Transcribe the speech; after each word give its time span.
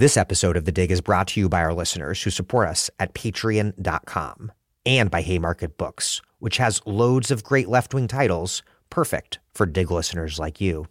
This 0.00 0.16
episode 0.16 0.56
of 0.56 0.64
The 0.64 0.72
Dig 0.72 0.90
is 0.90 1.02
brought 1.02 1.28
to 1.28 1.40
you 1.40 1.50
by 1.50 1.60
our 1.60 1.74
listeners 1.74 2.22
who 2.22 2.30
support 2.30 2.68
us 2.68 2.88
at 2.98 3.12
patreon.com 3.12 4.50
and 4.86 5.10
by 5.10 5.20
Haymarket 5.20 5.76
Books, 5.76 6.22
which 6.38 6.56
has 6.56 6.80
loads 6.86 7.30
of 7.30 7.44
great 7.44 7.68
left 7.68 7.92
wing 7.92 8.08
titles 8.08 8.62
perfect 8.88 9.40
for 9.52 9.66
Dig 9.66 9.90
listeners 9.90 10.38
like 10.38 10.58
you. 10.58 10.86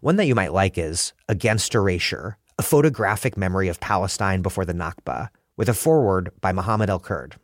One 0.00 0.16
that 0.16 0.24
you 0.24 0.34
might 0.34 0.54
like 0.54 0.78
is 0.78 1.12
Against 1.28 1.74
Erasure, 1.74 2.38
a 2.58 2.62
photographic 2.62 3.36
memory 3.36 3.68
of 3.68 3.78
Palestine 3.78 4.40
before 4.40 4.64
the 4.64 4.72
Nakba, 4.72 5.28
with 5.58 5.68
a 5.68 5.74
foreword 5.74 6.30
by 6.40 6.50
Mohammed 6.50 6.88
El 6.88 6.98
Kurd. 6.98 7.36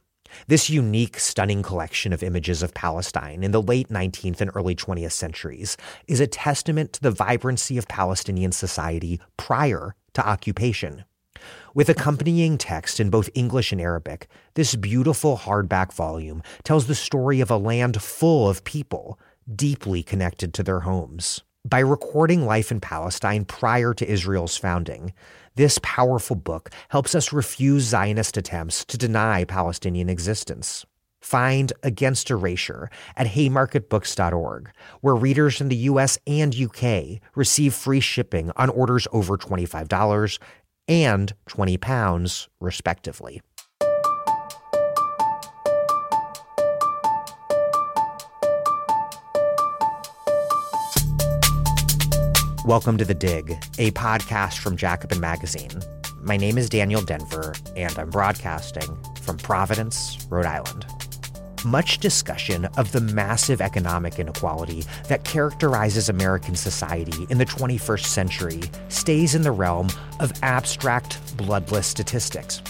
This 0.46 0.70
unique, 0.70 1.20
stunning 1.20 1.62
collection 1.62 2.14
of 2.14 2.22
images 2.22 2.62
of 2.62 2.72
Palestine 2.72 3.44
in 3.44 3.50
the 3.50 3.60
late 3.60 3.90
19th 3.90 4.40
and 4.40 4.50
early 4.54 4.74
20th 4.74 5.12
centuries 5.12 5.76
is 6.08 6.20
a 6.20 6.26
testament 6.26 6.94
to 6.94 7.02
the 7.02 7.10
vibrancy 7.10 7.76
of 7.76 7.86
Palestinian 7.86 8.52
society 8.52 9.20
prior 9.36 9.94
to 10.16 10.28
occupation. 10.28 11.04
With 11.74 11.88
accompanying 11.88 12.58
text 12.58 13.00
in 13.00 13.10
both 13.10 13.30
English 13.34 13.70
and 13.70 13.80
Arabic, 13.80 14.28
this 14.54 14.74
beautiful 14.74 15.36
hardback 15.36 15.92
volume 15.92 16.42
tells 16.64 16.86
the 16.86 16.94
story 16.94 17.40
of 17.40 17.50
a 17.50 17.58
land 17.58 18.00
full 18.02 18.48
of 18.48 18.64
people 18.64 19.20
deeply 19.54 20.02
connected 20.02 20.54
to 20.54 20.62
their 20.62 20.80
homes. 20.80 21.42
By 21.68 21.80
recording 21.80 22.46
life 22.46 22.70
in 22.70 22.80
Palestine 22.80 23.44
prior 23.44 23.92
to 23.92 24.10
Israel's 24.10 24.56
founding, 24.56 25.12
this 25.56 25.78
powerful 25.82 26.36
book 26.36 26.70
helps 26.88 27.14
us 27.14 27.32
refuse 27.32 27.84
Zionist 27.84 28.36
attempts 28.36 28.84
to 28.86 28.96
deny 28.96 29.44
Palestinian 29.44 30.08
existence. 30.08 30.86
Find 31.26 31.72
Against 31.82 32.30
Erasure 32.30 32.88
at 33.16 33.26
haymarketbooks.org, 33.26 34.70
where 35.00 35.16
readers 35.16 35.60
in 35.60 35.66
the 35.66 35.76
US 35.90 36.20
and 36.24 36.54
UK 36.54 37.20
receive 37.34 37.74
free 37.74 37.98
shipping 37.98 38.52
on 38.54 38.70
orders 38.70 39.08
over 39.10 39.36
$25 39.36 40.38
and 40.86 41.34
20 41.48 41.78
pounds, 41.78 42.48
respectively. 42.60 43.42
Welcome 52.64 52.98
to 52.98 53.04
The 53.04 53.16
Dig, 53.18 53.50
a 53.78 53.90
podcast 53.90 54.58
from 54.58 54.76
Jacobin 54.76 55.18
Magazine. 55.18 55.82
My 56.20 56.36
name 56.36 56.56
is 56.56 56.68
Daniel 56.68 57.02
Denvir, 57.02 57.60
and 57.76 57.98
I'm 57.98 58.10
broadcasting 58.10 58.96
from 59.22 59.38
Providence, 59.38 60.24
Rhode 60.30 60.46
Island 60.46 60.86
much 61.66 61.98
discussion 61.98 62.64
of 62.76 62.92
the 62.92 63.00
massive 63.00 63.60
economic 63.60 64.18
inequality 64.18 64.84
that 65.08 65.24
characterizes 65.24 66.08
American 66.08 66.54
society 66.54 67.26
in 67.28 67.38
the 67.38 67.44
21st 67.44 68.04
century 68.06 68.62
stays 68.88 69.34
in 69.34 69.42
the 69.42 69.50
realm 69.50 69.88
of 70.20 70.32
abstract, 70.42 71.18
bloodless 71.36 71.86
statistics. 71.86 72.62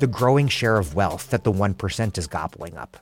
The 0.00 0.06
growing 0.06 0.48
share 0.48 0.76
of 0.76 0.94
wealth 0.94 1.30
that 1.30 1.44
the 1.44 1.52
1% 1.52 2.18
is 2.18 2.26
gobbling 2.26 2.76
up. 2.76 2.98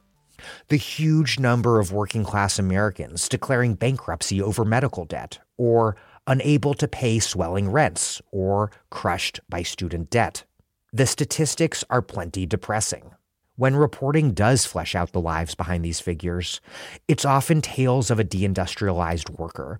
The 0.68 0.76
huge 0.76 1.40
number 1.40 1.80
of 1.80 1.90
working 1.90 2.22
class 2.22 2.58
Americans 2.58 3.28
declaring 3.28 3.74
bankruptcy 3.74 4.42
over 4.42 4.64
medical 4.64 5.06
debt, 5.06 5.38
or 5.56 5.96
unable 6.26 6.74
to 6.74 6.86
pay 6.86 7.18
swelling 7.18 7.70
rents, 7.70 8.20
or 8.30 8.70
crushed 8.90 9.40
by 9.48 9.62
student 9.62 10.10
debt. 10.10 10.44
The 10.92 11.06
statistics 11.06 11.82
are 11.88 12.02
plenty 12.02 12.46
depressing. 12.46 13.13
When 13.56 13.76
reporting 13.76 14.32
does 14.32 14.66
flesh 14.66 14.96
out 14.96 15.12
the 15.12 15.20
lives 15.20 15.54
behind 15.54 15.84
these 15.84 16.00
figures, 16.00 16.60
it's 17.06 17.24
often 17.24 17.60
tales 17.62 18.10
of 18.10 18.18
a 18.18 18.24
deindustrialized 18.24 19.30
worker, 19.38 19.78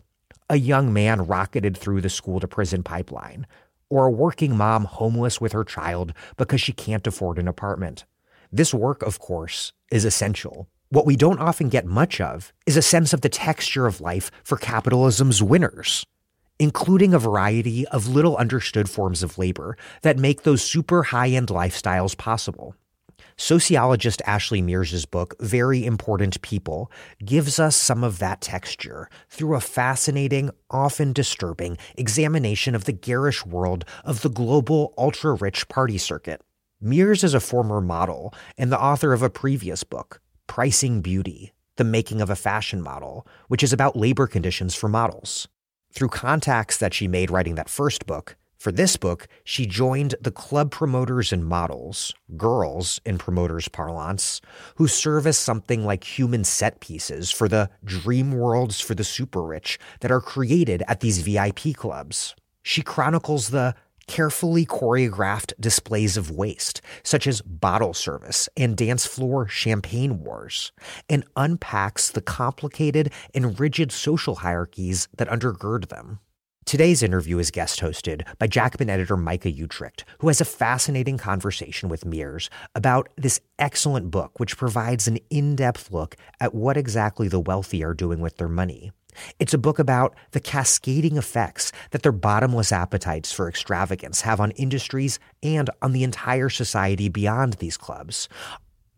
a 0.49 0.57
young 0.57 0.93
man 0.93 1.27
rocketed 1.27 1.77
through 1.77 2.01
the 2.01 2.09
school 2.09 2.39
to 2.39 2.47
prison 2.47 2.85
pipeline, 2.85 3.49
or 3.91 4.07
a 4.07 4.13
working 4.13 4.57
mom 4.57 4.85
homeless 4.85 5.41
with 5.41 5.51
her 5.51 5.65
child 5.65 6.13
because 6.37 6.61
she 6.61 6.73
can't 6.73 7.05
afford 7.05 7.37
an 7.37 7.49
apartment. 7.49 8.05
This 8.53 8.73
work, 8.73 9.03
of 9.03 9.19
course, 9.19 9.73
is 9.91 10.05
essential. 10.05 10.69
What 10.91 11.05
we 11.05 11.17
don't 11.17 11.41
often 11.41 11.69
get 11.69 11.85
much 11.85 12.21
of 12.21 12.53
is 12.67 12.77
a 12.77 12.83
sense 12.83 13.13
of 13.13 13.23
the 13.23 13.29
texture 13.29 13.89
of 13.89 14.01
life 14.01 14.31
for 14.45 14.57
capitalism's 14.57 15.43
winners, 15.43 16.07
including 16.61 17.13
a 17.13 17.19
variety 17.19 17.89
of 17.89 18.07
little 18.07 18.37
understood 18.37 18.89
forms 18.89 19.25
of 19.25 19.37
labor 19.37 19.77
that 20.03 20.17
make 20.17 20.45
those 20.45 20.63
super 20.63 21.03
high 21.03 21.31
end 21.31 21.49
lifestyles 21.49 22.17
possible. 22.17 22.77
Sociologist 23.37 24.23
Ashley 24.27 24.63
Mears's 24.63 25.07
book, 25.07 25.35
Very 25.41 25.85
Important 25.85 26.41
People, 26.41 26.91
gives 27.25 27.59
us 27.59 27.75
some 27.75 28.05
of 28.05 28.21
that 28.21 28.41
texture 28.41 29.09
through 29.29 29.57
a 29.57 29.61
fascinating, 29.61 30.51
often 30.71 31.13
disturbing 31.13 31.77
examination 31.97 32.75
of 32.75 32.85
the 32.85 32.93
garish 32.93 33.45
world 33.45 33.85
of 34.05 34.23
the 34.23 34.31
global 34.31 34.95
ultra 34.97 35.35
rich 35.35 35.69
party 35.69 35.99
circuit. 35.99 36.41
Mears 36.81 37.25
is 37.25 37.35
a 37.35 37.41
former 37.41 37.81
model 37.81 38.33
and 38.57 38.71
the 38.71 38.81
author 38.81 39.13
of 39.13 39.23
a 39.23 39.31
previous 39.31 39.83
book, 39.83 40.21
Pricing 40.47 41.01
Beauty 41.01 41.53
The 41.77 41.85
Making 41.85 42.21
of 42.21 42.31
a 42.31 42.37
Fashion 42.37 42.81
Model, 42.81 43.27
which 43.49 43.63
is 43.63 43.73
about 43.73 43.97
labor 43.97 44.27
conditions 44.27 44.75
for 44.75 44.89
models. 44.89 45.49
Through 45.93 46.09
contacts 46.09 46.77
that 46.79 46.95
she 46.95 47.09
made 47.09 47.31
writing 47.31 47.55
that 47.57 47.69
first 47.69 48.07
book, 48.07 48.37
for 48.65 48.73
this 48.73 48.97
book, 48.97 49.29
she 49.45 49.67
joined 49.67 50.15
the 50.23 50.31
club 50.31 50.71
promoters 50.71 51.35
and 51.35 51.45
models, 51.45 52.15
girls 52.35 52.99
in 53.05 53.19
promoters' 53.19 53.69
parlance, 53.69 54.41
who 54.77 54.89
serve 54.89 55.27
as 55.27 55.37
something 55.37 55.85
like 55.85 56.19
human 56.19 56.45
set 56.45 56.81
pieces 56.81 57.31
for 57.31 57.47
the 57.47 57.69
dream 57.85 58.33
worlds 58.33 58.81
for 58.81 58.95
the 58.95 59.05
super 59.05 59.43
rich 59.43 59.79
that 60.01 60.11
are 60.11 60.23
created 60.23 60.83
at 60.89 61.01
these 61.01 61.19
VIP 61.19 61.75
clubs. 61.77 62.35
She 62.63 62.81
chronicles 62.81 63.51
the 63.51 63.75
carefully 64.07 64.65
choreographed 64.65 65.53
displays 65.61 66.17
of 66.17 66.31
waste, 66.31 66.81
such 67.03 67.27
as 67.27 67.43
bottle 67.43 67.93
service 67.93 68.49
and 68.57 68.79
dance 68.79 69.05
floor 69.05 69.47
champagne 69.47 70.25
wars, 70.25 70.73
and 71.11 71.27
unpacks 71.37 72.11
the 72.11 72.23
complicated 72.23 73.13
and 73.35 73.61
rigid 73.61 73.93
social 73.93 74.37
hierarchies 74.37 75.07
that 75.19 75.29
undergird 75.29 75.91
them. 75.91 76.21
Today's 76.65 77.03
interview 77.03 77.39
is 77.39 77.51
guest 77.51 77.81
hosted 77.81 78.23
by 78.39 78.47
Jacobin 78.47 78.89
editor 78.89 79.19
Micah 79.19 79.53
Uetricht, 79.53 80.05
who 80.21 80.29
has 80.29 80.41
a 80.41 80.47
fascinating 80.47 81.19
conversation 81.19 81.91
with 81.91 82.07
Mears 82.07 82.49
about 82.75 83.11
this 83.17 83.39
excellent 83.59 84.11
book, 84.11 84.41
which 84.41 84.57
provides 84.57 85.07
an 85.07 85.19
in 85.29 85.57
depth 85.57 85.91
look 85.91 86.17
at 86.41 86.55
what 86.55 86.79
exactly 86.79 87.29
the 87.29 87.39
wealthy 87.39 87.85
are 87.85 87.93
doing 87.93 88.19
with 88.21 88.39
their 88.39 88.49
money. 88.49 88.93
It's 89.39 89.53
a 89.53 89.59
book 89.59 89.79
about 89.79 90.17
the 90.31 90.41
cascading 90.41 91.19
effects 91.19 91.71
that 91.91 92.03
their 92.03 92.13
bottomless 92.13 92.73
appetites 92.73 93.31
for 93.31 93.47
extravagance 93.47 94.23
have 94.23 94.41
on 94.41 94.51
industries 94.53 95.19
and 95.43 95.69
on 95.83 95.93
the 95.93 96.03
entire 96.03 96.49
society 96.49 97.11
beyond 97.11 97.55
these 97.55 97.77
clubs. 97.77 98.27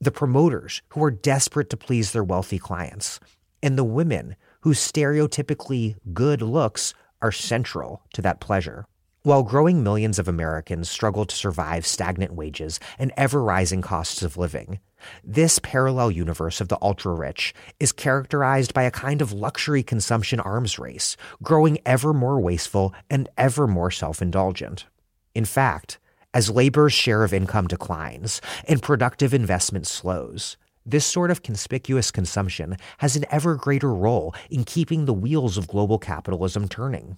The 0.01 0.13
promoters 0.13 0.83
who 0.91 1.03
are 1.03 1.11
desperate 1.11 1.69
to 1.71 1.77
please 1.77 2.13
their 2.13 2.25
wealthy 2.25 2.61
clients, 2.61 3.19
and 3.61 3.77
the 3.77 3.85
women 3.85 4.37
whose 4.61 4.79
stereotypically 4.79 5.97
good 6.15 6.43
looks 6.43 6.95
are 7.21 7.33
central 7.33 8.03
to 8.15 8.23
that 8.23 8.41
pleasure. 8.41 8.87
While 9.23 9.43
growing 9.43 9.83
millions 9.83 10.21
of 10.21 10.29
Americans 10.29 10.89
struggle 10.89 11.25
to 11.27 11.35
survive 11.35 11.85
stagnant 11.85 12.35
wages 12.35 12.79
and 12.97 13.13
ever 13.17 13.43
rising 13.43 13.83
costs 13.83 14.23
of 14.23 14.37
living, 14.37 14.79
this 15.25 15.59
parallel 15.59 16.13
universe 16.13 16.61
of 16.61 16.69
the 16.69 16.79
ultra 16.81 17.13
rich 17.13 17.53
is 17.81 17.91
characterized 17.91 18.73
by 18.73 18.85
a 18.85 18.91
kind 18.93 19.21
of 19.21 19.33
luxury 19.33 19.83
consumption 19.83 20.39
arms 20.39 20.79
race, 20.79 21.17
growing 21.43 21.79
ever 21.85 22.13
more 22.13 22.39
wasteful 22.39 22.95
and 23.11 23.29
ever 23.37 23.67
more 23.67 23.91
self 23.91 24.23
indulgent. 24.23 24.87
In 25.35 25.45
fact, 25.45 25.99
as 26.33 26.51
labor's 26.51 26.93
share 26.93 27.25
of 27.25 27.35
income 27.35 27.67
declines 27.67 28.41
and 28.69 28.83
productive 28.83 29.35
investment 29.35 29.87
slows, 29.87 30.57
this 30.87 31.05
sort 31.05 31.31
of 31.31 31.43
conspicuous 31.43 32.11
consumption 32.11 32.77
has 32.99 33.17
an 33.17 33.25
ever 33.31 33.57
greater 33.57 33.93
role 33.93 34.35
in 34.49 34.65
keeping 34.65 35.05
the 35.05 35.13
wheels 35.13 35.59
of 35.59 35.67
global 35.67 35.99
capitalism 35.99 36.69
turning. 36.69 37.17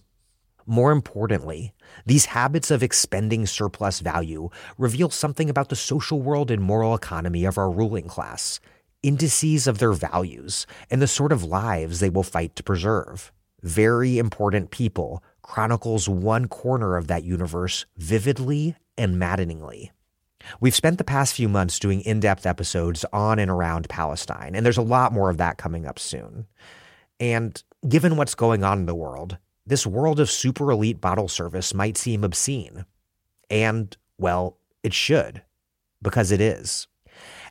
More 0.66 0.90
importantly, 0.90 1.72
these 2.04 2.26
habits 2.26 2.70
of 2.70 2.82
expending 2.82 3.46
surplus 3.46 4.00
value 4.00 4.50
reveal 4.76 5.10
something 5.10 5.48
about 5.48 5.68
the 5.68 5.76
social 5.76 6.20
world 6.20 6.50
and 6.50 6.62
moral 6.62 6.94
economy 6.94 7.44
of 7.44 7.56
our 7.56 7.70
ruling 7.70 8.08
class, 8.08 8.60
indices 9.02 9.66
of 9.66 9.78
their 9.78 9.92
values, 9.92 10.66
and 10.90 11.00
the 11.00 11.06
sort 11.06 11.32
of 11.32 11.44
lives 11.44 12.00
they 12.00 12.10
will 12.10 12.22
fight 12.22 12.56
to 12.56 12.62
preserve. 12.62 13.32
Very 13.62 14.18
Important 14.18 14.70
People 14.70 15.22
chronicles 15.42 16.08
one 16.08 16.48
corner 16.48 16.96
of 16.96 17.06
that 17.06 17.24
universe 17.24 17.86
vividly 17.96 18.76
and 18.96 19.18
maddeningly. 19.18 19.90
We've 20.60 20.74
spent 20.74 20.98
the 20.98 21.04
past 21.04 21.34
few 21.34 21.48
months 21.48 21.78
doing 21.78 22.00
in 22.02 22.20
depth 22.20 22.46
episodes 22.46 23.04
on 23.12 23.38
and 23.38 23.50
around 23.50 23.88
Palestine, 23.88 24.54
and 24.54 24.64
there's 24.64 24.78
a 24.78 24.82
lot 24.82 25.12
more 25.12 25.30
of 25.30 25.36
that 25.38 25.58
coming 25.58 25.86
up 25.86 25.98
soon. 25.98 26.46
And 27.20 27.62
given 27.88 28.16
what's 28.16 28.34
going 28.34 28.64
on 28.64 28.80
in 28.80 28.86
the 28.86 28.94
world, 28.94 29.38
this 29.66 29.86
world 29.86 30.20
of 30.20 30.30
super 30.30 30.70
elite 30.70 31.00
bottle 31.00 31.28
service 31.28 31.74
might 31.74 31.96
seem 31.98 32.24
obscene. 32.24 32.84
And, 33.50 33.96
well, 34.18 34.58
it 34.82 34.94
should, 34.94 35.42
because 36.00 36.32
it 36.32 36.40
is. 36.40 36.86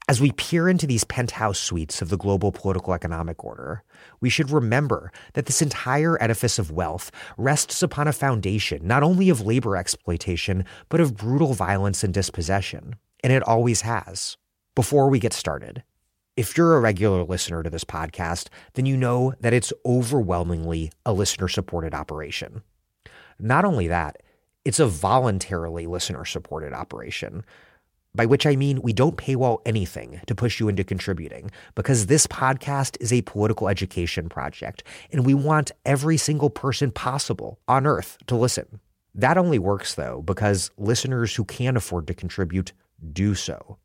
As 0.09 0.21
we 0.21 0.31
peer 0.31 0.69
into 0.69 0.87
these 0.87 1.03
penthouse 1.03 1.59
suites 1.59 2.01
of 2.01 2.07
the 2.07 2.15
global 2.15 2.53
political 2.53 2.93
economic 2.93 3.43
order, 3.43 3.83
we 4.21 4.29
should 4.29 4.49
remember 4.49 5.11
that 5.33 5.47
this 5.47 5.61
entire 5.61 6.21
edifice 6.23 6.57
of 6.57 6.71
wealth 6.71 7.11
rests 7.37 7.83
upon 7.83 8.07
a 8.07 8.13
foundation 8.13 8.87
not 8.87 9.03
only 9.03 9.29
of 9.29 9.45
labor 9.45 9.75
exploitation, 9.75 10.63
but 10.87 11.01
of 11.01 11.17
brutal 11.17 11.53
violence 11.53 12.05
and 12.05 12.13
dispossession. 12.13 12.95
And 13.21 13.33
it 13.33 13.43
always 13.43 13.81
has. 13.81 14.37
Before 14.75 15.09
we 15.09 15.19
get 15.19 15.33
started, 15.33 15.83
if 16.37 16.55
you're 16.55 16.77
a 16.77 16.79
regular 16.79 17.25
listener 17.25 17.61
to 17.61 17.69
this 17.69 17.83
podcast, 17.83 18.47
then 18.75 18.85
you 18.85 18.95
know 18.95 19.33
that 19.41 19.53
it's 19.53 19.73
overwhelmingly 19.85 20.89
a 21.05 21.11
listener 21.11 21.49
supported 21.49 21.93
operation. 21.93 22.63
Not 23.39 23.65
only 23.65 23.89
that, 23.89 24.23
it's 24.63 24.79
a 24.79 24.87
voluntarily 24.87 25.85
listener 25.85 26.23
supported 26.23 26.71
operation 26.71 27.43
by 28.15 28.25
which 28.25 28.45
I 28.45 28.55
mean 28.55 28.81
we 28.81 28.93
don't 28.93 29.15
paywall 29.15 29.59
anything 29.65 30.19
to 30.25 30.35
push 30.35 30.59
you 30.59 30.67
into 30.67 30.83
contributing 30.83 31.51
because 31.75 32.07
this 32.07 32.27
podcast 32.27 32.97
is 32.99 33.13
a 33.13 33.21
political 33.21 33.69
education 33.69 34.27
project 34.27 34.83
and 35.11 35.25
we 35.25 35.33
want 35.33 35.71
every 35.85 36.17
single 36.17 36.49
person 36.49 36.91
possible 36.91 37.59
on 37.67 37.85
earth 37.85 38.17
to 38.27 38.35
listen. 38.35 38.79
That 39.13 39.37
only 39.37 39.59
works 39.59 39.95
though 39.95 40.21
because 40.23 40.71
listeners 40.77 41.35
who 41.35 41.45
can 41.45 41.77
afford 41.77 42.07
to 42.07 42.13
contribute 42.13 42.73
do 43.13 43.35
so. 43.35 43.77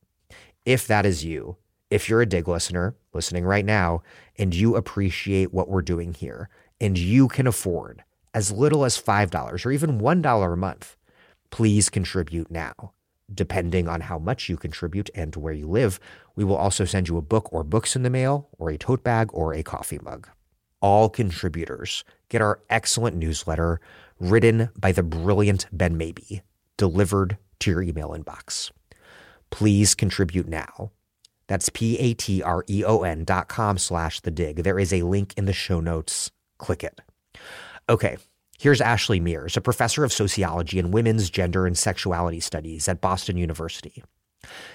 If 0.64 0.86
that 0.86 1.04
is 1.04 1.25
you, 1.25 1.56
if 1.90 2.08
you're 2.08 2.22
a 2.22 2.26
dig 2.26 2.48
listener 2.48 2.96
listening 3.12 3.44
right 3.44 3.64
now 3.64 4.02
and 4.38 4.54
you 4.54 4.76
appreciate 4.76 5.52
what 5.52 5.68
we're 5.68 5.82
doing 5.82 6.14
here 6.14 6.48
and 6.80 6.96
you 6.96 7.28
can 7.28 7.46
afford 7.46 8.02
as 8.34 8.50
little 8.50 8.84
as 8.86 9.00
$5 9.00 9.66
or 9.66 9.70
even 9.70 10.00
$1 10.00 10.52
a 10.52 10.56
month, 10.56 10.96
please 11.50 11.90
contribute 11.90 12.50
now 12.50 12.92
depending 13.34 13.88
on 13.88 14.02
how 14.02 14.19
much 14.19 14.49
you 14.49 14.56
contribute 14.56 15.11
and 15.14 15.34
where 15.37 15.52
you 15.52 15.67
live, 15.67 15.99
we 16.37 16.44
will 16.44 16.56
also 16.56 16.84
send 16.84 17.08
you 17.08 17.17
a 17.17 17.23
book 17.23 17.52
or 17.52 17.64
books 17.64 17.96
in 17.96 18.02
the 18.02 18.11
mail, 18.11 18.49
or 18.58 18.70
a 18.70 18.79
tote 18.79 19.02
bag, 19.05 19.31
or 19.32 19.52
a 19.55 19.62
coffee 19.62 19.99
mug. 20.02 20.29
All 20.81 21.08
contributors 21.08 22.05
get 22.29 22.43
our 22.43 22.61
excellent 22.69 23.17
newsletter 23.17 23.81
written 24.19 24.70
by 24.76 24.93
the 24.93 25.02
brilliant 25.02 25.67
Ben 25.73 25.99
Mabie, 25.99 26.43
delivered 26.76 27.38
to 27.61 27.70
your 27.70 27.82
email 27.82 28.11
inbox. 28.11 28.70
Please 29.50 29.94
contribute 29.94 30.49
now. 30.49 30.90
That's 31.46 31.69
P-A-T-R-E-O-N 31.69 33.25
dot 33.25 33.49
com 33.49 33.76
slash 33.78 34.20
the 34.20 34.31
dig. 34.31 34.62
There 34.62 34.78
is 34.78 34.93
a 34.93 35.02
link 35.02 35.35
in 35.37 35.44
the 35.44 35.52
show 35.52 35.81
notes. 35.81 36.31
Click 36.58 36.82
it. 36.82 37.00
Okay, 37.88 38.17
Here's 38.62 38.81
Ashley 38.81 39.19
Mears, 39.19 39.56
a 39.56 39.61
professor 39.61 40.05
of 40.05 40.12
sociology 40.12 40.79
and 40.79 40.94
women's 40.94 41.31
gender 41.31 41.67
and 41.67 41.76
sexuality 41.76 42.38
studies 42.38 42.87
at 42.87 43.00
Boston 43.00 43.37
University. 43.37 44.05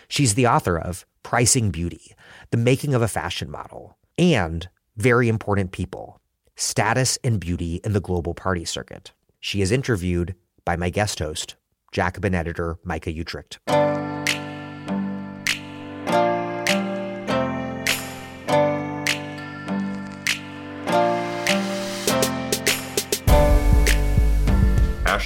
She's 0.09 0.33
the 0.33 0.45
author 0.45 0.77
of 0.77 1.05
Pricing 1.23 1.71
Beauty, 1.71 2.13
The 2.51 2.57
Making 2.57 2.93
of 2.93 3.01
a 3.01 3.07
Fashion 3.07 3.49
Model, 3.49 3.97
and 4.17 4.67
Very 4.97 5.29
Important 5.29 5.71
People 5.71 6.19
Status 6.57 7.17
and 7.23 7.39
Beauty 7.39 7.79
in 7.85 7.93
the 7.93 8.01
Global 8.01 8.33
Party 8.33 8.65
Circuit. 8.65 9.13
She 9.39 9.61
is 9.61 9.71
interviewed 9.71 10.35
by 10.65 10.75
my 10.75 10.89
guest 10.89 11.19
host, 11.19 11.55
Jacobin 11.93 12.35
editor 12.35 12.79
Micah 12.83 13.13
Uetricht. 13.13 14.06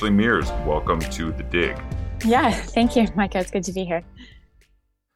Ashley 0.02 0.10
Mears, 0.10 0.50
welcome 0.66 1.00
to 1.00 1.32
The 1.32 1.44
Dig. 1.44 1.80
Yeah, 2.26 2.50
thank 2.52 2.96
you, 2.96 3.08
Micah. 3.16 3.38
It's 3.38 3.52
good 3.52 3.64
to 3.66 3.72
be 3.72 3.86
here. 3.86 4.04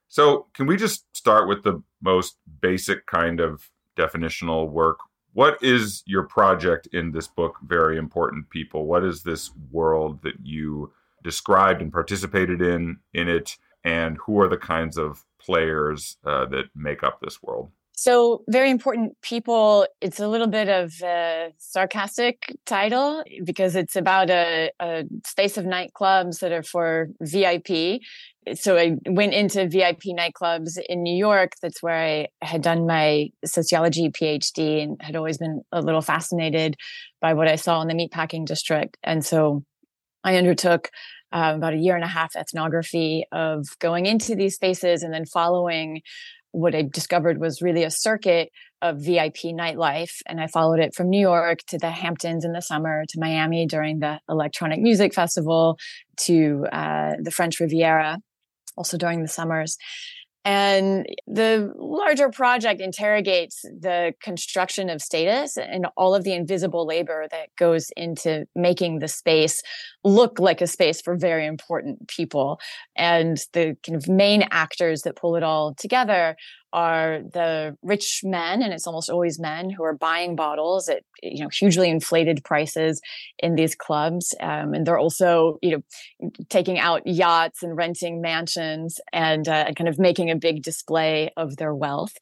So, 0.09 0.45
can 0.53 0.67
we 0.67 0.77
just 0.77 1.05
start 1.17 1.47
with 1.47 1.63
the 1.63 1.81
most 2.03 2.37
basic 2.61 3.07
kind 3.07 3.39
of 3.39 3.71
definitional 3.97 4.69
work? 4.69 4.99
What 5.33 5.57
is 5.63 6.03
your 6.05 6.27
project 6.27 6.85
in 6.93 7.11
this 7.11 7.27
book, 7.27 7.55
Very 7.65 7.97
Important 7.97 8.47
People? 8.51 8.85
What 8.85 9.03
is 9.03 9.23
this 9.23 9.49
world 9.71 10.21
that 10.21 10.35
you 10.43 10.93
described 11.23 11.81
and 11.81 11.91
participated 11.91 12.61
in 12.61 12.99
in 13.15 13.27
it? 13.27 13.57
And 13.83 14.17
who 14.17 14.39
are 14.39 14.47
the 14.47 14.55
kinds 14.55 14.99
of 14.99 15.25
players 15.39 16.17
uh, 16.23 16.45
that 16.49 16.65
make 16.75 17.01
up 17.01 17.21
this 17.21 17.41
world? 17.41 17.71
So, 17.97 18.43
very 18.49 18.69
important 18.69 19.19
people. 19.21 19.87
It's 20.01 20.19
a 20.19 20.27
little 20.27 20.47
bit 20.47 20.67
of 20.67 20.93
a 21.01 21.53
sarcastic 21.57 22.53
title 22.65 23.23
because 23.45 23.77
it's 23.77 23.95
about 23.95 24.29
a, 24.29 24.71
a, 24.81 25.05
space 25.25 25.57
of 25.57 25.63
nightclubs 25.63 26.39
that 26.41 26.51
are 26.51 26.61
for 26.61 27.07
VIP. 27.21 28.01
So, 28.53 28.77
I 28.77 28.97
went 29.05 29.33
into 29.33 29.69
VIP 29.69 30.03
nightclubs 30.07 30.77
in 30.89 31.03
New 31.03 31.15
York. 31.15 31.53
That's 31.61 31.81
where 31.81 31.95
I 31.97 32.27
had 32.45 32.61
done 32.61 32.85
my 32.85 33.29
sociology 33.45 34.09
PhD 34.09 34.83
and 34.83 35.01
had 35.01 35.15
always 35.15 35.37
been 35.37 35.61
a 35.71 35.81
little 35.81 36.01
fascinated 36.01 36.75
by 37.21 37.33
what 37.33 37.47
I 37.47 37.55
saw 37.55 37.81
in 37.81 37.87
the 37.87 37.93
meatpacking 37.93 38.45
district. 38.45 38.97
And 39.03 39.25
so, 39.25 39.63
I 40.25 40.35
undertook 40.35 40.89
uh, 41.31 41.53
about 41.55 41.73
a 41.73 41.77
year 41.77 41.95
and 41.95 42.03
a 42.03 42.07
half 42.07 42.35
ethnography 42.35 43.25
of 43.31 43.67
going 43.79 44.05
into 44.05 44.35
these 44.35 44.55
spaces 44.55 45.01
and 45.01 45.13
then 45.13 45.25
following 45.25 46.01
what 46.55 46.73
I 46.73 46.83
discovered 46.83 47.39
was 47.39 47.61
really 47.61 47.83
a 47.83 47.91
circuit 47.91 48.49
of 48.81 48.99
VIP 48.99 49.37
nightlife. 49.45 50.21
And 50.25 50.39
I 50.39 50.47
followed 50.47 50.79
it 50.79 50.95
from 50.95 51.09
New 51.09 51.19
York 51.19 51.59
to 51.67 51.77
the 51.77 51.89
Hamptons 51.91 52.45
in 52.45 52.53
the 52.53 52.61
summer, 52.61 53.03
to 53.09 53.19
Miami 53.19 53.65
during 53.65 53.99
the 53.99 54.19
Electronic 54.29 54.79
Music 54.79 55.13
Festival, 55.13 55.77
to 56.21 56.65
uh, 56.71 57.13
the 57.21 57.31
French 57.31 57.59
Riviera, 57.59 58.19
also 58.77 58.97
during 58.97 59.21
the 59.21 59.27
summers. 59.27 59.77
And 60.45 61.07
the 61.25 61.73
larger 61.75 62.29
project 62.29 62.79
interrogates 62.79 63.63
the 63.63 64.13
construction 64.21 64.91
of 64.91 65.01
status 65.01 65.57
and 65.57 65.87
all 65.97 66.13
of 66.13 66.23
the 66.23 66.33
invisible 66.33 66.85
labor 66.85 67.25
that 67.31 67.49
goes 67.57 67.89
into 67.97 68.45
making 68.55 68.99
the 68.99 69.07
space 69.07 69.63
look 70.03 70.39
like 70.39 70.61
a 70.61 70.67
space 70.67 71.01
for 71.01 71.15
very 71.17 71.47
important 71.47 72.07
people. 72.07 72.59
And 72.95 73.39
the 73.53 73.75
kind 73.83 73.95
of 73.95 74.07
main 74.07 74.43
actors 74.51 75.01
that 75.01 75.15
pull 75.15 75.35
it 75.35 75.41
all 75.41 75.73
together 75.73 76.37
are 76.75 77.21
the 77.31 77.77
rich 77.81 78.19
men, 78.25 78.61
and 78.61 78.73
it's 78.73 78.85
almost 78.85 79.09
always 79.09 79.39
men 79.39 79.69
who 79.69 79.81
are 79.83 79.93
buying 79.93 80.35
bottles 80.35 80.89
at 80.89 81.03
you 81.23 81.41
know 81.41 81.49
hugely 81.49 81.89
inflated 81.89 82.43
prices 82.43 83.01
in 83.39 83.55
these 83.55 83.75
clubs, 83.75 84.35
um, 84.41 84.73
and 84.73 84.85
they're 84.85 84.99
also 84.99 85.57
you 85.61 85.71
know 85.71 86.31
taking 86.49 86.77
out 86.77 87.07
yachts 87.07 87.63
and 87.63 87.77
renting 87.77 88.19
mansions 88.21 88.99
and 89.13 89.47
uh, 89.47 89.71
kind 89.71 89.87
of 89.87 89.97
making 89.97 90.29
a 90.29 90.35
big 90.35 90.61
display 90.61 91.31
of 91.37 91.55
their 91.55 91.73
wealth. 91.73 92.17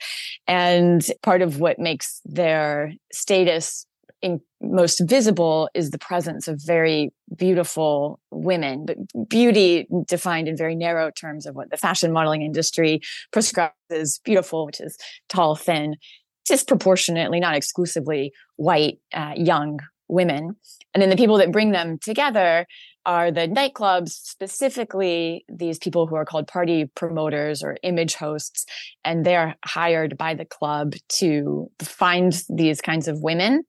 And 0.47 1.03
part 1.23 1.41
of 1.41 1.59
what 1.59 1.79
makes 1.79 2.21
their 2.23 2.93
status 3.11 3.87
in, 4.23 4.39
most 4.61 5.01
visible 5.07 5.69
is 5.75 5.91
the 5.91 5.99
presence 5.99 6.47
of 6.47 6.59
very 6.65 7.13
beautiful 7.35 8.19
women, 8.31 8.85
but 8.85 8.97
beauty 9.27 9.85
defined 10.07 10.47
in 10.47 10.55
very 10.55 10.75
narrow 10.75 11.11
terms 11.11 11.45
of 11.45 11.55
what 11.55 11.69
the 11.69 11.77
fashion 11.77 12.11
modeling 12.11 12.41
industry 12.41 13.01
prescribes 13.33 13.73
as 13.91 14.19
beautiful, 14.23 14.65
which 14.65 14.79
is 14.79 14.97
tall, 15.27 15.55
thin, 15.55 15.97
disproportionately, 16.45 17.39
not 17.39 17.55
exclusively 17.55 18.31
white, 18.55 18.97
uh, 19.13 19.33
young 19.35 19.79
women. 20.07 20.55
And 20.93 21.01
then 21.01 21.09
the 21.09 21.17
people 21.17 21.37
that 21.37 21.51
bring 21.51 21.71
them 21.71 21.97
together 21.99 22.65
are 23.05 23.29
the 23.29 23.47
nightclubs, 23.47 24.11
specifically 24.11 25.43
these 25.49 25.77
people 25.77 26.07
who 26.07 26.15
are 26.15 26.23
called 26.23 26.47
party 26.47 26.85
promoters 26.95 27.61
or 27.61 27.75
image 27.83 28.15
hosts. 28.15 28.65
And 29.03 29.25
they're 29.25 29.55
hired 29.65 30.17
by 30.17 30.33
the 30.33 30.45
club 30.45 30.93
to 31.19 31.69
find 31.81 32.41
these 32.49 32.79
kinds 32.79 33.09
of 33.09 33.21
women 33.21 33.65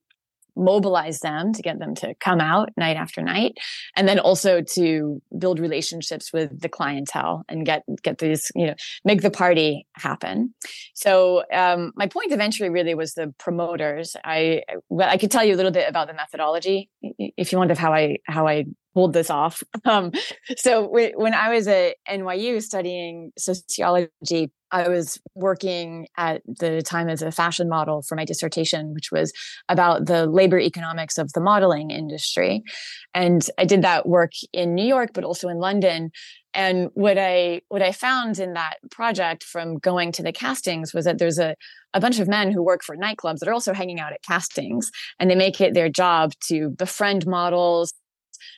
mobilize 0.56 1.20
them 1.20 1.52
to 1.52 1.62
get 1.62 1.78
them 1.78 1.94
to 1.96 2.14
come 2.20 2.40
out 2.40 2.70
night 2.76 2.96
after 2.96 3.20
night 3.22 3.58
and 3.96 4.08
then 4.08 4.18
also 4.18 4.60
to 4.60 5.20
build 5.38 5.58
relationships 5.58 6.32
with 6.32 6.60
the 6.60 6.68
clientele 6.68 7.44
and 7.48 7.66
get 7.66 7.82
get 8.02 8.18
these 8.18 8.50
you 8.54 8.66
know 8.66 8.74
make 9.04 9.22
the 9.22 9.30
party 9.30 9.86
happen. 9.94 10.54
So 10.94 11.44
um, 11.52 11.92
my 11.96 12.06
point 12.06 12.32
of 12.32 12.40
entry 12.40 12.70
really 12.70 12.94
was 12.94 13.14
the 13.14 13.34
promoters. 13.38 14.16
I 14.24 14.62
well, 14.88 15.08
i 15.08 15.16
could 15.16 15.30
tell 15.30 15.44
you 15.44 15.54
a 15.54 15.56
little 15.56 15.72
bit 15.72 15.88
about 15.88 16.08
the 16.08 16.14
methodology 16.14 16.90
if 17.02 17.52
you 17.52 17.58
wonder 17.58 17.74
how 17.74 17.92
i 17.92 18.18
how 18.24 18.46
i 18.46 18.64
pulled 18.94 19.12
this 19.12 19.30
off 19.30 19.62
um, 19.84 20.12
so 20.56 20.88
when 20.88 21.34
i 21.34 21.48
was 21.50 21.68
at 21.68 21.96
nyu 22.08 22.62
studying 22.62 23.32
sociology 23.36 24.50
I 24.74 24.88
was 24.88 25.20
working 25.36 26.08
at 26.16 26.42
the 26.46 26.82
time 26.82 27.08
as 27.08 27.22
a 27.22 27.30
fashion 27.30 27.68
model 27.68 28.02
for 28.02 28.16
my 28.16 28.24
dissertation, 28.24 28.92
which 28.92 29.12
was 29.12 29.32
about 29.68 30.06
the 30.06 30.26
labor 30.26 30.58
economics 30.58 31.16
of 31.16 31.32
the 31.32 31.40
modeling 31.40 31.92
industry. 31.92 32.64
And 33.14 33.48
I 33.56 33.66
did 33.66 33.82
that 33.82 34.08
work 34.08 34.32
in 34.52 34.74
New 34.74 34.84
York, 34.84 35.10
but 35.14 35.22
also 35.22 35.48
in 35.48 35.58
London. 35.58 36.10
And 36.54 36.90
what 36.94 37.18
I 37.18 37.60
what 37.68 37.82
I 37.82 37.92
found 37.92 38.40
in 38.40 38.54
that 38.54 38.78
project 38.90 39.44
from 39.44 39.78
going 39.78 40.10
to 40.12 40.24
the 40.24 40.32
castings 40.32 40.92
was 40.92 41.04
that 41.04 41.18
there's 41.18 41.38
a, 41.38 41.54
a 41.94 42.00
bunch 42.00 42.18
of 42.18 42.26
men 42.26 42.50
who 42.50 42.60
work 42.60 42.82
for 42.82 42.96
nightclubs 42.96 43.38
that 43.38 43.48
are 43.48 43.54
also 43.54 43.74
hanging 43.74 44.00
out 44.00 44.12
at 44.12 44.22
castings 44.22 44.90
and 45.20 45.30
they 45.30 45.36
make 45.36 45.60
it 45.60 45.74
their 45.74 45.88
job 45.88 46.32
to 46.48 46.70
befriend 46.70 47.26
models 47.26 47.92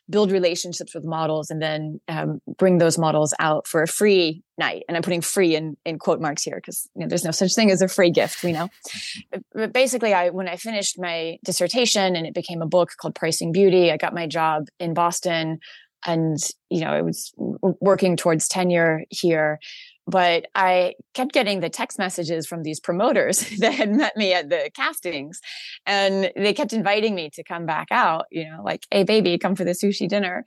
build 0.09 0.31
relationships 0.31 0.95
with 0.95 1.05
models, 1.05 1.51
and 1.51 1.61
then 1.61 2.01
um, 2.09 2.41
bring 2.59 2.79
those 2.79 2.99
models 2.99 3.35
out 3.39 3.67
for 3.67 3.83
a 3.83 3.89
free 3.89 4.43
night. 4.59 4.85
And 4.89 4.97
I'm 4.97 5.03
putting 5.03 5.21
free 5.21 5.55
in, 5.55 5.77
in 5.85 5.99
quote 5.99 6.21
marks 6.21 6.43
here 6.43 6.57
because 6.57 6.89
you 6.95 7.03
know, 7.03 7.09
there's 7.09 7.25
no 7.25 7.31
such 7.31 7.55
thing 7.55 7.71
as 7.71 7.83
a 7.83 7.89
free 7.89 8.11
gift, 8.11 8.43
we 8.43 8.53
know. 8.53 8.69
but 9.53 9.73
basically, 9.73 10.15
I 10.15 10.31
when 10.31 10.49
I 10.49 10.57
finished 10.57 10.99
my 10.99 11.39
dissertation 11.45 12.17
and 12.17 12.27
it 12.27 12.35
became 12.35 12.63
a 12.63 12.67
book 12.67 12.91
called 13.01 13.15
Pricing 13.15 13.53
Beauty, 13.53 13.91
I 13.91 13.97
got 13.97 14.15
my 14.15 14.27
job 14.27 14.69
in 14.79 14.95
Boston 14.95 15.59
and 16.07 16.39
you 16.71 16.81
know 16.81 16.91
i 16.91 17.01
was 17.01 17.33
working 17.81 18.17
towards 18.17 18.49
tenure 18.49 19.03
here 19.11 19.59
but 20.07 20.47
I 20.55 20.95
kept 21.15 21.33
getting 21.33 21.61
the 21.61 21.69
text 21.69 21.99
messages 21.99 22.47
from 22.47 22.63
these 22.63 22.81
promoters 22.81 23.41
that 23.59 23.75
had 23.75 23.93
met 23.93 24.17
me 24.17 24.33
at 24.33 24.49
the 24.49 24.71
castings 24.75 25.41
and 25.85 26.31
they 26.37 26.55
kept 26.55 26.73
inviting 26.73 27.15
me 27.15 27.31
to 27.31 27.43
come 27.43 27.67
back 27.67 27.89
out, 27.91 28.27
you 28.31 28.49
know, 28.49 28.63
like, 28.63 28.87
hey, 28.91 29.05
baby, 29.05 29.37
come 29.39 29.57
for 29.57 29.65
the 29.65 29.73
sushi 29.73 30.09
dinner. 30.09 30.45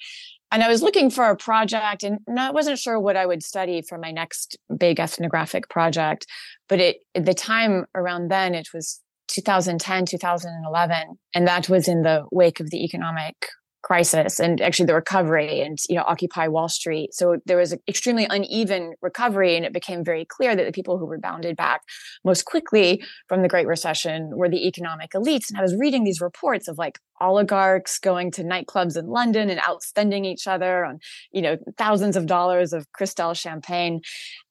And 0.51 0.63
I 0.63 0.69
was 0.69 0.81
looking 0.81 1.11
for 1.11 1.25
a 1.25 1.35
project 1.35 2.03
and 2.03 2.19
I 2.39 2.51
wasn't 2.51 2.79
sure 2.79 2.99
what 2.99 3.15
I 3.15 3.25
would 3.25 3.43
study 3.43 3.83
for 3.87 3.97
my 3.97 4.11
next 4.11 4.57
big 4.75 4.99
ethnographic 4.99 5.69
project. 5.69 6.25
But 6.67 6.79
it, 6.79 6.97
at 7.13 7.25
the 7.25 7.35
time 7.35 7.85
around 7.93 8.31
then, 8.31 8.55
it 8.55 8.69
was 8.73 8.99
2010, 9.27 10.05
2011. 10.05 11.19
And 11.35 11.47
that 11.47 11.69
was 11.69 11.87
in 11.87 12.01
the 12.01 12.25
wake 12.31 12.59
of 12.59 12.71
the 12.71 12.83
economic 12.83 13.35
crisis 13.81 14.39
and 14.39 14.59
actually 14.61 14.85
the 14.85 14.93
recovery 14.93 15.61
and 15.61 15.77
you 15.87 15.95
know 15.95 16.03
occupy 16.05 16.47
wall 16.47 16.67
street. 16.67 17.13
So 17.13 17.37
there 17.45 17.57
was 17.57 17.71
an 17.71 17.79
extremely 17.87 18.27
uneven 18.29 18.93
recovery 19.01 19.55
and 19.55 19.65
it 19.65 19.73
became 19.73 20.03
very 20.03 20.25
clear 20.25 20.55
that 20.55 20.65
the 20.65 20.71
people 20.71 20.97
who 20.97 21.07
rebounded 21.07 21.55
back 21.55 21.81
most 22.25 22.45
quickly 22.45 23.03
from 23.27 23.41
the 23.41 23.47
great 23.47 23.67
recession 23.67 24.31
were 24.35 24.49
the 24.49 24.67
economic 24.67 25.11
elites. 25.11 25.49
And 25.49 25.57
i 25.57 25.61
was 25.61 25.75
reading 25.75 26.03
these 26.03 26.21
reports 26.21 26.67
of 26.67 26.77
like 26.77 26.99
oligarchs 27.21 27.99
going 27.99 28.31
to 28.31 28.43
nightclubs 28.43 28.97
in 28.97 29.07
london 29.07 29.49
and 29.49 29.59
outspending 29.59 30.25
each 30.25 30.47
other 30.47 30.85
on 30.85 30.99
you 31.31 31.41
know 31.41 31.57
thousands 31.77 32.15
of 32.15 32.25
dollars 32.25 32.73
of 32.73 32.91
cristal 32.93 33.33
champagne. 33.33 34.01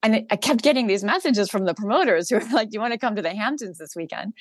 And 0.02 0.26
i 0.30 0.37
kept 0.37 0.62
getting 0.62 0.87
these 0.87 1.04
messages 1.04 1.50
from 1.50 1.64
the 1.64 1.75
promoters 1.75 2.30
who 2.30 2.37
were 2.37 2.44
like 2.52 2.68
you 2.73 2.80
want 2.80 2.92
to 2.92 2.99
come 2.99 3.16
to 3.16 3.23
the 3.23 3.35
hamptons 3.35 3.78
this 3.78 3.94
weekend 3.94 4.32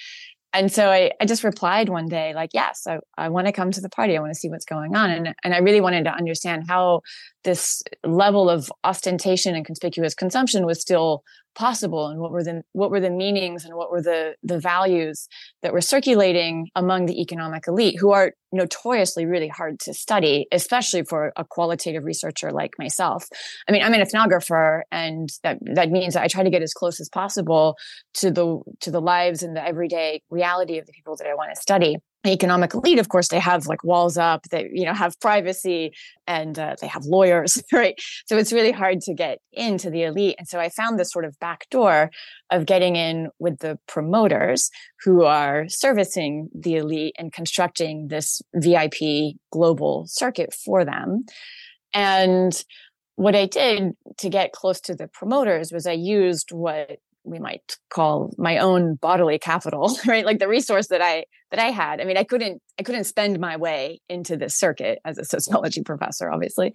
and 0.54 0.72
so 0.72 0.90
I, 0.90 1.12
I 1.22 1.26
just 1.26 1.44
replied 1.44 1.90
one 1.90 2.08
day 2.08 2.34
like 2.34 2.52
yes 2.54 2.88
i, 2.88 3.00
I 3.18 3.30
want 3.30 3.48
to 3.48 3.54
come 3.54 3.72
to 3.72 3.82
the 3.82 3.90
party. 3.90 4.18
I 4.18 4.20
want 4.20 4.34
to 4.34 4.40
see 4.40 4.50
what's 4.50 4.66
going 4.66 4.96
on. 4.96 5.12
And, 5.12 5.36
and 5.44 5.54
i 5.54 5.58
really 5.60 5.82
wanted 5.82 6.06
to 6.06 6.12
understand 6.12 6.66
how 6.68 7.02
this 7.48 7.82
level 8.04 8.50
of 8.50 8.70
ostentation 8.84 9.56
and 9.56 9.66
conspicuous 9.66 10.14
consumption 10.14 10.66
was 10.66 10.82
still 10.82 11.24
possible 11.56 12.08
and 12.08 12.20
what 12.20 12.30
were 12.30 12.44
the 12.44 12.62
what 12.74 12.92
were 12.92 13.00
the 13.00 13.10
meanings 13.10 13.64
and 13.64 13.74
what 13.74 13.90
were 13.90 14.02
the 14.02 14.36
the 14.44 14.60
values 14.60 15.28
that 15.64 15.72
were 15.72 15.82
circulating 15.82 16.68
among 16.76 17.06
the 17.06 17.20
economic 17.22 17.64
elite 17.68 17.96
who 18.00 18.12
are 18.12 18.34
notoriously 18.52 19.26
really 19.26 19.48
hard 19.48 19.80
to 19.80 19.94
study 19.94 20.46
especially 20.52 21.04
for 21.04 21.32
a 21.38 21.46
qualitative 21.46 22.04
researcher 22.04 22.52
like 22.52 22.72
myself. 22.78 23.26
I 23.68 23.72
mean 23.72 23.82
i'm 23.82 23.94
an 23.94 24.02
ethnographer 24.02 24.82
and 24.92 25.30
that 25.44 25.58
that 25.74 25.90
means 25.90 26.14
that 26.16 26.24
i 26.24 26.28
try 26.28 26.44
to 26.44 26.50
get 26.50 26.62
as 26.62 26.74
close 26.74 27.00
as 27.00 27.10
possible 27.10 27.76
to 28.16 28.30
the 28.30 28.60
to 28.82 28.92
the 28.92 29.02
lives 29.02 29.42
and 29.42 29.56
the 29.56 29.66
everyday 29.66 30.22
reality 30.30 30.78
of 30.78 30.86
the 30.86 30.92
people 30.92 31.16
that 31.16 31.28
i 31.28 31.34
want 31.34 31.50
to 31.56 31.62
study 31.62 31.96
economic 32.28 32.74
elite 32.74 33.00
of 33.00 33.10
course 33.10 33.28
they 33.30 33.40
have 33.40 33.68
like 33.68 33.84
walls 33.84 34.18
up 34.18 34.44
they 34.50 34.70
you 34.72 34.86
know 34.86 34.94
have 34.94 35.20
privacy 35.20 35.92
and 36.26 36.60
uh, 36.60 36.76
they 36.82 36.88
have 36.88 37.06
lawyers 37.06 37.62
right? 37.72 37.96
So 38.26 38.38
it's 38.38 38.52
really 38.52 38.72
hard 38.72 39.02
to 39.02 39.14
get 39.14 39.40
into 39.54 39.90
the 39.90 40.04
elite. 40.04 40.36
And 40.38 40.48
so 40.48 40.60
i 40.60 40.70
found 40.70 41.00
this 41.00 41.12
sort 41.12 41.26
of 41.26 41.40
back 41.40 41.68
door 41.70 42.12
of 42.50 42.66
getting 42.66 42.96
in 42.96 43.30
with 43.40 43.60
the 43.60 43.80
promoters 43.88 44.70
who 45.04 45.24
are 45.24 45.68
servicing 45.68 46.50
the 46.54 46.76
elite 46.76 47.16
and 47.18 47.32
constructing 47.34 48.08
this 48.08 48.42
vip 48.56 48.96
global 49.52 50.06
circuit 50.08 50.54
for 50.54 50.86
them. 50.86 51.26
And 51.94 52.64
what 53.16 53.36
i 53.36 53.46
did 53.46 53.94
to 54.18 54.30
get 54.30 54.54
close 54.54 54.80
to 54.80 54.96
the 54.96 55.08
promoters 55.08 55.72
was 55.72 55.88
i 55.88 55.92
used 55.92 56.52
what 56.52 57.00
we 57.28 57.40
might 57.40 57.78
call 57.90 58.34
my 58.38 58.58
own 58.58 58.96
bodily 58.96 59.40
capital 59.40 59.96
right? 60.08 60.26
Like 60.26 60.40
the 60.40 60.48
resource 60.48 60.88
that 60.88 61.02
i 61.02 61.26
that 61.52 61.60
i 61.60 61.68
had. 61.68 62.02
I 62.02 62.06
mean 62.06 62.18
i 62.18 62.24
couldn't 62.24 62.62
i 62.80 62.84
couldn't 62.84 63.06
spend 63.06 63.40
my 63.40 63.58
way 63.58 64.02
into 64.10 64.38
this 64.38 64.56
circuit 64.56 65.00
as 65.06 65.18
a 65.18 65.26
sociology 65.36 65.84
professor 65.84 66.30
obviously. 66.32 66.74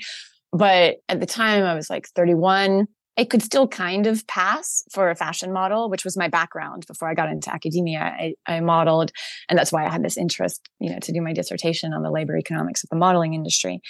But 0.53 0.97
at 1.09 1.21
the 1.21 1.27
time 1.27 1.65
i 1.65 1.75
was 1.75 1.89
like 1.91 2.07
31 2.09 2.87
I 3.19 3.25
could 3.25 3.43
still 3.43 3.69
kind 3.69 4.07
of 4.07 4.27
pass 4.27 4.83
for 4.91 5.11
a 5.11 5.15
fashion 5.15 5.53
model, 5.53 5.91
which 5.91 6.05
was 6.05 6.17
my 6.17 6.29
background 6.29 6.87
before 6.87 7.09
I 7.09 7.15
got 7.15 7.29
into 7.29 7.53
academia. 7.53 8.01
I, 8.01 8.35
I, 8.47 8.61
modeled, 8.61 9.13
and 9.49 9.59
that's 9.59 9.71
why 9.71 9.85
I 9.85 9.91
had 9.91 10.03
this 10.03 10.17
interest, 10.17 10.67
you 10.81 10.91
know, 10.91 10.99
to 11.01 11.13
do 11.13 11.21
my 11.21 11.35
dissertation 11.35 11.93
on 11.93 12.03
the 12.03 12.11
labor 12.11 12.39
economics 12.39 12.83
of 12.83 12.89
the 12.89 12.97
modeling 12.97 13.35
industry. 13.35 13.81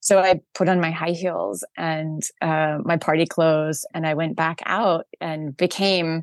So 0.00 0.20
I 0.20 0.40
put 0.54 0.68
on 0.68 0.80
my 0.80 0.92
high 0.92 1.10
heels 1.10 1.64
and 1.76 2.22
uh, 2.40 2.78
my 2.84 2.96
party 2.96 3.26
clothes, 3.26 3.84
and 3.94 4.06
I 4.06 4.14
went 4.14 4.36
back 4.36 4.60
out 4.64 5.06
and 5.20 5.56
became 5.56 6.22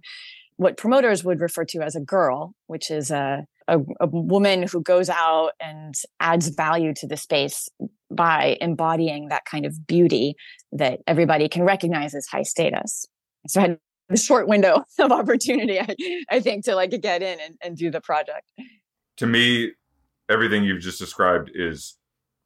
what 0.56 0.78
promoters 0.78 1.26
would 1.26 1.42
refer 1.42 1.66
to 1.66 1.82
as 1.82 1.96
a 1.96 2.02
girl, 2.02 2.56
which 2.68 2.90
is 2.90 3.12
a, 3.12 3.46
a, 3.68 3.80
a, 4.00 4.08
woman 4.08 4.64
who 4.64 4.82
goes 4.82 5.10
out 5.10 5.52
and 5.60 5.96
adds 6.20 6.50
value 6.50 6.94
to 6.96 7.08
the 7.08 7.18
space 7.18 7.70
by 8.12 8.58
embodying 8.62 9.30
that 9.30 9.46
kind 9.46 9.66
of 9.66 9.88
beauty 9.88 10.36
that 10.72 11.00
everybody 11.08 11.50
can 11.50 11.64
recognize 11.64 12.14
as 12.14 12.28
high 12.28 12.44
status. 12.44 13.06
So 13.48 13.60
I 13.60 13.64
had 13.64 13.80
a 14.10 14.18
short 14.18 14.48
window 14.48 14.84
of 15.00 15.12
opportunity, 15.12 15.80
I, 15.80 15.96
I 16.30 16.40
think, 16.40 16.66
to 16.66 16.76
like 16.76 16.92
get 17.02 17.22
in 17.22 17.40
and, 17.40 17.56
and 17.62 17.78
do 17.78 17.90
the 17.90 18.02
project. 18.02 18.52
To 19.18 19.28
me, 19.28 19.72
everything 20.30 20.64
you've 20.64 20.82
just 20.82 21.00
described 21.00 21.52
is 21.54 21.98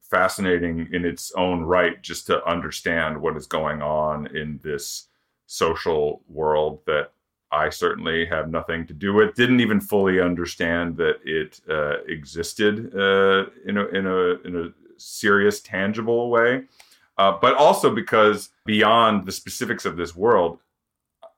fascinating 0.09 0.89
in 0.91 1.05
its 1.05 1.31
own 1.37 1.61
right, 1.61 2.01
just 2.01 2.27
to 2.27 2.43
understand 2.45 3.21
what 3.21 3.37
is 3.37 3.45
going 3.45 3.81
on 3.81 4.35
in 4.35 4.59
this 4.63 5.07
social 5.45 6.23
world 6.27 6.79
that 6.87 7.11
I 7.51 7.69
certainly 7.69 8.25
have 8.27 8.49
nothing 8.49 8.85
to 8.87 8.93
do 8.93 9.13
with. 9.13 9.35
Didn't 9.35 9.59
even 9.59 9.81
fully 9.81 10.19
understand 10.19 10.97
that 10.97 11.15
it 11.25 11.59
uh, 11.69 12.03
existed 12.07 12.93
uh, 12.95 13.45
in 13.65 13.77
a 13.77 13.85
in 13.87 14.05
a 14.05 14.47
in 14.47 14.55
a 14.55 14.73
serious, 14.97 15.61
tangible 15.61 16.29
way. 16.29 16.63
Uh, 17.17 17.37
but 17.41 17.55
also 17.55 17.93
because 17.93 18.49
beyond 18.65 19.25
the 19.25 19.31
specifics 19.31 19.85
of 19.85 19.97
this 19.97 20.15
world, 20.15 20.59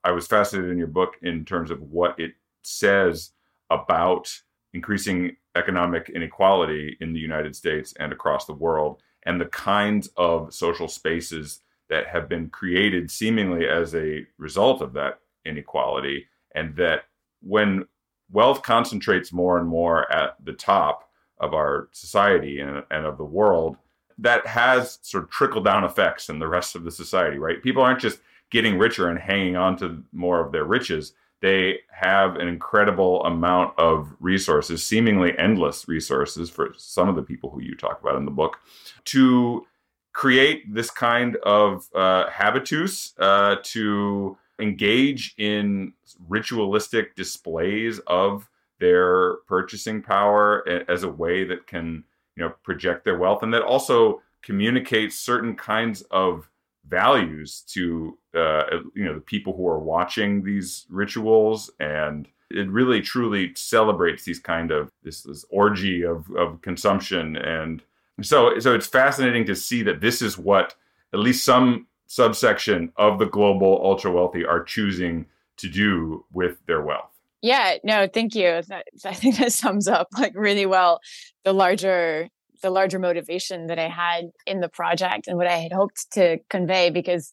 I 0.03 0.11
was 0.11 0.27
fascinated 0.27 0.71
in 0.71 0.77
your 0.77 0.87
book 0.87 1.15
in 1.21 1.45
terms 1.45 1.71
of 1.71 1.81
what 1.81 2.19
it 2.19 2.33
says 2.61 3.31
about 3.69 4.31
increasing 4.73 5.37
economic 5.55 6.09
inequality 6.09 6.97
in 7.01 7.13
the 7.13 7.19
United 7.19 7.55
States 7.55 7.93
and 7.99 8.11
across 8.11 8.45
the 8.45 8.53
world, 8.53 9.01
and 9.23 9.39
the 9.39 9.45
kinds 9.45 10.09
of 10.17 10.53
social 10.53 10.87
spaces 10.87 11.61
that 11.89 12.07
have 12.07 12.29
been 12.29 12.49
created 12.49 13.11
seemingly 13.11 13.67
as 13.67 13.95
a 13.95 14.25
result 14.37 14.81
of 14.81 14.93
that 14.93 15.19
inequality, 15.45 16.27
and 16.55 16.75
that 16.75 17.03
when 17.41 17.86
wealth 18.31 18.62
concentrates 18.63 19.33
more 19.33 19.57
and 19.57 19.67
more 19.67 20.12
at 20.12 20.36
the 20.43 20.53
top 20.53 21.10
of 21.39 21.53
our 21.53 21.89
society 21.91 22.60
and, 22.60 22.83
and 22.91 23.05
of 23.05 23.17
the 23.17 23.24
world, 23.25 23.77
that 24.17 24.45
has 24.45 25.00
sort 25.01 25.24
of 25.24 25.29
trickle 25.29 25.62
down 25.62 25.83
effects 25.83 26.29
in 26.29 26.39
the 26.39 26.48
rest 26.48 26.75
of 26.75 26.83
the 26.83 26.91
society, 26.91 27.38
right? 27.38 27.63
People 27.63 27.81
aren't 27.81 28.00
just 28.00 28.19
getting 28.51 28.77
richer 28.77 29.10
and 29.10 29.17
hanging 29.17 29.55
on 29.55 29.75
to 29.77 30.03
more 30.12 30.45
of 30.45 30.51
their 30.51 30.65
riches. 30.65 31.13
They 31.41 31.79
have 31.91 32.36
an 32.36 32.48
incredible 32.48 33.24
amount 33.25 33.79
of 33.79 34.13
resources, 34.19 34.83
seemingly 34.83 35.36
endless 35.39 35.88
resources 35.88 36.51
for 36.51 36.74
some 36.77 37.10
of 37.10 37.15
the 37.15 37.24
people 37.24 37.50
who 37.50 37.62
you 37.62 37.75
talk 37.75 38.00
about 38.00 38.15
in 38.15 38.25
the 38.25 38.31
book, 38.31 38.57
to 39.05 39.65
create 40.13 40.71
this 40.71 40.91
kind 40.91 41.38
of 41.38 41.88
uh, 41.95 42.29
habitus, 42.29 43.13
uh, 43.17 43.55
to 43.63 44.38
engage 44.61 45.33
in 45.37 45.93
ritualistic 46.27 47.15
displays 47.15 47.99
of 48.07 48.49
their 48.79 49.35
purchasing 49.47 50.01
power 50.01 50.67
as 50.89 51.03
a 51.03 51.09
way 51.09 51.43
that 51.43 51.67
can 51.67 52.03
you 52.35 52.43
know 52.43 52.53
project 52.63 53.05
their 53.05 53.17
wealth 53.17 53.43
and 53.43 53.53
that 53.53 53.61
also 53.61 54.21
communicates 54.41 55.17
certain 55.17 55.55
kinds 55.55 56.01
of 56.11 56.49
values 56.87 57.63
to 57.67 58.17
uh, 58.35 58.63
you 58.95 59.05
know 59.05 59.15
the 59.15 59.21
people 59.21 59.55
who 59.55 59.67
are 59.67 59.79
watching 59.79 60.43
these 60.43 60.85
rituals. 60.89 61.71
And 61.79 62.27
it 62.49 62.69
really 62.69 63.01
truly 63.01 63.53
celebrates 63.55 64.23
these 64.23 64.39
kind 64.39 64.71
of 64.71 64.91
this, 65.03 65.23
this 65.23 65.45
orgy 65.49 66.03
of, 66.03 66.29
of 66.31 66.61
consumption. 66.61 67.37
And 67.37 67.81
so 68.21 68.59
so 68.59 68.73
it's 68.75 68.87
fascinating 68.87 69.45
to 69.45 69.55
see 69.55 69.83
that 69.83 70.01
this 70.01 70.21
is 70.21 70.37
what 70.37 70.75
at 71.13 71.19
least 71.19 71.45
some 71.45 71.87
subsection 72.11 72.91
of 72.97 73.19
the 73.19 73.25
global 73.25 73.79
ultra 73.85 74.11
wealthy 74.11 74.43
are 74.43 74.61
choosing 74.61 75.25
to 75.55 75.69
do 75.69 76.25
with 76.33 76.57
their 76.65 76.81
wealth. 76.81 77.09
Yeah, 77.41 77.77
no, 77.85 78.05
thank 78.05 78.35
you. 78.35 78.61
That, 78.67 78.85
I 79.05 79.13
think 79.13 79.37
that 79.37 79.53
sums 79.53 79.87
up 79.87 80.09
like 80.17 80.33
really 80.35 80.65
well 80.65 80.99
the 81.45 81.53
larger 81.53 82.27
the 82.61 82.69
larger 82.69 82.99
motivation 82.99 83.67
that 83.67 83.79
I 83.79 83.87
had 83.87 84.31
in 84.45 84.59
the 84.59 84.67
project 84.67 85.27
and 85.27 85.37
what 85.37 85.47
I 85.47 85.55
had 85.55 85.71
hoped 85.71 86.11
to 86.11 86.39
convey 86.49 86.89
because 86.89 87.31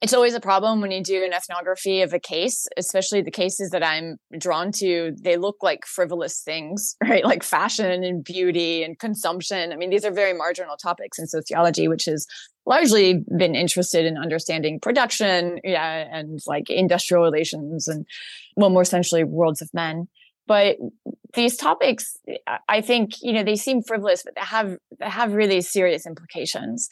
it's 0.00 0.14
always 0.14 0.34
a 0.34 0.40
problem 0.40 0.80
when 0.80 0.92
you 0.92 1.02
do 1.02 1.24
an 1.24 1.32
ethnography 1.32 2.02
of 2.02 2.12
a 2.12 2.20
case, 2.20 2.68
especially 2.76 3.20
the 3.20 3.32
cases 3.32 3.70
that 3.70 3.82
I'm 3.82 4.16
drawn 4.38 4.70
to. 4.72 5.12
They 5.20 5.36
look 5.36 5.56
like 5.60 5.86
frivolous 5.86 6.40
things, 6.40 6.94
right? 7.02 7.24
Like 7.24 7.42
fashion 7.42 8.04
and 8.04 8.22
beauty 8.22 8.84
and 8.84 8.98
consumption. 8.98 9.72
I 9.72 9.76
mean, 9.76 9.90
these 9.90 10.04
are 10.04 10.12
very 10.12 10.32
marginal 10.32 10.76
topics 10.76 11.18
in 11.18 11.26
sociology, 11.26 11.88
which 11.88 12.04
has 12.04 12.26
largely 12.64 13.24
been 13.36 13.56
interested 13.56 14.04
in 14.04 14.16
understanding 14.16 14.78
production, 14.78 15.58
yeah, 15.64 16.06
and 16.12 16.38
like 16.46 16.70
industrial 16.70 17.24
relations 17.24 17.88
and, 17.88 18.06
well, 18.56 18.70
more 18.70 18.82
essentially, 18.82 19.24
worlds 19.24 19.62
of 19.62 19.72
men. 19.74 20.06
But 20.46 20.76
these 21.34 21.56
topics, 21.56 22.16
I 22.68 22.80
think, 22.80 23.20
you 23.20 23.32
know, 23.32 23.42
they 23.42 23.56
seem 23.56 23.82
frivolous, 23.82 24.22
but 24.22 24.34
they 24.34 24.40
have 24.40 24.76
they 24.98 25.08
have 25.08 25.34
really 25.34 25.60
serious 25.60 26.06
implications. 26.06 26.88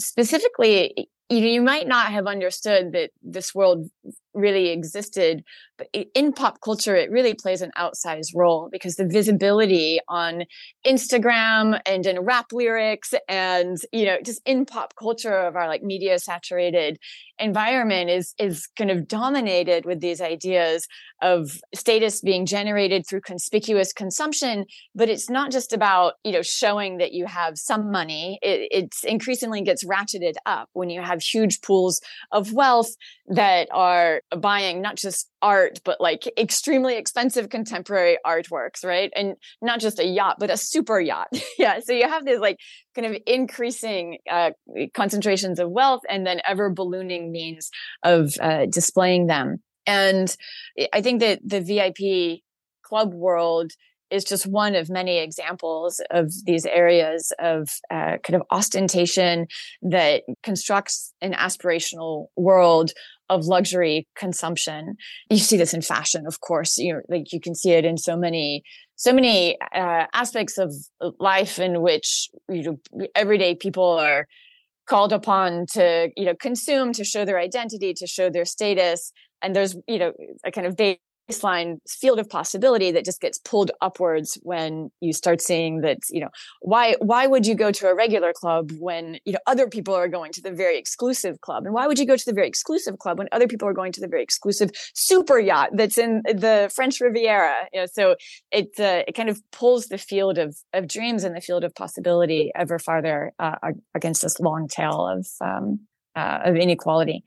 Specifically, 0.00 1.08
you 1.28 1.38
you 1.38 1.62
might 1.62 1.88
not 1.88 2.12
have 2.12 2.26
understood 2.26 2.92
that 2.92 3.10
this 3.22 3.54
world 3.54 3.88
really 4.36 4.68
existed, 4.68 5.42
but 5.78 5.88
in 5.92 6.32
pop 6.32 6.60
culture, 6.60 6.94
it 6.94 7.10
really 7.10 7.34
plays 7.34 7.60
an 7.60 7.70
outsized 7.76 8.30
role 8.34 8.68
because 8.70 8.96
the 8.96 9.06
visibility 9.06 9.98
on 10.08 10.44
Instagram 10.86 11.80
and 11.86 12.06
in 12.06 12.20
rap 12.20 12.46
lyrics 12.52 13.12
and, 13.28 13.76
you 13.92 14.04
know, 14.04 14.16
just 14.24 14.40
in 14.46 14.64
pop 14.64 14.94
culture 14.96 15.36
of 15.36 15.56
our 15.56 15.66
like 15.66 15.82
media 15.82 16.18
saturated 16.18 16.98
environment 17.38 18.08
is, 18.08 18.34
is 18.38 18.66
kind 18.78 18.90
of 18.90 19.06
dominated 19.06 19.84
with 19.84 20.00
these 20.00 20.20
ideas 20.20 20.86
of 21.22 21.50
status 21.74 22.20
being 22.20 22.46
generated 22.46 23.06
through 23.06 23.20
conspicuous 23.20 23.92
consumption. 23.92 24.64
But 24.94 25.08
it's 25.08 25.28
not 25.28 25.50
just 25.50 25.72
about, 25.72 26.14
you 26.24 26.32
know, 26.32 26.42
showing 26.42 26.98
that 26.98 27.12
you 27.12 27.26
have 27.26 27.58
some 27.58 27.90
money. 27.90 28.38
It 28.42 28.68
it's 28.70 29.04
increasingly 29.04 29.62
gets 29.62 29.84
ratcheted 29.84 30.34
up 30.46 30.68
when 30.72 30.90
you 30.90 31.02
have 31.02 31.20
huge 31.20 31.60
pools 31.60 32.00
of 32.32 32.52
wealth 32.52 32.94
that 33.28 33.68
are 33.72 34.20
buying 34.36 34.82
not 34.82 34.96
just 34.96 35.30
art, 35.40 35.80
but 35.84 36.00
like 36.00 36.30
extremely 36.38 36.96
expensive 36.96 37.48
contemporary 37.48 38.18
artworks, 38.26 38.84
right? 38.84 39.12
And 39.14 39.34
not 39.62 39.80
just 39.80 39.98
a 39.98 40.06
yacht, 40.06 40.36
but 40.40 40.50
a 40.50 40.56
super 40.56 40.98
yacht. 40.98 41.28
yeah. 41.58 41.80
So 41.80 41.92
you 41.92 42.08
have 42.08 42.24
this 42.24 42.40
like 42.40 42.58
kind 42.94 43.06
of 43.06 43.20
increasing 43.26 44.18
uh, 44.30 44.50
concentrations 44.94 45.58
of 45.58 45.70
wealth 45.70 46.02
and 46.08 46.26
then 46.26 46.40
ever 46.46 46.70
ballooning 46.70 47.30
means 47.30 47.70
of 48.02 48.34
uh, 48.40 48.66
displaying 48.66 49.26
them. 49.26 49.58
And 49.86 50.34
I 50.92 51.00
think 51.00 51.20
that 51.20 51.40
the 51.44 51.60
VIP 51.60 52.40
club 52.82 53.14
world 53.14 53.72
is 54.10 54.24
just 54.24 54.46
one 54.46 54.74
of 54.74 54.88
many 54.88 55.18
examples 55.18 56.00
of 56.10 56.32
these 56.44 56.64
areas 56.64 57.32
of 57.38 57.68
uh, 57.90 58.18
kind 58.22 58.34
of 58.34 58.42
ostentation 58.50 59.46
that 59.82 60.22
constructs 60.42 61.12
an 61.20 61.32
aspirational 61.32 62.26
world 62.36 62.92
of 63.28 63.46
luxury 63.46 64.06
consumption. 64.16 64.96
You 65.30 65.38
see 65.38 65.56
this 65.56 65.74
in 65.74 65.82
fashion, 65.82 66.26
of 66.26 66.40
course. 66.40 66.78
You 66.78 66.94
know, 66.94 67.00
like 67.08 67.32
you 67.32 67.40
can 67.40 67.54
see 67.54 67.72
it 67.72 67.84
in 67.84 67.98
so 67.98 68.16
many, 68.16 68.62
so 68.96 69.12
many 69.12 69.60
uh, 69.74 70.06
aspects 70.12 70.58
of 70.58 70.72
life 71.18 71.58
in 71.58 71.82
which 71.82 72.28
you 72.48 72.62
know 72.62 73.06
everyday 73.14 73.54
people 73.54 73.84
are 73.84 74.26
called 74.88 75.12
upon 75.12 75.66
to 75.72 76.10
you 76.16 76.24
know 76.24 76.34
consume 76.34 76.92
to 76.92 77.04
show 77.04 77.24
their 77.24 77.38
identity 77.38 77.92
to 77.92 78.06
show 78.06 78.30
their 78.30 78.44
status 78.44 79.12
and 79.42 79.54
there's 79.54 79.76
you 79.88 79.98
know 79.98 80.12
a 80.44 80.52
kind 80.52 80.66
of 80.66 80.76
baseline 81.30 81.78
field 81.88 82.18
of 82.18 82.28
possibility 82.28 82.92
that 82.92 83.04
just 83.04 83.20
gets 83.20 83.38
pulled 83.38 83.70
upwards 83.80 84.38
when 84.42 84.90
you 85.00 85.12
start 85.12 85.40
seeing 85.40 85.80
that 85.80 85.98
you 86.10 86.20
know 86.20 86.28
why 86.60 86.94
why 87.00 87.26
would 87.26 87.46
you 87.46 87.54
go 87.54 87.70
to 87.72 87.88
a 87.88 87.94
regular 87.94 88.32
club 88.32 88.70
when 88.78 89.18
you 89.24 89.32
know 89.32 89.38
other 89.46 89.68
people 89.68 89.94
are 89.94 90.08
going 90.08 90.32
to 90.32 90.40
the 90.40 90.50
very 90.50 90.78
exclusive 90.78 91.40
club? 91.40 91.64
And 91.64 91.74
why 91.74 91.86
would 91.86 91.98
you 91.98 92.06
go 92.06 92.16
to 92.16 92.24
the 92.24 92.32
very 92.32 92.48
exclusive 92.48 92.98
club 92.98 93.18
when 93.18 93.28
other 93.32 93.48
people 93.48 93.68
are 93.68 93.72
going 93.72 93.92
to 93.92 94.00
the 94.00 94.08
very 94.08 94.22
exclusive 94.22 94.70
super 94.94 95.38
yacht 95.38 95.70
that's 95.72 95.98
in 95.98 96.22
the 96.26 96.70
French 96.74 97.00
Riviera? 97.00 97.68
You 97.72 97.80
know 97.80 97.86
so 97.86 98.16
it 98.50 98.78
uh, 98.78 99.02
it 99.08 99.12
kind 99.12 99.28
of 99.28 99.40
pulls 99.50 99.86
the 99.86 99.98
field 99.98 100.38
of 100.38 100.56
of 100.72 100.86
dreams 100.86 101.24
and 101.24 101.34
the 101.34 101.40
field 101.40 101.64
of 101.64 101.74
possibility 101.74 102.52
ever 102.54 102.78
farther 102.78 103.32
uh, 103.38 103.56
against 103.94 104.22
this 104.22 104.38
long 104.38 104.68
tail 104.68 105.08
of 105.08 105.26
um, 105.40 105.80
uh, 106.14 106.40
of 106.44 106.56
inequality. 106.56 107.24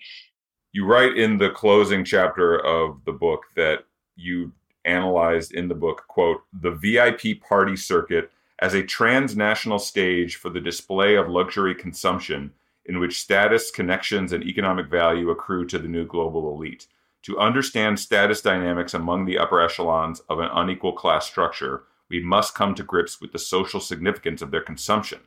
You 0.72 0.86
write 0.86 1.18
in 1.18 1.38
the 1.38 1.50
closing 1.50 2.06
chapter 2.06 2.64
of 2.64 3.04
the 3.06 3.12
book 3.12 3.42
that 3.56 3.86
you 4.20 4.52
analyzed 4.86 5.54
in 5.54 5.68
the 5.68 5.76
book, 5.76 6.06
quote, 6.08 6.42
the 6.62 6.72
VIP 6.72 7.42
party 7.42 7.76
circuit 7.76 8.32
as 8.60 8.74
a 8.74 8.84
transnational 8.84 9.80
stage 9.80 10.36
for 10.36 10.50
the 10.50 10.60
display 10.60 11.16
of 11.16 11.30
luxury 11.30 11.74
consumption 11.74 12.52
in 12.86 13.00
which 13.00 13.22
status, 13.22 13.72
connections, 13.72 14.34
and 14.34 14.44
economic 14.44 14.88
value 14.88 15.30
accrue 15.30 15.66
to 15.66 15.78
the 15.78 15.88
new 15.88 16.06
global 16.06 16.54
elite. 16.54 16.88
To 17.24 17.38
understand 17.38 18.00
status 18.00 18.42
dynamics 18.42 18.94
among 18.94 19.26
the 19.26 19.38
upper 19.38 19.62
echelons 19.62 20.22
of 20.30 20.40
an 20.40 20.50
unequal 20.54 20.94
class 20.94 21.28
structure, 21.28 21.84
we 22.10 22.22
must 22.22 22.56
come 22.56 22.74
to 22.76 22.84
grips 22.84 23.22
with 23.22 23.32
the 23.32 23.40
social 23.40 23.80
significance 23.80 24.42
of 24.42 24.52
their 24.52 24.62
consumption. 24.62 25.20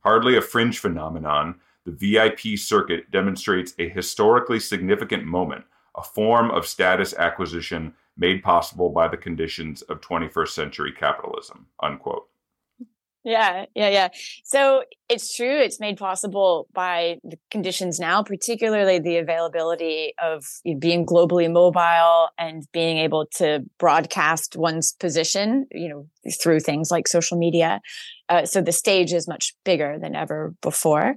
Hardly 0.00 0.36
a 0.36 0.42
fringe 0.42 0.78
phenomenon, 0.78 1.56
the 1.84 1.92
VIP 1.92 2.58
circuit 2.58 3.10
demonstrates 3.10 3.74
a 3.78 3.88
historically 3.88 4.60
significant 4.60 5.24
moment, 5.24 5.64
a 5.96 6.02
form 6.02 6.50
of 6.50 6.66
status 6.66 7.14
acquisition 7.14 7.94
made 8.16 8.42
possible 8.42 8.90
by 8.90 9.08
the 9.08 9.16
conditions 9.16 9.82
of 9.82 10.00
21st 10.00 10.48
century 10.48 10.92
capitalism 10.92 11.66
unquote. 11.82 12.28
Yeah 13.26 13.66
yeah 13.74 13.88
yeah. 13.88 14.08
So 14.44 14.84
it's 15.08 15.34
true 15.34 15.60
it's 15.60 15.80
made 15.80 15.96
possible 15.96 16.68
by 16.72 17.18
the 17.24 17.36
conditions 17.50 17.98
now 17.98 18.22
particularly 18.22 19.00
the 19.00 19.16
availability 19.16 20.12
of 20.22 20.44
being 20.78 21.04
globally 21.04 21.52
mobile 21.52 22.28
and 22.38 22.64
being 22.72 22.98
able 22.98 23.26
to 23.34 23.64
broadcast 23.78 24.54
one's 24.56 24.92
position 24.92 25.66
you 25.72 25.88
know 25.88 26.06
through 26.40 26.60
things 26.60 26.92
like 26.92 27.08
social 27.08 27.36
media. 27.36 27.80
Uh, 28.28 28.46
so 28.46 28.62
the 28.62 28.72
stage 28.72 29.12
is 29.12 29.26
much 29.26 29.54
bigger 29.64 29.98
than 30.00 30.14
ever 30.14 30.54
before. 30.62 31.16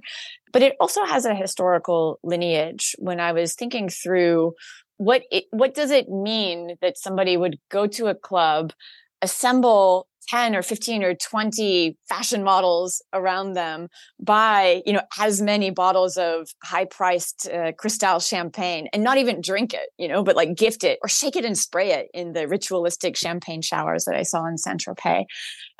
But 0.52 0.62
it 0.62 0.74
also 0.80 1.04
has 1.04 1.24
a 1.24 1.34
historical 1.34 2.18
lineage. 2.24 2.96
When 2.98 3.20
i 3.20 3.30
was 3.30 3.54
thinking 3.54 3.88
through 3.88 4.54
what 5.00 5.22
it, 5.30 5.44
what 5.50 5.74
does 5.74 5.90
it 5.90 6.10
mean 6.10 6.76
that 6.82 6.98
somebody 6.98 7.38
would 7.38 7.58
go 7.70 7.86
to 7.86 8.08
a 8.08 8.14
club, 8.14 8.74
assemble 9.22 10.06
10 10.28 10.54
or 10.54 10.60
15 10.60 11.02
or 11.02 11.14
20 11.14 11.96
fashion 12.06 12.44
models 12.44 13.02
around 13.14 13.54
them 13.54 13.88
buy 14.20 14.82
you 14.84 14.92
know 14.92 15.00
as 15.18 15.40
many 15.40 15.70
bottles 15.70 16.18
of 16.18 16.50
high 16.62 16.84
priced 16.84 17.48
uh, 17.48 17.72
cristal 17.72 18.20
champagne 18.20 18.86
and 18.92 19.02
not 19.02 19.16
even 19.16 19.40
drink 19.40 19.72
it 19.72 19.88
you 19.96 20.06
know 20.06 20.22
but 20.22 20.36
like 20.36 20.54
gift 20.54 20.84
it 20.84 20.98
or 21.02 21.08
shake 21.08 21.34
it 21.34 21.44
and 21.46 21.56
spray 21.56 21.92
it 21.92 22.08
in 22.12 22.34
the 22.34 22.46
ritualistic 22.46 23.16
champagne 23.16 23.62
showers 23.62 24.04
that 24.04 24.14
i 24.14 24.22
saw 24.22 24.46
in 24.46 24.58
saint 24.58 24.80
tropez. 24.80 25.24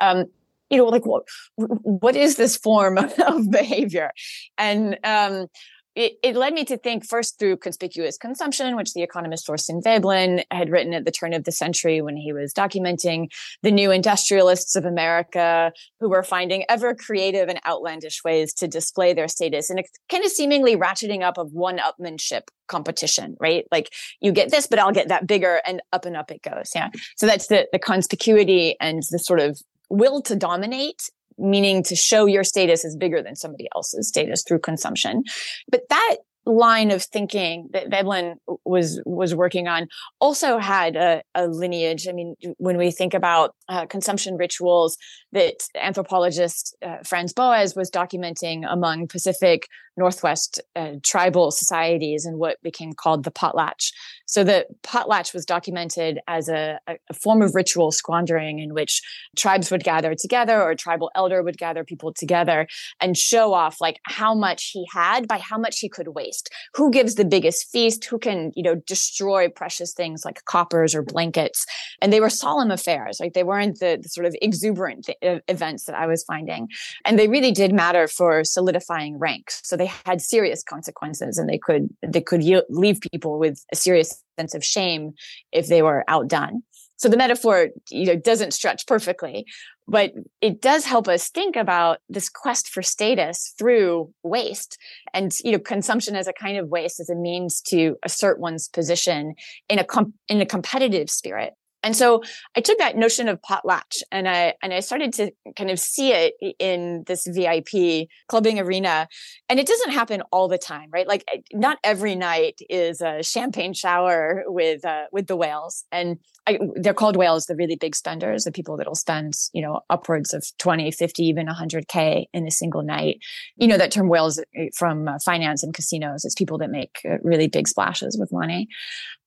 Um, 0.01 0.25
you 0.71 0.79
know 0.79 0.87
like 0.87 1.05
what 1.05 1.25
what 1.57 2.17
is 2.17 2.37
this 2.37 2.57
form 2.57 2.99
of 3.27 3.51
behavior? 3.51 4.11
And 4.57 4.99
um, 5.05 5.47
it, 5.95 6.15
it, 6.23 6.37
led 6.37 6.53
me 6.53 6.65
to 6.65 6.77
think 6.77 7.05
first 7.05 7.39
through 7.39 7.57
conspicuous 7.57 8.17
consumption, 8.17 8.77
which 8.77 8.93
the 8.93 9.03
economist 9.03 9.47
Thorstein 9.47 9.83
Veblen 9.83 10.43
had 10.51 10.71
written 10.71 10.95
at 10.95 11.05
the 11.05 11.11
turn 11.11 11.33
of 11.33 11.45
the 11.45 11.53
century 11.53 12.01
when 12.01 12.17
he 12.17 12.33
was 12.33 12.55
documenting 12.55 13.29
the 13.63 13.71
new 13.71 13.91
industrialists 13.91 14.77
of 14.77 14.85
America 14.85 15.73
who 15.99 16.09
were 16.09 16.23
finding 16.23 16.65
ever 16.69 16.95
creative 16.95 17.49
and 17.49 17.61
outlandish 17.67 18.23
ways 18.25 18.55
to 18.55 18.69
display 18.69 19.13
their 19.13 19.29
status 19.29 19.69
and 19.69 19.83
kind 20.09 20.25
of 20.25 20.31
seemingly 20.31 20.77
ratcheting 20.77 21.23
up 21.23 21.39
of 21.39 21.53
one 21.53 21.79
upmanship 21.79 22.43
competition, 22.69 23.37
right? 23.41 23.67
Like 23.73 23.93
you 24.21 24.33
get 24.33 24.51
this, 24.51 24.67
but 24.67 24.79
I'll 24.79 24.93
get 24.93 25.09
that 25.09 25.27
bigger 25.27 25.61
and 25.67 25.83
up 25.93 26.05
and 26.05 26.17
up 26.17 26.31
it 26.31 26.43
goes. 26.43 26.71
Yeah. 26.75 26.91
So 27.17 27.27
that's 27.27 27.49
the, 27.49 27.67
the 27.73 27.79
conspicuity 27.79 28.75
and 28.81 29.03
the 29.11 29.19
sort 29.19 29.41
of 29.41 29.61
will 29.91 30.23
to 30.23 30.37
dominate 30.37 31.11
meaning 31.41 31.83
to 31.85 31.97
show 31.97 32.27
your 32.27 32.45
status 32.45 32.85
is 32.85 32.97
bigger 32.97 33.23
than 33.23 33.37
somebody 33.37 33.69
else's 33.75 34.09
status 34.09 34.45
through 34.47 34.61
consumption. 34.61 35.23
But 35.71 35.83
that 35.89 36.17
line 36.47 36.91
of 36.91 37.03
thinking 37.03 37.69
that 37.73 37.91
Veblen 37.91 38.37
was 38.65 39.01
was 39.05 39.35
working 39.35 39.69
on 39.69 39.89
also 40.21 40.59
had 40.59 40.97
a, 40.97 41.23
a 41.35 41.47
lineage. 41.47 42.09
I 42.09 42.13
mean, 42.13 42.35
when 42.57 42.77
we 42.77 42.91
think 42.91 43.15
about 43.15 43.55
uh, 43.69 43.87
consumption 43.87 44.37
rituals 44.37 44.97
that 45.33 45.55
anthropologist 45.75 46.77
uh, 46.83 46.99
Franz 47.05 47.33
Boas 47.33 47.77
was 47.77 47.91
documenting 47.91 48.65
among 48.69 49.07
Pacific 49.07 49.67
Northwest 49.97 50.61
uh, 50.75 50.93
tribal 51.03 51.51
societies 51.51 52.25
and 52.25 52.39
what 52.39 52.57
became 52.63 52.93
called 52.93 53.25
the 53.25 53.31
potlatch. 53.31 53.93
So 54.31 54.45
the 54.45 54.65
potlatch 54.85 55.35
was 55.35 55.45
documented 55.45 56.21
as 56.29 56.49
a, 56.49 56.79
a, 56.87 57.15
form 57.15 57.43
of 57.43 57.57
ritual 57.57 57.91
squandering 57.91 58.61
in 58.61 58.75
which 58.75 59.03
tribes 59.37 59.73
would 59.73 59.83
gather 59.83 60.15
together 60.15 60.63
or 60.63 60.71
a 60.71 60.77
tribal 60.77 61.11
elder 61.17 61.43
would 61.43 61.59
gather 61.59 61.83
people 61.83 62.13
together 62.13 62.69
and 63.01 63.19
show 63.19 63.53
off 63.53 63.81
like 63.81 63.99
how 64.05 64.33
much 64.33 64.71
he 64.73 64.87
had 64.93 65.27
by 65.27 65.39
how 65.39 65.59
much 65.59 65.81
he 65.81 65.89
could 65.89 66.09
waste. 66.15 66.49
Who 66.77 66.93
gives 66.93 67.17
the 67.17 67.25
biggest 67.25 67.73
feast? 67.73 68.05
Who 68.05 68.21
can 68.21 68.53
you 68.55 68.63
know 68.63 68.77
destroy 68.77 69.49
precious 69.49 69.93
things 69.93 70.25
like 70.25 70.45
coppers 70.45 70.95
or 70.95 71.03
blankets? 71.03 71.67
And 72.01 72.13
they 72.13 72.21
were 72.21 72.31
solemn 72.31 72.71
affairs 72.71 73.19
like 73.19 73.33
they 73.33 73.43
weren't 73.43 73.81
the, 73.81 73.99
the 74.01 74.09
sort 74.09 74.27
of 74.27 74.37
exuberant 74.41 75.07
th- 75.07 75.43
events 75.49 75.87
that 75.87 75.97
i 75.97 76.07
was 76.07 76.23
finding. 76.23 76.69
And 77.05 77.19
they 77.19 77.27
really 77.27 77.51
did 77.51 77.73
matter 77.73 78.07
for 78.07 78.45
solidifying 78.45 79.19
ranks. 79.19 79.61
So 79.65 79.77
they 79.77 79.91
had 80.07 80.21
serious 80.21 80.63
consequences 80.63 81.37
and 81.37 81.49
they 81.49 81.59
could 81.59 81.89
they 82.07 82.21
could 82.21 82.45
leave 82.69 83.01
people 83.01 83.41
with 83.41 83.65
a 83.73 83.77
serious 83.77 84.20
sense 84.41 84.55
of 84.55 84.65
shame 84.65 85.13
if 85.53 85.67
they 85.69 85.83
were 85.83 86.05
outdone. 86.09 86.63
So 86.97 87.09
the 87.09 87.17
metaphor 87.17 87.69
you 87.91 88.07
know 88.07 88.17
doesn't 88.17 88.53
stretch 88.53 88.87
perfectly 88.87 89.47
but 89.91 90.13
it 90.41 90.63
does 90.63 90.85
help 90.85 91.09
us 91.09 91.31
think 91.31 91.57
about 91.57 91.99
this 92.09 92.29
quest 92.29 92.69
for 92.69 92.81
status 92.81 93.55
through 93.59 94.09
waste. 94.23 94.79
And 95.13 95.33
you 95.45 95.53
know 95.53 95.59
consumption 95.59 96.15
as 96.15 96.29
a 96.29 96.33
kind 96.33 96.57
of 96.57 96.69
waste 96.69 97.01
as 97.01 97.11
a 97.11 97.17
means 97.17 97.61
to 97.63 97.97
assert 98.05 98.39
one's 98.39 98.69
position 98.69 99.35
in 99.69 99.81
a 99.81 99.85
com- 99.85 100.15
in 100.29 100.41
a 100.41 100.47
competitive 100.47 101.11
spirit 101.11 101.55
and 101.83 101.97
so 101.97 102.23
I 102.57 102.61
took 102.61 102.79
that 102.79 102.97
notion 102.97 103.29
of 103.29 103.41
potlatch 103.41 104.03
and 104.13 104.29
I 104.29 104.55
and 104.63 104.75
I 104.75 104.81
started 104.81 105.13
to 105.15 105.31
kind 105.57 105.71
of 105.71 105.79
see 105.79 106.13
it 106.13 106.35
in 106.59 107.05
this 107.07 107.27
VIP 107.27 108.09
clubbing 108.29 108.59
arena. 108.59 109.09
And 109.49 109.59
it 109.59 109.67
doesn't 109.67 109.93
happen 109.93 110.23
all 110.31 110.49
the 110.49 110.59
time, 110.59 110.91
right? 110.93 111.09
Like 111.09 111.25
not 111.53 111.79
every 111.83 112.15
night 112.15 112.61
is 112.69 113.01
a 113.01 113.23
champagne 113.23 113.73
shower 113.73 114.45
with 114.47 114.85
uh, 114.85 115.05
with 115.11 115.27
the 115.27 115.37
whales. 115.37 115.85
And 115.91 116.19
I, 116.47 116.59
they're 116.77 116.95
called 116.95 117.17
whales, 117.17 117.47
the 117.47 117.57
really 117.57 117.77
big 117.77 117.97
spenders, 117.97 118.45
the 118.45 118.53
people 118.53 118.77
that'll 118.77 118.95
spend, 118.95 119.35
you 119.53 119.63
know, 119.63 119.81
upwards 119.89 120.35
of 120.35 120.45
20, 120.59 120.91
50, 120.91 121.23
even 121.23 121.47
100K 121.47 122.27
in 122.33 122.47
a 122.47 122.51
single 122.51 122.83
night. 122.83 123.19
You 123.57 123.69
know, 123.69 123.79
that 123.79 123.91
term 123.93 124.09
whales 124.09 124.39
eh, 124.55 124.69
from 124.75 125.09
uh, 125.09 125.19
finance 125.25 125.63
and 125.63 125.73
casinos 125.73 126.25
is 126.25 126.35
people 126.35 126.59
that 126.59 126.71
make 126.71 127.01
uh, 127.09 127.17
really 127.23 127.49
big 127.49 127.69
splashes 127.69 128.19
with 128.19 128.33
money. 128.33 128.69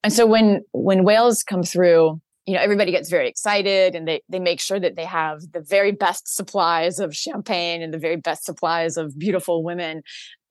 And 0.04 0.12
so 0.12 0.26
when 0.26 0.63
when 0.74 1.04
whales 1.04 1.44
come 1.44 1.63
through, 1.63 2.22
you 2.45 2.53
know 2.53 2.60
everybody 2.60 2.91
gets 2.91 3.10
very 3.10 3.27
excited 3.27 3.95
and 3.95 4.08
they 4.08 4.21
they 4.29 4.39
make 4.39 4.60
sure 4.60 4.79
that 4.79 4.95
they 4.95 5.06
have 5.06 5.39
the 5.51 5.62
very 5.62 5.91
best 5.91 6.36
supplies 6.36 6.99
of 6.99 7.15
champagne 7.15 7.82
and 7.82 7.93
the 7.93 7.97
very 7.97 8.17
best 8.17 8.45
supplies 8.45 8.97
of 8.97 9.17
beautiful 9.17 9.63
women. 9.63 10.01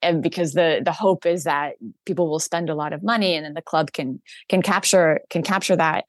And 0.01 0.21
because 0.21 0.53
the 0.53 0.81
the 0.83 0.91
hope 0.91 1.25
is 1.25 1.43
that 1.43 1.75
people 2.05 2.29
will 2.29 2.39
spend 2.39 2.69
a 2.69 2.75
lot 2.75 2.93
of 2.93 3.03
money 3.03 3.35
and 3.35 3.45
then 3.45 3.53
the 3.53 3.61
club 3.61 3.91
can 3.91 4.21
can 4.49 4.61
capture 4.61 5.21
can 5.29 5.43
capture 5.43 5.75
that. 5.75 6.05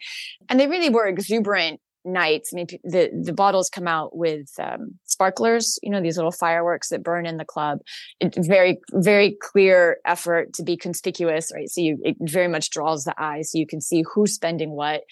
And 0.49 0.59
they 0.59 0.67
really 0.67 0.91
were 0.91 1.07
exuberant 1.07 1.81
nights. 2.07 2.51
I 2.53 2.57
mean 2.57 2.67
the 2.83 3.11
the 3.23 3.33
bottles 3.33 3.69
come 3.69 3.87
out 3.87 4.17
with 4.17 4.49
um, 4.59 4.99
sparklers 5.05 5.79
you 5.83 5.91
know 5.91 6.01
these 6.01 6.17
little 6.17 6.33
fireworks 6.33 6.89
that 6.89 7.03
burn 7.03 7.27
in 7.27 7.37
the 7.37 7.45
club. 7.45 7.81
Very 8.23 8.79
very 8.95 9.37
clear 9.43 9.99
effort 10.07 10.55
to 10.55 10.63
be 10.63 10.79
conspicuous 10.79 11.53
right? 11.55 11.69
So 11.69 11.83
you 11.83 11.99
it 12.03 12.17
very 12.21 12.49
much 12.49 12.71
draws 12.71 13.05
the 13.05 13.15
eye 13.21 13.43
so 13.43 13.59
you 13.59 13.67
can 13.67 13.83
see 13.83 14.03
who's 14.15 14.33
spending 14.33 14.71
what 14.71 15.03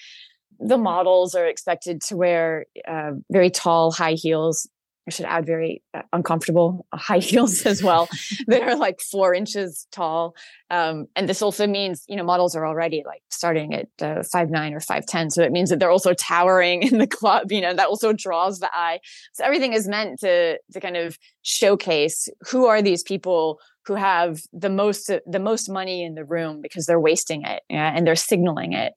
the 0.63 0.79
models 0.79 1.35
are 1.35 1.47
expected 1.47 2.01
to 2.03 2.17
wear 2.17 2.67
uh, 2.87 3.13
very 3.31 3.51
tall 3.51 3.91
high 3.91 4.13
heels 4.15 4.69
I 5.07 5.11
should 5.11 5.27
add 5.27 5.47
very 5.47 5.83
uh, 5.95 6.03
uncomfortable 6.13 6.87
high 6.95 7.19
heels 7.31 7.67
as 7.67 7.83
well 7.83 8.09
that 8.47 8.63
are 8.63 8.77
like 8.77 9.01
four 9.01 9.35
inches 9.35 9.87
tall. 9.91 10.35
Um, 10.71 11.07
and 11.17 11.29
this 11.29 11.43
also 11.43 11.67
means, 11.67 12.05
you 12.09 12.17
know, 12.17 12.25
models 12.25 12.55
are 12.55 12.67
already 12.67 13.03
like 13.05 13.23
starting 13.31 13.75
at 13.75 13.89
uh, 14.01 14.23
five 14.23 14.51
nine 14.51 14.75
or 14.75 14.81
five 14.81 15.07
ten, 15.07 15.31
so 15.31 15.43
it 15.43 15.53
means 15.53 15.71
that 15.71 15.81
they're 15.81 15.91
also 15.91 16.15
towering 16.15 16.83
in 16.83 16.99
the 16.99 17.07
club. 17.07 17.51
You 17.51 17.61
know, 17.61 17.75
that 17.75 17.89
also 17.89 18.13
draws 18.13 18.61
the 18.61 18.71
eye. 18.73 19.01
So 19.33 19.45
everything 19.45 19.73
is 19.73 19.89
meant 19.89 20.21
to 20.21 20.59
to 20.73 20.81
kind 20.81 20.97
of 20.97 21.19
showcase 21.43 22.29
who 22.49 22.67
are 22.67 22.81
these 22.81 23.03
people 23.03 23.59
who 23.85 23.95
have 23.95 24.41
the 24.53 24.71
most 24.71 25.11
the 25.27 25.41
most 25.41 25.69
money 25.69 26.05
in 26.05 26.15
the 26.15 26.25
room 26.25 26.61
because 26.63 26.87
they're 26.87 27.01
wasting 27.01 27.43
it 27.43 27.63
yeah, 27.69 27.93
and 27.95 28.07
they're 28.07 28.15
signaling 28.15 28.73
it 28.73 28.93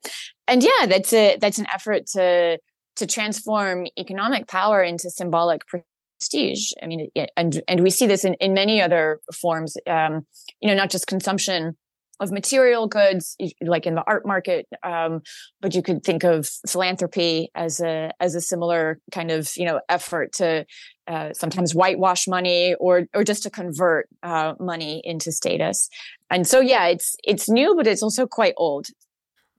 and 0.48 0.63
yeah 0.63 0.86
that's 0.86 1.12
a 1.12 1.38
that's 1.41 1.58
an 1.58 1.65
effort 1.74 2.06
to 2.06 2.60
to 2.96 3.08
transform 3.08 3.88
economic 3.98 4.48
power 4.48 4.84
into 4.84 5.10
symbolic 5.10 5.63
prestige 6.19 6.71
i 6.82 6.88
mean 6.88 7.10
and 7.38 7.62
and 7.67 7.82
we 7.82 7.89
see 7.89 8.08
this 8.08 8.23
in 8.23 8.34
in 8.36 8.54
many 8.54 8.82
other 8.82 9.19
forms 9.34 9.78
um 9.88 10.25
you 10.62 10.67
know 10.67 10.75
not 10.75 10.89
just 10.89 11.08
consumption 11.08 11.75
of 12.19 12.32
material 12.32 12.88
goods, 12.88 13.36
like 13.62 13.86
in 13.86 13.95
the 13.95 14.04
art 14.08 14.25
market. 14.25 14.67
Um, 14.84 15.21
but 15.62 15.75
you 15.75 15.82
could 15.82 16.04
think 16.04 16.23
of 16.23 16.47
philanthropy 16.67 17.49
as 17.56 17.80
a 17.80 18.12
as 18.19 18.36
a 18.36 18.41
similar 18.41 18.99
kind 19.12 19.32
of 19.32 19.51
you 19.56 19.65
know 19.65 19.82
effort 19.89 20.34
to 20.34 20.65
uh, 21.08 21.34
sometimes 21.34 21.75
whitewash 21.75 22.28
money 22.28 22.75
or 22.75 23.08
or 23.13 23.23
just 23.23 23.43
to 23.43 23.49
convert 23.49 24.08
uh, 24.23 24.54
money 24.60 25.01
into 25.04 25.32
status. 25.32 25.89
And 26.30 26.47
so 26.47 26.60
yeah, 26.60 26.88
it's 26.88 27.15
it's 27.23 27.49
new, 27.49 27.75
but 27.75 27.88
it's 27.88 28.04
also 28.04 28.25
quite 28.28 28.54
old. 28.58 28.88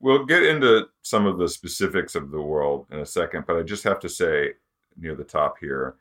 We'll 0.01 0.27
get 0.27 0.43
into 0.43 0.87
some 1.03 1.27
of 1.27 1.39
the 1.39 1.49
specifics 1.49 2.15
of 2.15 2.31
the 2.31 2.41
world 2.41 2.87
in 2.91 2.99
a 2.99 3.07
second, 3.07 3.45
but 3.47 3.57
I 3.57 3.63
just 3.63 3.85
have 3.85 3.99
to 4.01 4.09
say 4.09 4.53
near 4.99 5.15
the 5.15 5.25
top 5.25 5.57
here 5.59 5.97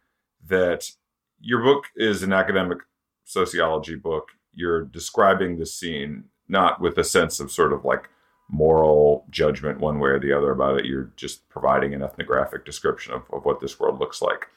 that 0.47 0.91
your 1.39 1.63
book 1.63 1.85
is 1.95 2.23
an 2.23 2.33
academic 2.33 2.79
sociology 3.23 3.95
book. 3.95 4.29
You're 4.53 4.85
describing 4.85 5.57
the 5.57 5.65
scene 5.65 6.25
not 6.47 6.79
with 6.79 6.97
a 6.97 7.03
sense 7.03 7.39
of 7.39 7.51
sort 7.51 7.73
of 7.73 7.83
like 7.83 8.09
moral 8.49 9.25
judgment 9.29 9.79
one 9.79 9.99
way 9.99 10.09
or 10.09 10.19
the 10.19 10.31
other 10.31 10.51
about 10.51 10.79
it. 10.79 10.85
You're 10.85 11.11
just 11.15 11.47
providing 11.49 11.93
an 11.93 12.03
ethnographic 12.03 12.65
description 12.65 13.13
of, 13.13 13.23
of 13.33 13.45
what 13.45 13.59
this 13.59 13.79
world 13.79 13.99
looks 13.99 14.21
like. 14.21 14.47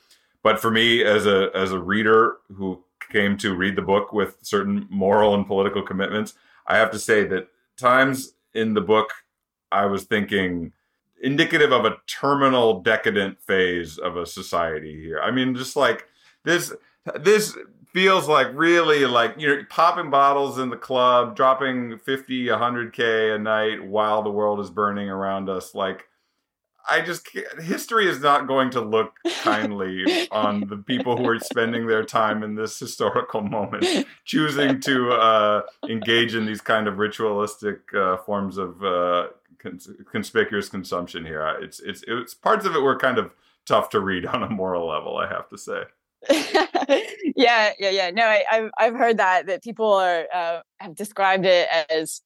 But 0.42 0.60
for 0.60 0.70
me, 0.70 1.02
as 1.02 1.26
a 1.26 1.50
as 1.54 1.72
a 1.72 1.80
reader 1.80 2.36
who 2.54 2.82
came 3.10 3.36
to 3.38 3.54
read 3.54 3.76
the 3.76 3.82
book 3.82 4.12
with 4.12 4.36
certain 4.42 4.86
moral 4.90 5.34
and 5.34 5.46
political 5.46 5.82
commitments, 5.82 6.34
I 6.66 6.76
have 6.76 6.90
to 6.92 6.98
say 6.98 7.24
that 7.24 7.48
times 7.76 8.34
in 8.54 8.74
the 8.74 8.80
book 8.80 9.10
I 9.72 9.86
was 9.86 10.04
thinking 10.04 10.72
indicative 11.22 11.72
of 11.72 11.84
a 11.84 11.96
terminal 12.06 12.80
decadent 12.80 13.40
phase 13.40 13.98
of 13.98 14.16
a 14.16 14.26
society 14.26 15.00
here. 15.00 15.20
I 15.20 15.30
mean, 15.30 15.54
just 15.54 15.76
like 15.76 16.06
this 16.44 16.72
this 17.20 17.56
feels 17.92 18.28
like 18.28 18.48
really 18.52 19.06
like 19.06 19.34
you 19.38 19.48
know 19.48 19.62
popping 19.70 20.10
bottles 20.10 20.58
in 20.58 20.70
the 20.70 20.76
club 20.76 21.34
dropping 21.34 21.98
50 21.98 22.46
100k 22.46 23.34
a 23.34 23.38
night 23.38 23.84
while 23.84 24.22
the 24.22 24.30
world 24.30 24.60
is 24.60 24.70
burning 24.70 25.08
around 25.08 25.48
us 25.48 25.74
like 25.74 26.06
i 26.88 27.00
just 27.00 27.26
history 27.60 28.06
is 28.06 28.20
not 28.20 28.46
going 28.46 28.70
to 28.70 28.80
look 28.80 29.14
kindly 29.42 30.28
on 30.30 30.60
the 30.68 30.76
people 30.76 31.16
who 31.16 31.26
are 31.26 31.38
spending 31.38 31.86
their 31.86 32.04
time 32.04 32.42
in 32.42 32.54
this 32.54 32.78
historical 32.78 33.40
moment 33.40 34.06
choosing 34.24 34.80
to 34.80 35.10
uh, 35.12 35.62
engage 35.88 36.34
in 36.34 36.44
these 36.44 36.60
kind 36.60 36.86
of 36.86 36.98
ritualistic 36.98 37.80
uh, 37.94 38.18
forms 38.18 38.58
of 38.58 38.84
uh, 38.84 39.28
cons- 39.58 39.90
conspicuous 40.10 40.68
consumption 40.68 41.24
here 41.24 41.56
it's 41.60 41.80
it's 41.80 42.02
it's 42.06 42.34
parts 42.34 42.64
of 42.64 42.74
it 42.74 42.80
were 42.80 42.98
kind 42.98 43.18
of 43.18 43.32
tough 43.66 43.90
to 43.90 44.00
read 44.00 44.26
on 44.34 44.42
a 44.42 44.48
moral 44.48 44.88
level 44.88 45.16
i 45.16 45.28
have 45.28 45.48
to 45.48 45.58
say 45.58 45.82
yeah, 46.30 47.72
yeah, 47.78 47.90
yeah. 47.90 48.10
No, 48.10 48.24
I, 48.24 48.44
have 48.50 48.70
I've 48.78 48.94
heard 48.94 49.18
that 49.18 49.46
that 49.46 49.62
people 49.62 49.92
are 49.92 50.26
uh, 50.34 50.60
have 50.78 50.94
described 50.94 51.46
it 51.46 51.68
as 51.88 52.22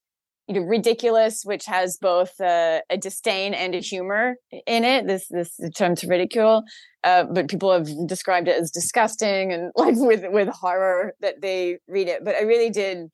you 0.48 0.54
know 0.54 0.62
ridiculous, 0.62 1.42
which 1.44 1.66
has 1.66 1.98
both 2.00 2.40
uh, 2.40 2.80
a 2.88 2.96
disdain 2.96 3.54
and 3.54 3.74
a 3.74 3.80
humor 3.80 4.36
in 4.66 4.84
it. 4.84 5.06
This 5.06 5.28
this 5.28 5.60
term 5.76 5.94
to 5.96 6.06
ridicule, 6.06 6.62
uh, 7.04 7.24
but 7.24 7.48
people 7.48 7.72
have 7.72 7.88
described 8.06 8.48
it 8.48 8.60
as 8.60 8.70
disgusting 8.70 9.52
and 9.52 9.72
like 9.76 9.96
with 9.96 10.24
with 10.30 10.48
horror 10.48 11.12
that 11.20 11.42
they 11.42 11.78
read 11.86 12.08
it. 12.08 12.24
But 12.24 12.36
I 12.36 12.42
really 12.42 12.70
did 12.70 13.10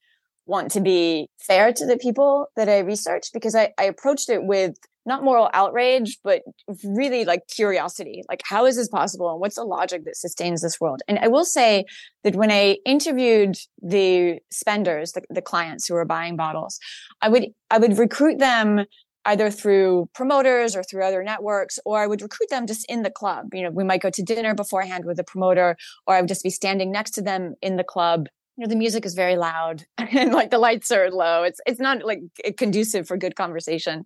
want 0.49 0.71
to 0.73 0.81
be 0.81 1.29
fair 1.39 1.73
to 1.73 1.87
the 1.87 1.99
people 1.99 2.47
that 2.57 2.69
I 2.69 2.79
researched 2.79 3.33
because 3.33 3.55
I, 3.55 3.73
I 3.79 3.85
approached 3.85 4.31
it 4.31 4.45
with 4.45 4.77
not 5.07 5.23
moral 5.23 5.49
outrage, 5.55 6.19
but 6.25 6.43
really 6.85 7.25
like 7.25 7.47
curiosity. 7.49 8.23
Like, 8.29 8.43
how 8.45 8.67
is 8.67 8.77
this 8.77 8.89
possible? 8.89 9.31
And 9.31 9.41
what's 9.41 9.57
the 9.57 9.65
logic 9.65 10.05
that 10.05 10.17
sustains 10.17 10.63
this 10.63 10.81
world? 10.81 11.01
And 11.07 11.19
I 11.19 11.29
will 11.29 11.45
say 11.45 11.85
that 12.25 12.35
when 12.35 12.51
I 12.51 12.79
interviewed 12.85 13.57
the 13.81 14.39
spenders, 14.51 15.13
the, 15.13 15.23
the 15.31 15.43
clients 15.43 15.87
who 15.87 15.95
were 15.95 16.05
buying 16.05 16.37
bottles, 16.37 16.79
I 17.23 17.29
would, 17.29 17.47
I 17.71 17.79
would 17.79 17.99
recruit 17.99 18.39
them 18.39 18.85
either 19.25 19.51
through 19.51 20.09
promoters 20.15 20.75
or 20.75 20.83
through 20.83 21.05
other 21.05 21.23
networks, 21.23 21.79
or 21.85 22.01
I 22.01 22.07
would 22.07 22.23
recruit 22.23 22.49
them 22.49 22.67
just 22.67 22.87
in 22.89 23.03
the 23.03 23.11
club. 23.11 23.53
You 23.53 23.65
know, 23.65 23.71
we 23.71 23.85
might 23.85 24.01
go 24.01 24.11
to 24.11 24.23
dinner 24.23 24.55
beforehand 24.55 25.05
with 25.05 25.19
a 25.19 25.25
promoter, 25.25 25.77
or 26.07 26.15
I 26.15 26.21
would 26.21 26.29
just 26.29 26.43
be 26.43 26.51
standing 26.51 26.91
next 26.91 27.11
to 27.13 27.23
them 27.23 27.55
in 27.61 27.77
the 27.77 27.85
club 27.85 28.29
you 28.59 28.66
know 28.66 28.68
the 28.68 28.77
music 28.77 29.07
is 29.07 29.14
very 29.14 29.37
loud 29.37 29.87
and 29.99 30.33
like 30.33 30.51
the 30.51 30.59
lights 30.59 30.90
are 30.90 31.11
low 31.11 31.44
it's 31.44 31.61
it's 31.64 31.81
not 31.81 32.05
like 32.05 32.21
conducive 32.57 33.07
for 33.07 33.16
good 33.16 33.37
conversation 33.37 34.05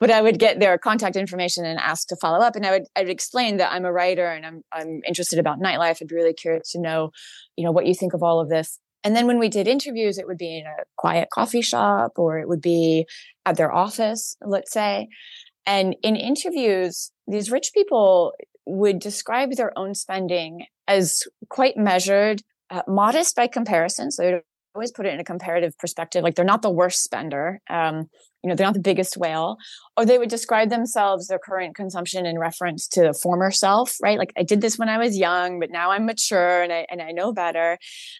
but 0.00 0.10
I 0.10 0.22
would 0.22 0.38
get 0.38 0.58
their 0.58 0.78
contact 0.78 1.14
information 1.14 1.66
and 1.66 1.78
ask 1.78 2.08
to 2.08 2.16
follow 2.16 2.38
up. 2.38 2.56
And 2.56 2.64
I 2.64 2.70
would 2.70 2.84
I'd 2.96 3.10
explain 3.10 3.58
that 3.58 3.70
I'm 3.70 3.84
a 3.84 3.92
writer 3.92 4.26
and 4.26 4.46
I'm 4.46 4.62
I'm 4.72 5.00
interested 5.06 5.38
about 5.38 5.60
nightlife. 5.60 5.98
I'd 6.00 6.10
really 6.10 6.32
curious 6.32 6.72
to 6.72 6.80
know, 6.80 7.10
you 7.56 7.64
know, 7.64 7.70
what 7.70 7.86
you 7.86 7.94
think 7.94 8.14
of 8.14 8.22
all 8.22 8.40
of 8.40 8.48
this. 8.48 8.78
And 9.04 9.14
then 9.14 9.26
when 9.26 9.38
we 9.38 9.48
did 9.48 9.68
interviews, 9.68 10.18
it 10.18 10.26
would 10.26 10.38
be 10.38 10.58
in 10.58 10.66
a 10.66 10.84
quiet 10.96 11.28
coffee 11.32 11.62
shop 11.62 12.12
or 12.16 12.38
it 12.38 12.48
would 12.48 12.60
be 12.60 13.06
at 13.46 13.56
their 13.56 13.72
office, 13.72 14.36
let's 14.40 14.72
say. 14.72 15.08
And 15.66 15.96
in 16.02 16.16
interviews, 16.16 17.12
these 17.26 17.50
rich 17.50 17.72
people 17.72 18.32
would 18.66 18.98
describe 18.98 19.52
their 19.52 19.76
own 19.78 19.94
spending 19.94 20.66
as 20.88 21.22
quite 21.48 21.76
measured, 21.76 22.42
uh, 22.70 22.82
modest 22.86 23.36
by 23.36 23.46
comparison. 23.46 24.10
So 24.10 24.22
they'd 24.22 24.40
always 24.74 24.92
put 24.92 25.06
it 25.06 25.12
in 25.12 25.20
a 25.20 25.24
comparative 25.24 25.76
perspective. 25.78 26.22
Like 26.22 26.34
they're 26.36 26.44
not 26.44 26.62
the 26.62 26.70
worst 26.70 27.02
spender. 27.02 27.60
Um, 27.68 28.08
you 28.42 28.48
know, 28.48 28.54
they're 28.54 28.66
not 28.66 28.74
the 28.74 28.80
biggest 28.80 29.18
whale. 29.18 29.58
Or 29.96 30.06
they 30.06 30.16
would 30.16 30.30
describe 30.30 30.70
themselves, 30.70 31.26
their 31.26 31.38
current 31.38 31.74
consumption 31.74 32.24
in 32.24 32.38
reference 32.38 32.88
to 32.88 33.02
the 33.02 33.12
former 33.12 33.50
self, 33.50 33.96
right? 34.02 34.16
Like 34.16 34.32
I 34.36 34.42
did 34.42 34.62
this 34.62 34.78
when 34.78 34.88
I 34.88 34.96
was 34.96 35.18
young, 35.18 35.60
but 35.60 35.70
now 35.70 35.90
I'm 35.90 36.06
mature 36.06 36.62
and 36.62 36.72
I 36.72 36.86
and 36.90 37.02
I 37.02 37.10
know 37.10 37.32
better. 37.32 37.78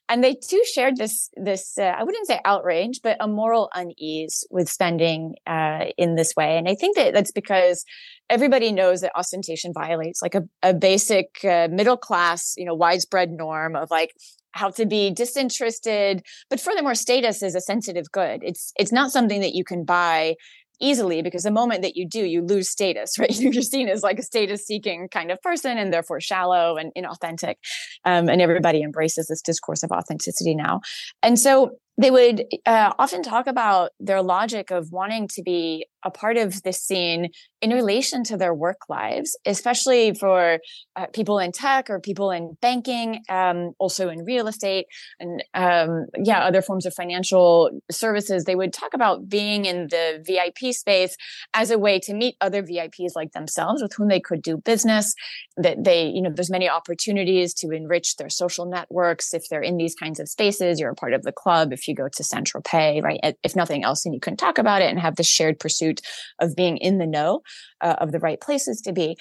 And 0.08 0.22
they 0.22 0.34
too 0.34 0.62
shared 0.74 0.96
this 0.96 1.30
this 1.36 1.78
uh, 1.78 1.94
I 1.96 2.04
wouldn't 2.04 2.26
say 2.26 2.40
outrage, 2.44 3.00
but 3.02 3.16
a 3.20 3.28
moral 3.28 3.70
unease 3.74 4.46
with 4.50 4.68
spending 4.68 5.36
uh, 5.46 5.86
in 5.96 6.16
this 6.16 6.34
way. 6.36 6.58
And 6.58 6.68
I 6.68 6.74
think 6.74 6.96
that 6.96 7.14
that's 7.14 7.32
because 7.32 7.84
everybody 8.28 8.72
knows 8.72 9.00
that 9.00 9.12
ostentation 9.16 9.72
violates 9.72 10.20
like 10.20 10.34
a, 10.34 10.42
a 10.62 10.74
basic 10.74 11.42
uh, 11.44 11.68
middle 11.70 11.96
class, 11.96 12.54
you 12.58 12.66
know, 12.66 12.74
widespread 12.74 13.30
norm 13.30 13.74
of 13.74 13.90
like 13.90 14.12
how 14.52 14.70
to 14.70 14.86
be 14.86 15.10
disinterested 15.10 16.24
but 16.48 16.60
furthermore 16.60 16.94
status 16.94 17.42
is 17.42 17.54
a 17.54 17.60
sensitive 17.60 18.10
good. 18.12 18.42
It's 18.42 18.72
it's 18.78 18.92
not 18.92 19.10
something 19.10 19.40
that 19.40 19.54
you 19.54 19.64
can 19.64 19.84
buy 19.84 20.36
easily 20.82 21.20
because 21.20 21.42
the 21.42 21.50
moment 21.50 21.82
that 21.82 21.94
you 21.94 22.08
do 22.08 22.24
you 22.24 22.42
lose 22.42 22.68
status 22.68 23.10
right? 23.18 23.38
You're 23.38 23.62
seen 23.62 23.88
as 23.88 24.02
like 24.02 24.18
a 24.18 24.22
status 24.22 24.66
seeking 24.66 25.08
kind 25.08 25.30
of 25.30 25.40
person 25.42 25.78
and 25.78 25.92
therefore 25.92 26.20
shallow 26.20 26.76
and 26.76 26.92
inauthentic 26.96 27.56
um, 28.04 28.28
and 28.28 28.40
everybody 28.40 28.82
embraces 28.82 29.26
this 29.28 29.42
discourse 29.42 29.82
of 29.82 29.90
authenticity 29.90 30.54
now. 30.54 30.80
And 31.22 31.38
so 31.38 31.72
they 32.00 32.10
would 32.10 32.46
uh, 32.64 32.94
often 32.98 33.22
talk 33.22 33.46
about 33.46 33.90
their 34.00 34.22
logic 34.22 34.70
of 34.70 34.90
wanting 34.90 35.28
to 35.28 35.42
be 35.42 35.84
a 36.02 36.10
part 36.10 36.38
of 36.38 36.62
this 36.62 36.82
scene 36.82 37.28
in 37.60 37.70
relation 37.70 38.24
to 38.24 38.38
their 38.38 38.54
work 38.54 38.88
lives, 38.88 39.38
especially 39.44 40.14
for 40.14 40.58
uh, 40.96 41.06
people 41.12 41.38
in 41.38 41.52
tech 41.52 41.90
or 41.90 42.00
people 42.00 42.30
in 42.30 42.56
banking, 42.62 43.20
um, 43.28 43.72
also 43.78 44.08
in 44.08 44.24
real 44.24 44.48
estate 44.48 44.86
and 45.18 45.44
um, 45.52 46.06
yeah, 46.24 46.40
other 46.40 46.62
forms 46.62 46.86
of 46.86 46.94
financial 46.94 47.70
services. 47.90 48.44
They 48.44 48.56
would 48.56 48.72
talk 48.72 48.94
about 48.94 49.28
being 49.28 49.66
in 49.66 49.88
the 49.88 50.24
VIP 50.26 50.72
space 50.72 51.16
as 51.52 51.70
a 51.70 51.78
way 51.78 51.98
to 52.00 52.14
meet 52.14 52.36
other 52.40 52.62
VIPs 52.62 53.14
like 53.14 53.32
themselves 53.32 53.82
with 53.82 53.92
whom 53.94 54.08
they 54.08 54.20
could 54.20 54.40
do 54.40 54.56
business. 54.56 55.12
That 55.58 55.84
they, 55.84 56.06
you 56.06 56.22
know, 56.22 56.30
there's 56.34 56.50
many 56.50 56.68
opportunities 56.68 57.52
to 57.54 57.68
enrich 57.70 58.16
their 58.16 58.30
social 58.30 58.64
networks 58.64 59.34
if 59.34 59.42
they're 59.50 59.60
in 59.60 59.76
these 59.76 59.94
kinds 59.94 60.18
of 60.18 60.28
spaces. 60.30 60.80
You're 60.80 60.92
a 60.92 60.94
part 60.94 61.12
of 61.12 61.24
the 61.24 61.32
club 61.32 61.74
if 61.74 61.86
you 61.90 61.96
go 61.96 62.08
to 62.08 62.24
Saint 62.24 62.46
Tropez, 62.46 63.02
right? 63.02 63.36
If 63.42 63.56
nothing 63.56 63.84
else, 63.84 64.04
then 64.04 64.12
you 64.12 64.20
can 64.20 64.36
talk 64.36 64.58
about 64.58 64.82
it 64.82 64.90
and 64.90 64.98
have 64.98 65.16
this 65.16 65.26
shared 65.26 65.58
pursuit 65.58 65.80
pursuit 65.80 66.00
of 66.38 66.56
being 66.56 66.76
in 66.78 66.98
the 66.98 67.06
know 67.06 67.42
uh, 67.80 67.96
of 67.98 68.12
the 68.12 68.18
right 68.18 68.40
places 68.40 68.80
to 68.82 68.92
be 68.92 69.16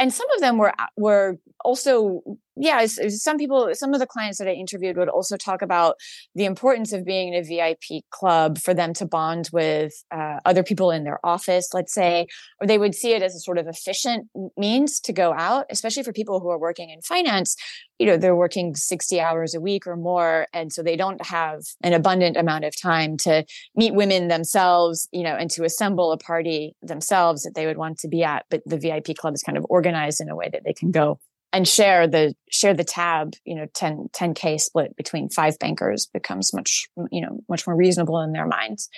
and 0.00 0.12
some 0.12 0.26
of 0.34 0.40
them 0.40 0.58
were 0.58 0.72
were 0.96 1.38
also 1.64 2.22
yeah 2.56 2.84
some 2.86 3.36
people 3.36 3.70
some 3.74 3.94
of 3.94 4.00
the 4.00 4.06
clients 4.06 4.38
that 4.38 4.48
i 4.48 4.52
interviewed 4.52 4.96
would 4.96 5.08
also 5.08 5.36
talk 5.36 5.62
about 5.62 5.94
the 6.34 6.44
importance 6.44 6.92
of 6.92 7.04
being 7.04 7.32
in 7.32 7.34
a 7.34 7.42
vip 7.42 8.02
club 8.10 8.58
for 8.58 8.74
them 8.74 8.92
to 8.92 9.06
bond 9.06 9.48
with 9.52 9.92
uh, 10.10 10.38
other 10.44 10.62
people 10.62 10.90
in 10.90 11.04
their 11.04 11.24
office 11.24 11.68
let's 11.74 11.94
say 11.94 12.26
or 12.60 12.66
they 12.66 12.78
would 12.78 12.94
see 12.94 13.12
it 13.12 13.22
as 13.22 13.34
a 13.34 13.40
sort 13.40 13.58
of 13.58 13.66
efficient 13.66 14.28
means 14.56 15.00
to 15.00 15.12
go 15.12 15.32
out 15.32 15.66
especially 15.70 16.02
for 16.02 16.12
people 16.12 16.40
who 16.40 16.48
are 16.48 16.58
working 16.58 16.90
in 16.90 17.00
finance 17.02 17.56
you 17.98 18.06
know 18.06 18.16
they're 18.16 18.36
working 18.36 18.74
60 18.74 19.20
hours 19.20 19.54
a 19.54 19.60
week 19.60 19.86
or 19.86 19.96
more 19.96 20.46
and 20.52 20.72
so 20.72 20.82
they 20.82 20.96
don't 20.96 21.24
have 21.26 21.60
an 21.82 21.92
abundant 21.92 22.36
amount 22.36 22.64
of 22.64 22.74
time 22.80 23.16
to 23.18 23.44
meet 23.76 23.94
women 23.94 24.28
themselves 24.28 25.08
you 25.12 25.22
know 25.22 25.36
and 25.36 25.50
to 25.50 25.64
assemble 25.64 26.10
a 26.10 26.16
party 26.16 26.74
themselves 26.82 27.42
that 27.42 27.54
they 27.54 27.66
would 27.66 27.76
want 27.76 27.98
to 27.98 28.08
be 28.08 28.24
at 28.24 28.46
but 28.50 28.62
the 28.64 28.78
vip 28.78 29.14
club 29.16 29.34
is 29.34 29.42
kind 29.42 29.58
of 29.58 29.66
organized 29.68 29.89
in 29.94 30.28
a 30.28 30.36
way 30.36 30.48
that 30.52 30.62
they 30.64 30.72
can 30.72 30.90
go 30.90 31.18
and 31.52 31.66
share 31.66 32.06
the 32.06 32.34
share 32.50 32.74
the 32.74 32.84
tab 32.84 33.34
you 33.44 33.54
know 33.54 33.66
10 33.74 34.08
10k 34.12 34.60
split 34.60 34.96
between 34.96 35.28
five 35.28 35.58
bankers 35.58 36.06
becomes 36.06 36.52
much 36.54 36.88
you 37.10 37.20
know 37.20 37.40
much 37.48 37.66
more 37.66 37.76
reasonable 37.76 38.20
in 38.20 38.32
their 38.32 38.46
minds. 38.46 38.88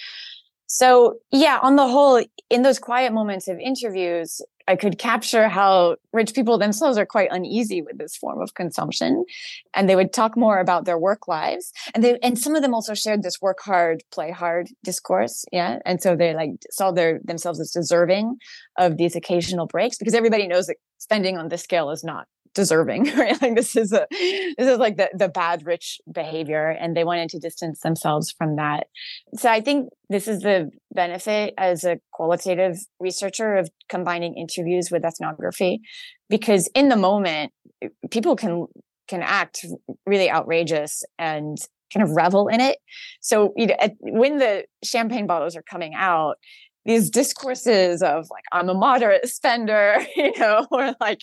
So 0.66 1.16
yeah 1.30 1.58
on 1.62 1.76
the 1.76 1.88
whole 1.88 2.22
in 2.50 2.62
those 2.62 2.78
quiet 2.78 3.12
moments 3.12 3.48
of 3.48 3.58
interviews 3.58 4.40
I 4.68 4.76
could 4.76 4.98
capture 4.98 5.48
how 5.48 5.96
rich 6.12 6.34
people 6.34 6.58
themselves 6.58 6.98
are 6.98 7.06
quite 7.06 7.28
uneasy 7.30 7.82
with 7.82 7.98
this 7.98 8.16
form 8.16 8.40
of 8.40 8.54
consumption. 8.54 9.24
And 9.74 9.88
they 9.88 9.96
would 9.96 10.12
talk 10.12 10.36
more 10.36 10.58
about 10.58 10.84
their 10.84 10.98
work 10.98 11.28
lives. 11.28 11.72
And 11.94 12.02
they, 12.02 12.18
and 12.22 12.38
some 12.38 12.54
of 12.54 12.62
them 12.62 12.74
also 12.74 12.94
shared 12.94 13.22
this 13.22 13.40
work 13.40 13.60
hard, 13.60 14.02
play 14.10 14.30
hard 14.30 14.68
discourse. 14.84 15.44
Yeah. 15.52 15.78
And 15.84 16.00
so 16.02 16.16
they 16.16 16.34
like 16.34 16.50
saw 16.70 16.90
their 16.90 17.20
themselves 17.24 17.60
as 17.60 17.70
deserving 17.70 18.36
of 18.78 18.96
these 18.96 19.16
occasional 19.16 19.66
breaks 19.66 19.98
because 19.98 20.14
everybody 20.14 20.46
knows 20.46 20.66
that 20.66 20.76
spending 20.98 21.38
on 21.38 21.48
this 21.48 21.62
scale 21.62 21.90
is 21.90 22.04
not 22.04 22.26
deserving 22.54 23.04
right? 23.16 23.40
Like 23.40 23.54
this 23.54 23.76
is 23.76 23.92
a 23.92 24.06
this 24.10 24.68
is 24.68 24.78
like 24.78 24.96
the 24.96 25.10
the 25.14 25.28
bad 25.28 25.66
rich 25.66 26.00
behavior 26.10 26.68
and 26.68 26.96
they 26.96 27.04
wanted 27.04 27.28
to 27.30 27.38
distance 27.38 27.80
themselves 27.80 28.30
from 28.30 28.56
that. 28.56 28.86
So 29.36 29.50
i 29.50 29.60
think 29.60 29.90
this 30.08 30.28
is 30.28 30.40
the 30.40 30.70
benefit 30.92 31.54
as 31.56 31.84
a 31.84 31.98
qualitative 32.12 32.76
researcher 33.00 33.54
of 33.54 33.70
combining 33.88 34.34
interviews 34.36 34.90
with 34.90 35.04
ethnography 35.04 35.80
because 36.28 36.68
in 36.74 36.88
the 36.88 36.96
moment 36.96 37.52
eh, 37.82 37.88
people 38.10 38.36
can 38.36 38.66
can 39.08 39.22
act 39.22 39.64
really 40.06 40.30
outrageous 40.30 41.04
and 41.18 41.58
kind 41.92 42.02
of 42.02 42.16
revel 42.16 42.48
in 42.48 42.60
it. 42.60 42.78
So 43.20 43.52
you 43.56 43.66
know 43.66 43.76
at, 43.80 43.92
when 44.00 44.38
the 44.38 44.64
champagne 44.84 45.26
bottles 45.26 45.56
are 45.56 45.62
coming 45.62 45.94
out 45.94 46.36
these 46.84 47.10
discourses 47.10 48.02
of 48.02 48.26
like 48.30 48.42
i'm 48.50 48.68
a 48.68 48.74
moderate 48.74 49.28
spender 49.28 50.04
you 50.16 50.32
know 50.38 50.66
or 50.72 50.94
like 51.00 51.20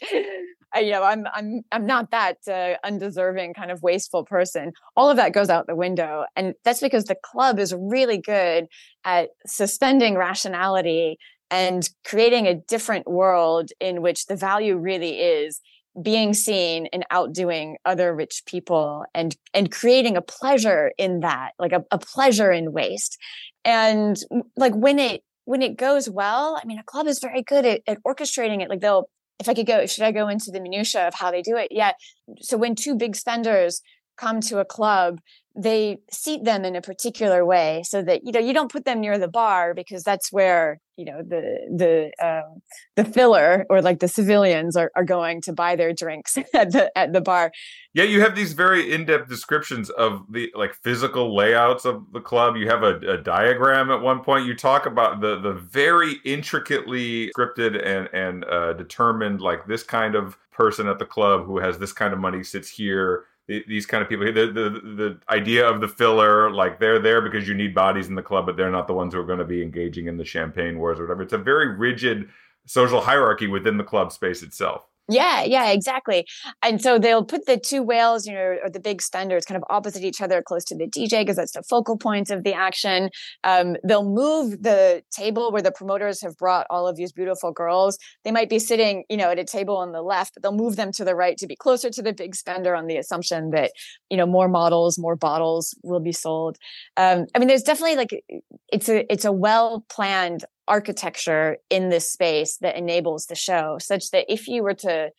I, 0.73 0.79
you 0.81 0.91
know, 0.91 1.03
I'm 1.03 1.25
I'm 1.33 1.61
I'm 1.71 1.85
not 1.85 2.11
that 2.11 2.37
uh, 2.47 2.75
undeserving 2.85 3.53
kind 3.53 3.71
of 3.71 3.81
wasteful 3.81 4.23
person. 4.23 4.73
All 4.95 5.09
of 5.09 5.17
that 5.17 5.33
goes 5.33 5.49
out 5.49 5.67
the 5.67 5.75
window, 5.75 6.25
and 6.35 6.53
that's 6.63 6.81
because 6.81 7.05
the 7.05 7.15
club 7.15 7.59
is 7.59 7.73
really 7.73 8.17
good 8.17 8.67
at 9.03 9.29
suspending 9.45 10.15
rationality 10.15 11.17
and 11.51 11.89
creating 12.05 12.47
a 12.47 12.55
different 12.55 13.07
world 13.07 13.71
in 13.79 14.01
which 14.01 14.27
the 14.27 14.35
value 14.35 14.77
really 14.77 15.19
is 15.19 15.59
being 16.01 16.33
seen 16.33 16.87
and 16.93 17.05
outdoing 17.09 17.77
other 17.85 18.15
rich 18.15 18.43
people 18.45 19.05
and 19.13 19.35
and 19.53 19.71
creating 19.71 20.15
a 20.15 20.21
pleasure 20.21 20.91
in 20.97 21.21
that 21.21 21.51
like 21.57 21.71
a, 21.71 21.83
a 21.91 21.97
pleasure 21.97 22.51
in 22.51 22.71
waste 22.71 23.17
and 23.65 24.17
like 24.55 24.73
when 24.75 24.99
it 24.99 25.23
when 25.45 25.61
it 25.61 25.75
goes 25.75 26.07
well 26.07 26.59
i 26.61 26.65
mean 26.65 26.77
a 26.77 26.83
club 26.83 27.07
is 27.07 27.19
very 27.19 27.41
good 27.41 27.65
at, 27.65 27.81
at 27.87 27.97
orchestrating 28.03 28.61
it 28.61 28.69
like 28.69 28.81
they'll 28.81 29.09
if 29.39 29.47
I 29.47 29.53
could 29.53 29.65
go, 29.65 29.85
should 29.85 30.03
I 30.03 30.11
go 30.11 30.27
into 30.27 30.51
the 30.51 30.59
minutia 30.59 31.07
of 31.07 31.13
how 31.15 31.31
they 31.31 31.41
do 31.41 31.55
it? 31.55 31.69
Yeah. 31.71 31.93
So 32.41 32.57
when 32.57 32.75
two 32.75 32.95
big 32.95 33.15
spenders 33.15 33.81
come 34.19 34.41
to 34.41 34.59
a 34.59 34.65
club, 34.65 35.19
they 35.55 35.97
seat 36.11 36.43
them 36.43 36.63
in 36.63 36.75
a 36.75 36.81
particular 36.81 37.45
way 37.45 37.83
so 37.85 38.01
that 38.01 38.21
you 38.23 38.31
know 38.31 38.39
you 38.39 38.53
don't 38.53 38.71
put 38.71 38.85
them 38.85 39.01
near 39.01 39.17
the 39.17 39.27
bar 39.27 39.73
because 39.73 40.03
that's 40.03 40.31
where 40.31 40.79
you 40.95 41.05
know 41.05 41.21
the 41.21 41.59
the 41.75 42.25
um, 42.25 42.61
the 42.95 43.03
filler 43.03 43.65
or 43.69 43.81
like 43.81 43.99
the 43.99 44.07
civilians 44.07 44.77
are, 44.77 44.91
are 44.95 45.03
going 45.03 45.41
to 45.41 45.51
buy 45.51 45.75
their 45.75 45.91
drinks 45.91 46.37
at 46.53 46.71
the 46.71 46.91
at 46.97 47.13
the 47.13 47.21
bar. 47.21 47.51
Yeah 47.93 48.03
you 48.03 48.21
have 48.21 48.35
these 48.35 48.53
very 48.53 48.91
in-depth 48.91 49.27
descriptions 49.27 49.89
of 49.89 50.23
the 50.31 50.51
like 50.55 50.75
physical 50.75 51.35
layouts 51.35 51.83
of 51.83 52.05
the 52.13 52.21
club. 52.21 52.55
You 52.55 52.69
have 52.69 52.83
a, 52.83 52.97
a 52.99 53.17
diagram 53.17 53.89
at 53.91 54.01
one 54.01 54.21
point. 54.21 54.45
You 54.45 54.55
talk 54.55 54.85
about 54.85 55.19
the 55.19 55.39
the 55.39 55.53
very 55.53 56.17
intricately 56.25 57.31
scripted 57.37 57.85
and 57.85 58.07
and 58.13 58.45
uh, 58.45 58.73
determined 58.73 59.41
like 59.41 59.65
this 59.65 59.83
kind 59.83 60.15
of 60.15 60.37
person 60.51 60.87
at 60.87 60.99
the 60.99 61.05
club 61.05 61.45
who 61.45 61.57
has 61.57 61.79
this 61.79 61.93
kind 61.93 62.13
of 62.13 62.19
money 62.19 62.43
sits 62.43 62.69
here 62.69 63.25
these 63.67 63.85
kind 63.85 64.03
of 64.03 64.09
people 64.09 64.25
the, 64.25 64.45
the 64.45 64.69
the 64.95 65.19
idea 65.29 65.67
of 65.67 65.81
the 65.81 65.87
filler 65.87 66.51
like 66.51 66.79
they're 66.79 66.99
there 66.99 67.19
because 67.19 67.47
you 67.47 67.55
need 67.55 67.73
bodies 67.73 68.07
in 68.07 68.15
the 68.15 68.21
club 68.21 68.45
but 68.45 68.55
they're 68.55 68.69
not 68.69 68.87
the 68.87 68.93
ones 68.93 69.13
who 69.13 69.19
are 69.19 69.25
going 69.25 69.39
to 69.39 69.45
be 69.45 69.61
engaging 69.63 70.07
in 70.07 70.17
the 70.17 70.25
champagne 70.25 70.77
wars 70.77 70.99
or 70.99 71.03
whatever. 71.03 71.23
It's 71.23 71.33
a 71.33 71.37
very 71.37 71.75
rigid 71.75 72.29
social 72.65 73.01
hierarchy 73.01 73.47
within 73.47 73.77
the 73.77 73.83
club 73.83 74.11
space 74.11 74.43
itself 74.43 74.88
yeah, 75.09 75.43
yeah, 75.43 75.71
exactly. 75.71 76.25
And 76.61 76.81
so 76.81 76.99
they'll 76.99 77.25
put 77.25 77.45
the 77.45 77.57
two 77.57 77.81
whales, 77.81 78.25
you 78.25 78.33
know, 78.33 78.57
or 78.63 78.69
the 78.69 78.79
big 78.79 79.01
spenders 79.01 79.45
kind 79.45 79.57
of 79.57 79.63
opposite 79.69 80.03
each 80.03 80.21
other 80.21 80.41
close 80.41 80.63
to 80.65 80.75
the 80.75 80.87
DJ 80.87 81.21
because 81.21 81.35
that's 81.35 81.53
the 81.53 81.63
focal 81.63 81.97
point 81.97 82.29
of 82.29 82.43
the 82.43 82.53
action. 82.53 83.09
Um, 83.43 83.75
they'll 83.83 84.07
move 84.07 84.61
the 84.61 85.03
table 85.11 85.51
where 85.51 85.61
the 85.61 85.71
promoters 85.71 86.21
have 86.21 86.37
brought 86.37 86.67
all 86.69 86.87
of 86.87 86.95
these 86.95 87.11
beautiful 87.11 87.51
girls. 87.51 87.97
They 88.23 88.31
might 88.31 88.49
be 88.49 88.59
sitting, 88.59 89.03
you 89.09 89.17
know, 89.17 89.31
at 89.31 89.39
a 89.39 89.45
table 89.45 89.77
on 89.77 89.91
the 89.91 90.01
left, 90.01 90.35
but 90.35 90.43
they'll 90.43 90.51
move 90.51 90.75
them 90.75 90.91
to 90.93 91.03
the 91.03 91.15
right 91.15 91.37
to 91.37 91.47
be 91.47 91.55
closer 91.55 91.89
to 91.89 92.01
the 92.01 92.13
big 92.13 92.35
spender 92.35 92.75
on 92.75 92.87
the 92.87 92.97
assumption 92.97 93.49
that, 93.51 93.71
you 94.09 94.17
know, 94.17 94.25
more 94.25 94.47
models, 94.47 94.99
more 94.99 95.15
bottles 95.15 95.75
will 95.83 95.99
be 95.99 96.11
sold. 96.11 96.57
Um, 96.97 97.25
I 97.33 97.39
mean, 97.39 97.47
there's 97.47 97.63
definitely 97.63 97.95
like, 97.95 98.23
it's 98.71 98.89
a, 98.89 99.11
it's 99.11 99.25
a 99.25 99.31
well 99.31 99.85
planned 99.89 100.45
architecture 100.69 101.57
in 101.69 101.89
this 101.89 102.11
space 102.11 102.57
that 102.57 102.77
enables 102.77 103.25
the 103.25 103.35
show 103.35 103.77
such 103.79 104.11
that 104.11 104.25
if 104.31 104.47
you 104.47 104.63
were 104.63 104.73
to 104.73 105.09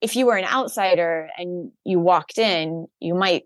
if 0.00 0.16
you 0.16 0.26
were 0.26 0.36
an 0.36 0.44
outsider 0.44 1.28
and 1.38 1.70
you 1.84 1.98
walked 2.00 2.38
in 2.38 2.86
you 3.00 3.14
might 3.14 3.44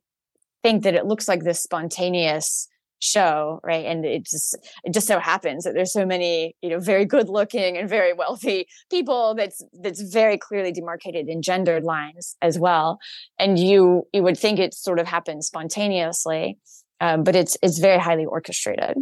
think 0.63 0.85
that 0.85 0.95
it 0.95 1.07
looks 1.07 1.29
like 1.29 1.45
this 1.45 1.63
spontaneous 1.63 2.69
show 3.01 3.61
right 3.63 3.87
and 3.87 4.05
it 4.05 4.25
just 4.25 4.57
it 4.83 4.93
just 4.93 5.07
so 5.07 5.21
happens 5.21 5.63
that 5.63 5.73
there's 5.75 5.93
so 5.93 6.05
many 6.05 6.57
you 6.63 6.69
know 6.69 6.81
very 6.81 7.05
good 7.05 7.29
looking 7.29 7.77
and 7.77 7.89
very 7.89 8.13
wealthy 8.13 8.67
people 8.91 9.35
that's 9.37 9.63
that's 9.83 10.01
very 10.01 10.37
clearly 10.37 10.73
demarcated 10.73 11.29
in 11.29 11.41
gendered 11.41 11.85
lines 11.85 12.37
as 12.43 12.59
well 12.59 12.99
and 13.39 13.59
you 13.59 14.03
you 14.13 14.23
would 14.23 14.37
think 14.37 14.59
it 14.59 14.75
sort 14.75 14.99
of 14.99 15.07
happens 15.07 15.47
spontaneously 15.47 16.59
um, 17.01 17.23
but 17.25 17.37
it's 17.37 17.57
it's 17.63 17.79
very 17.79 17.99
highly 17.99 18.25
orchestrated. 18.25 18.97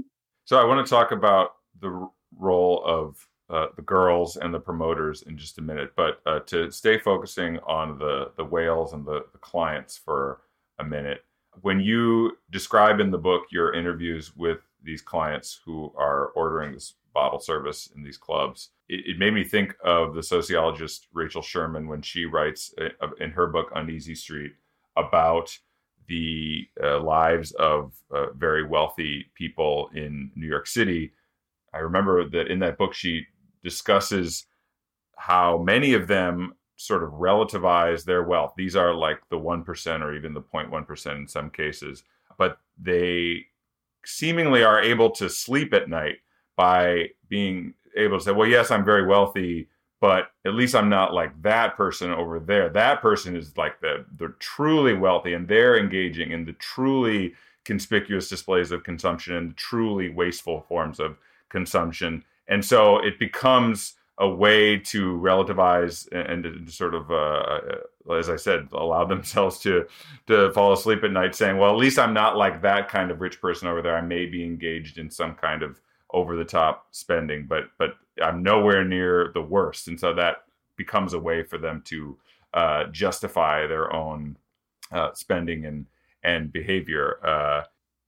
So 0.44 0.58
I 0.58 0.64
want 0.64 0.86
to 0.86 0.90
talk 0.90 1.12
about 1.12 1.50
the 1.80 2.08
role 2.38 2.82
of 2.84 3.26
uh, 3.48 3.66
the 3.76 3.82
girls 3.82 4.36
and 4.36 4.52
the 4.52 4.58
promoters 4.58 5.22
in 5.22 5.38
just 5.38 5.58
a 5.58 5.62
minute, 5.62 5.92
but 5.96 6.20
uh, 6.26 6.40
to 6.40 6.70
stay 6.70 6.98
focusing 6.98 7.58
on 7.60 7.98
the 7.98 8.32
the 8.36 8.44
whales 8.44 8.92
and 8.92 9.06
the, 9.06 9.24
the 9.32 9.38
clients 9.38 9.96
for 9.96 10.40
a 10.78 10.84
minute. 10.84 11.24
When 11.62 11.80
you 11.80 12.36
describe 12.50 13.00
in 13.00 13.10
the 13.10 13.18
book 13.18 13.44
your 13.50 13.72
interviews 13.72 14.36
with 14.36 14.58
these 14.82 15.00
clients 15.00 15.60
who 15.64 15.92
are 15.96 16.28
ordering 16.28 16.72
this 16.72 16.94
bottle 17.14 17.38
service 17.38 17.88
in 17.96 18.02
these 18.02 18.18
clubs, 18.18 18.70
it, 18.88 19.06
it 19.06 19.18
made 19.18 19.32
me 19.32 19.44
think 19.44 19.74
of 19.84 20.14
the 20.14 20.22
sociologist 20.22 21.06
Rachel 21.12 21.40
Sherman 21.40 21.88
when 21.88 22.02
she 22.02 22.26
writes 22.26 22.74
uh, 22.78 23.08
in 23.20 23.30
her 23.30 23.46
book 23.46 23.70
Uneasy 23.74 24.14
Street 24.14 24.52
about 24.96 25.56
the 26.08 26.68
uh, 26.82 27.00
lives 27.00 27.52
of 27.52 27.94
uh, 28.10 28.30
very 28.32 28.66
wealthy 28.66 29.26
people 29.34 29.90
in 29.94 30.30
New 30.34 30.46
York 30.46 30.66
City. 30.66 31.12
I 31.76 31.80
remember 31.80 32.28
that 32.28 32.48
in 32.48 32.58
that 32.60 32.78
book, 32.78 32.94
she 32.94 33.26
discusses 33.62 34.46
how 35.16 35.58
many 35.58 35.92
of 35.92 36.06
them 36.06 36.54
sort 36.76 37.02
of 37.02 37.10
relativize 37.10 38.04
their 38.04 38.22
wealth. 38.22 38.54
These 38.56 38.76
are 38.76 38.94
like 38.94 39.18
the 39.30 39.38
1% 39.38 40.00
or 40.02 40.14
even 40.14 40.34
the 40.34 40.42
0.1% 40.42 41.16
in 41.16 41.28
some 41.28 41.50
cases, 41.50 42.04
but 42.38 42.58
they 42.80 43.46
seemingly 44.04 44.62
are 44.62 44.80
able 44.80 45.10
to 45.10 45.28
sleep 45.28 45.74
at 45.74 45.88
night 45.88 46.16
by 46.56 47.08
being 47.28 47.74
able 47.96 48.18
to 48.18 48.24
say, 48.24 48.32
well, 48.32 48.48
yes, 48.48 48.70
I'm 48.70 48.84
very 48.84 49.06
wealthy, 49.06 49.68
but 50.00 50.28
at 50.44 50.54
least 50.54 50.74
I'm 50.74 50.88
not 50.88 51.14
like 51.14 51.42
that 51.42 51.76
person 51.76 52.10
over 52.10 52.38
there. 52.38 52.68
That 52.68 53.00
person 53.00 53.34
is 53.34 53.56
like 53.56 53.80
the 53.80 54.04
they're 54.16 54.36
truly 54.38 54.94
wealthy 54.94 55.32
and 55.32 55.48
they're 55.48 55.78
engaging 55.78 56.30
in 56.30 56.44
the 56.44 56.52
truly 56.54 57.34
conspicuous 57.64 58.28
displays 58.28 58.70
of 58.70 58.84
consumption 58.84 59.34
and 59.34 59.56
truly 59.56 60.08
wasteful 60.08 60.64
forms 60.68 61.00
of 61.00 61.16
consumption. 61.48 62.24
And 62.48 62.64
so 62.64 62.98
it 62.98 63.18
becomes 63.18 63.94
a 64.18 64.28
way 64.28 64.78
to 64.78 65.18
relativize 65.18 66.08
and, 66.12 66.44
to 66.44 66.72
sort 66.72 66.94
of, 66.94 67.10
uh, 67.10 67.14
uh, 68.08 68.14
as 68.14 68.30
I 68.30 68.36
said, 68.36 68.68
allow 68.72 69.04
themselves 69.08 69.58
to 69.60 69.86
to 70.26 70.52
fall 70.52 70.72
asleep 70.72 71.04
at 71.04 71.12
night, 71.12 71.34
saying, 71.34 71.58
"Well, 71.58 71.70
at 71.70 71.76
least 71.76 71.98
I'm 71.98 72.14
not 72.14 72.36
like 72.36 72.62
that 72.62 72.88
kind 72.88 73.10
of 73.10 73.20
rich 73.20 73.40
person 73.40 73.68
over 73.68 73.82
there. 73.82 73.96
I 73.96 74.00
may 74.00 74.26
be 74.26 74.44
engaged 74.44 74.98
in 74.98 75.10
some 75.10 75.34
kind 75.34 75.62
of 75.62 75.80
over 76.12 76.36
the 76.36 76.44
top 76.44 76.86
spending, 76.92 77.46
but 77.46 77.64
but 77.78 77.96
I'm 78.22 78.42
nowhere 78.42 78.84
near 78.84 79.30
the 79.34 79.42
worst." 79.42 79.88
And 79.88 80.00
so 80.00 80.14
that 80.14 80.44
becomes 80.76 81.12
a 81.12 81.18
way 81.18 81.42
for 81.42 81.58
them 81.58 81.82
to 81.86 82.18
uh, 82.54 82.84
justify 82.84 83.66
their 83.66 83.92
own 83.92 84.38
uh, 84.92 85.12
spending 85.14 85.66
and 85.66 85.86
and 86.22 86.52
behavior. 86.52 87.18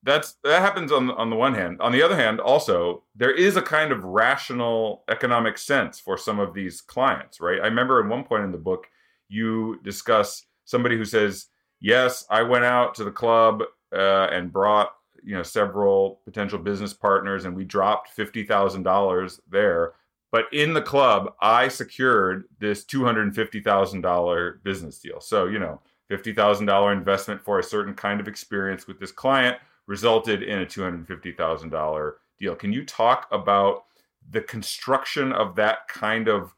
That's 0.01 0.35
that 0.43 0.61
happens 0.61 0.91
on 0.91 1.11
on 1.11 1.29
the 1.29 1.35
one 1.35 1.53
hand. 1.53 1.81
On 1.81 1.91
the 1.91 2.01
other 2.01 2.15
hand, 2.15 2.39
also 2.39 3.03
there 3.15 3.33
is 3.33 3.57
a 3.57 3.61
kind 3.61 3.91
of 3.91 4.03
rational 4.03 5.03
economic 5.09 5.57
sense 5.57 5.99
for 5.99 6.17
some 6.17 6.39
of 6.39 6.53
these 6.53 6.79
clients, 6.79 7.41
right? 7.41 7.59
I 7.59 7.65
remember 7.65 7.99
at 7.99 8.09
one 8.09 8.23
point 8.23 8.45
in 8.45 8.51
the 8.51 8.57
book 8.57 8.87
you 9.27 9.79
discuss 9.83 10.45
somebody 10.63 10.95
who 10.95 11.03
says, 11.03 11.47
"Yes, 11.81 12.25
I 12.29 12.43
went 12.43 12.63
out 12.63 12.95
to 12.95 13.03
the 13.03 13.11
club 13.11 13.63
uh, 13.93 14.27
and 14.31 14.53
brought 14.53 14.93
you 15.21 15.35
know 15.35 15.43
several 15.43 16.21
potential 16.23 16.59
business 16.59 16.93
partners, 16.93 17.43
and 17.43 17.55
we 17.55 17.65
dropped 17.65 18.09
fifty 18.09 18.43
thousand 18.43 18.83
dollars 18.83 19.41
there." 19.49 19.93
But 20.31 20.45
in 20.53 20.73
the 20.73 20.81
club, 20.81 21.33
I 21.41 21.67
secured 21.67 22.45
this 22.59 22.85
two 22.85 23.03
hundred 23.03 23.35
fifty 23.35 23.59
thousand 23.59 24.01
dollar 24.01 24.61
business 24.63 24.99
deal. 24.99 25.19
So 25.19 25.47
you 25.47 25.59
know, 25.59 25.81
fifty 26.07 26.31
thousand 26.31 26.67
dollar 26.67 26.93
investment 26.93 27.41
for 27.41 27.59
a 27.59 27.63
certain 27.63 27.95
kind 27.95 28.21
of 28.21 28.29
experience 28.29 28.87
with 28.87 28.99
this 28.99 29.11
client 29.11 29.57
resulted 29.89 30.43
in 30.43 30.59
a 30.59 30.65
$250,000 30.67 32.11
deal. 32.39 32.55
Can 32.55 32.71
you 32.71 32.85
talk 32.85 33.27
about 33.31 33.85
the 34.29 34.41
construction 34.41 35.33
of 35.33 35.55
that 35.55 35.87
kind 35.87 36.27
of 36.27 36.53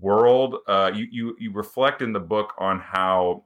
world? 0.00 0.56
Uh, 0.66 0.90
you, 0.92 1.06
you, 1.08 1.36
you 1.38 1.52
reflect 1.52 2.02
in 2.02 2.12
the 2.12 2.20
book 2.20 2.54
on 2.58 2.80
how 2.80 3.44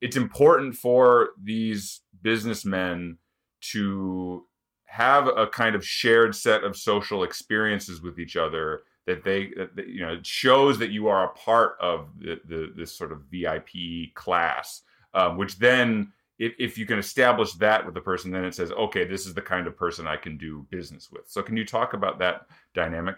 it's 0.00 0.16
important 0.16 0.74
for 0.74 1.30
these 1.40 2.00
businessmen 2.22 3.18
to 3.60 4.44
have 4.86 5.28
a 5.28 5.46
kind 5.46 5.76
of 5.76 5.86
shared 5.86 6.34
set 6.34 6.64
of 6.64 6.76
social 6.76 7.22
experiences 7.22 8.02
with 8.02 8.18
each 8.18 8.36
other 8.36 8.82
that 9.06 9.22
they 9.22 9.52
that, 9.56 9.88
you 9.88 10.00
know 10.00 10.12
it 10.12 10.26
shows 10.26 10.78
that 10.78 10.90
you 10.90 11.08
are 11.08 11.24
a 11.24 11.34
part 11.34 11.76
of 11.80 12.08
the, 12.18 12.40
the 12.46 12.72
this 12.76 12.96
sort 12.96 13.10
of 13.10 13.22
vip 13.32 13.68
class 14.14 14.82
um, 15.14 15.36
which 15.36 15.58
then 15.58 16.12
if, 16.42 16.54
if 16.58 16.76
you 16.76 16.86
can 16.86 16.98
establish 16.98 17.52
that 17.54 17.84
with 17.86 17.94
the 17.94 18.00
person, 18.00 18.32
then 18.32 18.44
it 18.44 18.54
says, 18.54 18.72
okay, 18.72 19.04
this 19.04 19.26
is 19.26 19.34
the 19.34 19.42
kind 19.42 19.68
of 19.68 19.76
person 19.76 20.08
I 20.08 20.16
can 20.16 20.36
do 20.36 20.66
business 20.70 21.08
with. 21.10 21.22
So, 21.28 21.40
can 21.40 21.56
you 21.56 21.64
talk 21.64 21.94
about 21.94 22.18
that 22.18 22.46
dynamic? 22.74 23.16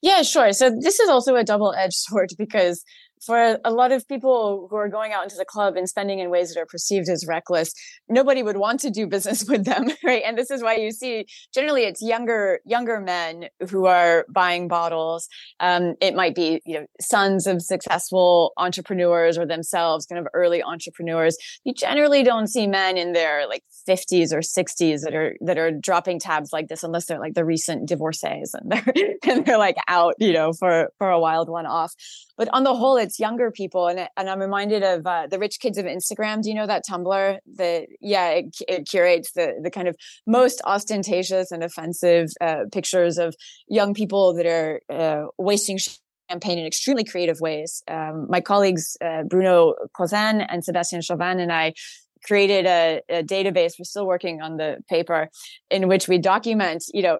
Yeah, 0.00 0.22
sure. 0.22 0.52
So, 0.54 0.70
this 0.70 1.00
is 1.00 1.10
also 1.10 1.36
a 1.36 1.44
double 1.44 1.74
edged 1.74 1.92
sword 1.96 2.30
because 2.38 2.82
for 3.24 3.58
a 3.64 3.70
lot 3.70 3.92
of 3.92 4.06
people 4.08 4.66
who 4.70 4.76
are 4.76 4.88
going 4.88 5.12
out 5.12 5.22
into 5.22 5.36
the 5.36 5.44
club 5.44 5.76
and 5.76 5.88
spending 5.88 6.18
in 6.18 6.30
ways 6.30 6.52
that 6.52 6.60
are 6.60 6.66
perceived 6.66 7.08
as 7.08 7.26
reckless, 7.26 7.72
nobody 8.08 8.42
would 8.42 8.56
want 8.56 8.80
to 8.80 8.90
do 8.90 9.06
business 9.06 9.44
with 9.48 9.64
them, 9.64 9.88
right? 10.04 10.22
And 10.24 10.36
this 10.38 10.50
is 10.50 10.62
why 10.62 10.76
you 10.76 10.90
see 10.90 11.26
generally 11.54 11.82
it's 11.82 12.02
younger 12.02 12.60
younger 12.64 13.00
men 13.00 13.46
who 13.68 13.86
are 13.86 14.24
buying 14.28 14.68
bottles. 14.68 15.28
Um, 15.60 15.94
it 16.00 16.14
might 16.14 16.34
be 16.34 16.60
you 16.64 16.80
know 16.80 16.86
sons 17.00 17.46
of 17.46 17.62
successful 17.62 18.52
entrepreneurs 18.56 19.36
or 19.38 19.46
themselves 19.46 20.06
kind 20.06 20.18
of 20.18 20.26
early 20.34 20.62
entrepreneurs. 20.62 21.36
You 21.64 21.74
generally 21.74 22.22
don't 22.22 22.48
see 22.48 22.66
men 22.66 22.96
in 22.96 23.12
their 23.12 23.46
like 23.48 23.62
50s 23.88 24.32
or 24.32 24.40
60s 24.40 25.02
that 25.02 25.14
are 25.14 25.34
that 25.40 25.58
are 25.58 25.70
dropping 25.70 26.18
tabs 26.20 26.52
like 26.52 26.68
this 26.68 26.82
unless 26.82 27.06
they're 27.06 27.18
like 27.18 27.34
the 27.34 27.44
recent 27.44 27.88
divorcees 27.88 28.54
and 28.54 28.70
they're 28.70 28.94
and 29.26 29.44
they're 29.44 29.58
like 29.58 29.76
out 29.88 30.14
you 30.18 30.32
know 30.32 30.52
for 30.52 30.90
for 30.98 31.10
a 31.10 31.18
wild 31.18 31.48
one 31.48 31.66
off 31.66 31.92
but 32.36 32.48
on 32.52 32.64
the 32.64 32.74
whole 32.74 32.96
it's 32.96 33.09
younger 33.18 33.50
people 33.50 33.86
and 33.88 34.08
and 34.16 34.30
i'm 34.30 34.40
reminded 34.40 34.82
of 34.82 35.06
uh, 35.06 35.26
the 35.26 35.38
rich 35.38 35.58
kids 35.60 35.78
of 35.78 35.86
instagram 35.86 36.42
do 36.42 36.48
you 36.48 36.54
know 36.54 36.66
that 36.66 36.84
tumblr 36.88 37.38
that 37.56 37.86
yeah 38.00 38.30
it, 38.30 38.56
it, 38.68 38.88
curates 38.88 39.32
the 39.32 39.54
the 39.62 39.70
kind 39.70 39.88
of 39.88 39.96
most 40.26 40.60
ostentatious 40.64 41.50
and 41.50 41.62
offensive 41.62 42.28
uh, 42.40 42.64
pictures 42.72 43.18
of 43.18 43.34
young 43.68 43.94
people 43.94 44.34
that 44.34 44.46
are 44.46 44.80
uh, 44.90 45.26
wasting 45.38 45.78
champagne 46.30 46.58
in 46.58 46.66
extremely 46.66 47.04
creative 47.04 47.40
ways. 47.40 47.82
Um, 47.88 48.26
my 48.28 48.40
colleagues 48.40 48.96
uh, 49.04 49.24
Bruno 49.24 49.74
Cousin 49.96 50.40
and 50.40 50.64
Sebastian 50.64 51.02
Chauvin 51.02 51.40
and 51.40 51.52
I 51.52 51.74
created 52.24 52.66
a, 52.66 53.00
a, 53.08 53.22
database. 53.22 53.72
We're 53.78 53.84
still 53.84 54.06
working 54.06 54.40
on 54.40 54.56
the 54.56 54.78
paper 54.88 55.28
in 55.70 55.88
which 55.88 56.08
we 56.08 56.18
document, 56.18 56.84
you 56.92 57.02
know, 57.02 57.18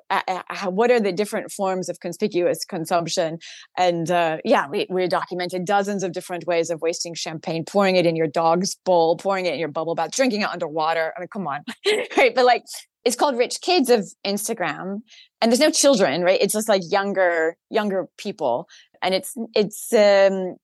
what 0.66 0.90
are 0.90 1.00
the 1.00 1.12
different 1.12 1.50
forms 1.50 1.88
of 1.88 2.00
conspicuous 2.00 2.64
consumption. 2.64 3.38
And 3.76 4.10
uh, 4.10 4.38
yeah, 4.44 4.68
we, 4.68 4.86
we 4.90 5.06
documented 5.08 5.64
dozens 5.64 6.02
of 6.02 6.12
different 6.12 6.46
ways 6.46 6.70
of 6.70 6.80
wasting 6.80 7.14
champagne, 7.14 7.64
pouring 7.64 7.96
it 7.96 8.06
in 8.06 8.16
your 8.16 8.26
dog's 8.26 8.76
bowl, 8.84 9.16
pouring 9.16 9.46
it 9.46 9.54
in 9.54 9.60
your 9.60 9.68
bubble 9.68 9.94
bath, 9.94 10.10
drinking 10.12 10.42
it 10.42 10.48
underwater. 10.48 11.12
I 11.16 11.20
mean, 11.20 11.28
come 11.32 11.46
on, 11.46 11.64
right? 12.16 12.34
But 12.34 12.44
like, 12.44 12.62
it's 13.04 13.16
called 13.16 13.38
Rich 13.38 13.62
Kids 13.62 13.88
of 13.88 14.06
Instagram, 14.26 15.00
and 15.40 15.50
there's 15.50 15.60
no 15.60 15.70
children, 15.70 16.22
right? 16.22 16.40
It's 16.40 16.52
just 16.52 16.68
like 16.68 16.82
younger 16.90 17.56
younger 17.70 18.08
people, 18.18 18.68
and 19.02 19.14
it's 19.14 19.34
it's 19.54 19.92
um, 19.92 20.56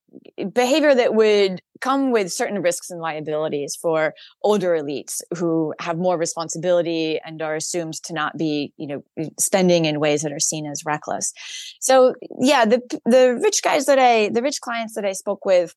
behavior 0.53 0.95
that 0.95 1.15
would 1.15 1.61
come 1.81 2.11
with 2.11 2.33
certain 2.33 2.63
risks 2.63 2.91
and 2.91 3.01
liabilities 3.01 3.77
for 3.81 4.15
older 4.43 4.77
elites 4.77 5.21
who 5.37 5.75
have 5.81 5.99
more 5.99 6.17
responsibility 6.17 7.19
and 7.25 7.43
are 7.43 7.57
assumed 7.57 7.95
to 8.05 8.13
not 8.13 8.37
be 8.37 8.73
you 8.77 8.87
know 8.87 9.03
spending 9.39 9.85
in 9.85 10.01
ways 10.01 10.23
that 10.23 10.33
are 10.33 10.41
seen 10.41 10.67
as 10.67 10.85
reckless. 10.85 11.33
So 11.81 12.15
yeah 12.41 12.65
the 12.65 12.81
the 13.05 13.39
rich 13.43 13.63
guys 13.63 13.87
that 13.87 13.99
i 13.99 14.29
the 14.29 14.43
rich 14.43 14.61
clients 14.61 14.95
that 14.95 15.05
i 15.05 15.13
spoke 15.13 15.45
with 15.45 15.75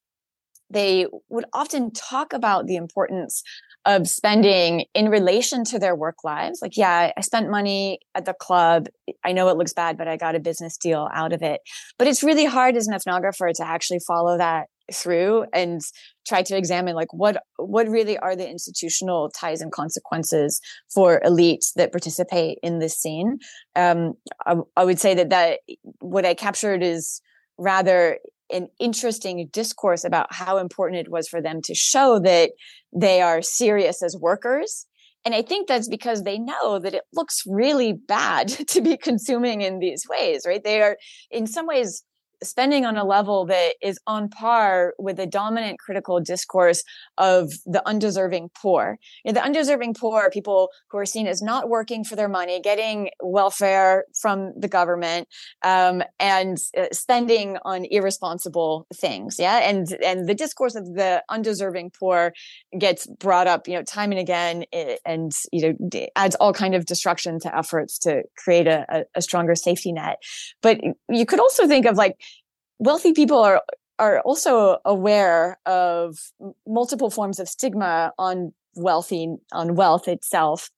they 0.70 1.08
would 1.30 1.46
often 1.54 1.92
talk 1.92 2.34
about 2.34 2.68
the 2.68 2.76
importance 2.76 3.44
of 3.86 4.08
spending 4.08 4.86
in 4.94 5.10
relation 5.10 5.64
to 5.64 5.80
their 5.80 5.96
work 5.96 6.24
lives. 6.24 6.60
Like, 6.62 6.76
yeah, 6.76 7.12
I 7.16 7.22
spent 7.22 7.50
money 7.50 8.00
at 8.14 8.26
the 8.26 8.34
club. 8.34 8.88
I 9.24 9.32
know 9.32 9.48
it 9.50 9.58
looks 9.58 9.74
bad, 9.74 9.98
but 9.98 10.08
I 10.08 10.18
got 10.18 10.36
a 10.36 10.40
business 10.40 10.78
deal 10.78 11.10
out 11.14 11.34
of 11.34 11.42
it. 11.42 11.62
But 11.98 12.08
it's 12.08 12.24
really 12.24 12.46
hard 12.46 12.76
as 12.76 12.88
an 12.88 12.94
ethnographer 12.94 13.52
to 13.54 13.66
actually 13.66 14.00
follow 14.06 14.38
that 14.38 14.68
through 14.94 15.46
and 15.54 15.82
try 16.28 16.42
to 16.42 16.58
examine 16.58 16.96
like 16.96 17.14
what 17.14 17.44
what 17.58 17.88
really 17.88 18.18
are 18.18 18.36
the 18.36 18.50
institutional 18.50 19.30
ties 19.30 19.62
and 19.62 19.72
consequences 19.72 20.60
for 20.92 21.22
elites 21.24 21.74
that 21.76 21.92
participate 21.92 22.58
in 22.64 22.80
this 22.80 22.98
scene 22.98 23.38
um, 23.76 24.14
I, 24.48 24.56
I 24.76 24.84
would 24.84 25.00
say 25.00 25.14
that 25.14 25.30
that 25.30 25.60
what 26.00 26.26
i 26.26 26.34
captured 26.34 26.82
is 26.82 27.22
rather 27.60 28.18
an 28.52 28.68
interesting 28.80 29.48
discourse 29.52 30.04
about 30.04 30.34
how 30.34 30.58
important 30.58 31.06
it 31.06 31.12
was 31.12 31.28
for 31.28 31.42
them 31.42 31.62
to 31.64 31.76
show 31.76 32.20
that 32.20 32.52
they 32.96 33.22
are 33.22 33.42
serious 33.42 34.02
as 34.02 34.18
workers. 34.18 34.86
And 35.26 35.36
I 35.36 35.42
think 35.42 35.68
that's 35.68 35.88
because 35.88 36.24
they 36.24 36.40
know 36.40 36.80
that 36.80 36.94
it 36.94 37.04
looks 37.14 37.44
really 37.46 37.94
bad 37.94 38.48
to 38.70 38.82
be 38.82 38.98
consuming 38.98 39.62
in 39.62 39.80
these 39.80 40.06
ways, 40.10 40.44
right? 40.46 40.64
They 40.64 40.82
are 40.82 40.98
in 41.30 41.48
some 41.48 41.68
ways 41.68 42.04
spending 42.44 42.86
on 42.86 42.98
a 42.98 43.04
level 43.04 43.46
that 43.46 43.76
is 43.82 44.00
on 44.08 44.30
par 44.30 44.94
with 44.98 45.18
the 45.18 45.26
dominant 45.26 45.80
critical 45.80 46.20
discourse 46.20 46.84
of 47.18 47.52
the 47.66 47.82
undeserving 47.88 48.50
poor. 48.60 48.98
You 49.24 49.32
know, 49.32 49.40
the 49.40 49.46
undeserving 49.46 49.96
poor 49.96 50.22
are 50.22 50.30
people 50.30 50.70
who 50.90 50.98
are 50.98 51.06
seen 51.06 51.28
as 51.28 51.42
not 51.42 51.70
working 51.70 52.04
for 52.04 52.16
their 52.16 52.30
money, 52.30 52.62
getting 52.62 53.10
welfare 53.22 54.06
from 54.20 54.54
the 54.58 54.68
government, 54.68 55.28
um, 55.64 56.04
and 56.20 56.58
uh, 56.78 56.86
spending 56.92 57.58
on 57.66 57.86
irresponsible 57.86 58.88
things. 58.94 59.38
Yeah, 59.40 59.58
and 59.58 59.92
and 60.04 60.28
the 60.28 60.36
discourse 60.36 60.76
of 60.76 60.86
the 60.96 61.24
undeserving 61.30 61.92
poor 62.00 62.34
gets 62.78 63.08
brought 63.08 63.48
up, 63.48 63.68
you 63.68 63.76
know, 63.76 63.84
time 63.84 64.12
and 64.12 64.20
again, 64.20 64.66
and 65.06 65.32
you 65.52 65.76
know, 65.80 66.08
adds 66.16 66.36
all 66.36 66.54
kind 66.54 66.76
of 66.76 66.86
destruction 66.86 67.40
to 67.40 67.58
efforts 67.58 67.98
to 68.00 68.24
create 68.38 68.68
a, 68.68 69.06
a 69.16 69.22
stronger 69.22 69.56
safety 69.56 69.92
net. 69.92 70.18
But 70.62 70.80
you 71.10 71.26
could 71.26 71.40
also 71.40 71.68
think 71.68 71.86
of 71.86 71.98
like 71.98 72.18
wealthy 72.80 73.14
people 73.14 73.40
are 73.40 73.62
are 74.00 74.22
also 74.22 74.78
aware 74.86 75.60
of 75.66 76.18
multiple 76.66 77.10
forms 77.10 77.40
of 77.40 77.50
stigma 77.50 78.14
on 78.18 78.54
wealthy 78.76 79.36
on 79.52 79.76
wealth 79.76 80.08
itself. 80.08 80.72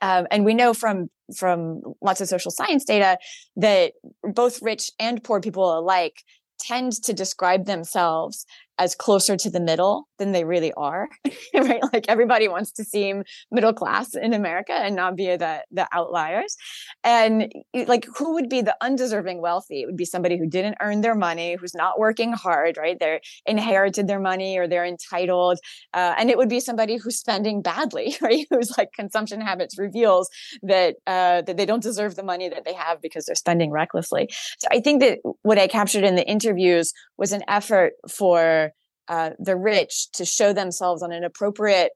Um, 0.00 0.26
and 0.30 0.44
we 0.44 0.54
know 0.54 0.72
from 0.72 1.08
from 1.36 1.82
lots 2.00 2.20
of 2.20 2.28
social 2.28 2.50
science 2.50 2.84
data 2.84 3.18
that 3.56 3.94
both 4.22 4.62
rich 4.62 4.90
and 4.98 5.22
poor 5.22 5.40
people 5.40 5.78
alike 5.78 6.22
tend 6.60 6.92
to 7.02 7.12
describe 7.12 7.66
themselves 7.66 8.46
as 8.78 8.94
closer 8.94 9.36
to 9.36 9.50
the 9.50 9.60
middle 9.60 10.08
than 10.18 10.32
they 10.32 10.44
really 10.44 10.72
are 10.76 11.08
right? 11.54 11.82
Like 11.92 12.06
everybody 12.08 12.48
wants 12.48 12.72
to 12.72 12.84
seem 12.84 13.24
middle 13.50 13.72
class 13.72 14.14
in 14.14 14.32
america 14.32 14.72
and 14.72 14.96
not 14.96 15.16
be 15.16 15.36
the 15.36 15.64
the 15.70 15.86
outliers. 15.92 16.56
And 17.02 17.52
like 17.86 18.06
who 18.16 18.34
would 18.34 18.48
be 18.48 18.62
the 18.62 18.76
undeserving 18.80 19.40
wealthy? 19.40 19.82
It 19.82 19.86
would 19.86 19.96
be 19.96 20.04
somebody 20.04 20.38
who 20.38 20.48
didn't 20.48 20.76
earn 20.80 21.00
their 21.00 21.14
money 21.14 21.56
who's 21.58 21.74
not 21.74 21.98
working 21.98 22.32
hard 22.32 22.76
right? 22.76 22.96
They're 22.98 23.20
inherited 23.46 24.06
their 24.06 24.20
money 24.20 24.58
or 24.58 24.66
they're 24.66 24.84
entitled 24.84 25.58
uh, 25.92 26.14
and 26.18 26.30
it 26.30 26.36
would 26.36 26.48
be 26.48 26.60
somebody 26.60 26.96
who's 26.96 27.18
spending 27.18 27.62
badly 27.62 28.16
right? 28.22 28.46
Whose 28.50 28.76
like 28.76 28.92
consumption 28.92 29.40
habits 29.40 29.78
reveals 29.78 30.28
that 30.62 30.96
uh, 31.06 31.42
that 31.42 31.56
they 31.56 31.66
don't 31.66 31.82
deserve 31.82 32.16
the 32.16 32.22
money 32.22 32.48
that 32.48 32.64
they 32.64 32.74
have 32.74 33.00
because 33.00 33.26
they're 33.26 33.34
spending 33.34 33.70
recklessly. 33.70 34.28
So 34.58 34.68
i 34.70 34.80
think 34.80 35.00
that 35.00 35.18
what 35.42 35.58
i 35.58 35.66
captured 35.66 36.04
in 36.04 36.14
the 36.16 36.26
interviews 36.26 36.92
was 37.16 37.32
an 37.32 37.42
effort 37.48 37.92
for 38.08 38.63
uh, 39.08 39.30
the 39.38 39.56
rich 39.56 40.10
to 40.12 40.24
show 40.24 40.52
themselves 40.52 41.02
on 41.02 41.12
an 41.12 41.24
appropriate 41.24 41.92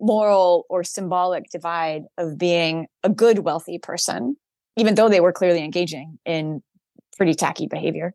moral 0.00 0.66
or 0.68 0.84
symbolic 0.84 1.44
divide 1.50 2.04
of 2.18 2.38
being 2.38 2.86
a 3.02 3.08
good 3.08 3.40
wealthy 3.40 3.78
person, 3.78 4.36
even 4.76 4.94
though 4.94 5.08
they 5.08 5.20
were 5.20 5.32
clearly 5.32 5.64
engaging 5.64 6.18
in 6.24 6.62
pretty 7.16 7.34
tacky 7.34 7.66
behavior. 7.66 8.14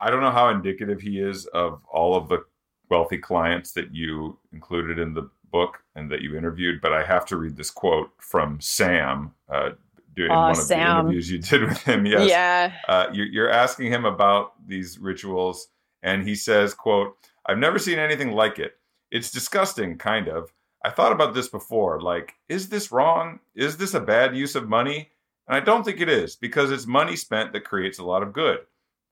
I 0.00 0.10
don't 0.10 0.20
know 0.20 0.30
how 0.30 0.48
indicative 0.50 1.00
he 1.00 1.20
is 1.20 1.46
of 1.46 1.80
all 1.90 2.16
of 2.16 2.28
the 2.28 2.44
wealthy 2.90 3.18
clients 3.18 3.72
that 3.72 3.94
you 3.94 4.38
included 4.52 4.98
in 4.98 5.14
the 5.14 5.28
book 5.50 5.78
and 5.94 6.10
that 6.10 6.20
you 6.22 6.36
interviewed, 6.36 6.80
but 6.80 6.92
I 6.92 7.04
have 7.04 7.24
to 7.26 7.36
read 7.36 7.56
this 7.56 7.70
quote 7.70 8.10
from 8.18 8.60
Sam 8.60 9.32
uh, 9.48 9.70
doing 10.14 10.30
oh, 10.30 10.40
one 10.40 10.50
of 10.50 10.56
Sam. 10.56 10.78
the 10.78 11.00
interviews 11.00 11.30
you 11.30 11.38
did 11.38 11.62
with 11.64 11.82
him. 11.82 12.06
Yes. 12.06 12.28
Yeah. 12.28 12.72
Uh, 12.88 13.06
you, 13.12 13.24
you're 13.24 13.50
asking 13.50 13.92
him 13.92 14.04
about 14.04 14.54
these 14.66 14.98
rituals, 14.98 15.68
and 16.02 16.26
he 16.26 16.34
says, 16.34 16.74
"quote 16.74 17.16
I've 17.46 17.58
never 17.58 17.78
seen 17.78 17.98
anything 17.98 18.32
like 18.32 18.58
it. 18.58 18.76
It's 19.10 19.30
disgusting, 19.30 19.98
kind 19.98 20.28
of. 20.28 20.52
I 20.84 20.90
thought 20.90 21.12
about 21.12 21.34
this 21.34 21.48
before. 21.48 22.00
Like, 22.00 22.34
is 22.48 22.68
this 22.68 22.92
wrong? 22.92 23.40
Is 23.54 23.76
this 23.76 23.94
a 23.94 24.00
bad 24.00 24.36
use 24.36 24.54
of 24.54 24.68
money? 24.68 25.10
And 25.48 25.56
I 25.56 25.60
don't 25.60 25.84
think 25.84 26.00
it 26.00 26.08
is 26.08 26.36
because 26.36 26.70
it's 26.70 26.86
money 26.86 27.16
spent 27.16 27.52
that 27.52 27.64
creates 27.64 27.98
a 27.98 28.04
lot 28.04 28.22
of 28.22 28.32
good. 28.32 28.58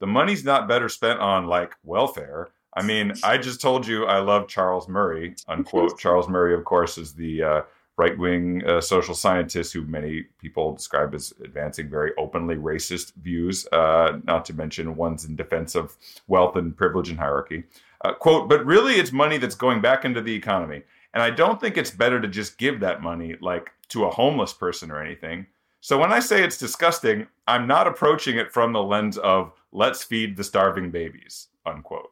The 0.00 0.06
money's 0.06 0.44
not 0.44 0.68
better 0.68 0.88
spent 0.88 1.20
on 1.20 1.46
like 1.46 1.74
welfare. 1.84 2.48
I 2.76 2.82
mean, 2.82 3.12
I 3.22 3.38
just 3.38 3.60
told 3.60 3.86
you 3.86 4.06
I 4.06 4.18
love 4.18 4.48
Charles 4.48 4.88
Murray, 4.88 5.36
unquote. 5.46 5.98
Charles 5.98 6.28
Murray, 6.28 6.54
of 6.54 6.64
course, 6.64 6.98
is 6.98 7.14
the 7.14 7.42
uh, 7.42 7.62
right 7.96 8.18
wing 8.18 8.64
uh, 8.66 8.80
social 8.80 9.14
scientist 9.14 9.72
who 9.72 9.82
many 9.82 10.24
people 10.38 10.74
describe 10.74 11.14
as 11.14 11.32
advancing 11.44 11.88
very 11.88 12.10
openly 12.18 12.56
racist 12.56 13.14
views, 13.14 13.66
uh, 13.72 14.18
not 14.24 14.44
to 14.46 14.54
mention 14.54 14.96
ones 14.96 15.24
in 15.24 15.36
defense 15.36 15.76
of 15.76 15.96
wealth 16.26 16.56
and 16.56 16.76
privilege 16.76 17.08
and 17.08 17.18
hierarchy. 17.18 17.62
Uh, 18.04 18.12
quote, 18.12 18.50
but 18.50 18.64
really 18.66 18.96
it's 18.96 19.12
money 19.12 19.38
that's 19.38 19.54
going 19.54 19.80
back 19.80 20.04
into 20.04 20.20
the 20.20 20.34
economy. 20.34 20.82
And 21.14 21.22
I 21.22 21.30
don't 21.30 21.58
think 21.58 21.78
it's 21.78 21.90
better 21.90 22.20
to 22.20 22.28
just 22.28 22.58
give 22.58 22.80
that 22.80 23.02
money 23.02 23.36
like 23.40 23.72
to 23.88 24.04
a 24.04 24.10
homeless 24.10 24.52
person 24.52 24.90
or 24.90 25.02
anything. 25.02 25.46
So 25.80 25.98
when 25.98 26.12
I 26.12 26.20
say 26.20 26.42
it's 26.42 26.58
disgusting, 26.58 27.26
I'm 27.46 27.66
not 27.66 27.86
approaching 27.86 28.36
it 28.36 28.52
from 28.52 28.72
the 28.72 28.82
lens 28.82 29.16
of 29.18 29.52
let's 29.72 30.04
feed 30.04 30.36
the 30.36 30.44
starving 30.44 30.90
babies, 30.90 31.48
unquote. 31.64 32.10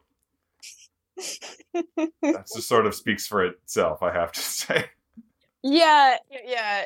that 1.74 2.46
just 2.54 2.68
sort 2.68 2.86
of 2.86 2.94
speaks 2.94 3.26
for 3.26 3.44
itself, 3.44 4.02
I 4.02 4.12
have 4.12 4.32
to 4.32 4.40
say. 4.42 4.86
Yeah, 5.62 6.16
yeah. 6.44 6.84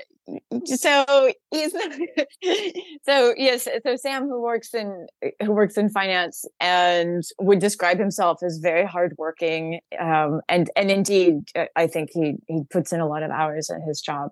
So 0.64 1.32
he's 1.50 1.72
so 3.04 3.34
yes. 3.36 3.68
So 3.86 3.96
Sam, 3.96 4.24
who 4.24 4.42
works 4.42 4.74
in 4.74 5.06
who 5.42 5.52
works 5.52 5.78
in 5.78 5.88
finance, 5.88 6.44
and 6.60 7.22
would 7.40 7.58
describe 7.60 7.98
himself 7.98 8.42
as 8.42 8.58
very 8.58 8.84
hardworking, 8.84 9.80
um, 9.98 10.40
and 10.48 10.68
and 10.76 10.90
indeed, 10.90 11.48
uh, 11.54 11.66
I 11.76 11.86
think 11.86 12.10
he 12.12 12.34
he 12.48 12.64
puts 12.70 12.92
in 12.92 13.00
a 13.00 13.06
lot 13.08 13.22
of 13.22 13.30
hours 13.30 13.70
in 13.70 13.80
his 13.82 14.00
job 14.00 14.30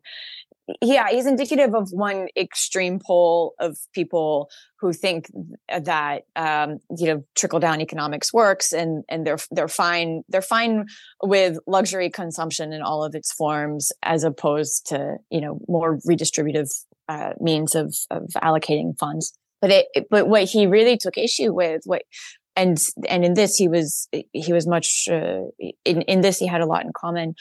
yeah, 0.80 1.08
he's 1.10 1.26
indicative 1.26 1.74
of 1.74 1.90
one 1.90 2.28
extreme 2.36 2.98
pole 2.98 3.54
of 3.60 3.76
people 3.92 4.48
who 4.80 4.92
think 4.92 5.26
that 5.68 6.22
um, 6.36 6.78
you 6.96 7.06
know 7.06 7.24
trickle 7.34 7.60
down 7.60 7.80
economics 7.80 8.32
works, 8.32 8.72
and 8.72 9.04
and 9.08 9.26
they're 9.26 9.38
they're 9.50 9.68
fine 9.68 10.22
they're 10.28 10.42
fine 10.42 10.86
with 11.22 11.58
luxury 11.66 12.08
consumption 12.08 12.72
in 12.72 12.82
all 12.82 13.04
of 13.04 13.14
its 13.14 13.32
forms, 13.32 13.92
as 14.02 14.24
opposed 14.24 14.86
to 14.86 15.16
you 15.30 15.40
know 15.40 15.58
more 15.68 15.98
redistributive 16.08 16.70
uh, 17.08 17.32
means 17.40 17.74
of 17.74 17.94
of 18.10 18.28
allocating 18.42 18.98
funds. 18.98 19.32
But 19.60 19.70
it 19.70 20.06
but 20.10 20.28
what 20.28 20.44
he 20.44 20.66
really 20.66 20.96
took 20.96 21.18
issue 21.18 21.52
with 21.52 21.82
what 21.84 22.02
and 22.56 22.78
and 23.08 23.24
in 23.24 23.34
this 23.34 23.56
he 23.56 23.68
was 23.68 24.08
he 24.32 24.52
was 24.52 24.66
much 24.66 25.08
uh, 25.10 25.42
in 25.84 26.02
in 26.02 26.20
this 26.22 26.38
he 26.38 26.46
had 26.46 26.60
a 26.60 26.66
lot 26.66 26.84
in 26.84 26.92
common 26.94 27.34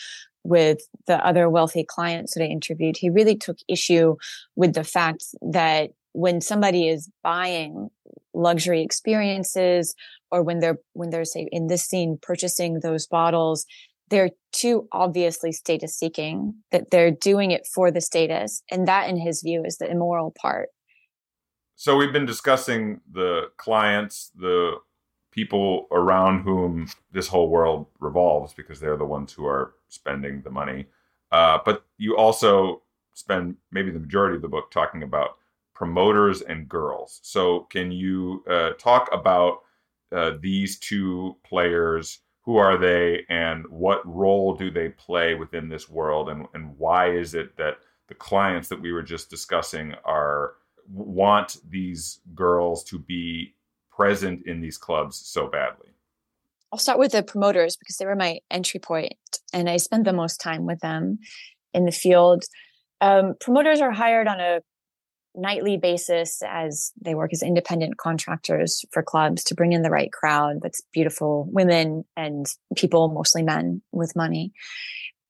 with 0.44 0.80
the 1.08 1.26
other 1.26 1.50
wealthy 1.50 1.84
clients 1.84 2.34
that 2.34 2.44
I 2.44 2.48
interviewed, 2.48 2.98
he 2.98 3.10
really 3.10 3.36
took 3.36 3.58
issue 3.68 4.16
with 4.56 4.74
the 4.74 4.84
fact 4.84 5.24
that 5.42 5.92
when 6.12 6.42
somebody 6.42 6.88
is 6.88 7.10
buying 7.24 7.90
luxury 8.34 8.82
experiences 8.82 9.96
or 10.32 10.42
when 10.42 10.60
they're 10.60 10.80
when 10.94 11.12
they're 11.12 11.26
say 11.26 11.48
in 11.52 11.68
this 11.68 11.84
scene 11.84 12.18
purchasing 12.20 12.80
those 12.80 13.06
bottles 13.06 13.66
they're 14.14 14.30
too 14.52 14.88
obviously 14.92 15.52
status 15.52 15.98
seeking 15.98 16.54
that 16.72 16.92
they're 16.92 17.10
doing 17.10 17.50
it 17.50 17.66
for 17.66 17.90
the 17.90 18.00
status. 18.00 18.62
And 18.70 18.88
that 18.88 19.10
in 19.10 19.18
his 19.18 19.42
view 19.42 19.64
is 19.66 19.78
the 19.78 19.90
immoral 19.90 20.34
part. 20.40 20.70
So 21.76 21.98
we've 21.98 22.14
been 22.14 22.28
discussing 22.28 23.02
the 23.12 23.50
clients 23.58 24.32
the 24.36 24.76
people 25.34 25.88
around 25.92 26.44
whom 26.44 26.88
this 27.12 27.28
whole 27.28 27.50
world 27.50 27.88
revolves 28.00 28.54
because 28.54 28.80
they're 28.80 28.98
the 28.98 29.04
ones 29.04 29.34
who 29.34 29.48
are 29.48 29.74
spending 29.90 30.42
the 30.44 30.50
money. 30.52 30.86
Uh, 31.32 31.58
but 31.66 31.84
you 31.98 32.16
also 32.16 32.84
spend 33.16 33.56
maybe 33.72 33.90
the 33.90 34.00
majority 34.00 34.36
of 34.36 34.44
the 34.44 34.48
book 34.48 34.70
talking 34.70 35.02
about 35.02 35.38
promoters 35.74 36.42
and 36.42 36.70
girls. 36.70 37.20
So, 37.24 37.62
can 37.72 37.92
you 37.92 38.44
uh, 38.48 38.72
talk 38.78 39.10
about 39.12 39.62
uh, 40.12 40.34
these 40.40 40.78
two 40.78 41.36
players? 41.44 42.20
Who 42.44 42.58
are 42.58 42.78
they, 42.78 43.26
and 43.30 43.66
what 43.70 44.06
role 44.06 44.54
do 44.54 44.70
they 44.70 44.90
play 44.90 45.34
within 45.34 45.68
this 45.68 45.90
world? 45.90 46.30
And, 46.30 46.46
and 46.54 46.78
why 46.78 47.12
is 47.12 47.34
it 47.34 47.58
that 47.58 47.78
the 48.08 48.14
clients 48.14 48.68
that 48.68 48.82
we 48.82 48.92
were 48.92 49.02
just 49.02 49.30
discussing 49.30 49.96
are 50.04 50.56
want 50.92 51.58
these 51.70 52.20
girls 52.36 52.84
to 52.84 53.00
be 53.00 53.56
present 53.96 54.46
in 54.46 54.62
these 54.62 54.78
clubs 54.78 55.18
so 55.18 55.48
badly? 55.48 55.90
I'll 56.72 56.80
start 56.80 57.00
with 57.00 57.12
the 57.12 57.24
promoters 57.24 57.78
because 57.78 57.98
they 57.98 58.06
were 58.06 58.16
my 58.16 58.40
entry 58.50 58.80
point 58.80 59.14
and 59.54 59.70
I 59.70 59.78
spend 59.78 60.06
the 60.06 60.14
most 60.14 60.38
time 60.38 60.66
with 60.66 60.80
them 60.80 61.20
in 61.74 61.86
the 61.86 61.92
field. 61.92 62.46
Um, 63.00 63.36
promoters 63.40 63.80
are 63.80 63.92
hired 63.92 64.28
on 64.28 64.40
a 64.40 64.62
nightly 65.36 65.78
basis 65.78 66.42
as 66.48 66.92
they 67.02 67.16
work 67.16 67.32
as 67.34 67.44
independent 67.44 67.98
contractors 67.98 68.86
for 68.92 69.04
clubs 69.04 69.44
to 69.44 69.56
bring 69.56 69.74
in 69.74 69.82
the 69.82 69.90
right 69.90 70.12
crowd 70.12 70.60
that's 70.62 70.82
beautiful 70.92 71.48
women 71.52 72.06
and 72.16 72.46
people, 72.76 73.10
mostly 73.10 73.44
men 73.44 73.82
with 73.92 74.16
money. 74.16 74.52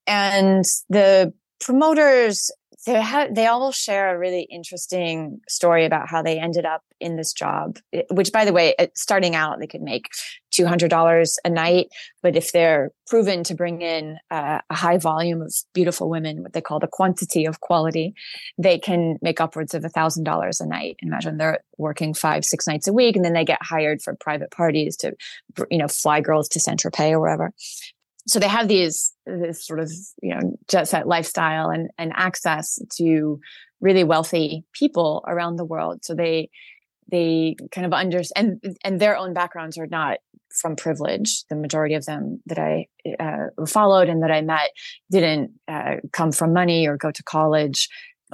And 0.05 0.65
the 0.89 1.33
promoters 1.59 2.51
they 2.85 3.27
they 3.31 3.47
all 3.47 3.71
share 3.71 4.15
a 4.15 4.19
really 4.19 4.43
interesting 4.43 5.39
story 5.47 5.85
about 5.85 6.09
how 6.09 6.21
they 6.21 6.39
ended 6.39 6.65
up 6.65 6.81
in 6.99 7.15
this 7.15 7.33
job 7.33 7.77
which 8.11 8.31
by 8.31 8.45
the 8.45 8.53
way 8.53 8.75
starting 8.95 9.35
out 9.35 9.59
they 9.59 9.67
could 9.67 9.81
make 9.81 10.07
$200 10.53 11.37
a 11.43 11.49
night 11.49 11.87
but 12.21 12.35
if 12.35 12.51
they're 12.51 12.91
proven 13.07 13.43
to 13.43 13.55
bring 13.55 13.81
in 13.81 14.17
uh, 14.29 14.59
a 14.69 14.75
high 14.75 14.97
volume 14.97 15.41
of 15.41 15.53
beautiful 15.73 16.09
women 16.09 16.43
what 16.43 16.53
they 16.53 16.61
call 16.61 16.79
the 16.79 16.87
quantity 16.87 17.45
of 17.45 17.59
quality 17.59 18.13
they 18.57 18.77
can 18.77 19.17
make 19.21 19.41
upwards 19.41 19.73
of 19.73 19.83
$1000 19.83 20.61
a 20.61 20.65
night. 20.65 20.97
Imagine 21.01 21.37
they're 21.37 21.63
working 21.77 22.13
five 22.13 22.45
six 22.45 22.67
nights 22.67 22.87
a 22.87 22.93
week 22.93 23.15
and 23.15 23.25
then 23.25 23.33
they 23.33 23.45
get 23.45 23.59
hired 23.61 24.01
for 24.01 24.15
private 24.15 24.51
parties 24.51 24.95
to 24.97 25.13
you 25.69 25.77
know 25.77 25.87
fly 25.87 26.21
girls 26.21 26.47
to 26.49 26.59
saint 26.59 26.79
tropez 26.79 27.11
or 27.11 27.19
wherever 27.19 27.51
so 28.27 28.39
they 28.39 28.47
have 28.47 28.67
these 28.67 29.13
this 29.25 29.65
sort 29.65 29.79
of 29.79 29.91
you 30.21 30.33
know 30.33 30.57
jet 30.69 30.87
set 30.87 31.07
lifestyle 31.07 31.69
and 31.69 31.89
and 31.97 32.11
access 32.15 32.79
to 32.97 33.39
really 33.81 34.03
wealthy 34.03 34.63
people 34.73 35.23
around 35.27 35.57
the 35.57 35.65
world. 35.65 36.03
So 36.03 36.15
they 36.15 36.49
they 37.11 37.55
kind 37.71 37.85
of 37.85 37.93
understand 37.93 38.59
and 38.63 38.77
and 38.83 38.99
their 38.99 39.17
own 39.17 39.33
backgrounds 39.33 39.77
are 39.77 39.87
not 39.87 40.19
from 40.53 40.75
privilege. 40.75 41.43
The 41.49 41.55
majority 41.55 41.95
of 41.95 42.05
them 42.05 42.41
that 42.45 42.59
i 42.59 42.87
uh, 43.19 43.65
followed 43.67 44.07
and 44.07 44.23
that 44.23 44.31
i 44.31 44.41
met 44.41 44.69
didn't 45.11 45.51
uh, 45.67 45.95
come 46.13 46.31
from 46.31 46.53
money 46.53 46.87
or 46.87 46.95
go 46.95 47.11
to 47.11 47.23
college 47.23 47.89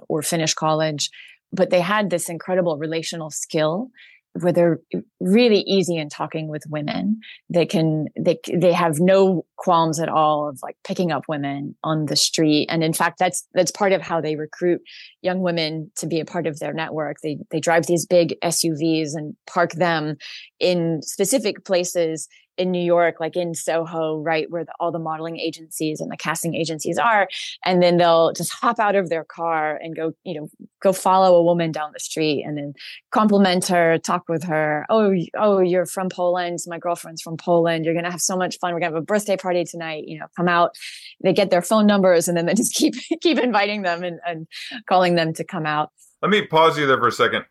or 0.07 0.21
finish 0.21 0.53
college 0.53 1.09
but 1.51 1.69
they 1.69 1.81
had 1.81 2.09
this 2.09 2.29
incredible 2.29 2.77
relational 2.77 3.29
skill 3.29 3.89
where 4.33 4.53
they're 4.53 4.79
really 5.19 5.61
easy 5.61 5.97
in 5.97 6.09
talking 6.09 6.47
with 6.47 6.63
women. 6.69 7.19
They 7.49 7.65
can 7.65 8.07
they 8.17 8.39
they 8.53 8.73
have 8.73 8.99
no 8.99 9.45
qualms 9.57 9.99
at 9.99 10.09
all 10.09 10.47
of 10.47 10.59
like 10.61 10.77
picking 10.83 11.11
up 11.11 11.23
women 11.27 11.75
on 11.83 12.05
the 12.05 12.15
street. 12.15 12.67
And 12.69 12.83
in 12.83 12.93
fact, 12.93 13.19
that's 13.19 13.47
that's 13.53 13.71
part 13.71 13.91
of 13.91 14.01
how 14.01 14.21
they 14.21 14.35
recruit 14.35 14.81
young 15.21 15.41
women 15.41 15.91
to 15.97 16.07
be 16.07 16.19
a 16.19 16.25
part 16.25 16.47
of 16.47 16.59
their 16.59 16.73
network. 16.73 17.17
They 17.21 17.39
they 17.51 17.59
drive 17.59 17.87
these 17.87 18.05
big 18.05 18.35
SUVs 18.43 19.09
and 19.13 19.35
park 19.47 19.71
them 19.73 20.17
in 20.59 21.01
specific 21.01 21.65
places 21.65 22.27
in 22.59 22.71
New 22.71 22.81
York, 22.81 23.15
like 23.19 23.35
in 23.35 23.55
Soho, 23.55 24.17
right 24.19 24.49
where 24.49 24.65
the, 24.65 24.73
all 24.79 24.91
the 24.91 24.99
modeling 24.99 25.39
agencies 25.39 26.01
and 26.01 26.11
the 26.11 26.17
casting 26.17 26.55
agencies 26.55 26.97
are, 26.97 27.27
and 27.65 27.81
then 27.81 27.97
they'll 27.97 28.33
just 28.33 28.51
hop 28.53 28.79
out 28.79 28.95
of 28.95 29.09
their 29.09 29.23
car 29.23 29.77
and 29.81 29.95
go, 29.95 30.13
you 30.23 30.39
know, 30.39 30.49
go 30.81 30.93
follow 30.93 31.35
a 31.35 31.43
woman 31.43 31.71
down 31.71 31.91
the 31.93 31.99
street 31.99 32.43
and 32.45 32.57
then 32.57 32.73
compliment 33.11 33.67
her, 33.67 33.97
talk 33.97 34.27
with 34.27 34.43
her. 34.43 34.85
Oh, 34.89 35.15
oh, 35.37 35.59
you're 35.59 35.85
from 35.85 36.09
Poland. 36.09 36.59
My 36.67 36.77
girlfriend's 36.77 37.21
from 37.21 37.37
Poland. 37.37 37.85
You're 37.85 37.95
gonna 37.95 38.11
have 38.11 38.21
so 38.21 38.35
much 38.35 38.57
fun. 38.59 38.73
We're 38.73 38.79
gonna 38.79 38.93
have 38.93 39.01
a 39.01 39.05
birthday 39.05 39.37
party 39.37 39.63
tonight. 39.63 40.03
You 40.07 40.19
know, 40.19 40.27
come 40.35 40.47
out. 40.47 40.75
They 41.23 41.33
get 41.33 41.49
their 41.49 41.61
phone 41.61 41.87
numbers 41.87 42.27
and 42.27 42.37
then 42.37 42.45
they 42.45 42.53
just 42.53 42.73
keep 42.75 42.95
keep 43.21 43.39
inviting 43.39 43.83
them 43.83 44.03
and, 44.03 44.19
and 44.25 44.47
calling 44.87 45.15
them 45.15 45.33
to 45.33 45.43
come 45.43 45.65
out. 45.65 45.91
Let 46.21 46.31
me 46.31 46.45
pause 46.45 46.77
you 46.77 46.85
there 46.85 46.97
for 46.97 47.07
a 47.07 47.11
second 47.11 47.45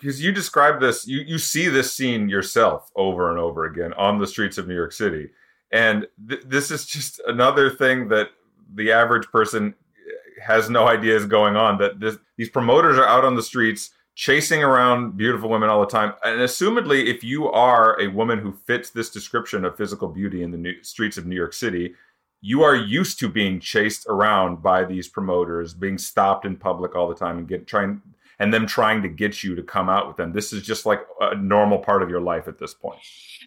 because 0.00 0.22
you 0.22 0.32
describe 0.32 0.80
this, 0.80 1.06
you 1.06 1.20
you 1.20 1.38
see 1.38 1.68
this 1.68 1.92
scene 1.92 2.28
yourself 2.28 2.90
over 2.96 3.30
and 3.30 3.38
over 3.38 3.66
again 3.66 3.92
on 3.94 4.18
the 4.18 4.26
streets 4.26 4.58
of 4.58 4.66
New 4.66 4.74
York 4.74 4.92
City, 4.92 5.30
and 5.72 6.06
th- 6.28 6.42
this 6.46 6.70
is 6.70 6.86
just 6.86 7.20
another 7.26 7.70
thing 7.70 8.08
that 8.08 8.30
the 8.74 8.92
average 8.92 9.26
person 9.28 9.74
eh, 9.74 10.42
has 10.42 10.70
no 10.70 10.86
idea 10.88 11.14
is 11.16 11.26
going 11.26 11.56
on. 11.56 11.78
That 11.78 12.00
this, 12.00 12.16
these 12.36 12.48
promoters 12.48 12.98
are 12.98 13.06
out 13.06 13.24
on 13.24 13.36
the 13.36 13.42
streets 13.42 13.90
chasing 14.14 14.62
around 14.62 15.16
beautiful 15.16 15.48
women 15.48 15.68
all 15.68 15.80
the 15.80 15.86
time, 15.86 16.14
and 16.24 16.40
assumedly, 16.40 17.06
if 17.06 17.22
you 17.22 17.48
are 17.50 18.00
a 18.00 18.08
woman 18.08 18.38
who 18.38 18.52
fits 18.52 18.90
this 18.90 19.10
description 19.10 19.64
of 19.64 19.76
physical 19.76 20.08
beauty 20.08 20.42
in 20.42 20.50
the 20.50 20.58
new, 20.58 20.82
streets 20.82 21.18
of 21.18 21.26
New 21.26 21.36
York 21.36 21.52
City. 21.52 21.94
You 22.42 22.62
are 22.62 22.74
used 22.74 23.18
to 23.18 23.28
being 23.28 23.60
chased 23.60 24.06
around 24.08 24.62
by 24.62 24.86
these 24.86 25.08
promoters, 25.08 25.74
being 25.74 25.98
stopped 25.98 26.46
in 26.46 26.56
public 26.56 26.96
all 26.96 27.06
the 27.06 27.14
time, 27.14 27.36
and 27.36 27.46
get 27.46 27.66
trying 27.66 28.00
and 28.40 28.52
them 28.54 28.66
trying 28.66 29.02
to 29.02 29.08
get 29.08 29.44
you 29.44 29.54
to 29.54 29.62
come 29.62 29.90
out 29.90 30.08
with 30.08 30.16
them. 30.16 30.32
This 30.32 30.52
is 30.52 30.62
just 30.62 30.86
like 30.86 31.00
a 31.20 31.36
normal 31.36 31.78
part 31.78 32.02
of 32.02 32.08
your 32.08 32.22
life 32.22 32.48
at 32.48 32.58
this 32.58 32.72
point. 32.72 32.98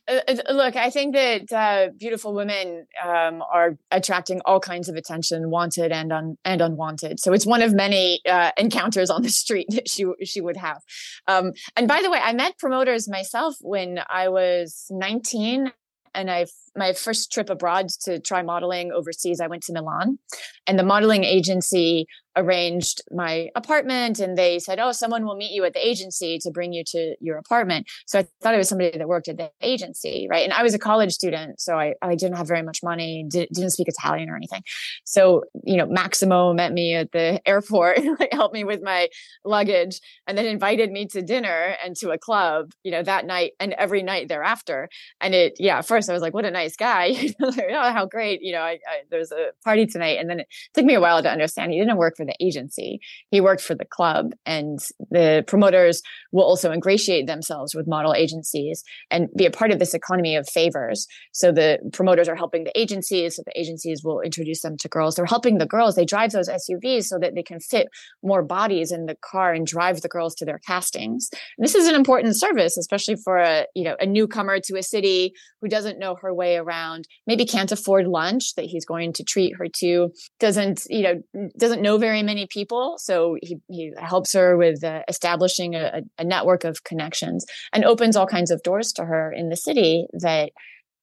Uh, 0.07 0.19
uh, 0.27 0.53
look, 0.53 0.75
I 0.75 0.91
think 0.91 1.15
that 1.15 1.51
uh, 1.51 1.89
beautiful 1.97 2.33
women 2.35 2.85
um, 3.03 3.43
are 3.51 3.75
attracting 3.89 4.39
all 4.45 4.59
kinds 4.59 4.89
of 4.89 4.95
attention, 4.95 5.49
wanted 5.49 5.91
and 5.91 6.13
un- 6.13 6.37
and 6.45 6.61
unwanted. 6.61 7.19
So 7.19 7.33
it's 7.33 7.45
one 7.45 7.63
of 7.63 7.73
many 7.73 8.21
uh, 8.29 8.51
encounters 8.55 9.09
on 9.09 9.23
the 9.23 9.29
street 9.29 9.67
that 9.71 9.89
she 9.89 10.05
she 10.23 10.41
would 10.41 10.57
have. 10.57 10.81
Um, 11.27 11.53
and 11.75 11.87
by 11.87 12.01
the 12.03 12.11
way, 12.11 12.19
I 12.21 12.33
met 12.33 12.59
promoters 12.59 13.09
myself 13.09 13.55
when 13.61 13.99
I 14.09 14.29
was 14.29 14.85
19 14.91 15.71
and 16.13 16.29
I 16.29 16.45
my 16.75 16.93
first 16.93 17.31
trip 17.31 17.49
abroad 17.49 17.89
to 18.03 18.19
try 18.19 18.41
modeling 18.41 18.91
overseas, 18.91 19.39
I 19.39 19.47
went 19.47 19.63
to 19.63 19.73
Milan, 19.73 20.19
and 20.67 20.79
the 20.79 20.83
modeling 20.83 21.23
agency 21.23 22.07
arranged 22.35 23.01
my 23.11 23.49
apartment 23.55 24.19
and 24.19 24.37
they 24.37 24.59
said, 24.59 24.79
Oh, 24.79 24.91
someone 24.91 25.25
will 25.25 25.35
meet 25.35 25.51
you 25.51 25.63
at 25.65 25.73
the 25.73 25.87
agency 25.87 26.39
to 26.39 26.51
bring 26.51 26.73
you 26.73 26.83
to 26.87 27.15
your 27.19 27.37
apartment. 27.37 27.87
So 28.07 28.19
I 28.19 28.27
thought 28.41 28.55
it 28.55 28.57
was 28.57 28.69
somebody 28.69 28.97
that 28.97 29.07
worked 29.07 29.27
at 29.27 29.37
the 29.37 29.51
agency. 29.61 30.27
Right. 30.29 30.43
And 30.43 30.53
I 30.53 30.63
was 30.63 30.73
a 30.73 30.79
college 30.79 31.13
student. 31.13 31.61
So 31.61 31.77
I, 31.77 31.93
I 32.01 32.15
didn't 32.15 32.37
have 32.37 32.47
very 32.47 32.63
much 32.63 32.79
money, 32.83 33.25
didn't, 33.27 33.53
didn't 33.53 33.71
speak 33.71 33.87
Italian 33.87 34.29
or 34.29 34.35
anything. 34.35 34.63
So, 35.03 35.43
you 35.63 35.77
know, 35.77 35.85
Maximo 35.85 36.53
met 36.53 36.73
me 36.73 36.95
at 36.95 37.11
the 37.11 37.41
airport, 37.47 37.99
helped 38.31 38.53
me 38.53 38.63
with 38.63 38.81
my 38.81 39.09
luggage 39.45 39.99
and 40.27 40.37
then 40.37 40.45
invited 40.45 40.91
me 40.91 41.05
to 41.07 41.21
dinner 41.21 41.75
and 41.83 41.95
to 41.97 42.11
a 42.11 42.17
club, 42.17 42.71
you 42.83 42.91
know, 42.91 43.03
that 43.03 43.25
night 43.25 43.51
and 43.59 43.73
every 43.73 44.01
night 44.01 44.27
thereafter. 44.27 44.89
And 45.21 45.35
it, 45.35 45.57
yeah, 45.59 45.81
first 45.81 46.09
I 46.09 46.13
was 46.13 46.21
like, 46.21 46.33
what 46.33 46.45
a 46.45 46.51
nice 46.63 46.75
guy. 46.75 47.33
oh, 47.41 47.91
how 47.91 48.05
great. 48.05 48.41
You 48.41 48.53
know, 48.53 48.61
I, 48.61 48.79
I, 48.87 49.03
there's 49.09 49.31
a 49.31 49.51
party 49.63 49.85
tonight. 49.85 50.17
And 50.19 50.29
then 50.29 50.41
it 50.41 50.47
took 50.73 50.85
me 50.85 50.93
a 50.93 51.01
while 51.01 51.21
to 51.21 51.29
understand 51.29 51.71
he 51.71 51.79
didn't 51.79 51.97
work 51.97 52.15
for 52.15 52.25
the 52.25 52.35
agency. 52.39 52.99
He 53.29 53.41
worked 53.41 53.61
for 53.61 53.75
the 53.75 53.85
club 53.85 54.31
and 54.45 54.79
the 55.11 55.43
promoters 55.47 56.01
will 56.31 56.43
also 56.43 56.71
ingratiate 56.71 57.27
themselves 57.27 57.75
with 57.75 57.87
model 57.87 58.13
agencies 58.13 58.83
and 59.11 59.29
be 59.35 59.45
a 59.45 59.51
part 59.51 59.71
of 59.71 59.79
this 59.79 59.93
economy 59.93 60.35
of 60.35 60.47
favors. 60.47 61.07
So 61.33 61.51
the 61.51 61.79
promoters 61.91 62.29
are 62.29 62.35
helping 62.35 62.63
the 62.63 62.79
agencies. 62.79 63.35
So 63.35 63.43
the 63.45 63.59
agencies 63.59 64.01
will 64.03 64.21
introduce 64.21 64.61
them 64.61 64.77
to 64.77 64.87
girls. 64.87 65.15
They're 65.15 65.25
helping 65.25 65.57
the 65.57 65.65
girls. 65.65 65.95
They 65.95 66.05
drive 66.05 66.31
those 66.31 66.49
SUVs 66.49 67.05
so 67.05 67.19
that 67.19 67.35
they 67.35 67.43
can 67.43 67.59
fit 67.59 67.87
more 68.23 68.43
bodies 68.43 68.91
in 68.91 69.05
the 69.05 69.17
car 69.31 69.53
and 69.53 69.67
drive 69.67 70.01
the 70.01 70.07
girls 70.07 70.35
to 70.35 70.45
their 70.45 70.59
castings. 70.59 71.29
And 71.57 71.65
this 71.65 71.75
is 71.75 71.87
an 71.87 71.95
important 71.95 72.37
service, 72.37 72.77
especially 72.77 73.15
for 73.15 73.37
a, 73.37 73.65
you 73.75 73.83
know, 73.83 73.95
a 73.99 74.05
newcomer 74.05 74.59
to 74.61 74.77
a 74.77 74.83
city 74.83 75.33
who 75.61 75.67
doesn't 75.67 75.99
know 75.99 76.15
her 76.21 76.33
way 76.33 76.52
around, 76.57 77.07
maybe 77.27 77.45
can't 77.45 77.71
afford 77.71 78.07
lunch 78.07 78.55
that 78.55 78.65
he's 78.65 78.85
going 78.85 79.13
to 79.13 79.23
treat 79.23 79.55
her 79.57 79.67
to, 79.79 80.09
doesn't, 80.39 80.85
you 80.89 81.01
know, 81.01 81.49
doesn't 81.57 81.81
know 81.81 81.97
very 81.97 82.23
many 82.23 82.47
people. 82.47 82.95
So 82.97 83.37
he, 83.41 83.57
he 83.69 83.91
helps 83.97 84.33
her 84.33 84.57
with 84.57 84.83
uh, 84.83 85.01
establishing 85.07 85.75
a, 85.75 86.01
a 86.17 86.23
network 86.23 86.63
of 86.63 86.83
connections 86.83 87.45
and 87.71 87.85
opens 87.85 88.15
all 88.15 88.27
kinds 88.27 88.51
of 88.51 88.63
doors 88.63 88.91
to 88.93 89.05
her 89.05 89.31
in 89.31 89.49
the 89.49 89.57
city 89.57 90.07
that 90.13 90.51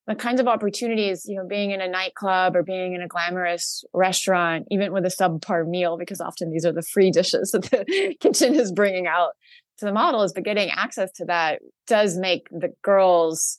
the 0.06 0.16
kinds 0.16 0.40
of 0.40 0.48
opportunities, 0.48 1.24
you 1.26 1.36
know, 1.36 1.46
being 1.46 1.70
in 1.70 1.80
a 1.80 1.86
nightclub 1.86 2.56
or 2.56 2.64
being 2.64 2.94
in 2.94 3.02
a 3.02 3.06
glamorous 3.06 3.84
restaurant, 3.94 4.66
even 4.70 4.92
with 4.92 5.04
a 5.04 5.08
subpar 5.08 5.68
meal, 5.68 5.96
because 5.96 6.20
often 6.20 6.50
these 6.50 6.66
are 6.66 6.72
the 6.72 6.82
free 6.82 7.12
dishes 7.12 7.52
that 7.52 7.62
the 7.70 8.16
kitchen 8.20 8.56
is 8.56 8.72
bringing 8.72 9.06
out 9.06 9.30
to 9.78 9.84
the 9.84 9.92
models, 9.92 10.32
but 10.32 10.42
getting 10.42 10.68
access 10.70 11.12
to 11.12 11.24
that 11.26 11.60
does 11.86 12.18
make 12.18 12.48
the 12.50 12.72
girls 12.82 13.58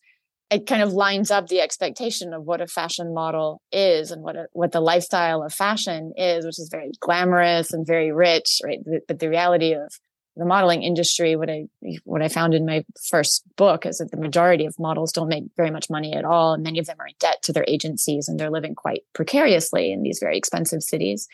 it 0.51 0.67
kind 0.67 0.83
of 0.83 0.91
lines 0.91 1.31
up 1.31 1.47
the 1.47 1.61
expectation 1.61 2.33
of 2.33 2.43
what 2.43 2.59
a 2.59 2.67
fashion 2.67 3.13
model 3.13 3.61
is 3.71 4.11
and 4.11 4.21
what 4.21 4.35
a, 4.35 4.47
what 4.51 4.73
the 4.73 4.81
lifestyle 4.81 5.43
of 5.43 5.53
fashion 5.53 6.11
is, 6.17 6.45
which 6.45 6.59
is 6.59 6.67
very 6.69 6.91
glamorous 6.99 7.71
and 7.71 7.87
very 7.87 8.11
rich, 8.11 8.59
right? 8.63 8.79
But 9.07 9.19
the 9.19 9.29
reality 9.29 9.73
of 9.73 9.93
the 10.35 10.45
modeling 10.45 10.83
industry, 10.83 11.37
what 11.37 11.49
I 11.49 11.67
what 12.03 12.21
I 12.21 12.27
found 12.27 12.53
in 12.53 12.65
my 12.65 12.83
first 13.09 13.43
book 13.55 13.85
is 13.85 13.97
that 13.97 14.11
the 14.11 14.17
majority 14.17 14.65
of 14.65 14.77
models 14.77 15.13
don't 15.13 15.29
make 15.29 15.45
very 15.55 15.71
much 15.71 15.89
money 15.89 16.13
at 16.13 16.25
all, 16.25 16.53
and 16.53 16.63
many 16.63 16.79
of 16.79 16.85
them 16.85 16.97
are 16.99 17.07
in 17.07 17.15
debt 17.19 17.41
to 17.43 17.53
their 17.53 17.65
agencies, 17.67 18.27
and 18.27 18.37
they're 18.37 18.51
living 18.51 18.75
quite 18.75 19.03
precariously 19.13 19.91
in 19.91 20.03
these 20.03 20.19
very 20.19 20.37
expensive 20.37 20.83
cities. 20.83 21.27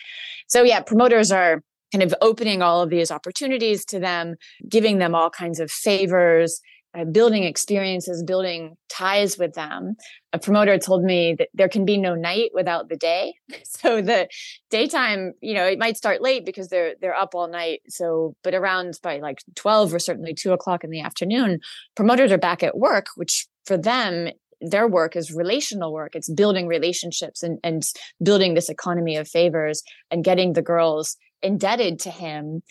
So 0.48 0.62
yeah, 0.62 0.82
promoters 0.82 1.32
are 1.32 1.64
kind 1.92 2.04
of 2.04 2.14
opening 2.22 2.62
all 2.62 2.82
of 2.82 2.90
these 2.90 3.12
opportunities 3.12 3.86
to 3.86 4.00
them, 4.00 4.36
giving 4.68 5.00
them 5.00 5.16
all 5.16 5.30
kinds 5.30 5.60
of 5.60 5.72
favors 5.72 6.60
uh, 6.94 7.04
building 7.06 7.44
experiences, 7.44 8.24
building 8.24 8.76
ties 8.90 9.38
with 9.38 9.54
them. 9.54 9.96
A 10.34 10.40
promoter 10.40 10.78
told 10.78 11.04
me 11.04 11.36
that 11.38 11.50
there 11.54 11.70
can 11.70 11.86
be 11.86 11.98
no 11.98 12.16
night 12.16 12.52
without 12.54 12.90
the 12.90 12.98
day. 12.98 13.36
So 13.64 14.02
the 14.02 14.28
daytime, 14.72 15.34
you 15.40 15.54
know, 15.54 15.66
it 15.66 15.78
might 15.78 15.98
start 15.98 16.22
late 16.22 16.46
because 16.46 16.70
they're 16.70 16.96
they're 17.00 17.16
up 17.16 17.36
all 17.36 17.48
night. 17.48 17.82
So, 17.90 18.36
but 18.44 18.56
around 18.56 19.00
by 19.04 19.20
like 19.20 19.40
twelve 19.56 19.94
or 19.94 20.00
certainly 20.00 20.34
two 20.34 20.52
o'clock 20.52 20.84
in 20.84 20.90
the 20.90 21.02
afternoon, 21.02 21.60
promoters 21.96 22.32
are 22.32 22.40
back 22.40 22.64
at 22.64 22.78
work, 22.78 23.06
which 23.16 23.46
for 23.66 23.78
them 23.78 24.30
their 24.62 24.88
work 24.88 25.16
is 25.16 25.32
relational 25.32 25.94
work. 25.94 26.16
It's 26.16 26.30
building 26.30 26.68
relationships 26.68 27.44
and, 27.44 27.60
and 27.64 27.84
building 28.24 28.56
this 28.56 28.70
economy 28.70 29.16
of 29.16 29.28
favors 29.28 29.84
and 30.10 30.24
getting 30.24 30.54
the 30.54 30.64
girls 30.64 31.16
indebted 31.44 32.00
to 32.00 32.10
him 32.10 32.64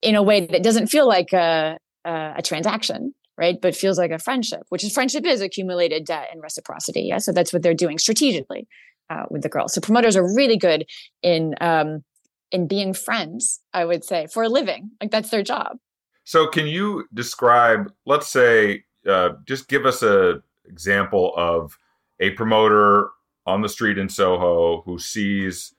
in 0.00 0.14
a 0.14 0.22
way 0.22 0.46
that 0.46 0.62
doesn't 0.62 0.86
feel 0.86 1.06
like 1.06 1.32
a, 1.32 1.78
a, 2.04 2.34
a 2.36 2.42
transaction 2.42 3.14
right? 3.38 3.60
But 3.60 3.76
feels 3.76 3.98
like 3.98 4.10
a 4.10 4.18
friendship, 4.18 4.62
which 4.68 4.84
is 4.84 4.92
friendship 4.92 5.24
is 5.24 5.40
accumulated 5.40 6.04
debt 6.04 6.28
and 6.32 6.42
reciprocity. 6.42 7.02
Yeah. 7.02 7.18
So 7.18 7.32
that's 7.32 7.52
what 7.52 7.62
they're 7.62 7.74
doing 7.74 7.98
strategically 7.98 8.66
uh, 9.08 9.24
with 9.30 9.42
the 9.42 9.48
girls. 9.48 9.72
So 9.74 9.80
promoters 9.80 10.16
are 10.16 10.34
really 10.34 10.56
good 10.56 10.84
in 11.22 11.54
um, 11.60 12.04
in 12.50 12.66
being 12.66 12.94
friends, 12.94 13.60
I 13.72 13.84
would 13.84 14.04
say, 14.04 14.26
for 14.32 14.42
a 14.42 14.48
living. 14.48 14.90
Like 15.00 15.10
that's 15.10 15.30
their 15.30 15.42
job. 15.42 15.78
So, 16.24 16.46
can 16.46 16.66
you 16.66 17.06
describe, 17.14 17.90
let's 18.04 18.26
say, 18.26 18.84
uh, 19.08 19.30
just 19.46 19.68
give 19.68 19.86
us 19.86 20.02
a 20.02 20.42
example 20.66 21.32
of 21.36 21.78
a 22.20 22.30
promoter 22.30 23.08
on 23.46 23.62
the 23.62 23.68
street 23.68 23.96
in 23.96 24.10
Soho 24.10 24.82
who 24.82 24.98
sees 24.98 25.74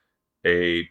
a 0.46 0.88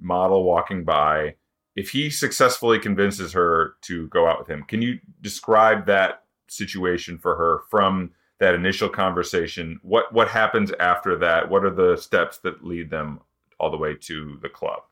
model 0.00 0.44
walking 0.44 0.84
by. 0.84 1.34
If 1.76 1.90
he 1.90 2.10
successfully 2.10 2.78
convinces 2.78 3.32
her 3.32 3.74
to 3.82 4.08
go 4.08 4.28
out 4.28 4.38
with 4.38 4.48
him, 4.48 4.62
can 4.62 4.80
you 4.80 5.00
describe 5.20 5.86
that 5.86 6.24
situation 6.46 7.18
for 7.18 7.34
her 7.36 7.60
from 7.70 8.12
that 8.38 8.54
initial 8.54 8.88
conversation? 8.88 9.80
What 9.82 10.12
what 10.12 10.28
happens 10.28 10.72
after 10.78 11.16
that? 11.18 11.48
What 11.48 11.64
are 11.64 11.74
the 11.74 11.96
steps 11.96 12.38
that 12.38 12.64
lead 12.64 12.90
them 12.90 13.20
all 13.58 13.70
the 13.70 13.76
way 13.76 13.94
to 14.02 14.38
the 14.42 14.48
club? 14.48 14.82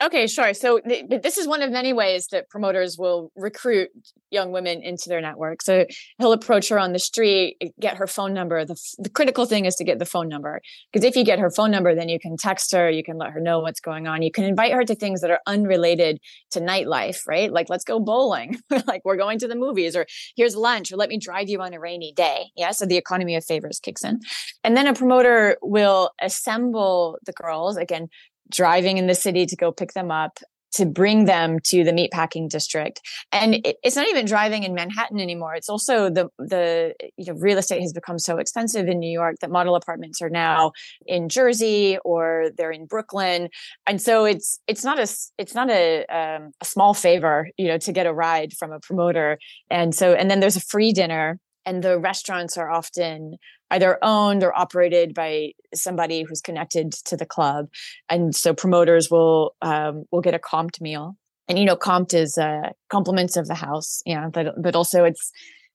Okay, 0.00 0.28
sure. 0.28 0.54
So 0.54 0.78
th- 0.78 1.22
this 1.22 1.38
is 1.38 1.48
one 1.48 1.60
of 1.60 1.72
many 1.72 1.92
ways 1.92 2.28
that 2.28 2.48
promoters 2.48 2.96
will 2.96 3.32
recruit 3.34 3.90
young 4.30 4.52
women 4.52 4.80
into 4.80 5.08
their 5.08 5.20
network. 5.20 5.60
So 5.60 5.86
he'll 6.18 6.32
approach 6.32 6.68
her 6.68 6.78
on 6.78 6.92
the 6.92 7.00
street, 7.00 7.56
eh, 7.60 7.68
get 7.80 7.96
her 7.96 8.06
phone 8.06 8.32
number. 8.32 8.64
The, 8.64 8.76
the 8.98 9.10
critical 9.10 9.44
thing 9.44 9.64
is 9.64 9.74
to 9.76 9.84
get 9.84 9.98
the 9.98 10.04
phone 10.04 10.28
number 10.28 10.60
because 10.92 11.04
if 11.04 11.16
you 11.16 11.24
get 11.24 11.40
her 11.40 11.50
phone 11.50 11.72
number, 11.72 11.96
then 11.96 12.08
you 12.08 12.20
can 12.20 12.36
text 12.36 12.72
her, 12.72 12.88
you 12.88 13.02
can 13.02 13.18
let 13.18 13.30
her 13.30 13.40
know 13.40 13.58
what's 13.58 13.80
going 13.80 14.06
on. 14.06 14.22
You 14.22 14.30
can 14.30 14.44
invite 14.44 14.72
her 14.72 14.84
to 14.84 14.94
things 14.94 15.20
that 15.22 15.30
are 15.30 15.40
unrelated 15.46 16.20
to 16.52 16.60
nightlife, 16.60 17.26
right? 17.26 17.52
Like 17.52 17.68
let's 17.68 17.84
go 17.84 17.98
bowling, 17.98 18.60
like 18.86 19.02
we're 19.04 19.16
going 19.16 19.40
to 19.40 19.48
the 19.48 19.56
movies, 19.56 19.96
or 19.96 20.06
here's 20.36 20.54
lunch, 20.54 20.92
or 20.92 20.96
let 20.96 21.08
me 21.08 21.18
drive 21.18 21.48
you 21.48 21.60
on 21.60 21.74
a 21.74 21.80
rainy 21.80 22.12
day. 22.12 22.52
Yeah, 22.56 22.70
so 22.70 22.86
the 22.86 22.96
economy 22.96 23.34
of 23.34 23.44
favors 23.44 23.80
kicks 23.80 24.04
in, 24.04 24.20
and 24.62 24.76
then 24.76 24.86
a 24.86 24.94
promoter 24.94 25.56
will 25.60 26.10
assemble 26.20 27.18
the 27.26 27.32
girls 27.32 27.76
again 27.76 28.08
driving 28.50 28.98
in 28.98 29.06
the 29.06 29.14
city 29.14 29.46
to 29.46 29.56
go 29.56 29.72
pick 29.72 29.92
them 29.92 30.10
up 30.10 30.38
to 30.72 30.86
bring 30.86 31.24
them 31.24 31.58
to 31.60 31.82
the 31.82 31.92
meatpacking 31.92 32.48
district. 32.48 33.00
And 33.32 33.54
it, 33.54 33.76
it's 33.82 33.96
not 33.96 34.08
even 34.08 34.26
driving 34.26 34.64
in 34.64 34.74
manhattan 34.74 35.20
anymore. 35.20 35.54
It's 35.54 35.68
also 35.68 36.10
the 36.10 36.28
the 36.38 36.94
you 37.16 37.26
know 37.26 37.38
real 37.38 37.58
estate 37.58 37.80
has 37.80 37.92
become 37.92 38.18
so 38.18 38.38
expensive 38.38 38.86
in 38.86 38.98
new 38.98 39.10
york 39.10 39.36
that 39.40 39.50
model 39.50 39.74
apartments 39.74 40.20
are 40.20 40.30
now 40.30 40.72
in 41.06 41.28
jersey 41.28 41.98
or 42.04 42.50
they're 42.56 42.70
in 42.70 42.86
brooklyn. 42.86 43.48
And 43.86 44.00
so 44.00 44.24
it's 44.24 44.58
it's 44.66 44.84
not 44.84 44.98
a 44.98 45.08
it's 45.38 45.54
not 45.54 45.70
a 45.70 46.04
um, 46.06 46.52
a 46.60 46.64
small 46.64 46.94
favor 46.94 47.48
you 47.56 47.68
know 47.68 47.78
to 47.78 47.92
get 47.92 48.06
a 48.06 48.12
ride 48.12 48.52
from 48.52 48.72
a 48.72 48.80
promoter. 48.80 49.38
And 49.70 49.94
so 49.94 50.12
and 50.12 50.30
then 50.30 50.40
there's 50.40 50.56
a 50.56 50.60
free 50.60 50.92
dinner 50.92 51.38
and 51.64 51.82
the 51.82 51.98
restaurants 51.98 52.56
are 52.56 52.70
often 52.70 53.36
either 53.70 53.98
owned 54.02 54.42
or 54.42 54.56
operated 54.58 55.14
by 55.14 55.52
somebody 55.74 56.22
who's 56.22 56.40
connected 56.40 56.92
to 56.92 57.16
the 57.16 57.26
club 57.26 57.68
and 58.08 58.34
so 58.34 58.54
promoters 58.54 59.10
will 59.10 59.54
um, 59.62 60.04
will 60.10 60.20
get 60.20 60.34
a 60.34 60.38
comped 60.38 60.80
meal 60.80 61.16
and 61.48 61.58
you 61.58 61.64
know 61.64 61.76
comped 61.76 62.14
is 62.14 62.38
uh, 62.38 62.70
compliments 62.88 63.36
of 63.36 63.46
the 63.46 63.54
house 63.54 64.02
yeah 64.06 64.28
but 64.32 64.54
but 64.60 64.74
also 64.74 65.04
it's 65.04 65.30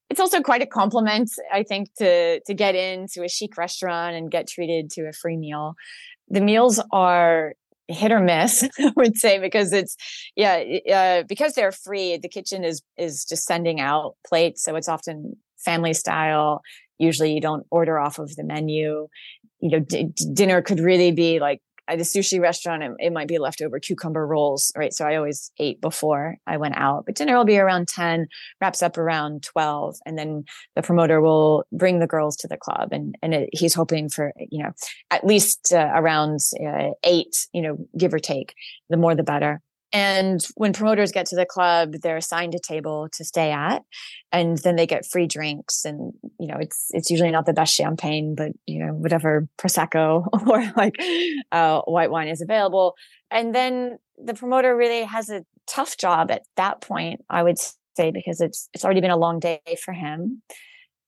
it's 0.10 0.20
also 0.20 0.42
quite 0.42 0.62
a 0.62 0.68
compliment 0.68 1.30
i 1.52 1.64
think 1.64 1.90
to 1.98 2.40
to 2.42 2.54
get 2.54 2.76
into 2.76 3.24
a 3.24 3.30
chic 3.30 3.58
restaurant 3.58 4.16
and 4.16 4.32
get 4.32 4.48
treated 4.48 4.90
to 4.90 5.04
a 5.04 5.14
free 5.14 5.38
meal 5.38 5.76
the 6.30 6.42
meals 6.42 6.82
are 6.92 7.54
hit 7.90 8.12
or 8.12 8.20
miss 8.20 8.64
i 8.80 8.92
would 8.96 9.18
say 9.18 9.40
because 9.40 9.74
it's 9.74 9.96
yeah 10.36 10.64
uh, 10.94 11.24
because 11.28 11.54
they're 11.54 11.72
free 11.72 12.18
the 12.18 12.30
kitchen 12.30 12.64
is 12.64 12.82
is 12.98 13.26
just 13.26 13.46
sending 13.46 13.80
out 13.80 14.16
plates 14.26 14.64
so 14.64 14.76
it's 14.76 14.90
often 14.90 15.36
family 15.64 15.94
style. 15.94 16.62
Usually 17.04 17.34
you 17.34 17.42
don't 17.42 17.66
order 17.70 18.00
off 18.00 18.20
of 18.20 18.36
the 18.36 18.44
menu. 18.44 19.08
You 19.60 19.70
know, 19.70 19.80
d- 19.80 20.14
dinner 20.34 20.62
could 20.62 20.80
really 20.80 21.12
be 21.12 21.40
like 21.40 21.62
at 21.88 22.00
a 22.00 22.04
sushi 22.04 22.40
restaurant, 22.40 22.84
it, 23.00 23.12
might 23.12 23.28
be 23.28 23.38
leftover 23.38 23.80
cucumber 23.80 24.26
rolls, 24.26 24.72
right? 24.76 24.94
So 24.94 25.06
I 25.06 25.16
always 25.16 25.52
ate 25.60 25.82
before 25.82 26.38
I 26.48 26.58
went 26.58 26.78
out, 26.78 27.06
but 27.06 27.16
dinner 27.16 27.36
will 27.36 27.46
be 27.46 27.58
around 27.58 27.88
10, 27.88 28.28
wraps 28.62 28.82
up 28.82 28.98
around 28.98 29.44
12. 29.44 29.98
And 30.06 30.18
then 30.18 30.46
the 30.76 30.82
promoter 30.82 31.20
will 31.20 31.66
bring 31.72 32.00
the 32.00 32.08
girls 32.08 32.38
to 32.38 32.48
the 32.48 32.58
club 32.58 32.90
and, 32.92 33.16
and 33.22 33.34
it, 33.34 33.50
he's 33.52 33.74
hoping 33.74 34.10
for, 34.10 34.34
you 34.50 34.64
know, 34.64 34.72
at 35.12 35.26
least 35.26 35.74
uh, 35.74 35.92
around 35.94 36.40
uh, 36.66 36.92
eight, 37.04 37.48
you 37.54 37.62
know, 37.62 37.78
give 37.98 38.14
or 38.14 38.20
take, 38.20 38.54
the 38.90 38.98
more 38.98 39.16
the 39.16 39.24
better. 39.24 39.62
And 39.94 40.44
when 40.56 40.74
promoters 40.74 41.12
get 41.12 41.28
to 41.28 41.36
the 41.36 41.46
club, 41.46 41.94
they're 42.02 42.18
assigned 42.18 42.56
a 42.56 42.60
table 42.60 43.08
to 43.14 43.24
stay 43.24 43.52
at, 43.52 43.84
and 44.32 44.58
then 44.58 44.76
they 44.76 44.88
get 44.88 45.06
free 45.06 45.28
drinks. 45.28 45.86
And 45.86 46.14
you 46.40 46.48
know, 46.48 46.58
it's 46.60 46.88
it's 46.92 47.12
usually 47.12 47.30
not 47.30 47.46
the 47.46 47.54
best 47.54 47.76
champagne, 47.76 48.34
but 48.34 48.54
you 48.66 48.84
know, 48.84 48.94
whatever 48.94 49.48
prosecco 49.60 50.26
or 50.48 50.74
like 50.76 50.96
uh, 51.52 51.82
white 51.82 52.10
wine 52.10 52.28
is 52.28 52.42
available. 52.42 52.96
And 53.30 53.54
then 53.54 54.00
the 54.18 54.34
promoter 54.34 54.76
really 54.76 55.04
has 55.04 55.30
a 55.30 55.46
tough 55.68 55.96
job 55.98 56.32
at 56.32 56.42
that 56.58 56.82
point, 56.82 57.22
I 57.30 57.44
would 57.44 57.60
say, 57.96 58.10
because 58.10 58.42
it's 58.42 58.70
it's 58.74 58.84
already 58.84 59.02
been 59.02 59.12
a 59.12 59.18
long 59.18 59.40
day 59.40 59.62
for 59.86 59.94
him. 59.94 60.42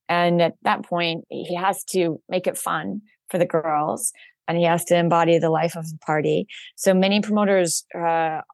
And 0.08 0.40
at 0.40 0.54
that 0.62 0.84
point, 0.84 1.24
he 1.28 1.56
has 1.56 1.82
to 1.86 2.20
make 2.28 2.46
it 2.46 2.56
fun 2.56 3.02
for 3.28 3.38
the 3.38 3.46
girls 3.46 4.12
and 4.48 4.56
he 4.56 4.64
has 4.64 4.84
to 4.86 4.96
embody 4.96 5.38
the 5.38 5.50
life 5.50 5.76
of 5.76 5.88
the 5.90 5.98
party. 5.98 6.46
So 6.76 6.94
many 6.94 7.20
promoters 7.20 7.84
uh, 7.94 7.98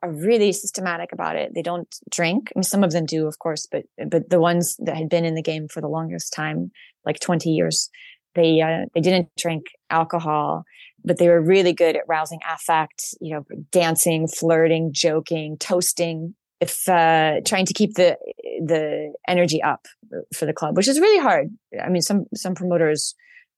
are 0.02 0.10
really 0.10 0.52
systematic 0.52 1.12
about 1.12 1.36
it. 1.36 1.52
They 1.54 1.62
don't 1.62 1.94
drink. 2.10 2.50
I 2.54 2.58
mean, 2.58 2.64
some 2.64 2.84
of 2.84 2.92
them 2.92 3.06
do, 3.06 3.26
of 3.26 3.38
course, 3.38 3.66
but 3.70 3.84
but 4.08 4.30
the 4.30 4.40
ones 4.40 4.76
that 4.80 4.96
had 4.96 5.08
been 5.08 5.24
in 5.24 5.34
the 5.34 5.42
game 5.42 5.68
for 5.68 5.80
the 5.80 5.88
longest 5.88 6.32
time, 6.32 6.70
like 7.04 7.20
twenty 7.20 7.50
years, 7.50 7.90
they 8.34 8.60
uh, 8.60 8.86
they 8.94 9.00
didn't 9.00 9.28
drink 9.36 9.64
alcohol, 9.90 10.64
but 11.04 11.18
they 11.18 11.28
were 11.28 11.40
really 11.40 11.72
good 11.72 11.96
at 11.96 12.08
rousing 12.08 12.40
affect. 12.48 13.14
You 13.20 13.34
know, 13.34 13.44
dancing, 13.70 14.28
flirting, 14.28 14.92
joking, 14.92 15.58
toasting. 15.58 16.34
If 16.60 16.88
uh, 16.88 17.40
trying 17.44 17.66
to 17.66 17.74
keep 17.74 17.94
the 17.94 18.16
the 18.64 19.12
energy 19.26 19.60
up 19.62 19.86
for 20.32 20.46
the 20.46 20.52
club, 20.52 20.76
which 20.76 20.88
is 20.88 21.00
really 21.00 21.20
hard. 21.20 21.48
I 21.82 21.88
mean, 21.88 22.02
some 22.02 22.26
some 22.34 22.54
promoters 22.54 23.14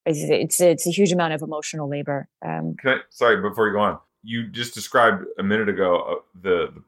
it's 0.06 0.60
it's 0.60 0.86
a 0.86 0.90
huge 0.90 1.12
amount 1.12 1.32
of 1.32 1.42
emotional 1.42 1.88
labor. 1.88 2.28
Um, 2.44 2.76
I, 2.84 2.98
sorry, 3.10 3.40
before 3.40 3.66
you 3.66 3.72
go 3.72 3.80
on, 3.80 3.98
you 4.22 4.46
just 4.46 4.74
described 4.74 5.24
a 5.38 5.42
minute 5.42 5.68
ago 5.68 5.96
uh, 5.96 6.14
the, 6.42 6.72
the 6.74 6.82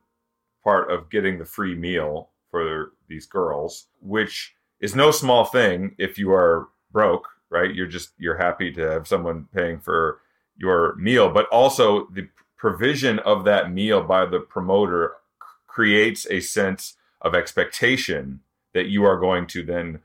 part 0.63 0.91
of 0.91 1.11
getting 1.11 1.39
the 1.39 1.45
free 1.45 1.75
meal 1.75 2.31
for 2.51 2.93
these 3.09 3.27
girls, 3.27 3.87
which 4.01 4.55
is 4.81 4.95
no 4.95 5.11
small 5.11 5.45
thing 5.45 5.95
if 5.99 6.19
you 6.19 6.33
are 6.33 6.69
broke, 6.93 7.29
right? 7.51 7.75
You're 7.75 7.87
just 7.87 8.11
you're 8.19 8.37
happy 8.37 8.73
to 8.73 8.81
have 8.83 9.07
someone 9.07 9.49
paying 9.55 9.81
for 9.81 10.21
your 10.57 10.95
meal, 10.97 11.31
but 11.31 11.47
also 11.49 12.09
the 12.09 12.29
provision 12.57 13.19
of 13.21 13.45
that 13.45 13.71
meal 13.71 14.03
by 14.03 14.27
the 14.27 14.41
promoter 14.41 15.13
creates 15.67 16.27
a 16.31 16.41
sense 16.41 16.95
of 17.21 17.35
expectation 17.35 18.41
that 18.73 18.87
you 18.87 19.05
are 19.05 19.19
going 19.19 19.47
to 19.47 19.63
then 19.63 20.01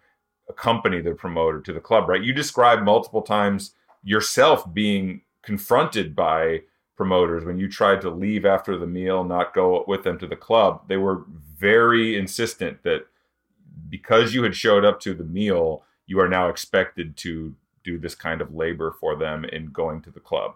accompany 0.52 1.02
the 1.02 1.14
promoter 1.14 1.62
to 1.62 1.74
the 1.74 1.80
club, 1.80 2.08
right? 2.10 2.24
You 2.24 2.34
described 2.34 2.84
multiple 2.84 3.22
times 3.22 3.74
yourself 4.04 4.72
being 4.74 5.22
confronted 5.44 6.16
by 6.16 6.62
promoters 6.96 7.46
when 7.46 7.58
you 7.58 7.68
tried 7.68 8.02
to 8.02 8.10
leave 8.10 8.46
after 8.46 8.78
the 8.78 8.88
meal, 8.88 9.24
not 9.24 9.54
go 9.54 9.84
with 9.88 10.04
them 10.04 10.20
to 10.20 10.28
the 10.28 10.36
club. 10.36 10.88
They 10.88 10.98
were 10.98 11.26
very 11.58 12.18
insistent 12.18 12.84
that 12.84 13.08
because 13.90 14.34
you 14.34 14.44
had 14.44 14.56
showed 14.56 14.86
up 14.86 15.00
to 15.02 15.14
the 15.14 15.24
meal, 15.24 15.84
you 16.06 16.20
are 16.20 16.30
now 16.30 16.50
expected 16.50 17.18
to 17.18 17.56
do 17.84 17.98
this 17.98 18.16
kind 18.16 18.42
of 18.42 18.54
labor 18.54 18.96
for 19.00 19.16
them 19.16 19.46
in 19.46 19.68
going 19.68 20.02
to 20.02 20.12
the 20.12 20.20
club. 20.20 20.54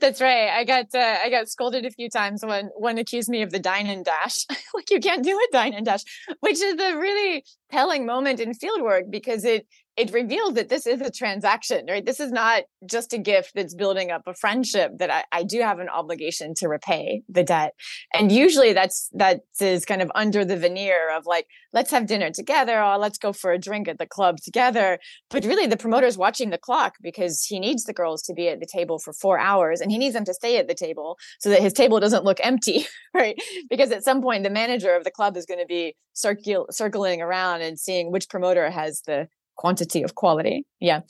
That's 0.00 0.20
right. 0.20 0.48
I 0.48 0.64
got 0.64 0.92
uh, 0.94 1.18
I 1.24 1.30
got 1.30 1.48
scolded 1.48 1.86
a 1.86 1.90
few 1.90 2.10
times 2.10 2.44
when 2.44 2.66
one 2.76 2.98
accused 2.98 3.28
me 3.28 3.42
of 3.42 3.50
the 3.50 3.60
dine 3.60 3.86
and 3.86 4.04
dash. 4.04 4.44
like 4.74 4.90
you 4.90 4.98
can't 4.98 5.22
do 5.22 5.38
a 5.38 5.52
dine 5.52 5.72
and 5.72 5.86
dash, 5.86 6.02
which 6.40 6.60
is 6.60 6.80
a 6.80 6.96
really 6.96 7.44
telling 7.72 8.06
moment 8.06 8.40
in 8.40 8.52
fieldwork 8.52 9.10
because 9.10 9.44
it 9.44 9.66
it 9.96 10.10
reveals 10.12 10.54
that 10.54 10.70
this 10.70 10.86
is 10.86 11.00
a 11.02 11.10
transaction, 11.10 11.84
right? 11.86 12.04
This 12.04 12.18
is 12.18 12.32
not 12.32 12.62
just 12.86 13.12
a 13.12 13.18
gift 13.18 13.52
that's 13.54 13.74
building 13.74 14.10
up 14.10 14.22
a 14.26 14.34
friendship 14.34 14.92
that 14.98 15.10
I, 15.10 15.24
I 15.30 15.42
do 15.42 15.60
have 15.60 15.80
an 15.80 15.90
obligation 15.90 16.54
to 16.56 16.68
repay 16.68 17.22
the 17.28 17.42
debt. 17.42 17.74
And 18.14 18.32
usually 18.32 18.72
that's, 18.72 19.10
that 19.12 19.40
is 19.60 19.84
kind 19.84 20.00
of 20.00 20.10
under 20.14 20.46
the 20.46 20.56
veneer 20.56 21.14
of 21.14 21.26
like, 21.26 21.46
let's 21.74 21.90
have 21.90 22.06
dinner 22.06 22.30
together 22.30 22.82
or 22.82 22.96
let's 22.96 23.18
go 23.18 23.34
for 23.34 23.52
a 23.52 23.58
drink 23.58 23.86
at 23.86 23.98
the 23.98 24.06
club 24.06 24.38
together. 24.42 24.98
But 25.28 25.44
really 25.44 25.66
the 25.66 25.76
promoter's 25.76 26.16
watching 26.16 26.48
the 26.48 26.58
clock 26.58 26.94
because 27.02 27.44
he 27.44 27.60
needs 27.60 27.84
the 27.84 27.92
girls 27.92 28.22
to 28.22 28.32
be 28.32 28.48
at 28.48 28.60
the 28.60 28.66
table 28.66 28.98
for 28.98 29.12
four 29.12 29.38
hours 29.38 29.82
and 29.82 29.92
he 29.92 29.98
needs 29.98 30.14
them 30.14 30.24
to 30.24 30.34
stay 30.34 30.56
at 30.56 30.68
the 30.68 30.74
table 30.74 31.18
so 31.38 31.50
that 31.50 31.60
his 31.60 31.74
table 31.74 32.00
doesn't 32.00 32.24
look 32.24 32.38
empty, 32.42 32.86
right? 33.14 33.38
Because 33.68 33.90
at 33.90 34.04
some 34.04 34.22
point 34.22 34.42
the 34.42 34.50
manager 34.50 34.96
of 34.96 35.04
the 35.04 35.10
club 35.10 35.36
is 35.36 35.44
going 35.44 35.60
to 35.60 35.66
be 35.66 35.94
circul- 36.14 36.72
circling 36.72 37.20
around 37.22 37.62
and 37.62 37.78
seeing 37.78 38.10
which 38.12 38.28
promoter 38.28 38.70
has 38.70 39.02
the 39.06 39.28
quantity 39.56 40.02
of 40.02 40.14
quality. 40.14 40.64
Yeah. 40.80 41.00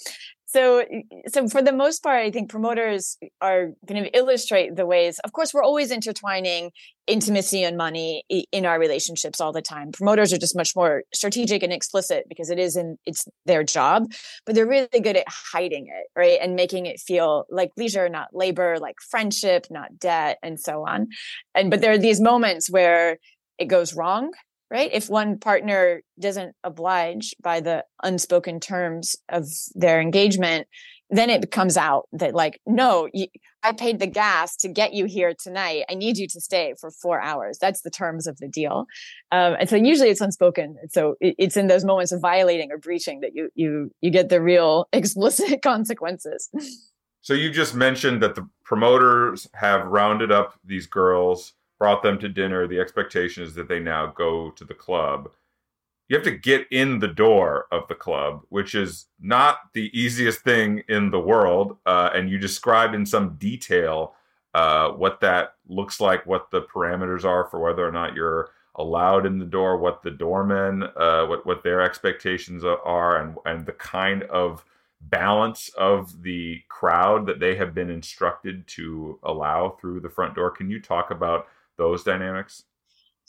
so 0.46 0.84
so 1.32 1.48
for 1.48 1.62
the 1.62 1.72
most 1.72 2.02
part 2.02 2.18
i 2.20 2.30
think 2.30 2.50
promoters 2.50 3.16
are 3.40 3.70
going 3.86 4.02
to 4.04 4.10
illustrate 4.16 4.76
the 4.76 4.84
ways 4.84 5.18
of 5.20 5.32
course 5.32 5.54
we're 5.54 5.62
always 5.62 5.90
intertwining 5.90 6.70
intimacy 7.06 7.64
and 7.64 7.76
money 7.76 8.22
in 8.58 8.66
our 8.66 8.78
relationships 8.78 9.40
all 9.40 9.52
the 9.52 9.62
time 9.62 9.90
promoters 9.92 10.32
are 10.32 10.38
just 10.38 10.56
much 10.62 10.76
more 10.76 11.04
strategic 11.14 11.62
and 11.62 11.72
explicit 11.72 12.24
because 12.28 12.50
it 12.50 12.58
is 12.58 12.76
in 12.76 12.98
it's 13.06 13.26
their 13.46 13.64
job 13.64 14.04
but 14.44 14.54
they're 14.54 14.66
really 14.66 15.00
good 15.00 15.16
at 15.16 15.26
hiding 15.28 15.86
it 15.86 16.06
right 16.14 16.38
and 16.42 16.54
making 16.54 16.84
it 16.86 17.00
feel 17.00 17.44
like 17.48 17.70
leisure 17.78 18.08
not 18.08 18.28
labor 18.32 18.78
like 18.78 18.96
friendship 19.12 19.66
not 19.70 19.98
debt 19.98 20.38
and 20.42 20.60
so 20.60 20.86
on 20.86 21.08
and 21.54 21.70
but 21.70 21.80
there 21.80 21.92
are 21.92 21.98
these 22.08 22.20
moments 22.20 22.70
where 22.70 23.16
it 23.58 23.66
goes 23.66 23.94
wrong 23.94 24.30
right? 24.72 24.90
If 24.90 25.10
one 25.10 25.38
partner 25.38 26.00
doesn't 26.18 26.56
oblige 26.64 27.34
by 27.42 27.60
the 27.60 27.84
unspoken 28.02 28.58
terms 28.58 29.14
of 29.28 29.46
their 29.74 30.00
engagement, 30.00 30.66
then 31.10 31.28
it 31.28 31.50
comes 31.50 31.76
out 31.76 32.08
that 32.12 32.34
like, 32.34 32.58
no, 32.66 33.06
you, 33.12 33.26
I 33.62 33.72
paid 33.72 33.98
the 33.98 34.06
gas 34.06 34.56
to 34.56 34.68
get 34.68 34.94
you 34.94 35.04
here 35.04 35.34
tonight. 35.38 35.84
I 35.90 35.94
need 35.94 36.16
you 36.16 36.26
to 36.26 36.40
stay 36.40 36.72
for 36.80 36.90
four 36.90 37.20
hours. 37.20 37.58
That's 37.60 37.82
the 37.82 37.90
terms 37.90 38.26
of 38.26 38.38
the 38.38 38.48
deal. 38.48 38.86
Um, 39.30 39.56
and 39.60 39.68
so 39.68 39.76
usually 39.76 40.08
it's 40.08 40.22
unspoken. 40.22 40.78
So 40.88 41.16
it, 41.20 41.34
it's 41.38 41.58
in 41.58 41.66
those 41.66 41.84
moments 41.84 42.10
of 42.10 42.22
violating 42.22 42.72
or 42.72 42.78
breaching 42.78 43.20
that 43.20 43.34
you 43.34 43.50
you 43.54 43.90
you 44.00 44.10
get 44.10 44.30
the 44.30 44.40
real 44.40 44.88
explicit 44.94 45.60
consequences. 45.60 46.48
So 47.20 47.34
you 47.34 47.50
just 47.50 47.74
mentioned 47.74 48.22
that 48.22 48.34
the 48.36 48.48
promoters 48.64 49.46
have 49.52 49.84
rounded 49.84 50.32
up 50.32 50.58
these 50.64 50.86
girls 50.86 51.52
brought 51.82 52.04
them 52.04 52.16
to 52.16 52.28
dinner. 52.28 52.68
The 52.68 52.78
expectation 52.78 53.42
is 53.42 53.54
that 53.54 53.66
they 53.66 53.80
now 53.80 54.06
go 54.06 54.52
to 54.52 54.64
the 54.64 54.72
club. 54.72 55.32
You 56.06 56.16
have 56.16 56.24
to 56.26 56.30
get 56.30 56.68
in 56.70 57.00
the 57.00 57.08
door 57.08 57.66
of 57.72 57.88
the 57.88 57.96
club, 57.96 58.42
which 58.50 58.76
is 58.76 59.06
not 59.18 59.56
the 59.74 59.90
easiest 59.92 60.42
thing 60.42 60.84
in 60.88 61.10
the 61.10 61.18
world. 61.18 61.78
Uh, 61.84 62.10
and 62.14 62.30
you 62.30 62.38
describe 62.38 62.94
in 62.94 63.04
some 63.04 63.34
detail 63.34 64.14
uh, 64.54 64.90
what 64.90 65.18
that 65.22 65.54
looks 65.66 66.00
like, 66.00 66.24
what 66.24 66.52
the 66.52 66.62
parameters 66.62 67.24
are 67.24 67.46
for 67.46 67.58
whether 67.58 67.84
or 67.84 67.90
not 67.90 68.14
you're 68.14 68.50
allowed 68.76 69.26
in 69.26 69.40
the 69.40 69.44
door, 69.44 69.76
what 69.76 70.04
the 70.04 70.10
doormen, 70.12 70.84
uh, 70.96 71.26
what 71.26 71.44
what 71.44 71.64
their 71.64 71.80
expectations 71.80 72.62
are, 72.64 73.16
and 73.20 73.36
and 73.44 73.66
the 73.66 73.72
kind 73.72 74.22
of 74.30 74.64
balance 75.00 75.68
of 75.76 76.22
the 76.22 76.60
crowd 76.68 77.26
that 77.26 77.40
they 77.40 77.56
have 77.56 77.74
been 77.74 77.90
instructed 77.90 78.64
to 78.68 79.18
allow 79.24 79.70
through 79.80 79.98
the 79.98 80.08
front 80.08 80.36
door. 80.36 80.48
Can 80.52 80.70
you 80.70 80.80
talk 80.80 81.10
about 81.10 81.48
those 81.78 82.02
dynamics? 82.02 82.64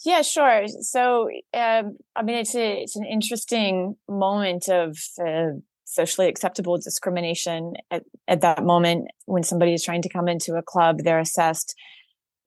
Yeah, 0.05 0.21
sure. 0.21 0.67
So, 0.67 1.29
um, 1.53 1.97
I 2.15 2.23
mean, 2.23 2.37
it's 2.37 2.55
a 2.55 2.81
it's 2.81 2.95
an 2.95 3.05
interesting 3.05 3.95
moment 4.09 4.67
of 4.67 4.97
uh, 5.25 5.59
socially 5.85 6.27
acceptable 6.27 6.77
discrimination 6.77 7.73
at, 7.91 8.03
at 8.27 8.41
that 8.41 8.63
moment 8.63 9.09
when 9.25 9.43
somebody 9.43 9.73
is 9.73 9.83
trying 9.83 10.01
to 10.01 10.09
come 10.09 10.27
into 10.27 10.55
a 10.55 10.63
club. 10.63 10.99
They're 11.03 11.19
assessed 11.19 11.75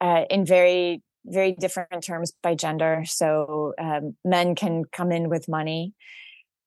uh, 0.01 0.25
in 0.29 0.45
very 0.45 1.03
very 1.25 1.53
different 1.53 2.05
terms 2.05 2.33
by 2.43 2.55
gender. 2.55 3.03
So, 3.07 3.73
um, 3.79 4.17
men 4.25 4.55
can 4.55 4.85
come 4.93 5.11
in 5.11 5.29
with 5.29 5.49
money, 5.49 5.95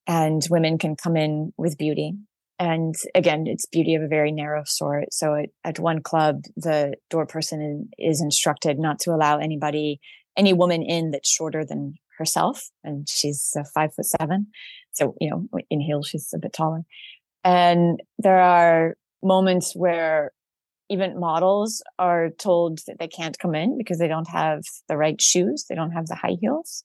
and 0.07 0.41
women 0.49 0.77
can 0.77 0.95
come 0.95 1.15
in 1.15 1.53
with 1.57 1.77
beauty 1.77 2.15
and 2.59 2.95
again 3.15 3.45
it's 3.47 3.65
beauty 3.65 3.95
of 3.95 4.03
a 4.03 4.07
very 4.07 4.31
narrow 4.31 4.63
sort. 4.65 5.13
So 5.13 5.33
at, 5.35 5.49
at 5.63 5.79
one 5.79 6.01
club 6.01 6.43
the 6.55 6.95
door 7.09 7.25
person 7.25 7.89
is 7.97 8.21
instructed 8.21 8.77
not 8.77 8.99
to 8.99 9.11
allow 9.11 9.37
anybody 9.39 9.99
any 10.37 10.53
woman 10.53 10.83
in 10.83 11.11
that's 11.11 11.29
shorter 11.29 11.65
than 11.65 11.95
herself. 12.17 12.69
And 12.83 13.07
she's 13.09 13.53
uh, 13.57 13.63
five 13.73 13.93
foot 13.93 14.05
seven. 14.05 14.47
So 14.91 15.15
you 15.19 15.29
know 15.29 15.47
in 15.69 15.79
heels 15.79 16.09
she's 16.09 16.31
a 16.33 16.39
bit 16.39 16.53
taller. 16.53 16.83
And 17.43 18.01
there 18.17 18.39
are 18.39 18.95
moments 19.23 19.73
where 19.75 20.31
even 20.89 21.19
models 21.19 21.83
are 21.99 22.29
told 22.39 22.79
that 22.87 22.97
they 22.99 23.07
can't 23.07 23.37
come 23.37 23.53
in 23.55 23.77
because 23.77 23.99
they 23.99 24.07
don't 24.07 24.27
have 24.29 24.63
the 24.87 24.97
right 24.97 25.21
shoes. 25.21 25.65
They 25.69 25.75
don't 25.75 25.91
have 25.91 26.07
the 26.07 26.15
high 26.15 26.37
heels. 26.41 26.83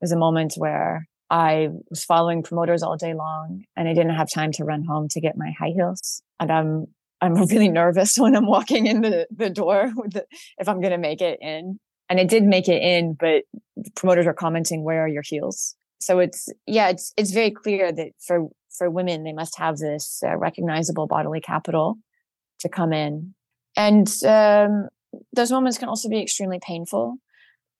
There's 0.00 0.12
a 0.12 0.18
moment 0.18 0.54
where 0.56 1.06
I 1.30 1.68
was 1.90 2.04
following 2.04 2.42
promoters 2.42 2.82
all 2.82 2.96
day 2.96 3.14
long 3.14 3.64
and 3.76 3.88
I 3.88 3.94
didn't 3.94 4.14
have 4.14 4.28
time 4.32 4.52
to 4.52 4.64
run 4.64 4.84
home 4.84 5.08
to 5.10 5.20
get 5.20 5.36
my 5.36 5.52
high 5.58 5.72
heels. 5.74 6.22
And 6.40 6.50
I'm 6.50 6.86
I'm 7.20 7.34
really 7.46 7.68
nervous 7.68 8.16
when 8.18 8.36
I'm 8.36 8.46
walking 8.46 8.86
in 8.86 9.00
the, 9.00 9.26
the 9.34 9.50
door 9.50 9.92
the, 10.06 10.24
if 10.58 10.68
I'm 10.68 10.80
going 10.80 10.92
to 10.92 10.98
make 10.98 11.20
it 11.20 11.38
in. 11.40 11.78
And 12.08 12.18
I 12.18 12.24
did 12.24 12.44
make 12.44 12.68
it 12.68 12.82
in, 12.82 13.14
but 13.14 13.44
promoters 13.94 14.26
are 14.26 14.34
commenting, 14.34 14.82
where 14.82 15.04
are 15.04 15.08
your 15.08 15.22
heels? 15.22 15.76
So 16.00 16.20
it's, 16.20 16.48
yeah, 16.66 16.88
it's, 16.88 17.12
it's 17.18 17.32
very 17.32 17.50
clear 17.50 17.92
that 17.92 18.12
for, 18.18 18.48
for 18.70 18.88
women, 18.88 19.24
they 19.24 19.32
must 19.32 19.58
have 19.58 19.76
this 19.76 20.22
uh, 20.26 20.36
recognizable 20.38 21.06
bodily 21.06 21.40
capital 21.40 21.98
to 22.60 22.68
come 22.68 22.94
in. 22.94 23.34
And, 23.76 24.08
um, 24.24 24.88
those 25.34 25.50
moments 25.50 25.76
can 25.76 25.88
also 25.88 26.08
be 26.08 26.22
extremely 26.22 26.60
painful 26.60 27.16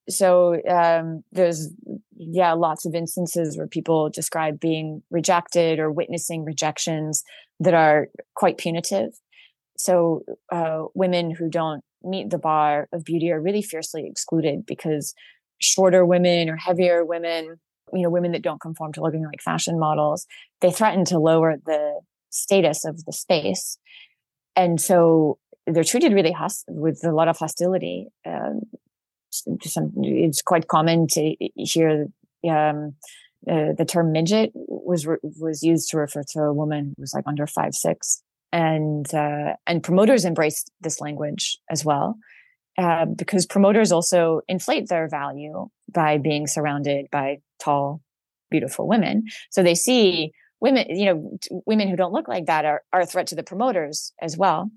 so 0.08 0.60
um, 0.68 1.22
there's 1.32 1.70
yeah 2.16 2.52
lots 2.52 2.84
of 2.84 2.94
instances 2.94 3.56
where 3.56 3.66
people 3.66 4.10
describe 4.10 4.58
being 4.58 5.02
rejected 5.10 5.78
or 5.78 5.90
witnessing 5.90 6.44
rejections 6.44 7.24
that 7.60 7.74
are 7.74 8.08
quite 8.34 8.58
punitive. 8.58 9.10
So 9.76 10.22
uh, 10.50 10.84
women 10.94 11.30
who 11.30 11.48
don't 11.48 11.82
meet 12.02 12.30
the 12.30 12.38
bar 12.38 12.88
of 12.92 13.04
beauty 13.04 13.30
are 13.30 13.40
really 13.40 13.62
fiercely 13.62 14.06
excluded 14.06 14.64
because 14.66 15.14
shorter 15.60 16.04
women 16.04 16.48
or 16.48 16.56
heavier 16.56 17.04
women 17.04 17.56
you 17.92 18.02
know 18.02 18.10
women 18.10 18.32
that 18.32 18.42
don't 18.42 18.60
conform 18.60 18.92
to 18.92 19.02
looking 19.02 19.24
like 19.24 19.40
fashion 19.42 19.78
models 19.78 20.26
they 20.60 20.70
threaten 20.70 21.04
to 21.06 21.18
lower 21.18 21.56
the 21.64 22.00
status 22.30 22.84
of 22.84 23.04
the 23.04 23.12
space. 23.12 23.78
And 24.56 24.80
so 24.80 25.38
they're 25.66 25.84
treated 25.84 26.12
really 26.12 26.32
host- 26.32 26.64
with 26.68 27.04
a 27.04 27.12
lot 27.12 27.28
of 27.28 27.38
hostility 27.38 28.08
um, 28.26 28.62
some, 29.30 29.92
it's 29.96 30.42
quite 30.42 30.68
common 30.68 31.06
to 31.08 31.34
hear 31.56 32.06
um, 32.48 32.94
uh, 33.50 33.72
the 33.76 33.84
term 33.86 34.12
midget 34.12 34.50
was 34.54 35.06
was 35.22 35.62
used 35.62 35.90
to 35.90 35.98
refer 35.98 36.22
to 36.32 36.40
a 36.40 36.52
woman 36.52 36.94
who 36.96 37.02
was 37.02 37.14
like 37.14 37.24
under 37.26 37.46
five 37.46 37.74
six, 37.74 38.22
and 38.52 39.12
uh, 39.14 39.54
and 39.66 39.82
promoters 39.82 40.24
embraced 40.24 40.70
this 40.80 41.00
language 41.00 41.58
as 41.70 41.84
well. 41.84 42.18
Uh, 42.76 43.06
because 43.06 43.44
promoters 43.44 43.90
also 43.90 44.40
inflate 44.46 44.88
their 44.88 45.08
value 45.08 45.68
by 45.92 46.16
being 46.16 46.46
surrounded 46.46 47.08
by 47.10 47.38
tall, 47.58 48.00
beautiful 48.52 48.86
women. 48.86 49.24
So 49.50 49.64
they 49.64 49.74
see 49.74 50.30
women, 50.60 50.86
you 50.88 51.06
know, 51.06 51.38
women 51.66 51.88
who 51.88 51.96
don't 51.96 52.12
look 52.12 52.28
like 52.28 52.46
that 52.46 52.64
are, 52.64 52.82
are 52.92 53.00
a 53.00 53.06
threat 53.06 53.26
to 53.28 53.34
the 53.34 53.42
promoters 53.42 54.12
as 54.22 54.36
well. 54.36 54.70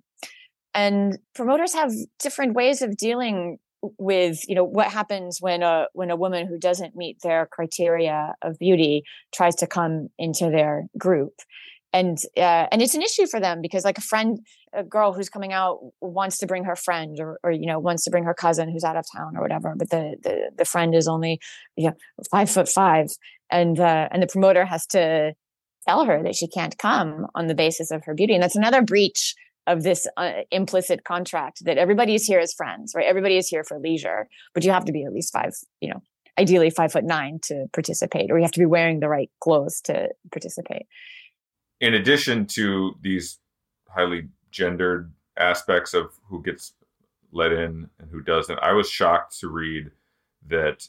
And 0.74 1.20
promoters 1.36 1.76
have 1.76 1.92
different 2.18 2.54
ways 2.54 2.82
of 2.82 2.98
dealing 2.98 3.60
with 3.98 4.48
you 4.48 4.56
know 4.56 4.64
what 4.64 4.88
happens 4.88 5.40
when 5.40 5.64
a 5.64 5.88
when 5.94 6.12
a 6.12 6.16
woman 6.16 6.48
who 6.48 6.58
doesn't 6.58 6.96
meet 6.96 7.18
their 7.22 7.48
criteria 7.48 8.34
of 8.42 8.60
beauty 8.60 9.04
tries 9.34 9.56
to 9.56 9.68
come 9.68 10.10
into 10.18 10.50
their 10.50 10.86
group. 10.98 11.34
And 11.94 12.18
uh, 12.38 12.68
and 12.72 12.82
it's 12.82 12.96
an 12.96 13.02
issue 13.02 13.28
for 13.28 13.40
them 13.40 13.62
because 13.62 13.84
like 13.84 13.98
a 13.98 14.02
friend 14.02 14.40
a 14.74 14.84
girl 14.84 15.12
who's 15.12 15.28
coming 15.28 15.52
out 15.52 15.80
wants 16.00 16.38
to 16.38 16.48
bring 16.48 16.64
her 16.64 16.76
friend 16.76 17.20
or, 17.20 17.38
or 17.44 17.52
you 17.52 17.66
know 17.66 17.80
wants 17.80 18.04
to 18.06 18.12
bring 18.12 18.24
her 18.24 18.34
cousin 18.34 18.72
who's 18.72 18.86
out 18.86 18.96
of 18.96 19.06
town 19.14 19.36
or 19.36 19.42
whatever 19.42 19.74
but 19.78 19.90
the 19.90 20.16
the, 20.24 20.52
the 20.58 20.66
friend 20.66 20.96
is 20.96 21.08
only 21.08 21.40
yeah 21.76 21.92
five 22.30 22.50
foot 22.50 22.70
five. 22.70 23.08
And 23.50 23.80
uh, 23.80 24.08
and 24.12 24.24
the 24.24 24.28
promoter 24.28 24.64
has 24.64 24.86
to 24.88 25.34
tell 25.88 26.06
her 26.06 26.24
that 26.24 26.36
she 26.36 26.48
can't 26.48 26.78
come 26.78 27.28
on 27.36 27.48
the 27.48 27.56
basis 27.56 27.92
of 27.92 28.06
her 28.06 28.14
beauty. 28.14 28.34
And 28.34 28.44
that's 28.44 28.56
another 28.56 28.82
breach 28.82 29.36
of 29.68 29.84
this 29.84 30.08
uh, 30.18 30.32
implicit 30.52 31.04
contract 31.04 31.64
that 31.66 31.78
everybody 31.78 32.16
is 32.16 32.26
here 32.26 32.40
as 32.40 32.54
friends, 32.54 32.94
right? 32.96 33.06
Everybody 33.06 33.38
is 33.38 33.48
here 33.48 33.64
for 33.64 33.80
leisure, 33.80 34.28
but 34.54 34.64
you 34.64 34.72
have 34.72 34.86
to 34.86 34.92
be 34.92 35.04
at 35.04 35.14
least 35.14 35.32
five, 35.32 35.54
you 35.82 35.90
know, 35.90 36.02
ideally 36.38 36.70
five 36.70 36.92
foot 36.92 37.04
nine 37.04 37.40
to 37.44 37.68
participate, 37.74 38.32
or 38.32 38.38
you 38.38 38.44
have 38.44 38.52
to 38.54 38.60
be 38.60 38.66
wearing 38.66 39.00
the 39.00 39.10
right 39.10 39.30
clothes 39.40 39.82
to 39.82 40.10
participate. 40.32 40.88
In 41.80 41.94
addition 41.94 42.46
to 42.48 42.96
these 43.02 43.40
highly 43.90 44.30
gendered 44.52 45.12
aspects 45.38 45.94
of 45.94 46.12
who 46.28 46.42
gets 46.42 46.74
let 47.32 47.52
in 47.52 47.90
and 48.00 48.10
who 48.10 48.22
doesn't, 48.22 48.60
I 48.60 48.74
was 48.74 48.90
shocked 48.90 49.40
to 49.40 49.50
read 49.50 49.92
that 50.48 50.88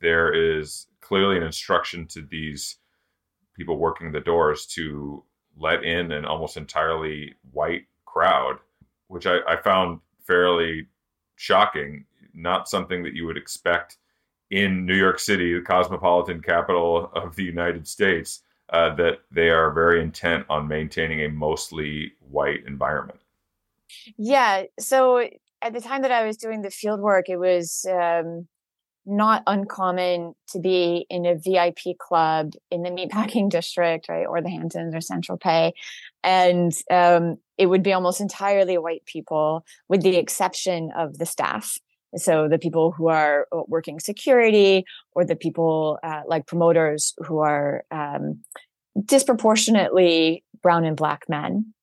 there 0.00 0.32
is 0.32 0.86
clearly 1.00 1.36
an 1.36 1.42
instruction 1.42 2.06
to 2.08 2.22
these 2.22 2.76
people 3.56 3.78
working 3.78 4.12
the 4.12 4.20
doors 4.20 4.66
to 4.66 5.24
let 5.58 5.84
in 5.84 6.12
an 6.12 6.24
almost 6.24 6.56
entirely 6.56 7.34
white 7.52 7.86
crowd, 8.04 8.58
which 9.08 9.26
I, 9.26 9.38
I 9.46 9.56
found 9.56 10.00
fairly 10.26 10.86
shocking. 11.36 12.04
Not 12.34 12.68
something 12.68 13.02
that 13.02 13.14
you 13.14 13.26
would 13.26 13.36
expect 13.36 13.98
in 14.50 14.86
New 14.86 14.96
York 14.96 15.18
City, 15.18 15.54
the 15.54 15.62
cosmopolitan 15.62 16.42
capital 16.42 17.10
of 17.14 17.36
the 17.36 17.44
United 17.44 17.86
States, 17.86 18.42
uh, 18.70 18.94
that 18.94 19.20
they 19.30 19.50
are 19.50 19.70
very 19.72 20.02
intent 20.02 20.46
on 20.48 20.68
maintaining 20.68 21.20
a 21.22 21.28
mostly 21.28 22.12
white 22.30 22.64
environment. 22.66 23.20
Yeah. 24.16 24.64
So 24.78 25.28
at 25.60 25.72
the 25.72 25.80
time 25.80 26.02
that 26.02 26.10
I 26.12 26.26
was 26.26 26.36
doing 26.36 26.62
the 26.62 26.70
field 26.70 27.00
work, 27.00 27.28
it 27.28 27.36
was 27.36 27.86
um, 27.90 28.48
not 29.04 29.42
uncommon 29.46 30.34
to 30.48 30.60
be 30.60 31.06
in 31.10 31.26
a 31.26 31.34
VIP 31.34 31.98
club 31.98 32.52
in 32.70 32.82
the 32.82 32.90
meatpacking 32.90 33.48
district, 33.50 34.08
right, 34.08 34.26
or 34.26 34.40
the 34.40 34.50
Hamptons 34.50 34.94
or 34.94 35.00
Saint 35.00 35.26
Tropez, 35.26 35.72
and 36.22 36.72
um, 36.90 37.36
it 37.58 37.66
would 37.66 37.82
be 37.82 37.92
almost 37.92 38.20
entirely 38.20 38.78
white 38.78 39.04
people, 39.04 39.64
with 39.88 40.02
the 40.02 40.16
exception 40.16 40.90
of 40.96 41.18
the 41.18 41.26
staff. 41.26 41.78
So 42.16 42.46
the 42.48 42.58
people 42.58 42.92
who 42.92 43.08
are 43.08 43.48
uh, 43.52 43.62
working 43.68 43.98
security, 43.98 44.84
or 45.14 45.24
the 45.24 45.36
people 45.36 45.98
uh, 46.02 46.22
like 46.26 46.46
promoters 46.46 47.14
who 47.26 47.38
are 47.38 47.84
um, 47.90 48.40
disproportionately 49.04 50.44
brown 50.62 50.84
and 50.84 50.96
black 50.96 51.24
men 51.28 51.74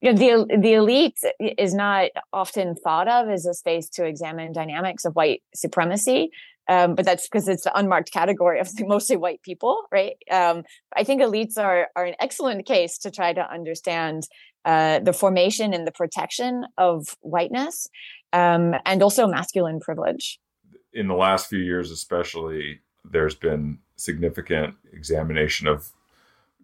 you 0.00 0.12
know 0.12 0.18
the 0.18 0.58
the 0.58 0.74
elite 0.74 1.18
is 1.38 1.74
not 1.74 2.10
often 2.32 2.74
thought 2.74 3.08
of 3.08 3.28
as 3.28 3.46
a 3.46 3.54
space 3.54 3.88
to 3.90 4.04
examine 4.04 4.52
dynamics 4.52 5.04
of 5.04 5.14
white 5.14 5.42
supremacy 5.54 6.30
um, 6.68 6.94
but 6.94 7.04
that's 7.04 7.26
because 7.28 7.48
it's 7.48 7.64
the 7.64 7.76
unmarked 7.76 8.12
category 8.12 8.60
of 8.60 8.68
mostly 8.80 9.16
white 9.16 9.42
people 9.42 9.84
right? 9.92 10.16
Um, 10.30 10.64
i 10.96 11.04
think 11.04 11.20
elites 11.20 11.58
are 11.58 11.88
are 11.96 12.04
an 12.04 12.14
excellent 12.20 12.66
case 12.66 12.98
to 12.98 13.10
try 13.10 13.32
to 13.32 13.52
understand 13.52 14.24
uh, 14.64 14.98
the 14.98 15.12
formation 15.12 15.72
and 15.72 15.86
the 15.86 15.92
protection 15.92 16.66
of 16.76 17.16
whiteness 17.20 17.88
um, 18.34 18.74
and 18.84 19.02
also 19.02 19.26
masculine 19.26 19.80
privilege. 19.80 20.38
In 20.92 21.08
the 21.08 21.14
last 21.14 21.48
few 21.48 21.60
years 21.60 21.90
especially 21.90 22.80
there's 23.04 23.34
been 23.34 23.78
significant 23.96 24.74
examination 24.92 25.66
of 25.66 25.92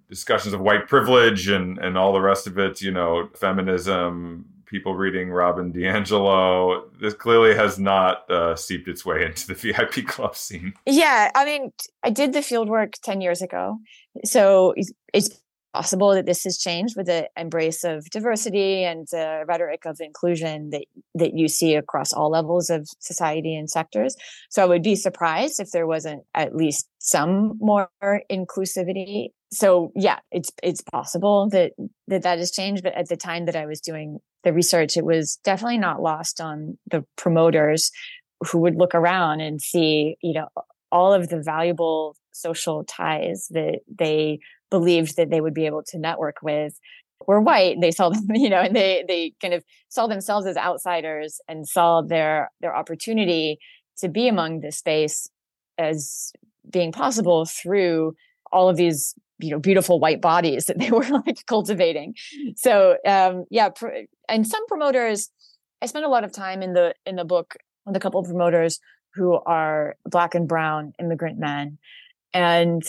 discussions 0.08 0.54
of 0.54 0.60
white 0.60 0.86
privilege 0.86 1.48
and 1.48 1.78
and 1.78 1.96
all 1.98 2.12
the 2.12 2.20
rest 2.20 2.46
of 2.46 2.58
it 2.58 2.80
you 2.80 2.90
know 2.90 3.28
feminism 3.34 4.44
people 4.66 4.94
reading 4.94 5.30
robin 5.30 5.72
diangelo 5.72 6.82
this 7.00 7.14
clearly 7.14 7.54
has 7.54 7.78
not 7.78 8.28
uh, 8.30 8.54
seeped 8.56 8.88
its 8.88 9.04
way 9.04 9.24
into 9.24 9.46
the 9.46 9.54
vip 9.54 10.06
club 10.06 10.36
scene 10.36 10.72
yeah 10.86 11.30
i 11.34 11.44
mean 11.44 11.72
i 12.02 12.10
did 12.10 12.32
the 12.32 12.42
field 12.42 12.68
work 12.68 12.92
10 13.02 13.20
years 13.20 13.42
ago 13.42 13.78
so 14.24 14.74
it's 15.12 15.30
possible 15.76 16.14
that 16.14 16.24
this 16.24 16.44
has 16.44 16.56
changed 16.56 16.96
with 16.96 17.06
the 17.06 17.28
embrace 17.36 17.84
of 17.84 18.08
diversity 18.10 18.82
and 18.82 19.06
the 19.10 19.44
rhetoric 19.46 19.84
of 19.84 20.00
inclusion 20.00 20.70
that 20.70 20.84
that 21.14 21.34
you 21.34 21.48
see 21.48 21.74
across 21.74 22.12
all 22.12 22.30
levels 22.30 22.70
of 22.70 22.88
society 23.00 23.54
and 23.54 23.68
sectors. 23.68 24.16
So 24.48 24.62
I 24.62 24.66
would 24.66 24.82
be 24.82 24.96
surprised 24.96 25.60
if 25.60 25.70
there 25.72 25.86
wasn't 25.86 26.22
at 26.34 26.56
least 26.56 26.88
some 26.98 27.58
more 27.60 27.90
inclusivity. 28.30 29.28
So 29.52 29.92
yeah, 29.94 30.18
it's 30.32 30.50
it's 30.62 30.82
possible 30.82 31.48
that 31.50 31.72
that 32.08 32.22
that 32.22 32.38
has 32.38 32.50
changed. 32.50 32.82
But 32.82 32.94
at 32.94 33.08
the 33.08 33.16
time 33.16 33.46
that 33.46 33.56
I 33.56 33.66
was 33.66 33.80
doing 33.80 34.18
the 34.44 34.52
research, 34.52 34.96
it 34.96 35.04
was 35.04 35.38
definitely 35.44 35.78
not 35.78 36.02
lost 36.02 36.40
on 36.40 36.78
the 36.90 37.04
promoters 37.16 37.90
who 38.50 38.58
would 38.58 38.76
look 38.76 38.94
around 38.94 39.40
and 39.40 39.60
see, 39.60 40.16
you 40.20 40.34
know, 40.34 40.48
all 40.92 41.12
of 41.12 41.28
the 41.28 41.40
valuable 41.40 42.16
social 42.32 42.84
ties 42.84 43.46
that 43.50 43.80
they 43.88 44.38
believed 44.70 45.16
that 45.16 45.30
they 45.30 45.40
would 45.40 45.54
be 45.54 45.66
able 45.66 45.82
to 45.82 45.98
network 45.98 46.36
with 46.42 46.78
were 47.26 47.40
white 47.40 47.80
they 47.80 47.90
saw 47.90 48.08
them 48.10 48.26
you 48.34 48.50
know 48.50 48.60
and 48.60 48.76
they 48.76 49.04
they 49.08 49.32
kind 49.40 49.54
of 49.54 49.64
saw 49.88 50.06
themselves 50.06 50.46
as 50.46 50.56
outsiders 50.56 51.40
and 51.48 51.66
saw 51.66 52.02
their 52.02 52.50
their 52.60 52.76
opportunity 52.76 53.58
to 53.96 54.08
be 54.08 54.28
among 54.28 54.60
this 54.60 54.76
space 54.78 55.28
as 55.78 56.32
being 56.70 56.92
possible 56.92 57.46
through 57.46 58.14
all 58.52 58.68
of 58.68 58.76
these 58.76 59.14
you 59.38 59.50
know 59.50 59.58
beautiful 59.58 60.00
white 60.00 60.20
bodies 60.20 60.66
that 60.66 60.78
they 60.78 60.90
were 60.98 61.06
like 61.08 61.44
cultivating. 61.46 62.14
So 62.56 62.96
um 63.06 63.44
yeah 63.50 63.70
pr- 63.70 64.06
and 64.28 64.46
some 64.46 64.66
promoters 64.66 65.30
i 65.82 65.86
spent 65.86 66.04
a 66.04 66.08
lot 66.08 66.24
of 66.24 66.32
time 66.32 66.62
in 66.62 66.72
the 66.72 66.94
in 67.04 67.16
the 67.16 67.24
book 67.24 67.56
with 67.84 67.96
a 67.96 68.00
couple 68.00 68.20
of 68.20 68.26
promoters 68.26 68.80
who 69.14 69.34
are 69.46 69.96
black 70.04 70.34
and 70.34 70.48
brown 70.48 70.92
immigrant 70.98 71.38
men 71.38 71.78
and 72.34 72.82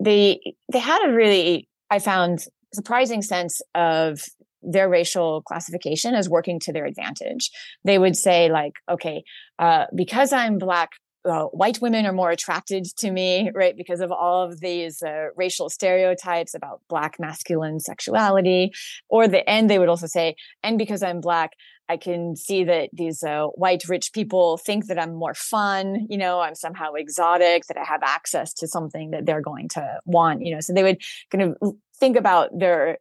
they 0.00 0.40
they 0.72 0.78
had 0.78 1.00
a 1.08 1.12
really 1.12 1.68
i 1.90 1.98
found 1.98 2.46
surprising 2.74 3.22
sense 3.22 3.60
of 3.74 4.24
their 4.62 4.88
racial 4.88 5.42
classification 5.42 6.14
as 6.14 6.28
working 6.28 6.60
to 6.60 6.72
their 6.72 6.86
advantage. 6.86 7.50
They 7.84 7.98
would 7.98 8.16
say 8.16 8.50
like 8.50 8.74
okay 8.88 9.24
uh, 9.58 9.86
because 9.94 10.32
i'm 10.32 10.58
black 10.58 10.90
uh, 11.24 11.44
white 11.44 11.80
women 11.80 12.06
are 12.06 12.12
more 12.12 12.30
attracted 12.30 12.84
to 12.98 13.10
me, 13.10 13.50
right? 13.54 13.76
Because 13.76 14.00
of 14.00 14.10
all 14.10 14.42
of 14.44 14.60
these 14.60 15.02
uh, 15.02 15.26
racial 15.36 15.70
stereotypes 15.70 16.54
about 16.54 16.80
black 16.88 17.18
masculine 17.18 17.80
sexuality. 17.80 18.72
Or 19.08 19.28
the 19.28 19.48
end, 19.48 19.70
they 19.70 19.78
would 19.78 19.88
also 19.88 20.06
say, 20.06 20.34
and 20.62 20.78
because 20.78 21.02
I'm 21.02 21.20
black, 21.20 21.52
I 21.88 21.96
can 21.96 22.36
see 22.36 22.64
that 22.64 22.90
these 22.92 23.22
uh, 23.22 23.46
white 23.54 23.84
rich 23.88 24.12
people 24.12 24.56
think 24.56 24.86
that 24.86 24.98
I'm 24.98 25.14
more 25.14 25.34
fun, 25.34 26.06
you 26.08 26.16
know, 26.16 26.40
I'm 26.40 26.54
somehow 26.54 26.94
exotic, 26.94 27.66
that 27.66 27.76
I 27.76 27.84
have 27.84 28.02
access 28.02 28.52
to 28.54 28.66
something 28.66 29.10
that 29.10 29.26
they're 29.26 29.42
going 29.42 29.68
to 29.70 30.00
want, 30.06 30.42
you 30.42 30.54
know. 30.54 30.60
So 30.60 30.72
they 30.72 30.82
would 30.82 30.98
kind 31.30 31.56
of 31.60 31.74
think 31.98 32.16
about 32.16 32.50
their, 32.58 32.98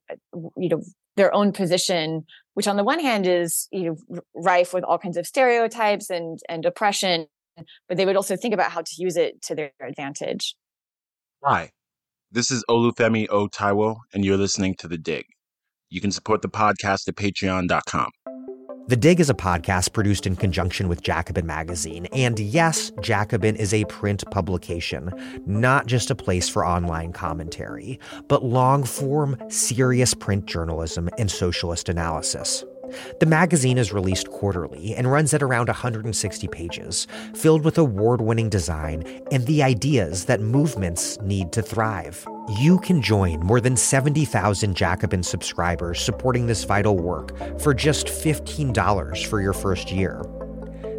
you 0.58 0.70
know, 0.70 0.82
their 1.16 1.34
own 1.34 1.54
position, 1.54 2.26
which 2.54 2.68
on 2.68 2.76
the 2.76 2.84
one 2.84 3.00
hand 3.00 3.28
is, 3.28 3.68
you 3.72 3.96
know, 4.10 4.22
rife 4.36 4.74
with 4.74 4.84
all 4.84 4.98
kinds 4.98 5.18
of 5.18 5.28
stereotypes 5.28 6.10
and 6.10 6.40
and 6.50 6.66
oppression 6.66 7.28
but 7.88 7.98
they 7.98 8.06
would 8.06 8.16
also 8.16 8.36
think 8.36 8.54
about 8.54 8.72
how 8.72 8.82
to 8.82 8.92
use 8.98 9.18
it 9.18 9.42
to 9.44 9.56
their 9.56 9.72
advantage. 9.82 10.56
Hi, 11.44 11.72
this 12.32 12.52
is 12.52 12.64
Olufemi 12.70 13.28
O. 13.30 13.48
Taiwo, 13.48 13.98
and 14.14 14.24
you're 14.24 14.38
listening 14.38 14.76
to 14.76 14.88
The 14.88 14.98
Dig. 14.98 15.26
You 15.90 16.00
can 16.00 16.12
support 16.12 16.42
the 16.42 16.50
podcast 16.50 17.08
at 17.08 17.16
patreon.com. 17.16 18.12
The 18.88 18.96
Dig 18.98 19.20
is 19.20 19.30
a 19.30 19.34
podcast 19.34 19.94
produced 19.94 20.26
in 20.28 20.36
conjunction 20.36 20.90
with 20.90 21.02
Jacobin 21.02 21.46
Magazine. 21.46 22.08
And 22.08 22.40
yes, 22.40 22.92
Jacobin 23.02 23.56
is 23.56 23.74
a 23.74 23.86
print 23.86 24.24
publication, 24.32 25.12
not 25.46 25.86
just 25.86 26.10
a 26.10 26.16
place 26.16 26.50
for 26.50 26.66
online 26.66 27.14
commentary, 27.14 28.00
but 28.28 28.44
long 28.44 28.84
form, 28.84 29.38
serious 29.50 30.14
print 30.14 30.46
journalism 30.46 31.10
and 31.18 31.30
socialist 31.30 31.90
analysis. 31.90 32.66
The 33.20 33.26
magazine 33.26 33.78
is 33.78 33.94
released 33.94 34.30
quarterly 34.30 34.96
and 34.96 35.12
runs 35.12 35.34
at 35.34 35.44
around 35.44 35.68
160 35.68 36.48
pages, 36.48 37.08
filled 37.34 37.64
with 37.64 37.78
award 37.78 38.22
winning 38.22 38.50
design 38.50 39.04
and 39.32 39.46
the 39.46 39.64
ideas 39.64 40.26
that 40.26 40.42
movements 40.42 41.20
need 41.22 41.52
to 41.54 41.62
thrive. 41.62 42.26
You 42.60 42.80
can 42.80 43.02
join 43.02 43.40
more 43.40 43.62
than 43.62 43.78
70,000 43.78 44.76
Jacobin 44.76 45.24
subscribers 45.24 46.02
supporting 46.02 46.48
this 46.48 46.64
vital 46.64 46.98
work 46.98 47.38
for 47.60 47.74
just 47.74 48.08
$15 48.08 49.26
for 49.28 49.42
your 49.42 49.54
first 49.54 49.92
year. 49.92 50.22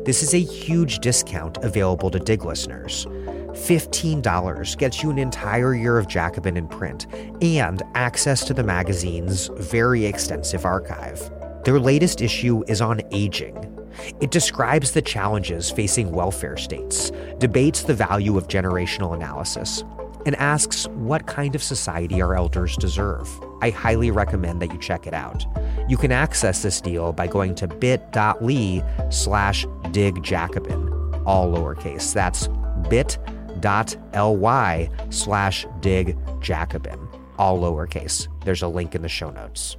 This 0.05 0.23
is 0.23 0.35
a 0.35 0.39
huge 0.39 0.99
discount 0.99 1.59
available 1.59 2.11
to 2.11 2.19
Dig 2.19 2.45
listeners. 2.45 3.07
$15 3.53 4.79
gets 4.79 5.03
you 5.03 5.11
an 5.11 5.19
entire 5.19 5.75
year 5.75 5.99
of 5.99 6.09
Jacobin 6.09 6.57
in 6.57 6.67
print 6.67 7.07
and 7.43 7.83
access 7.95 8.45
to 8.47 8.55
the 8.55 8.65
magazine's 8.65 9.49
very 9.59 10.07
extensive 10.07 10.65
archive. 10.65 11.31
Their 11.65 11.79
latest 11.79 12.21
issue 12.21 12.65
is 12.67 12.81
on 12.81 13.01
aging. 13.13 13.57
It 14.21 14.33
describes 14.33 14.91
the 14.91 15.03
challenges 15.03 15.71
facing 15.71 16.11
welfare 16.11 16.57
states, 16.57 17.13
debates 17.39 17.83
the 17.83 17.95
value 17.95 18.37
of 18.37 18.49
generational 18.49 19.15
analysis, 19.15 19.85
and 20.27 20.35
asks 20.37 20.89
what 20.89 21.27
kind 21.27 21.55
of 21.55 21.63
society 21.63 22.21
our 22.21 22.35
elders 22.35 22.77
deserve. 22.77 23.29
I 23.61 23.71
highly 23.71 24.11
recommend 24.11 24.61
that 24.61 24.73
you 24.73 24.79
check 24.79 25.07
it 25.07 25.15
out. 25.15 25.45
You 25.89 25.97
can 25.97 26.11
access 26.11 26.63
this 26.63 26.81
deal 26.81 27.13
by 27.13 27.29
going 27.29 27.55
to 27.57 27.69
bit.ly 27.69 29.09
slash 29.11 29.65
digjacobin, 29.93 31.23
all 31.27 31.53
lowercase. 31.53 32.13
That's 32.13 32.49
bit.ly 32.89 34.91
slash 35.11 35.67
digjacobin, 35.81 37.09
all 37.39 37.61
lowercase. 37.61 38.45
There's 38.45 38.63
a 38.63 38.69
link 38.69 38.97
in 38.97 39.03
the 39.03 39.09
show 39.09 39.31
notes. 39.31 39.77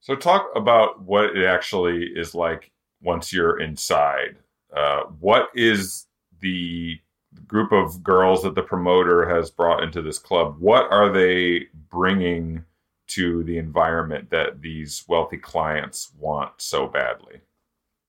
So, 0.00 0.16
talk 0.16 0.50
about 0.56 1.02
what 1.02 1.36
it 1.36 1.44
actually 1.44 2.04
is 2.14 2.34
like 2.34 2.72
once 3.02 3.32
you're 3.32 3.60
inside. 3.60 4.36
Uh, 4.74 5.02
what 5.18 5.48
is 5.54 6.06
the 6.40 6.98
group 7.46 7.72
of 7.72 8.02
girls 8.02 8.42
that 8.42 8.54
the 8.54 8.62
promoter 8.62 9.28
has 9.28 9.50
brought 9.50 9.82
into 9.82 10.02
this 10.02 10.18
club? 10.18 10.56
What 10.58 10.90
are 10.90 11.12
they 11.12 11.66
bringing 11.90 12.64
to 13.08 13.42
the 13.44 13.58
environment 13.58 14.30
that 14.30 14.62
these 14.62 15.04
wealthy 15.08 15.36
clients 15.36 16.12
want 16.18 16.52
so 16.58 16.86
badly? 16.86 17.40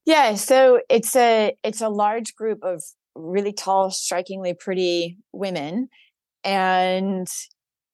Yeah, 0.05 0.35
so 0.35 0.81
it's 0.89 1.15
a 1.15 1.55
it's 1.63 1.81
a 1.81 1.89
large 1.89 2.35
group 2.35 2.63
of 2.63 2.83
really 3.15 3.53
tall, 3.53 3.91
strikingly 3.91 4.53
pretty 4.53 5.17
women, 5.31 5.89
and 6.43 7.27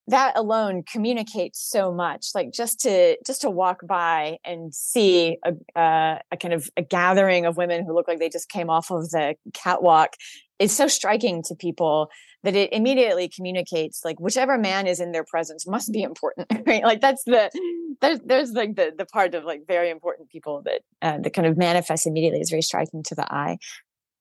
that 0.08 0.38
alone 0.38 0.84
communicates 0.84 1.60
so 1.60 1.91
much 1.91 2.28
like 2.34 2.51
just 2.51 2.80
to 2.80 3.18
just 3.26 3.41
to 3.41 3.49
walk 3.49 3.80
by 3.86 4.38
and 4.45 4.74
see 4.74 5.38
a, 5.43 5.80
uh, 5.80 6.20
a 6.32 6.38
kind 6.38 6.53
of 6.53 6.70
a 6.78 6.82
gathering 6.82 7.45
of 7.45 7.58
women 7.58 7.86
who 7.86 7.93
look 7.93 8.08
like 8.08 8.20
they 8.20 8.30
just 8.30 8.49
came 8.49 8.70
off 8.70 8.89
of 8.89 9.10
the 9.10 9.36
catwalk 9.53 10.14
is 10.60 10.76
so 10.76 10.88
striking 10.88 11.43
to 11.43 11.55
people 11.55 12.10
that 12.43 12.55
it 12.55 12.72
immediately 12.72 13.30
communicates 13.30 14.01
like 14.05 14.20
whichever 14.20 14.58
man 14.58 14.88
is 14.88 14.99
in 14.99 15.12
their 15.12 15.26
presence 15.26 15.68
must 15.68 15.91
be 15.91 16.01
important 16.01 16.47
right? 16.68 16.84
Like 16.84 17.01
that's 17.01 17.24
the 17.26 17.51
there's 18.01 18.20
there's 18.22 18.51
like 18.51 18.76
the 18.76 18.93
the 18.97 19.05
part 19.05 19.36
of 19.36 19.43
like 19.43 19.62
very 19.68 19.89
important 19.89 20.30
people 20.30 20.62
that 20.66 20.82
uh, 21.01 21.18
that 21.20 21.34
kind 21.34 21.47
of 21.47 21.58
manifests 21.58 22.05
immediately 22.05 22.39
is 22.39 22.49
very 22.49 22.62
striking 22.62 23.03
to 23.03 23.16
the 23.16 23.32
eye 23.34 23.58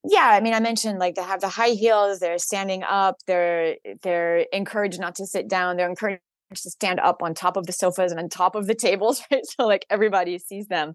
yeah 0.08 0.30
i 0.32 0.40
mean 0.40 0.54
i 0.54 0.60
mentioned 0.60 0.98
like 0.98 1.14
they 1.14 1.22
have 1.22 1.40
the 1.40 1.48
high 1.48 1.70
heels 1.70 2.18
they're 2.18 2.38
standing 2.38 2.82
up 2.82 3.16
they're 3.26 3.76
they're 4.02 4.46
encouraged 4.52 5.00
not 5.00 5.14
to 5.14 5.26
sit 5.26 5.48
down 5.48 5.76
they're 5.76 5.88
encouraged 5.88 6.20
to 6.54 6.70
stand 6.70 7.00
up 7.00 7.22
on 7.22 7.34
top 7.34 7.56
of 7.56 7.66
the 7.66 7.72
sofas 7.72 8.12
and 8.12 8.20
on 8.20 8.28
top 8.28 8.54
of 8.54 8.66
the 8.66 8.74
tables 8.74 9.22
right? 9.32 9.44
So 9.44 9.66
like 9.66 9.86
everybody 9.90 10.38
sees 10.38 10.68
them. 10.68 10.94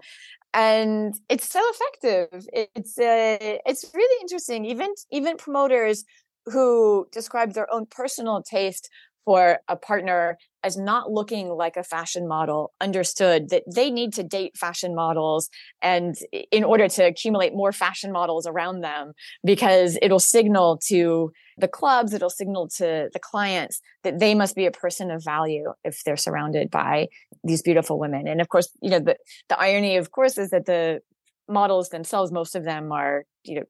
And 0.54 1.14
it's 1.30 1.50
so 1.50 1.62
effective. 1.62 2.46
It's 2.54 2.98
uh, 2.98 3.38
it's 3.66 3.90
really 3.94 4.22
interesting. 4.22 4.66
Even 4.66 4.94
even 5.10 5.38
promoters 5.38 6.04
who 6.46 7.08
describe 7.12 7.54
their 7.54 7.72
own 7.74 7.86
personal 7.86 8.44
taste 8.44 8.90
for 9.26 9.60
a 9.68 9.76
partner 9.76 10.38
as 10.64 10.78
not 10.78 11.12
looking 11.12 11.50
like 11.50 11.78
a 11.78 11.84
fashion 11.84 12.28
model 12.28 12.74
understood 12.82 13.50
that 13.50 13.64
they 13.74 13.90
need 13.90 14.14
to 14.14 14.24
date 14.24 14.58
fashion 14.58 14.96
models 14.96 15.50
and 15.82 16.16
in 16.52 16.64
order 16.64 16.88
to 16.88 17.06
accumulate 17.06 17.54
more 17.54 17.72
fashion 17.72 18.12
models 18.12 18.48
around 18.48 18.82
them 18.82 19.14
because 19.44 19.98
it'll 20.02 20.20
signal 20.20 20.78
to 20.78 21.32
the 21.58 21.68
clubs 21.68 22.14
it'll 22.14 22.30
signal 22.30 22.68
to 22.68 23.10
the 23.14 23.20
clients 23.20 23.82
that 24.04 24.20
they 24.20 24.34
must 24.34 24.56
be 24.56 24.66
a 24.66 24.72
person 24.72 25.12
of 25.12 25.24
value 25.24 25.72
if 25.84 26.04
they're 26.04 26.18
surrounded 26.18 26.70
by 26.72 27.08
these 27.44 27.62
beautiful 27.62 28.00
women. 28.00 28.28
And 28.28 28.42
of 28.42 28.50
course 28.50 28.70
you 28.82 28.90
know 28.90 29.00
the 29.00 29.18
the 29.50 29.60
irony 29.60 29.98
of 29.98 30.12
course 30.12 30.38
is 30.38 30.50
that 30.50 30.66
the 30.66 31.02
models 31.48 31.90
themselves 31.90 32.32
most 32.32 32.56
of 32.56 32.64
them 32.64 32.92
are 32.92 33.26
you 33.44 33.56
know 33.56 33.64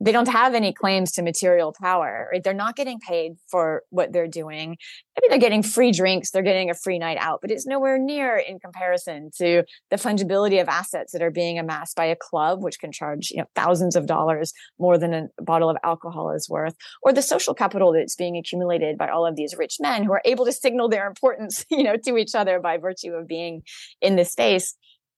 they 0.00 0.12
don't 0.12 0.28
have 0.28 0.54
any 0.54 0.72
claims 0.72 1.12
to 1.12 1.22
material 1.22 1.74
power, 1.80 2.28
right? 2.32 2.42
They're 2.42 2.52
not 2.52 2.76
getting 2.76 2.98
paid 2.98 3.36
for 3.48 3.82
what 3.90 4.12
they're 4.12 4.28
doing. 4.28 4.76
Maybe 5.16 5.28
they're 5.28 5.38
getting 5.38 5.62
free 5.62 5.92
drinks, 5.92 6.30
they're 6.30 6.42
getting 6.42 6.70
a 6.70 6.74
free 6.74 6.98
night 6.98 7.16
out, 7.20 7.40
but 7.40 7.50
it's 7.50 7.66
nowhere 7.66 7.98
near 7.98 8.36
in 8.36 8.58
comparison 8.58 9.30
to 9.38 9.62
the 9.90 9.96
fungibility 9.96 10.60
of 10.60 10.68
assets 10.68 11.12
that 11.12 11.22
are 11.22 11.30
being 11.30 11.58
amassed 11.58 11.96
by 11.96 12.06
a 12.06 12.16
club, 12.16 12.62
which 12.62 12.80
can 12.80 12.92
charge 12.92 13.30
you 13.30 13.38
know 13.38 13.46
thousands 13.54 13.96
of 13.96 14.06
dollars 14.06 14.52
more 14.78 14.98
than 14.98 15.14
a 15.14 15.42
bottle 15.42 15.70
of 15.70 15.76
alcohol 15.84 16.30
is 16.32 16.48
worth, 16.48 16.74
or 17.02 17.12
the 17.12 17.22
social 17.22 17.54
capital 17.54 17.92
that's 17.92 18.16
being 18.16 18.36
accumulated 18.36 18.98
by 18.98 19.08
all 19.08 19.26
of 19.26 19.36
these 19.36 19.54
rich 19.56 19.76
men 19.80 20.02
who 20.02 20.12
are 20.12 20.22
able 20.24 20.44
to 20.44 20.52
signal 20.52 20.88
their 20.88 21.06
importance, 21.06 21.64
you 21.70 21.84
know, 21.84 21.96
to 21.96 22.16
each 22.16 22.34
other 22.34 22.58
by 22.58 22.76
virtue 22.76 23.12
of 23.12 23.28
being 23.28 23.62
in 24.00 24.16
this 24.16 24.32
space 24.32 24.74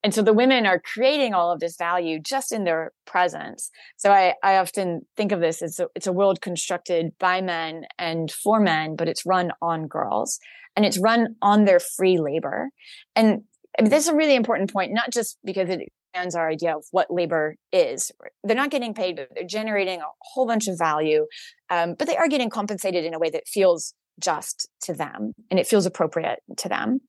and 0.06 0.14
so 0.14 0.22
the 0.22 0.32
women 0.32 0.66
are 0.66 0.78
creating 0.78 1.34
all 1.34 1.50
of 1.50 1.58
this 1.58 1.76
value 1.76 2.20
just 2.20 2.52
in 2.52 2.62
their 2.62 2.92
presence. 3.06 3.72
So 3.96 4.12
i, 4.12 4.34
I 4.40 4.56
often 4.56 5.00
think 5.16 5.32
of 5.32 5.40
this 5.40 5.62
as 5.62 5.80
a, 5.80 5.88
it's 5.96 6.06
a 6.06 6.12
world 6.12 6.40
constructed 6.40 7.06
by 7.18 7.40
men 7.40 7.86
and 7.98 8.30
for 8.30 8.60
men 8.60 8.94
but 8.94 9.08
it's 9.08 9.26
run 9.26 9.50
on 9.60 9.88
girls 9.88 10.38
and 10.76 10.86
it's 10.86 10.96
run 10.96 11.34
on 11.42 11.64
their 11.64 11.80
free 11.80 12.20
labor. 12.20 12.70
And 13.16 13.42
I 13.76 13.82
mean, 13.82 13.90
this 13.90 14.04
is 14.04 14.08
a 14.08 14.14
really 14.14 14.36
important 14.36 14.72
point 14.72 14.92
not 14.92 15.10
just 15.10 15.38
because 15.44 15.68
it 15.68 15.80
expands 15.80 16.36
our 16.36 16.48
idea 16.48 16.76
of 16.76 16.84
what 16.92 17.10
labor 17.10 17.56
is. 17.72 18.12
They're 18.44 18.54
not 18.54 18.70
getting 18.70 18.94
paid 18.94 19.16
but 19.16 19.30
they're 19.34 19.44
generating 19.44 20.02
a 20.02 20.12
whole 20.22 20.46
bunch 20.46 20.68
of 20.68 20.78
value 20.78 21.26
um, 21.68 21.96
but 21.98 22.06
they 22.06 22.16
are 22.16 22.28
getting 22.28 22.48
compensated 22.48 23.04
in 23.04 23.12
a 23.12 23.18
way 23.18 23.30
that 23.30 23.48
feels 23.48 23.92
just 24.20 24.68
to 24.82 24.94
them 24.94 25.32
and 25.50 25.60
it 25.60 25.66
feels 25.66 25.86
appropriate 25.86 26.40
to 26.58 26.68
them. 26.68 27.00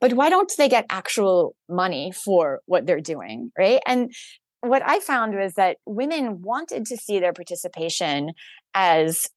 But 0.00 0.14
why 0.14 0.30
don't 0.30 0.50
they 0.56 0.68
get 0.68 0.86
actual 0.90 1.54
money 1.68 2.12
for 2.12 2.60
what 2.66 2.86
they're 2.86 3.00
doing? 3.00 3.50
Right. 3.58 3.80
And 3.86 4.12
what 4.60 4.82
I 4.84 5.00
found 5.00 5.36
was 5.36 5.54
that 5.54 5.76
women 5.86 6.40
wanted 6.42 6.86
to 6.86 6.96
see 6.96 7.18
their 7.20 7.32
participation 7.32 8.32
as 8.72 9.28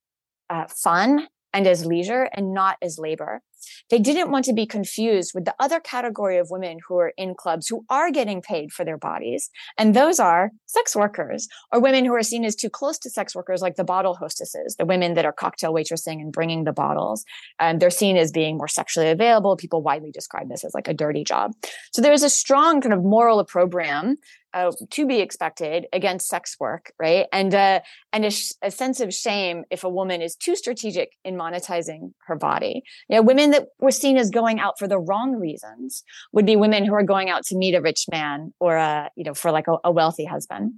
uh, 0.49 0.65
fun 0.67 1.27
and 1.53 1.67
as 1.67 1.85
leisure 1.85 2.29
and 2.33 2.53
not 2.53 2.77
as 2.81 2.97
labor. 2.97 3.41
They 3.89 3.99
didn't 3.99 4.31
want 4.31 4.45
to 4.45 4.53
be 4.53 4.65
confused 4.65 5.31
with 5.33 5.45
the 5.45 5.55
other 5.59 5.79
category 5.79 6.37
of 6.37 6.49
women 6.49 6.79
who 6.87 6.97
are 6.97 7.13
in 7.17 7.35
clubs 7.35 7.67
who 7.67 7.85
are 7.89 8.11
getting 8.11 8.41
paid 8.41 8.71
for 8.71 8.83
their 8.83 8.97
bodies. 8.97 9.49
And 9.77 9.95
those 9.95 10.19
are 10.19 10.51
sex 10.65 10.95
workers 10.95 11.47
or 11.71 11.79
women 11.79 12.05
who 12.05 12.13
are 12.13 12.23
seen 12.23 12.45
as 12.45 12.55
too 12.55 12.69
close 12.69 12.97
to 12.99 13.09
sex 13.09 13.35
workers, 13.35 13.61
like 13.61 13.75
the 13.75 13.83
bottle 13.83 14.15
hostesses, 14.15 14.75
the 14.77 14.85
women 14.85 15.13
that 15.13 15.25
are 15.25 15.33
cocktail 15.33 15.73
waitressing 15.73 16.21
and 16.21 16.31
bringing 16.31 16.63
the 16.63 16.73
bottles. 16.73 17.23
And 17.59 17.79
they're 17.79 17.89
seen 17.89 18.17
as 18.17 18.31
being 18.31 18.57
more 18.57 18.67
sexually 18.67 19.09
available. 19.09 19.55
People 19.55 19.81
widely 19.81 20.11
describe 20.11 20.49
this 20.49 20.63
as 20.63 20.73
like 20.73 20.87
a 20.87 20.93
dirty 20.93 21.23
job. 21.23 21.53
So 21.93 22.01
there's 22.01 22.23
a 22.23 22.29
strong 22.29 22.81
kind 22.81 22.93
of 22.93 23.03
moral 23.03 23.39
opprobrium 23.39 24.17
uh, 24.53 24.71
to 24.91 25.05
be 25.05 25.19
expected 25.19 25.87
against 25.93 26.27
sex 26.27 26.55
work, 26.59 26.91
right? 26.99 27.27
And 27.31 27.53
uh, 27.53 27.81
and 28.13 28.25
a, 28.25 28.31
sh- 28.31 28.53
a, 28.61 28.71
sense 28.71 28.99
of 28.99 29.13
shame 29.13 29.63
if 29.69 29.83
a 29.83 29.89
woman 29.89 30.21
is 30.21 30.35
too 30.35 30.55
strategic 30.55 31.11
in 31.23 31.35
monetizing 31.35 32.13
her 32.25 32.35
body. 32.35 32.83
You 33.09 33.17
know, 33.17 33.21
women 33.21 33.51
that 33.51 33.67
were 33.79 33.91
seen 33.91 34.17
as 34.17 34.29
going 34.29 34.59
out 34.59 34.79
for 34.79 34.87
the 34.87 34.99
wrong 34.99 35.35
reasons 35.35 36.03
would 36.31 36.45
be 36.45 36.55
women 36.55 36.85
who 36.85 36.93
are 36.93 37.03
going 37.03 37.29
out 37.29 37.45
to 37.47 37.55
meet 37.55 37.75
a 37.75 37.81
rich 37.81 38.05
man 38.09 38.53
or 38.59 38.75
a 38.75 39.09
you 39.15 39.23
know 39.23 39.33
for 39.33 39.51
like 39.51 39.67
a, 39.67 39.77
a 39.83 39.91
wealthy 39.91 40.25
husband 40.25 40.73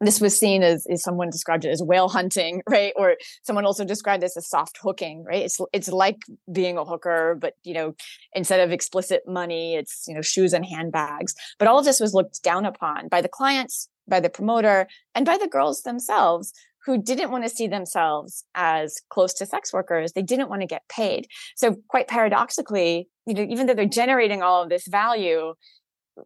this 0.00 0.20
was 0.20 0.38
seen 0.38 0.62
as, 0.62 0.86
as 0.90 1.02
someone 1.02 1.28
described 1.30 1.64
it 1.64 1.70
as 1.70 1.82
whale 1.82 2.08
hunting, 2.08 2.62
right? 2.68 2.92
Or 2.96 3.16
someone 3.42 3.64
also 3.64 3.84
described 3.84 4.22
this 4.22 4.36
as 4.36 4.48
soft 4.48 4.78
hooking, 4.82 5.24
right? 5.24 5.44
It's 5.44 5.58
it's 5.72 5.88
like 5.88 6.18
being 6.50 6.78
a 6.78 6.84
hooker, 6.84 7.36
but 7.40 7.54
you 7.62 7.74
know, 7.74 7.94
instead 8.34 8.60
of 8.60 8.72
explicit 8.72 9.22
money, 9.26 9.74
it's 9.74 10.04
you 10.08 10.14
know 10.14 10.22
shoes 10.22 10.52
and 10.52 10.64
handbags. 10.64 11.34
But 11.58 11.68
all 11.68 11.78
of 11.78 11.84
this 11.84 12.00
was 12.00 12.14
looked 12.14 12.42
down 12.42 12.64
upon 12.64 13.08
by 13.08 13.20
the 13.20 13.28
clients, 13.28 13.88
by 14.08 14.20
the 14.20 14.30
promoter, 14.30 14.88
and 15.14 15.26
by 15.26 15.36
the 15.36 15.48
girls 15.48 15.82
themselves 15.82 16.52
who 16.86 17.02
didn't 17.02 17.30
want 17.30 17.44
to 17.44 17.50
see 17.50 17.66
themselves 17.68 18.42
as 18.54 18.96
close 19.10 19.34
to 19.34 19.44
sex 19.44 19.70
workers. 19.70 20.12
They 20.12 20.22
didn't 20.22 20.48
want 20.48 20.62
to 20.62 20.66
get 20.66 20.88
paid. 20.88 21.26
So 21.54 21.76
quite 21.88 22.08
paradoxically, 22.08 23.06
you 23.26 23.34
know, 23.34 23.42
even 23.42 23.66
though 23.66 23.74
they're 23.74 23.84
generating 23.84 24.42
all 24.42 24.62
of 24.62 24.70
this 24.70 24.86
value, 24.88 25.52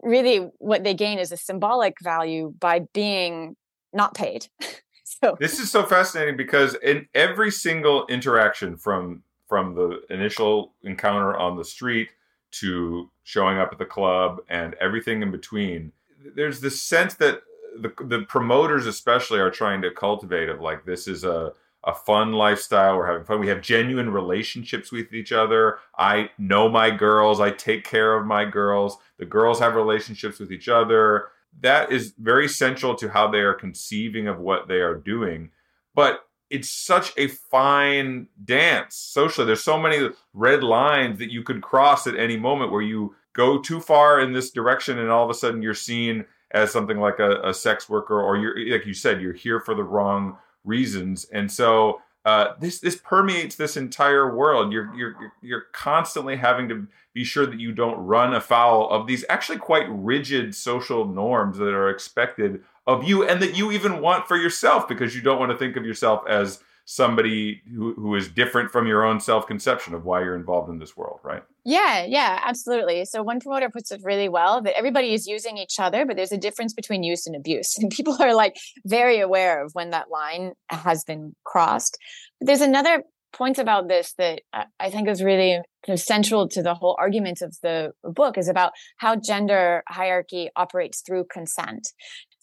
really 0.02 0.48
what 0.58 0.84
they 0.84 0.94
gain 0.94 1.18
is 1.18 1.32
a 1.32 1.36
symbolic 1.36 1.94
value 2.02 2.54
by 2.58 2.82
being 2.92 3.56
not 3.94 4.14
paid. 4.14 4.48
so 5.04 5.36
this 5.38 5.58
is 5.58 5.70
so 5.70 5.84
fascinating 5.84 6.36
because 6.36 6.74
in 6.82 7.08
every 7.14 7.50
single 7.50 8.06
interaction 8.06 8.76
from 8.76 9.22
from 9.48 9.74
the 9.74 10.02
initial 10.10 10.74
encounter 10.82 11.36
on 11.36 11.56
the 11.56 11.64
street 11.64 12.08
to 12.50 13.10
showing 13.24 13.58
up 13.58 13.70
at 13.72 13.78
the 13.78 13.84
club 13.84 14.40
and 14.48 14.74
everything 14.74 15.22
in 15.22 15.30
between, 15.30 15.92
there's 16.34 16.60
this 16.60 16.80
sense 16.80 17.14
that 17.14 17.42
the 17.80 17.92
the 18.04 18.22
promoters 18.28 18.86
especially 18.86 19.40
are 19.40 19.50
trying 19.50 19.82
to 19.82 19.90
cultivate 19.90 20.48
of 20.48 20.60
like 20.60 20.84
this 20.84 21.08
is 21.08 21.24
a 21.24 21.52
a 21.86 21.94
fun 21.94 22.32
lifestyle. 22.32 22.96
We're 22.96 23.06
having 23.06 23.24
fun. 23.24 23.40
We 23.40 23.48
have 23.48 23.60
genuine 23.60 24.10
relationships 24.10 24.90
with 24.90 25.12
each 25.12 25.32
other. 25.32 25.78
I 25.98 26.30
know 26.38 26.68
my 26.68 26.90
girls. 26.90 27.40
I 27.40 27.50
take 27.50 27.84
care 27.84 28.16
of 28.16 28.26
my 28.26 28.46
girls. 28.46 28.96
The 29.18 29.26
girls 29.26 29.60
have 29.60 29.74
relationships 29.74 30.38
with 30.38 30.50
each 30.50 30.68
other 30.68 31.26
that 31.60 31.92
is 31.92 32.14
very 32.18 32.48
central 32.48 32.94
to 32.96 33.08
how 33.08 33.28
they 33.28 33.38
are 33.38 33.54
conceiving 33.54 34.28
of 34.28 34.38
what 34.38 34.68
they 34.68 34.80
are 34.80 34.94
doing. 34.94 35.50
But 35.94 36.20
it's 36.50 36.68
such 36.68 37.12
a 37.16 37.28
fine 37.28 38.28
dance 38.44 38.96
socially. 38.96 39.46
There's 39.46 39.64
so 39.64 39.78
many 39.78 40.10
red 40.34 40.62
lines 40.62 41.18
that 41.18 41.32
you 41.32 41.42
could 41.42 41.62
cross 41.62 42.06
at 42.06 42.16
any 42.16 42.36
moment 42.36 42.70
where 42.70 42.82
you 42.82 43.14
go 43.32 43.60
too 43.60 43.80
far 43.80 44.20
in 44.20 44.32
this 44.32 44.50
direction 44.50 44.98
and 44.98 45.10
all 45.10 45.24
of 45.24 45.30
a 45.30 45.34
sudden 45.34 45.62
you're 45.62 45.74
seen 45.74 46.24
as 46.52 46.70
something 46.70 46.98
like 46.98 47.18
a, 47.18 47.40
a 47.42 47.52
sex 47.52 47.88
worker 47.88 48.20
or 48.20 48.36
you're 48.36 48.72
like 48.72 48.86
you 48.86 48.94
said, 48.94 49.20
you're 49.20 49.32
here 49.32 49.60
for 49.60 49.74
the 49.74 49.82
wrong 49.82 50.38
reasons. 50.64 51.26
And 51.32 51.50
so 51.50 52.00
uh, 52.24 52.54
this 52.58 52.78
this 52.80 52.96
permeates 52.96 53.56
this 53.56 53.76
entire 53.76 54.34
world. 54.34 54.72
You're 54.72 54.94
you're 54.94 55.32
you're 55.42 55.64
constantly 55.72 56.36
having 56.36 56.68
to 56.70 56.86
be 57.12 57.22
sure 57.22 57.46
that 57.46 57.60
you 57.60 57.70
don't 57.72 57.98
run 57.98 58.34
afoul 58.34 58.88
of 58.90 59.06
these 59.06 59.24
actually 59.28 59.58
quite 59.58 59.86
rigid 59.88 60.54
social 60.54 61.06
norms 61.06 61.58
that 61.58 61.74
are 61.74 61.90
expected 61.90 62.62
of 62.86 63.04
you, 63.04 63.26
and 63.26 63.42
that 63.42 63.56
you 63.56 63.70
even 63.72 64.00
want 64.00 64.26
for 64.26 64.36
yourself 64.36 64.88
because 64.88 65.14
you 65.14 65.20
don't 65.20 65.38
want 65.38 65.52
to 65.52 65.58
think 65.58 65.76
of 65.76 65.84
yourself 65.84 66.22
as 66.26 66.62
somebody 66.84 67.62
who, 67.74 67.94
who 67.94 68.14
is 68.14 68.28
different 68.28 68.70
from 68.70 68.86
your 68.86 69.04
own 69.04 69.18
self-conception 69.18 69.94
of 69.94 70.04
why 70.04 70.20
you're 70.20 70.36
involved 70.36 70.70
in 70.70 70.78
this 70.78 70.96
world 70.96 71.20
right? 71.22 71.42
Yeah 71.64 72.04
yeah 72.06 72.40
absolutely. 72.44 73.04
So 73.04 73.22
one 73.22 73.40
promoter 73.40 73.70
puts 73.70 73.90
it 73.90 74.00
really 74.04 74.28
well 74.28 74.62
that 74.62 74.76
everybody 74.76 75.14
is 75.14 75.26
using 75.26 75.56
each 75.56 75.78
other 75.78 76.04
but 76.04 76.16
there's 76.16 76.32
a 76.32 76.38
difference 76.38 76.74
between 76.74 77.02
use 77.02 77.26
and 77.26 77.36
abuse. 77.36 77.76
And 77.84 77.90
people 77.90 78.16
are 78.20 78.34
like 78.34 78.56
very 78.86 79.20
aware 79.20 79.64
of 79.64 79.72
when 79.74 79.90
that 79.90 80.10
line 80.10 80.52
has 80.70 81.04
been 81.04 81.34
crossed. 81.44 81.98
But 82.40 82.46
there's 82.46 82.60
another 82.60 83.02
point 83.34 83.58
about 83.58 83.88
this 83.88 84.14
that 84.16 84.42
i 84.80 84.88
think 84.88 85.08
is 85.08 85.22
really 85.22 85.60
kind 85.84 85.98
of 85.98 86.00
central 86.00 86.48
to 86.48 86.62
the 86.62 86.74
whole 86.74 86.96
argument 86.98 87.42
of 87.42 87.56
the 87.62 87.90
book 88.04 88.38
is 88.38 88.48
about 88.48 88.72
how 88.98 89.16
gender 89.16 89.82
hierarchy 89.88 90.48
operates 90.56 91.02
through 91.02 91.24
consent 91.30 91.88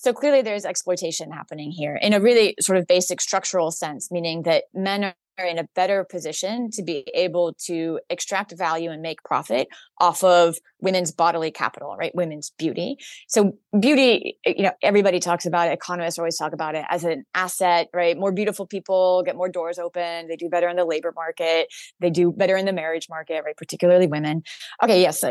so 0.02 0.14
clearly 0.14 0.42
there's 0.42 0.66
exploitation 0.66 1.30
happening 1.30 1.70
here 1.70 1.96
in 1.96 2.14
a 2.14 2.20
really 2.20 2.56
sort 2.60 2.80
of 2.80 2.88
basic 2.88 3.22
structural 3.22 3.70
sense, 3.70 4.10
meaning 4.10 4.42
that 4.44 4.64
men 4.74 5.04
are 5.04 5.46
in 5.46 5.60
a 5.60 5.68
better 5.76 6.04
position 6.04 6.72
to 6.72 6.82
be 6.82 7.06
able 7.14 7.54
to 7.66 8.00
extract 8.10 8.52
value 8.58 8.90
and 8.90 9.04
make 9.04 9.24
profit 9.24 9.68
off 10.00 10.24
of 10.24 10.58
women's 10.80 11.12
bodily 11.12 11.52
capital, 11.52 11.96
right? 11.98 12.16
Women's 12.16 12.52
beauty. 12.58 12.98
So 13.28 13.56
beauty, 13.80 14.40
eh, 14.44 14.56
you 14.58 14.64
know, 14.64 14.72
everybody 14.82 15.20
talks 15.20 15.46
about 15.46 15.68
it. 15.68 15.74
Economists 15.74 16.18
always 16.18 16.36
talk 16.36 16.52
about 16.52 16.74
it 16.74 16.84
as 16.90 17.04
an 17.04 17.24
asset, 17.36 17.88
right? 17.94 18.18
More 18.18 18.32
beautiful 18.32 18.66
people 18.66 19.22
get 19.24 19.36
more 19.36 19.50
doors 19.50 19.78
open. 19.78 20.28
They 20.28 20.36
do 20.36 20.50
better 20.50 20.68
in 20.68 20.78
the 20.78 20.86
labor 20.86 21.14
market. 21.16 21.68
They 22.00 22.10
do 22.10 22.32
better 22.32 22.58
in 22.58 22.66
the 22.66 22.74
marriage 22.74 23.08
market, 23.08 23.44
right? 23.46 23.56
Particularly 23.56 24.08
women. 24.08 24.42
Okay. 24.84 25.00
Yes. 25.00 25.24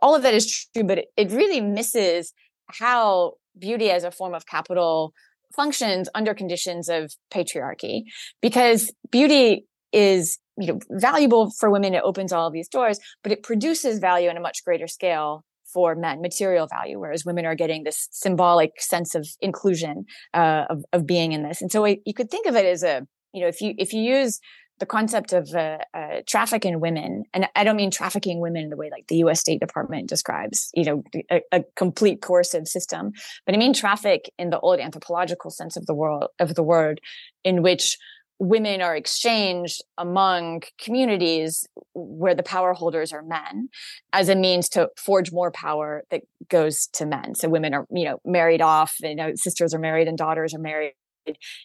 All 0.00 0.14
of 0.14 0.22
that 0.22 0.32
is 0.32 0.68
true, 0.74 0.84
but 0.84 1.04
it 1.18 1.30
really 1.30 1.60
misses 1.60 2.32
how 2.68 3.34
beauty 3.58 3.90
as 3.90 4.04
a 4.04 4.10
form 4.10 4.34
of 4.34 4.46
capital 4.46 5.12
functions 5.54 6.08
under 6.14 6.34
conditions 6.34 6.88
of 6.88 7.12
patriarchy 7.32 8.02
because 8.42 8.92
beauty 9.10 9.66
is 9.92 10.38
you 10.58 10.66
know 10.66 10.78
valuable 10.90 11.50
for 11.58 11.70
women 11.70 11.94
it 11.94 12.02
opens 12.02 12.32
all 12.32 12.46
of 12.46 12.52
these 12.52 12.68
doors 12.68 12.98
but 13.22 13.30
it 13.30 13.42
produces 13.42 13.98
value 13.98 14.28
in 14.28 14.36
a 14.36 14.40
much 14.40 14.64
greater 14.64 14.88
scale 14.88 15.44
for 15.74 15.96
men 15.96 16.22
material 16.22 16.66
value 16.68 16.98
whereas 16.98 17.24
women 17.24 17.44
are 17.44 17.56
getting 17.56 17.82
this 17.82 18.08
symbolic 18.12 18.80
sense 18.80 19.14
of 19.14 19.26
inclusion 19.40 20.04
uh, 20.32 20.64
of, 20.70 20.84
of 20.92 21.06
being 21.06 21.32
in 21.32 21.42
this. 21.42 21.60
And 21.60 21.70
so 21.70 21.84
you 21.84 22.14
could 22.14 22.30
think 22.30 22.46
of 22.46 22.54
it 22.54 22.64
as 22.64 22.82
a 22.82 23.06
you 23.34 23.42
know 23.42 23.48
if 23.48 23.60
you 23.60 23.74
if 23.76 23.92
you 23.92 24.00
use 24.00 24.38
the 24.80 24.86
concept 24.86 25.32
of 25.32 25.54
uh, 25.54 25.78
uh, 25.94 26.20
women, 26.62 27.24
and 27.32 27.48
I 27.54 27.64
don't 27.64 27.76
mean 27.76 27.90
trafficking 27.90 28.40
women 28.40 28.64
in 28.64 28.70
the 28.70 28.76
way 28.76 28.90
like 28.90 29.06
the 29.08 29.16
U.S. 29.16 29.40
State 29.40 29.60
Department 29.60 30.08
describes, 30.08 30.70
you 30.74 30.84
know, 30.84 31.02
a, 31.30 31.40
a, 31.52 31.64
complete 31.76 32.22
coercive 32.22 32.66
system, 32.66 33.12
but 33.46 33.54
I 33.54 33.58
mean 33.58 33.72
traffic 33.72 34.30
in 34.38 34.50
the 34.50 34.58
old 34.60 34.80
anthropological 34.80 35.50
sense 35.50 35.76
of 35.76 35.86
the 35.86 35.94
world 35.94 36.28
of 36.38 36.54
the 36.54 36.62
word, 36.62 37.00
in 37.44 37.62
which 37.62 37.98
women 38.38 38.82
are 38.82 38.96
exchanged 38.96 39.82
among 39.96 40.62
communities 40.78 41.66
where 41.94 42.34
the 42.34 42.42
power 42.42 42.74
holders 42.74 43.12
are 43.12 43.22
men 43.22 43.68
as 44.12 44.28
a 44.28 44.34
means 44.34 44.68
to 44.68 44.88
forge 44.96 45.30
more 45.30 45.52
power 45.52 46.02
that 46.10 46.22
goes 46.48 46.88
to 46.88 47.06
men 47.06 47.34
so 47.34 47.48
women 47.48 47.72
are 47.72 47.86
you 47.92 48.04
know 48.04 48.18
married 48.24 48.60
off 48.60 48.96
you 49.00 49.14
know 49.14 49.32
sisters 49.36 49.72
are 49.72 49.78
married 49.78 50.08
and 50.08 50.18
daughters 50.18 50.52
are 50.52 50.58
married 50.58 50.94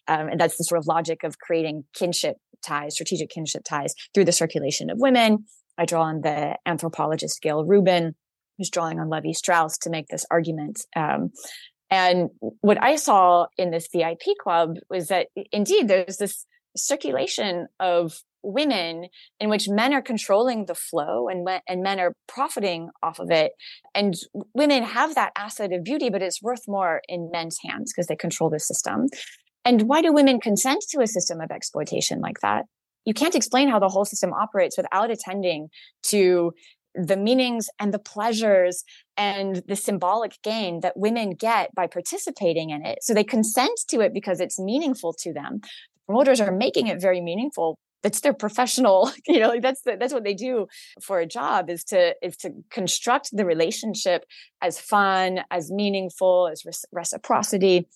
um, 0.07 0.29
and 0.29 0.39
that's 0.39 0.57
the 0.57 0.63
sort 0.63 0.79
of 0.79 0.87
logic 0.87 1.23
of 1.23 1.39
creating 1.39 1.83
kinship 1.93 2.37
ties, 2.61 2.93
strategic 2.93 3.29
kinship 3.29 3.63
ties 3.67 3.93
through 4.13 4.25
the 4.25 4.31
circulation 4.31 4.89
of 4.89 4.97
women. 4.99 5.45
I 5.77 5.85
draw 5.85 6.03
on 6.03 6.21
the 6.21 6.57
anthropologist 6.65 7.41
Gayle 7.41 7.65
Rubin, 7.65 8.15
who's 8.57 8.69
drawing 8.69 8.99
on 8.99 9.09
Levi 9.09 9.31
Strauss 9.31 9.77
to 9.79 9.89
make 9.89 10.07
this 10.07 10.25
argument. 10.29 10.81
Um, 10.95 11.31
and 11.89 12.29
what 12.61 12.81
I 12.81 12.97
saw 12.97 13.47
in 13.57 13.71
this 13.71 13.87
VIP 13.91 14.37
club 14.41 14.75
was 14.89 15.07
that 15.07 15.27
indeed 15.51 15.87
there's 15.87 16.17
this 16.17 16.45
circulation 16.77 17.67
of 17.79 18.13
women 18.43 19.07
in 19.39 19.49
which 19.49 19.67
men 19.67 19.93
are 19.93 20.01
controlling 20.01 20.65
the 20.65 20.75
flow 20.75 21.27
and 21.27 21.47
and 21.67 21.81
men 21.81 21.99
are 21.99 22.13
profiting 22.27 22.89
off 23.03 23.19
of 23.19 23.29
it 23.31 23.51
and 23.93 24.13
women 24.53 24.83
have 24.83 25.15
that 25.15 25.33
asset 25.37 25.73
of 25.73 25.83
beauty 25.83 26.09
but 26.09 26.21
it's 26.21 26.41
worth 26.41 26.61
more 26.67 27.01
in 27.09 27.29
men's 27.33 27.57
hands 27.65 27.91
because 27.91 28.07
they 28.07 28.15
control 28.15 28.49
the 28.49 28.59
system 28.59 29.07
and 29.65 29.83
why 29.83 30.01
do 30.01 30.13
women 30.13 30.39
consent 30.39 30.83
to 30.89 31.01
a 31.01 31.07
system 31.07 31.41
of 31.41 31.51
exploitation 31.51 32.21
like 32.21 32.39
that? 32.41 32.65
You 33.05 33.13
can't 33.13 33.35
explain 33.35 33.69
how 33.69 33.79
the 33.79 33.89
whole 33.89 34.05
system 34.05 34.33
operates 34.33 34.77
without 34.77 35.11
attending 35.11 35.69
to 36.03 36.53
the 36.95 37.17
meanings 37.17 37.69
and 37.79 37.93
the 37.93 37.99
pleasures 37.99 38.83
and 39.15 39.61
the 39.67 39.75
symbolic 39.75 40.41
gain 40.43 40.81
that 40.81 40.97
women 40.97 41.31
get 41.31 41.73
by 41.75 41.87
participating 41.87 42.71
in 42.71 42.85
it. 42.85 42.99
So 43.03 43.13
they 43.13 43.23
consent 43.23 43.79
to 43.89 44.01
it 44.01 44.13
because 44.13 44.39
it's 44.39 44.59
meaningful 44.59 45.13
to 45.19 45.33
them. 45.33 45.61
Promoters 46.07 46.41
are 46.41 46.51
making 46.51 46.87
it 46.87 46.99
very 46.99 47.21
meaningful. 47.21 47.77
That's 48.01 48.21
their 48.21 48.33
professional, 48.33 49.11
you 49.27 49.39
know, 49.39 49.59
that's 49.59 49.81
the, 49.83 49.97
that's 49.99 50.13
what 50.13 50.23
they 50.23 50.33
do 50.33 50.67
for 51.01 51.19
a 51.19 51.25
job 51.25 51.69
is 51.69 51.83
to 51.85 52.15
is 52.21 52.37
to 52.37 52.51
construct 52.69 53.29
the 53.33 53.45
relationship 53.45 54.25
as 54.61 54.79
fun, 54.79 55.41
as 55.51 55.69
meaningful, 55.71 56.49
as 56.51 56.63
reciprocity 56.91 57.87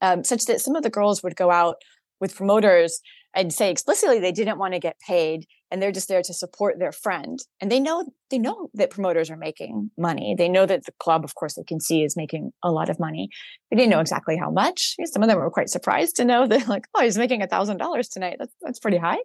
um, 0.00 0.24
such 0.24 0.44
that 0.46 0.60
some 0.60 0.76
of 0.76 0.82
the 0.82 0.90
girls 0.90 1.22
would 1.22 1.36
go 1.36 1.50
out 1.50 1.76
with 2.20 2.36
promoters 2.36 3.00
and 3.34 3.52
say 3.52 3.70
explicitly 3.70 4.18
they 4.18 4.32
didn't 4.32 4.58
want 4.58 4.74
to 4.74 4.80
get 4.80 4.98
paid 5.06 5.46
and 5.70 5.80
they're 5.80 5.92
just 5.92 6.08
there 6.08 6.22
to 6.22 6.34
support 6.34 6.78
their 6.78 6.90
friend. 6.90 7.38
And 7.60 7.70
they 7.70 7.78
know 7.78 8.04
they 8.30 8.38
know 8.38 8.70
that 8.74 8.90
promoters 8.90 9.30
are 9.30 9.36
making 9.36 9.90
money. 9.96 10.34
They 10.36 10.48
know 10.48 10.66
that 10.66 10.84
the 10.84 10.92
club 10.98 11.24
of 11.24 11.34
course 11.36 11.54
they 11.54 11.62
can 11.62 11.80
see 11.80 12.02
is 12.02 12.16
making 12.16 12.50
a 12.64 12.72
lot 12.72 12.88
of 12.90 12.98
money. 12.98 13.28
They 13.70 13.76
didn't 13.76 13.90
know 13.90 14.00
exactly 14.00 14.36
how 14.36 14.50
much. 14.50 14.96
Some 15.04 15.22
of 15.22 15.28
them 15.28 15.38
were 15.38 15.50
quite 15.50 15.70
surprised 15.70 16.16
to 16.16 16.24
know 16.24 16.46
that 16.48 16.68
like 16.68 16.86
oh 16.96 17.02
he's 17.02 17.18
making 17.18 17.42
a 17.42 17.46
thousand 17.46 17.78
dollars 17.78 18.08
tonight. 18.08 18.36
That's, 18.38 18.54
that's 18.62 18.80
pretty 18.80 18.98
high. 18.98 19.18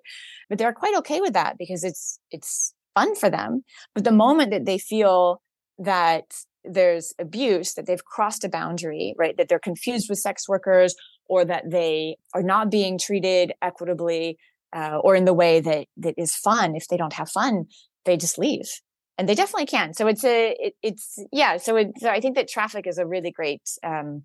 But 0.50 0.60
they're 0.60 0.74
quite 0.74 0.96
okay 0.98 1.22
with 1.22 1.34
that 1.34 1.58
because 1.58 1.84
it's 1.84 2.20
it's 2.32 2.74
fun 2.94 3.16
for 3.16 3.30
them. 3.30 3.64
But 3.96 4.04
the 4.04 4.12
moment 4.12 4.52
that 4.52 4.66
they 4.66 4.78
feel 4.78 5.42
that 5.80 6.26
there's 6.70 7.14
abuse, 7.20 7.74
that 7.74 7.86
they've 7.86 8.04
crossed 8.04 8.44
a 8.44 8.50
boundary, 8.50 9.14
right? 9.18 9.36
That 9.38 9.50
they're 9.50 9.60
confused 9.60 10.10
with 10.10 10.20
sex 10.20 10.48
workers 10.48 10.96
or 11.28 11.46
that 11.46 11.70
they 11.70 12.18
are 12.34 12.44
not 12.44 12.70
being 12.70 12.98
treated 12.98 13.54
equitably 13.62 14.38
uh, 14.74 14.98
or 14.98 15.16
in 15.16 15.26
the 15.26 15.34
way 15.34 15.60
that 15.62 15.88
that 15.98 16.16
is 16.18 16.36
fun. 16.36 16.76
If 16.76 16.88
they 16.88 16.98
don't 16.98 17.14
have 17.14 17.30
fun, 17.30 17.66
they 18.06 18.18
just 18.18 18.38
leave, 18.38 18.70
and 19.18 19.28
they 19.28 19.36
definitely 19.36 19.66
can. 19.66 19.94
So 19.94 20.08
it's 20.08 20.24
a 20.24 20.56
it, 20.60 20.74
it's 20.82 21.18
yeah. 21.32 21.58
So, 21.58 21.76
it, 21.78 21.92
so 21.98 22.10
I 22.10 22.20
think 22.20 22.36
that 22.36 22.48
traffic 22.48 22.86
is 22.88 22.98
a 22.98 23.06
really 23.06 23.32
great 23.32 23.62
um, 23.84 24.24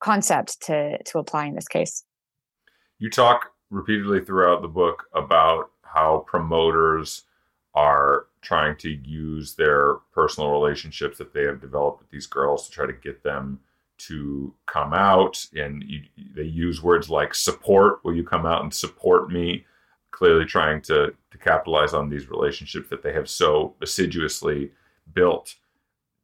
concept 0.00 0.62
to 0.66 1.02
to 1.02 1.18
apply 1.18 1.46
in 1.46 1.54
this 1.54 1.68
case. 1.68 2.04
You 2.98 3.10
talk 3.10 3.50
repeatedly 3.70 4.24
throughout 4.24 4.62
the 4.62 4.68
book 4.68 5.04
about 5.14 5.70
how 5.82 6.24
promoters 6.26 7.24
are 7.78 8.26
trying 8.42 8.76
to 8.76 8.90
use 8.90 9.54
their 9.54 9.94
personal 10.12 10.50
relationships 10.50 11.16
that 11.18 11.32
they 11.32 11.44
have 11.44 11.60
developed 11.60 12.00
with 12.00 12.10
these 12.10 12.26
girls 12.26 12.66
to 12.66 12.72
try 12.72 12.86
to 12.86 12.92
get 12.92 13.22
them 13.22 13.60
to 13.98 14.52
come 14.66 14.92
out. 14.92 15.46
And 15.54 15.84
you, 15.84 16.02
they 16.34 16.42
use 16.42 16.82
words 16.82 17.08
like 17.08 17.36
support. 17.36 18.04
Will 18.04 18.16
you 18.16 18.24
come 18.24 18.46
out 18.46 18.62
and 18.62 18.74
support 18.74 19.30
me? 19.30 19.64
Clearly 20.10 20.44
trying 20.44 20.82
to 20.82 21.14
to 21.30 21.38
capitalize 21.38 21.94
on 21.94 22.08
these 22.08 22.28
relationships 22.28 22.88
that 22.88 23.04
they 23.04 23.12
have 23.12 23.28
so 23.28 23.74
assiduously 23.80 24.72
built. 25.14 25.54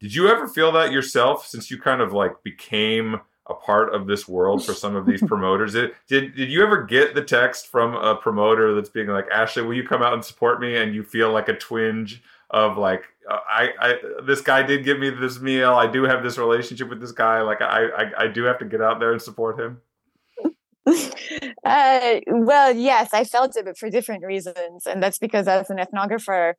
Did 0.01 0.13
you 0.13 0.29
ever 0.29 0.49
feel 0.49 0.73
that 0.73 0.91
yourself 0.91 1.47
since 1.47 1.71
you 1.71 1.81
kind 1.81 2.01
of 2.01 2.13
like 2.13 2.43
became 2.43 3.21
a 3.47 3.55
part 3.55 3.95
of 3.95 4.07
this 4.07 4.27
world 4.27 4.65
for 4.65 4.75
some 4.75 4.97
of 4.97 5.07
these 5.07 5.23
promoters. 5.27 5.73
Did, 5.73 5.93
did 6.09 6.35
did 6.35 6.51
you 6.51 6.63
ever 6.63 6.83
get 6.83 7.15
the 7.15 7.23
text 7.23 7.69
from 7.69 7.95
a 7.95 8.17
promoter 8.17 8.75
that's 8.75 8.89
being 8.89 9.09
like, 9.09 9.27
Ashley, 9.31 9.63
will 9.63 9.75
you 9.75 9.87
come 9.87 10.03
out 10.03 10.15
and 10.15 10.25
support 10.25 10.61
me? 10.61 10.77
And 10.77 10.95
you 10.95 11.03
feel 11.03 11.33
like 11.33 11.49
a 11.49 11.55
twinge 11.55 12.23
of 12.51 12.79
like, 12.79 13.03
uh, 13.31 13.39
I, 13.49 13.69
I 13.81 13.95
this 14.23 14.41
guy 14.41 14.63
did 14.63 14.85
give 14.85 14.99
me 14.99 15.11
this 15.11 15.41
meal. 15.41 15.75
I 15.75 15.87
do 15.87 16.05
have 16.05 16.23
this 16.23 16.39
relationship 16.39 16.89
with 16.89 17.01
this 17.01 17.13
guy. 17.13 17.43
Like, 17.43 17.61
I 17.61 17.87
I, 17.87 18.25
I 18.25 18.29
do 18.29 18.45
have 18.45 18.59
to 18.59 18.65
get 18.65 18.81
out 18.81 19.01
there 19.01 19.13
and 19.13 19.21
support 19.21 19.61
him. 19.61 19.81
Uh, 21.65 22.21
well, 22.27 22.75
yes, 22.77 23.15
I 23.15 23.25
felt 23.25 23.57
it, 23.57 23.65
but 23.65 23.79
for 23.79 23.89
different 23.89 24.23
reasons, 24.23 24.87
and 24.87 25.03
that's 25.03 25.19
because 25.19 25.49
as 25.49 25.71
an 25.71 25.79
ethnographer, 25.79 26.55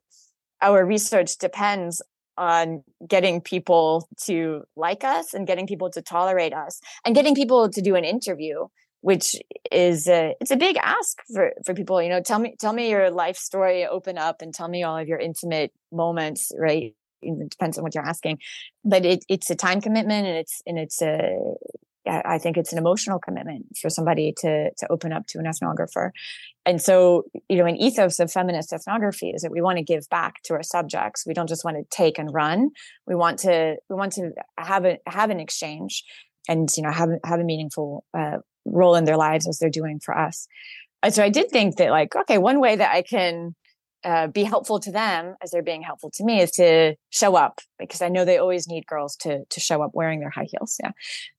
our 0.60 0.84
research 0.84 1.38
depends 1.38 2.02
on 2.38 2.82
getting 3.06 3.40
people 3.40 4.08
to 4.24 4.64
like 4.76 5.04
us 5.04 5.34
and 5.34 5.46
getting 5.46 5.66
people 5.66 5.90
to 5.90 6.02
tolerate 6.02 6.52
us 6.52 6.80
and 7.04 7.14
getting 7.14 7.34
people 7.34 7.68
to 7.68 7.80
do 7.80 7.94
an 7.94 8.04
interview 8.04 8.66
which 9.02 9.36
is 9.70 10.08
a, 10.08 10.34
it's 10.40 10.50
a 10.50 10.56
big 10.56 10.76
ask 10.82 11.22
for 11.32 11.52
for 11.64 11.74
people 11.74 12.02
you 12.02 12.08
know 12.08 12.20
tell 12.20 12.38
me 12.38 12.56
tell 12.58 12.72
me 12.72 12.90
your 12.90 13.10
life 13.10 13.36
story 13.36 13.86
open 13.86 14.18
up 14.18 14.42
and 14.42 14.52
tell 14.52 14.68
me 14.68 14.82
all 14.82 14.98
of 14.98 15.06
your 15.06 15.18
intimate 15.18 15.72
moments 15.92 16.50
right? 16.58 16.94
It 17.22 17.50
depends 17.50 17.78
on 17.78 17.84
what 17.84 17.94
you're 17.94 18.06
asking. 18.06 18.38
But 18.84 19.04
it, 19.04 19.24
it's 19.28 19.50
a 19.50 19.54
time 19.54 19.80
commitment 19.80 20.26
and 20.26 20.36
it's 20.36 20.62
and 20.66 20.78
it's 20.78 21.02
a 21.02 21.54
I 22.08 22.38
think 22.38 22.56
it's 22.56 22.72
an 22.72 22.78
emotional 22.78 23.18
commitment 23.18 23.76
for 23.80 23.90
somebody 23.90 24.32
to 24.38 24.70
to 24.70 24.92
open 24.92 25.12
up 25.12 25.26
to 25.28 25.38
an 25.38 25.44
ethnographer. 25.44 26.10
And 26.64 26.82
so, 26.82 27.24
you 27.48 27.58
know, 27.58 27.66
an 27.66 27.76
ethos 27.76 28.18
of 28.18 28.32
feminist 28.32 28.72
ethnography 28.72 29.30
is 29.30 29.42
that 29.42 29.52
we 29.52 29.60
want 29.60 29.78
to 29.78 29.84
give 29.84 30.08
back 30.08 30.42
to 30.44 30.54
our 30.54 30.62
subjects. 30.62 31.24
We 31.26 31.34
don't 31.34 31.48
just 31.48 31.64
want 31.64 31.76
to 31.76 31.84
take 31.96 32.18
and 32.18 32.32
run. 32.32 32.70
We 33.06 33.14
want 33.14 33.38
to 33.40 33.76
we 33.88 33.96
want 33.96 34.12
to 34.14 34.32
have 34.58 34.84
a 34.84 34.98
have 35.06 35.30
an 35.30 35.40
exchange, 35.40 36.04
and 36.48 36.68
you 36.76 36.82
know, 36.82 36.92
have 36.92 37.10
have 37.24 37.40
a 37.40 37.44
meaningful 37.44 38.04
uh, 38.16 38.38
role 38.64 38.96
in 38.96 39.04
their 39.04 39.16
lives 39.16 39.46
as 39.48 39.58
they're 39.58 39.70
doing 39.70 40.00
for 40.00 40.16
us. 40.16 40.48
And 41.02 41.14
so, 41.14 41.22
I 41.22 41.28
did 41.28 41.50
think 41.50 41.76
that, 41.76 41.90
like, 41.90 42.16
okay, 42.16 42.38
one 42.38 42.60
way 42.60 42.76
that 42.76 42.92
I 42.92 43.02
can 43.02 43.54
uh, 44.04 44.28
be 44.28 44.44
helpful 44.44 44.78
to 44.80 44.92
them 44.92 45.34
as 45.42 45.50
they're 45.50 45.62
being 45.62 45.82
helpful 45.82 46.10
to 46.14 46.24
me 46.24 46.40
is 46.40 46.50
to 46.52 46.94
show 47.10 47.34
up 47.34 47.60
because 47.78 48.02
I 48.02 48.08
know 48.08 48.24
they 48.24 48.38
always 48.38 48.68
need 48.68 48.86
girls 48.86 49.16
to 49.16 49.44
to 49.44 49.60
show 49.60 49.82
up 49.82 49.90
wearing 49.94 50.20
their 50.20 50.30
high 50.30 50.46
heels. 50.48 50.76
Yeah, 50.82 50.92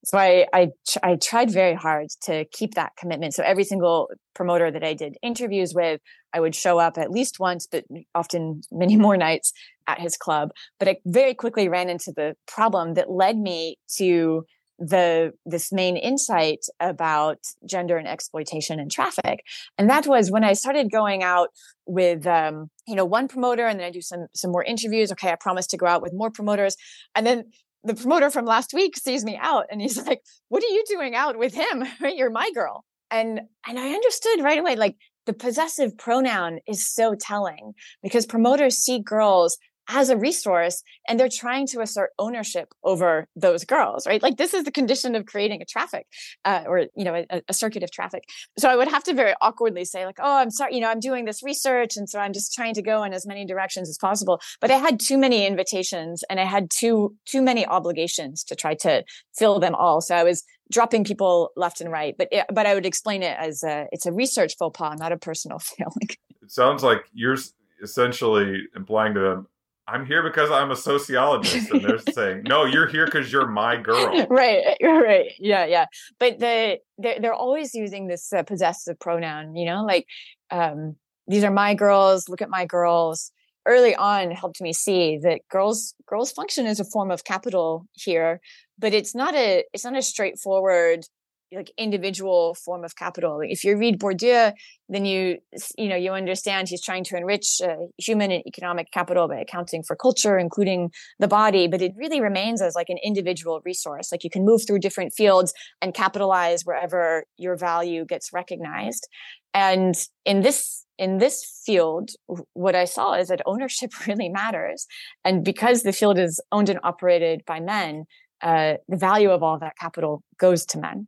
so 0.04 0.18
I 0.18 0.48
I 0.54 0.70
I 1.04 1.16
tried 1.16 1.52
very 1.52 1.76
hard 1.76 2.08
to 2.24 2.46
keep 2.46 2.76
that 2.76 2.94
commitment. 2.98 3.34
So 3.34 3.44
every 3.44 3.64
single 3.64 4.10
promoter 4.36 4.70
that 4.72 4.84
I 4.84 4.94
did 4.94 5.18
interviews 5.22 5.74
with, 5.74 6.02
I 6.34 6.40
would 6.40 6.56
show 6.56 6.80
up 6.80 6.98
at 6.98 7.12
least 7.12 7.40
once, 7.40 7.68
but 7.70 7.86
often 8.14 8.62
many 8.72 8.96
more 8.98 9.18
nights 9.18 9.54
at 9.88 10.00
his 10.00 10.18
club. 10.18 10.52
But 10.80 10.88
I 10.88 10.98
very 11.06 11.34
quickly 11.34 11.70
ran 11.70 11.90
into 11.90 12.12
the 12.16 12.36
problem 12.48 12.96
that 12.96 13.10
led 13.10 13.38
me 13.38 13.78
to 13.98 14.46
the 14.80 15.34
this 15.46 15.72
main 15.72 15.98
insight 15.98 16.66
about 16.80 17.40
gender 17.66 17.98
and 17.98 18.08
exploitation 18.08 18.80
and 18.80 18.92
traffic. 18.92 19.44
And 19.78 19.90
that 19.90 20.06
was 20.08 20.30
when 20.32 20.44
i 20.44 20.54
started 20.54 20.92
going 20.92 21.24
out 21.24 21.50
with 21.86 22.28
um, 22.28 22.70
you 22.88 22.96
know 22.96 23.06
one 23.06 23.28
promoter 23.28 23.66
and 23.66 23.80
then 23.80 23.88
i 23.88 23.92
do 23.92 24.02
some 24.02 24.28
some 24.34 24.52
more 24.52 24.64
interviews. 24.64 25.12
Okay 25.12 25.32
i 25.32 25.36
promised 25.36 25.70
to 25.72 25.78
go 25.78 25.86
out 25.86 26.02
with 26.02 26.14
more 26.14 26.32
promoters. 26.32 26.76
And 27.16 27.26
then 27.26 27.46
the 27.84 27.96
promoter 27.96 28.30
from 28.30 28.46
last 28.46 28.74
week 28.74 28.98
sees 28.98 29.24
me 29.24 29.38
out 29.42 29.66
and 29.72 29.82
he's 29.82 29.98
like 30.08 30.22
what 30.50 30.64
are 30.64 30.68
you 30.68 30.84
doing 30.88 31.16
out 31.16 31.38
with 31.38 31.54
him? 31.54 31.86
You're 32.02 32.32
my 32.32 32.52
girl. 32.54 32.84
And 33.10 33.42
and 33.68 33.80
i 33.80 33.90
understood 33.90 34.44
right 34.44 34.60
away 34.60 34.76
like 34.76 34.96
the 35.26 35.34
possessive 35.34 35.98
pronoun 35.98 36.60
is 36.68 36.88
so 36.88 37.14
telling 37.14 37.74
because 38.02 38.26
promoters 38.26 38.78
see 38.78 39.00
girls 39.00 39.58
as 39.90 40.10
a 40.10 40.18
resource 40.18 40.84
and 41.08 41.20
they're 41.20 41.30
trying 41.30 41.66
to 41.68 41.82
assert 41.82 42.12
ownership 42.20 42.74
over 42.84 43.28
those 43.36 43.64
girls 43.64 44.08
right? 44.08 44.22
Like 44.22 44.38
this 44.38 44.54
is 44.54 44.64
the 44.64 44.72
condition 44.72 45.16
of 45.16 45.26
creating 45.26 45.62
a 45.62 45.66
traffic 45.66 46.08
uh, 46.46 46.64
or 46.66 46.86
you 46.96 47.04
know 47.04 47.24
a, 47.30 47.42
a, 47.48 47.54
circuit 47.54 47.84
of 47.84 47.92
traffic. 47.92 48.24
So 48.58 48.70
i 48.70 48.76
would 48.76 48.88
have 48.88 49.04
to 49.06 49.14
very 49.14 49.34
awkwardly 49.42 49.86
say 49.86 50.06
like 50.06 50.20
oh 50.20 50.38
i'm 50.38 50.52
sorry 50.52 50.76
you 50.76 50.82
know 50.82 50.90
i'm 50.90 51.00
doing 51.00 51.26
this 51.26 51.42
research 51.44 51.98
and 51.98 52.10
so 52.10 52.20
i'm 52.20 52.34
just 52.34 52.54
trying 52.54 52.74
to 52.76 52.82
go 52.82 53.04
in 53.04 53.14
as 53.14 53.26
many 53.26 53.46
directions 53.46 53.90
as 53.90 53.98
possible. 53.98 54.40
But 54.62 54.72
i 54.72 54.78
had 54.78 55.00
too 55.00 55.18
many 55.18 55.46
invitations 55.46 56.24
and 56.30 56.40
i 56.40 56.46
had 56.46 56.70
too 56.70 57.16
too 57.26 57.42
many 57.42 57.66
obligations 57.66 58.44
to 58.46 58.56
try 58.56 58.74
to 58.76 59.04
fill 59.36 59.60
them 59.60 59.76
all. 59.76 60.02
So 60.02 60.16
i 60.16 60.24
was 60.24 60.44
dropping 60.72 61.04
people 61.06 61.52
left 61.56 61.80
and 61.80 61.92
right 61.92 62.16
but 62.18 62.28
it, 62.32 62.46
but 62.54 62.66
i 62.66 62.74
would 62.74 62.86
explain 62.86 63.24
it 63.24 63.38
as 63.40 63.64
a, 63.64 63.88
it's 63.92 64.06
a 64.06 64.12
research 64.12 64.56
faux 64.60 64.78
pas 64.78 65.00
not 65.00 65.12
a 65.12 65.18
personal 65.18 65.60
failing. 65.70 66.10
It 66.42 66.52
sounds 66.52 66.84
like 66.84 67.06
you're 67.14 67.38
essentially 67.82 68.64
implying 68.76 69.14
to 69.14 69.20
them 69.20 69.48
I'm 69.90 70.06
here 70.06 70.22
because 70.22 70.52
I'm 70.52 70.70
a 70.72 70.76
sociologist, 70.76 71.72
and 71.72 71.82
they're 71.82 72.00
saying, 72.00 72.44
"No, 72.44 72.66
you're 72.66 72.88
here 72.88 73.06
because 73.06 73.32
you're 73.32 73.48
my 73.48 73.78
girl." 73.78 74.26
Right, 74.30 74.78
right, 74.82 75.32
yeah, 75.40 75.66
yeah. 75.66 75.86
But 76.20 76.40
the 76.40 76.80
they're, 76.98 77.20
they're 77.20 77.34
always 77.34 77.74
using 77.74 78.08
this 78.08 78.34
uh, 78.34 78.44
possessive 78.44 79.00
pronoun, 79.00 79.56
you 79.56 79.66
know, 79.66 79.86
like 79.86 80.06
um, 80.52 80.98
these 81.28 81.44
are 81.44 81.52
my 81.52 81.74
girls. 81.74 82.28
Look 82.28 82.42
at 82.42 82.50
my 82.50 82.66
girls. 82.66 83.32
Early 83.66 83.96
on, 83.96 84.32
helped 84.32 84.62
me 84.62 84.72
see 84.72 85.18
that 85.24 85.42
girls 85.50 85.94
girls 86.06 86.32
function 86.32 86.66
as 86.66 86.80
a 86.80 86.86
form 86.86 87.12
of 87.12 87.24
capital 87.24 87.86
here, 87.94 88.40
but 88.78 88.94
it's 88.94 89.16
not 89.16 89.36
a 89.36 89.64
it's 89.74 89.84
not 89.84 89.98
a 89.98 90.02
straightforward 90.02 91.06
like 91.52 91.72
individual 91.78 92.56
form 92.56 92.84
of 92.84 92.96
capital. 92.96 93.40
If 93.42 93.64
you 93.64 93.78
read 93.78 94.00
Bourdieu, 94.00 94.54
then 94.90 95.06
you 95.06 95.38
you 95.78 95.88
know 95.88 95.96
you 95.96 96.12
understand 96.12 96.70
he's 96.70 96.84
trying 96.84 97.04
to 97.06 97.18
enrich 97.18 97.62
uh, 97.64 97.76
human 97.98 98.32
and 98.32 98.44
economic 98.46 98.92
capital 98.92 99.28
by 99.28 99.38
accounting 99.40 99.84
for 99.84 99.96
culture, 99.96 100.38
including 100.38 100.92
the 101.20 101.28
body. 101.28 101.68
But 101.68 101.82
it 101.82 101.94
really 101.96 102.22
remains 102.22 102.62
as 102.62 102.76
like 102.76 102.90
an 102.90 102.98
individual 103.04 103.62
resource. 103.66 104.12
Like 104.12 104.24
you 104.24 104.30
can 104.30 104.46
move 104.46 104.62
through 104.68 104.80
different 104.80 105.14
fields 105.14 105.54
and 105.82 105.94
capitalize 105.94 106.64
wherever 106.64 107.26
your 107.38 107.56
value 107.56 108.06
gets 108.06 108.34
recognized. 108.34 109.08
And 109.54 109.96
in 110.26 110.42
this 110.42 110.86
in 110.98 111.20
this 111.20 111.62
field, 111.66 112.12
what 112.54 112.76
I 112.76 112.86
saw 112.86 113.14
is 113.14 113.28
that 113.28 113.42
ownership 113.46 113.92
really 114.08 114.30
matters. 114.30 114.88
And 115.24 115.44
because 115.44 115.84
the 115.84 115.94
field 115.94 116.18
is 116.20 116.42
owned 116.52 116.70
and 116.70 116.80
operated 116.84 117.44
by 117.46 117.60
men, 117.60 118.06
uh, 118.42 118.76
the 118.88 118.98
value 118.98 119.32
of 119.32 119.42
all 119.42 119.58
that 119.60 119.78
capital 119.80 120.24
goes 120.40 120.66
to 120.68 120.80
men. 120.80 121.08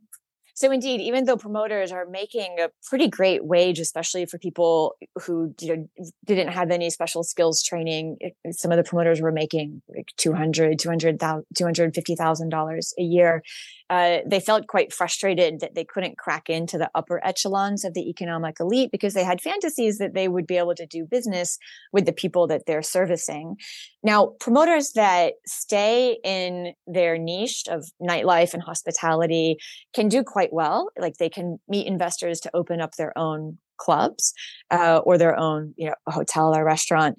So 0.60 0.70
indeed, 0.70 1.00
even 1.00 1.24
though 1.24 1.38
promoters 1.38 1.90
are 1.90 2.04
making 2.04 2.58
a 2.60 2.68
pretty 2.86 3.08
great 3.08 3.42
wage, 3.42 3.78
especially 3.78 4.26
for 4.26 4.36
people 4.36 4.94
who 5.22 5.54
you 5.58 5.74
know 5.74 5.88
didn't 6.26 6.48
have 6.48 6.70
any 6.70 6.90
special 6.90 7.24
skills 7.24 7.62
training, 7.62 8.18
eh, 8.20 8.28
eh, 8.44 8.52
some 8.52 8.70
of 8.70 8.76
the 8.76 8.84
promoters 8.84 9.22
were 9.22 9.32
making 9.32 9.80
like 9.88 10.12
200, 10.18 10.78
200, 10.78 11.18
$250,000 11.18 12.92
a 12.98 13.02
year 13.02 13.42
uh, 13.90 14.18
they 14.24 14.38
felt 14.38 14.68
quite 14.68 14.92
frustrated 14.92 15.58
that 15.58 15.74
they 15.74 15.84
couldn't 15.84 16.16
crack 16.16 16.48
into 16.48 16.78
the 16.78 16.88
upper 16.94 17.20
echelons 17.26 17.84
of 17.84 17.92
the 17.92 18.08
economic 18.08 18.60
elite 18.60 18.90
because 18.92 19.14
they 19.14 19.24
had 19.24 19.40
fantasies 19.40 19.98
that 19.98 20.14
they 20.14 20.28
would 20.28 20.46
be 20.46 20.56
able 20.56 20.76
to 20.76 20.86
do 20.86 21.04
business 21.04 21.58
with 21.92 22.06
the 22.06 22.12
people 22.12 22.46
that 22.46 22.62
they're 22.66 22.82
servicing. 22.82 23.56
Now, 24.04 24.34
promoters 24.38 24.92
that 24.92 25.34
stay 25.44 26.18
in 26.22 26.72
their 26.86 27.18
niche 27.18 27.64
of 27.68 27.84
nightlife 28.00 28.54
and 28.54 28.62
hospitality 28.62 29.56
can 29.92 30.08
do 30.08 30.22
quite 30.22 30.52
well. 30.52 30.90
Like 30.96 31.16
they 31.18 31.28
can 31.28 31.58
meet 31.68 31.88
investors 31.88 32.38
to 32.40 32.50
open 32.54 32.80
up 32.80 32.94
their 32.94 33.16
own 33.18 33.58
clubs 33.76 34.32
uh, 34.70 35.00
or 35.04 35.18
their 35.18 35.36
own 35.36 35.74
you 35.76 35.86
know 35.86 35.94
hotel 36.06 36.54
or 36.54 36.64
restaurant 36.64 37.16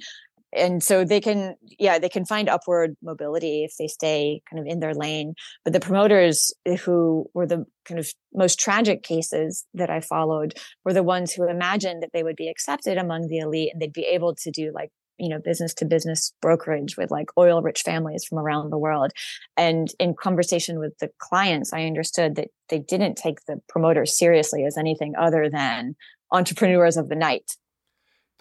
and 0.54 0.84
so 0.84 1.04
they 1.04 1.22
can 1.22 1.56
yeah 1.80 2.00
they 2.00 2.10
can 2.10 2.26
find 2.26 2.50
upward 2.50 2.96
mobility 3.02 3.64
if 3.64 3.74
they 3.78 3.88
stay 3.88 4.42
kind 4.50 4.60
of 4.60 4.66
in 4.72 4.80
their 4.80 4.94
lane. 4.94 5.34
But 5.64 5.74
the 5.74 5.80
promoters 5.80 6.54
eh, 6.66 6.76
who 6.76 7.30
were 7.34 7.48
the 7.48 7.66
kind 7.86 8.00
of 8.00 8.12
most 8.34 8.60
tragic 8.60 9.04
cases 9.04 9.66
that 9.74 9.90
i 9.90 10.00
followed 10.00 10.54
were 10.86 10.94
the 10.94 11.04
ones 11.04 11.32
who 11.34 11.50
imagined 11.50 12.04
that 12.04 12.12
they 12.14 12.24
would 12.24 12.36
be 12.36 12.48
accepted 12.48 12.98
among 12.98 13.28
the 13.28 13.40
elite 13.40 13.72
and 13.74 13.82
they'd 13.82 13.94
be 13.94 14.06
able 14.06 14.36
to 14.36 14.52
do 14.52 14.72
like 14.74 14.90
you 15.18 15.30
know 15.30 15.40
business 15.40 15.74
to 15.76 15.86
business 15.86 16.34
brokerage 16.42 16.98
with 16.98 17.12
like 17.12 17.28
oil 17.38 17.62
rich 17.62 17.82
families 17.82 18.24
from 18.24 18.40
around 18.40 18.70
the 18.70 18.78
world. 18.78 19.12
And 19.58 19.90
in 20.00 20.16
conversation 20.16 20.80
with 20.80 20.98
the 21.00 21.10
clients 21.20 21.74
i 21.74 21.86
understood 21.86 22.36
that 22.36 22.50
they 22.70 22.80
didn't 22.80 23.16
take 23.16 23.46
the 23.46 23.60
promoters 23.70 24.18
seriously 24.18 24.66
as 24.66 24.78
anything 24.78 25.14
other 25.18 25.50
than 25.50 25.96
entrepreneurs 26.32 26.98
of 26.98 27.10
the 27.10 27.16
night 27.16 27.56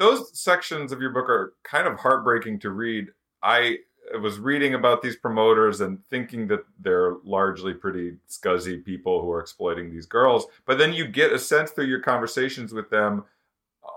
those 0.00 0.36
sections 0.36 0.92
of 0.92 1.00
your 1.00 1.10
book 1.10 1.28
are 1.28 1.52
kind 1.62 1.86
of 1.86 1.98
heartbreaking 1.98 2.58
to 2.60 2.70
read. 2.70 3.08
I 3.42 3.76
was 4.20 4.38
reading 4.38 4.72
about 4.74 5.02
these 5.02 5.14
promoters 5.14 5.82
and 5.82 6.02
thinking 6.08 6.48
that 6.48 6.64
they're 6.80 7.16
largely 7.22 7.74
pretty 7.74 8.16
scuzzy 8.28 8.82
people 8.82 9.20
who 9.20 9.30
are 9.30 9.40
exploiting 9.40 9.90
these 9.90 10.06
girls. 10.06 10.46
But 10.64 10.78
then 10.78 10.94
you 10.94 11.06
get 11.06 11.32
a 11.32 11.38
sense 11.38 11.70
through 11.70 11.84
your 11.84 12.00
conversations 12.00 12.72
with 12.72 12.88
them 12.88 13.24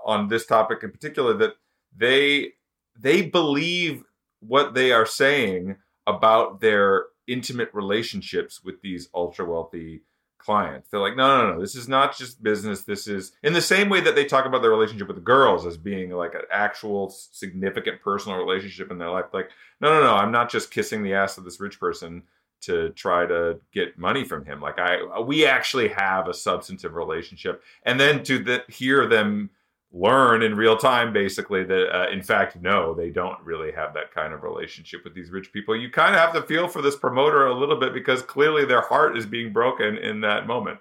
on 0.04 0.28
this 0.28 0.44
topic 0.44 0.82
in 0.82 0.90
particular 0.90 1.32
that 1.34 1.54
they 1.96 2.52
they 2.96 3.22
believe 3.22 4.04
what 4.40 4.74
they 4.74 4.92
are 4.92 5.06
saying 5.06 5.76
about 6.06 6.60
their 6.60 7.06
intimate 7.26 7.70
relationships 7.72 8.62
with 8.62 8.82
these 8.82 9.08
ultra 9.14 9.46
wealthy 9.46 10.02
clients. 10.44 10.88
They're 10.88 11.00
like, 11.00 11.16
no, 11.16 11.38
no, 11.38 11.54
no, 11.54 11.60
this 11.60 11.74
is 11.74 11.88
not 11.88 12.16
just 12.16 12.42
business. 12.42 12.82
This 12.82 13.06
is 13.06 13.32
in 13.42 13.52
the 13.52 13.60
same 13.60 13.88
way 13.88 14.00
that 14.00 14.14
they 14.14 14.24
talk 14.24 14.46
about 14.46 14.62
their 14.62 14.70
relationship 14.70 15.08
with 15.08 15.16
the 15.16 15.22
girls 15.22 15.66
as 15.66 15.76
being 15.76 16.10
like 16.10 16.34
an 16.34 16.42
actual 16.52 17.10
significant 17.10 18.00
personal 18.02 18.38
relationship 18.38 18.90
in 18.90 18.98
their 18.98 19.10
life. 19.10 19.26
Like, 19.32 19.50
no, 19.80 19.88
no, 19.88 20.02
no, 20.02 20.14
I'm 20.14 20.32
not 20.32 20.50
just 20.50 20.70
kissing 20.70 21.02
the 21.02 21.14
ass 21.14 21.38
of 21.38 21.44
this 21.44 21.60
rich 21.60 21.80
person 21.80 22.22
to 22.62 22.90
try 22.90 23.26
to 23.26 23.60
get 23.72 23.98
money 23.98 24.24
from 24.24 24.44
him. 24.44 24.60
Like, 24.60 24.78
I 24.78 25.20
we 25.20 25.46
actually 25.46 25.88
have 25.88 26.28
a 26.28 26.34
substantive 26.34 26.94
relationship, 26.94 27.62
and 27.82 27.98
then 27.98 28.22
to 28.24 28.38
the, 28.38 28.62
hear 28.68 29.06
them 29.06 29.50
learn 29.94 30.42
in 30.42 30.56
real 30.56 30.76
time 30.76 31.12
basically 31.12 31.62
that 31.62 31.96
uh, 31.96 32.10
in 32.10 32.20
fact 32.20 32.60
no 32.60 32.94
they 32.94 33.10
don't 33.10 33.38
really 33.44 33.70
have 33.70 33.94
that 33.94 34.12
kind 34.12 34.34
of 34.34 34.42
relationship 34.42 35.00
with 35.04 35.14
these 35.14 35.30
rich 35.30 35.52
people. 35.52 35.76
You 35.76 35.88
kind 35.88 36.14
of 36.14 36.20
have 36.20 36.34
to 36.34 36.42
feel 36.42 36.66
for 36.66 36.82
this 36.82 36.96
promoter 36.96 37.46
a 37.46 37.54
little 37.54 37.78
bit 37.78 37.94
because 37.94 38.20
clearly 38.20 38.64
their 38.64 38.80
heart 38.80 39.16
is 39.16 39.24
being 39.24 39.52
broken 39.52 39.96
in 39.96 40.20
that 40.22 40.48
moment. 40.48 40.80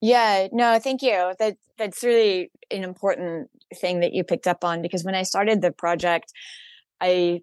Yeah 0.00 0.46
no 0.52 0.78
thank 0.78 1.02
you. 1.02 1.32
That 1.40 1.56
that's 1.76 2.04
really 2.04 2.52
an 2.70 2.84
important 2.84 3.50
thing 3.80 4.00
that 4.00 4.12
you 4.12 4.22
picked 4.22 4.46
up 4.46 4.62
on 4.64 4.82
because 4.82 5.02
when 5.02 5.14
i 5.14 5.22
started 5.22 5.62
the 5.62 5.72
project 5.72 6.32
i 7.00 7.40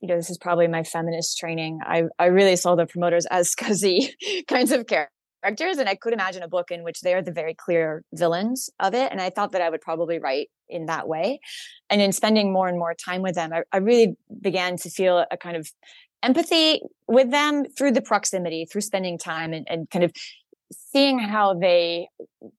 you 0.00 0.08
know 0.08 0.16
this 0.16 0.30
is 0.30 0.38
probably 0.38 0.68
my 0.68 0.84
feminist 0.84 1.36
training. 1.36 1.80
I 1.84 2.04
i 2.18 2.26
really 2.26 2.56
saw 2.56 2.76
the 2.76 2.86
promoters 2.86 3.26
as 3.26 3.54
scuzzy 3.54 4.12
kinds 4.46 4.72
of 4.72 4.86
characters 4.86 5.12
characters 5.42 5.78
and 5.78 5.88
i 5.88 5.94
could 5.94 6.12
imagine 6.12 6.42
a 6.42 6.48
book 6.48 6.70
in 6.70 6.82
which 6.82 7.00
they're 7.00 7.22
the 7.22 7.32
very 7.32 7.54
clear 7.54 8.02
villains 8.14 8.70
of 8.80 8.94
it 8.94 9.10
and 9.10 9.20
i 9.20 9.30
thought 9.30 9.52
that 9.52 9.62
i 9.62 9.70
would 9.70 9.80
probably 9.80 10.18
write 10.18 10.48
in 10.70 10.84
that 10.84 11.08
way. 11.08 11.40
And 11.88 12.02
in 12.02 12.12
spending 12.12 12.52
more 12.52 12.68
and 12.68 12.78
more 12.78 12.94
time 12.94 13.22
with 13.22 13.34
them 13.34 13.52
i, 13.52 13.62
I 13.72 13.78
really 13.78 14.16
began 14.40 14.76
to 14.78 14.90
feel 14.90 15.24
a 15.30 15.36
kind 15.36 15.56
of 15.56 15.70
empathy 16.22 16.80
with 17.06 17.30
them 17.30 17.64
through 17.76 17.92
the 17.92 18.02
proximity 18.02 18.66
through 18.66 18.80
spending 18.80 19.18
time 19.18 19.52
and, 19.52 19.66
and 19.70 19.88
kind 19.90 20.04
of 20.04 20.12
seeing 20.72 21.18
how 21.18 21.54
they 21.54 22.08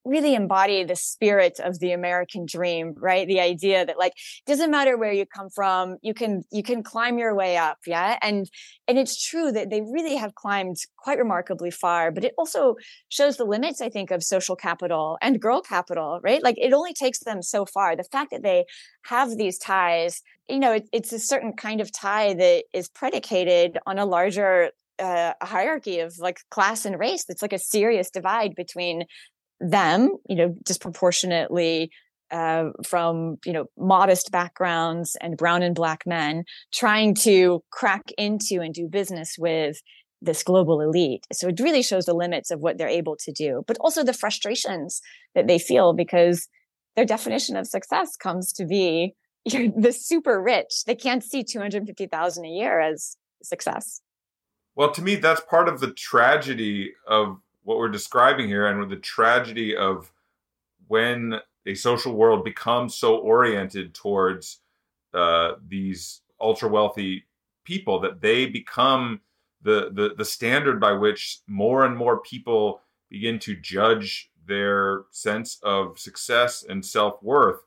really 0.03 0.35
embody 0.35 0.83
the 0.83 0.95
spirit 0.95 1.59
of 1.59 1.79
the 1.79 1.91
American 1.91 2.45
dream, 2.45 2.93
right? 2.97 3.27
The 3.27 3.39
idea 3.39 3.85
that 3.85 3.97
like 3.97 4.13
doesn't 4.45 4.71
matter 4.71 4.97
where 4.97 5.13
you 5.13 5.25
come 5.25 5.49
from, 5.49 5.97
you 6.01 6.13
can 6.13 6.43
you 6.51 6.63
can 6.63 6.83
climb 6.83 7.17
your 7.17 7.35
way 7.35 7.57
up, 7.57 7.77
yeah? 7.85 8.17
And 8.21 8.49
and 8.87 8.97
it's 8.97 9.21
true 9.23 9.51
that 9.51 9.69
they 9.69 9.81
really 9.81 10.15
have 10.15 10.35
climbed 10.35 10.77
quite 10.97 11.19
remarkably 11.19 11.71
far, 11.71 12.11
but 12.11 12.23
it 12.23 12.33
also 12.37 12.75
shows 13.09 13.37
the 13.37 13.45
limits 13.45 13.81
I 13.81 13.89
think 13.89 14.11
of 14.11 14.23
social 14.23 14.55
capital 14.55 15.17
and 15.21 15.41
girl 15.41 15.61
capital, 15.61 16.19
right? 16.23 16.43
Like 16.43 16.57
it 16.57 16.73
only 16.73 16.93
takes 16.93 17.19
them 17.19 17.41
so 17.41 17.65
far. 17.65 17.95
The 17.95 18.03
fact 18.03 18.31
that 18.31 18.43
they 18.43 18.65
have 19.05 19.37
these 19.37 19.57
ties 19.57 20.21
you 20.49 20.57
know, 20.59 20.73
it, 20.73 20.89
it's 20.91 21.13
a 21.13 21.19
certain 21.19 21.53
kind 21.53 21.79
of 21.79 21.91
tie 21.91 22.33
that 22.33 22.63
is 22.73 22.89
predicated 22.89 23.77
on 23.85 23.99
a 23.99 24.05
larger 24.05 24.71
uh, 24.99 25.33
a 25.39 25.45
hierarchy 25.45 25.99
of 25.99 26.13
like 26.19 26.39
class 26.51 26.85
and 26.85 26.99
race 26.99 27.25
that's 27.25 27.41
like 27.41 27.53
a 27.53 27.59
serious 27.59 28.09
divide 28.09 28.53
between 28.55 29.05
them 29.59 30.15
you 30.27 30.35
know 30.35 30.55
disproportionately 30.63 31.89
uh, 32.31 32.65
from 32.85 33.37
you 33.45 33.53
know 33.53 33.65
modest 33.77 34.31
backgrounds 34.31 35.17
and 35.21 35.37
brown 35.37 35.63
and 35.63 35.75
black 35.75 36.03
men 36.05 36.43
trying 36.73 37.15
to 37.15 37.63
crack 37.71 38.11
into 38.17 38.61
and 38.61 38.73
do 38.73 38.87
business 38.87 39.35
with 39.37 39.81
this 40.21 40.43
global 40.43 40.81
elite. 40.81 41.25
So 41.31 41.47
it 41.47 41.59
really 41.59 41.81
shows 41.81 42.05
the 42.05 42.13
limits 42.13 42.51
of 42.51 42.59
what 42.59 42.77
they're 42.77 42.87
able 42.87 43.15
to 43.17 43.31
do, 43.31 43.63
but 43.67 43.77
also 43.79 44.03
the 44.03 44.13
frustrations 44.13 45.01
that 45.33 45.47
they 45.47 45.59
feel 45.59 45.93
because 45.93 46.47
their 46.95 47.05
definition 47.05 47.55
of 47.55 47.67
success 47.67 48.15
comes 48.15 48.51
to 48.53 48.65
be 48.65 49.13
the 49.45 49.95
super 49.97 50.41
rich. 50.41 50.83
They 50.85 50.95
can't 50.95 51.23
see 51.23 51.43
250,000 51.43 52.45
a 52.45 52.47
year 52.49 52.79
as 52.79 53.15
success. 53.41 54.01
Well, 54.75 54.91
to 54.91 55.01
me, 55.01 55.15
that's 55.15 55.41
part 55.41 55.67
of 55.67 55.79
the 55.79 55.91
tragedy 55.91 56.93
of 57.07 57.39
what 57.63 57.77
we're 57.77 57.89
describing 57.89 58.47
here 58.47 58.67
and 58.67 58.89
the 58.89 58.95
tragedy 58.95 59.75
of 59.75 60.11
when 60.87 61.39
a 61.65 61.75
social 61.75 62.15
world 62.15 62.43
becomes 62.43 62.95
so 62.95 63.17
oriented 63.17 63.93
towards 63.93 64.59
uh, 65.13 65.53
these 65.67 66.21
ultra 66.39 66.69
wealthy 66.69 67.25
people 67.65 67.99
that 67.99 68.21
they 68.21 68.45
become 68.45 69.21
the, 69.61 69.89
the 69.93 70.15
the 70.17 70.25
standard 70.25 70.79
by 70.79 70.93
which 70.93 71.41
more 71.47 71.85
and 71.85 71.95
more 71.97 72.21
people 72.21 72.81
begin 73.09 73.37
to 73.39 73.55
judge 73.55 74.31
their 74.47 75.03
sense 75.11 75.59
of 75.63 75.99
success 75.99 76.63
and 76.67 76.85
self 76.85 77.21
worth. 77.21 77.59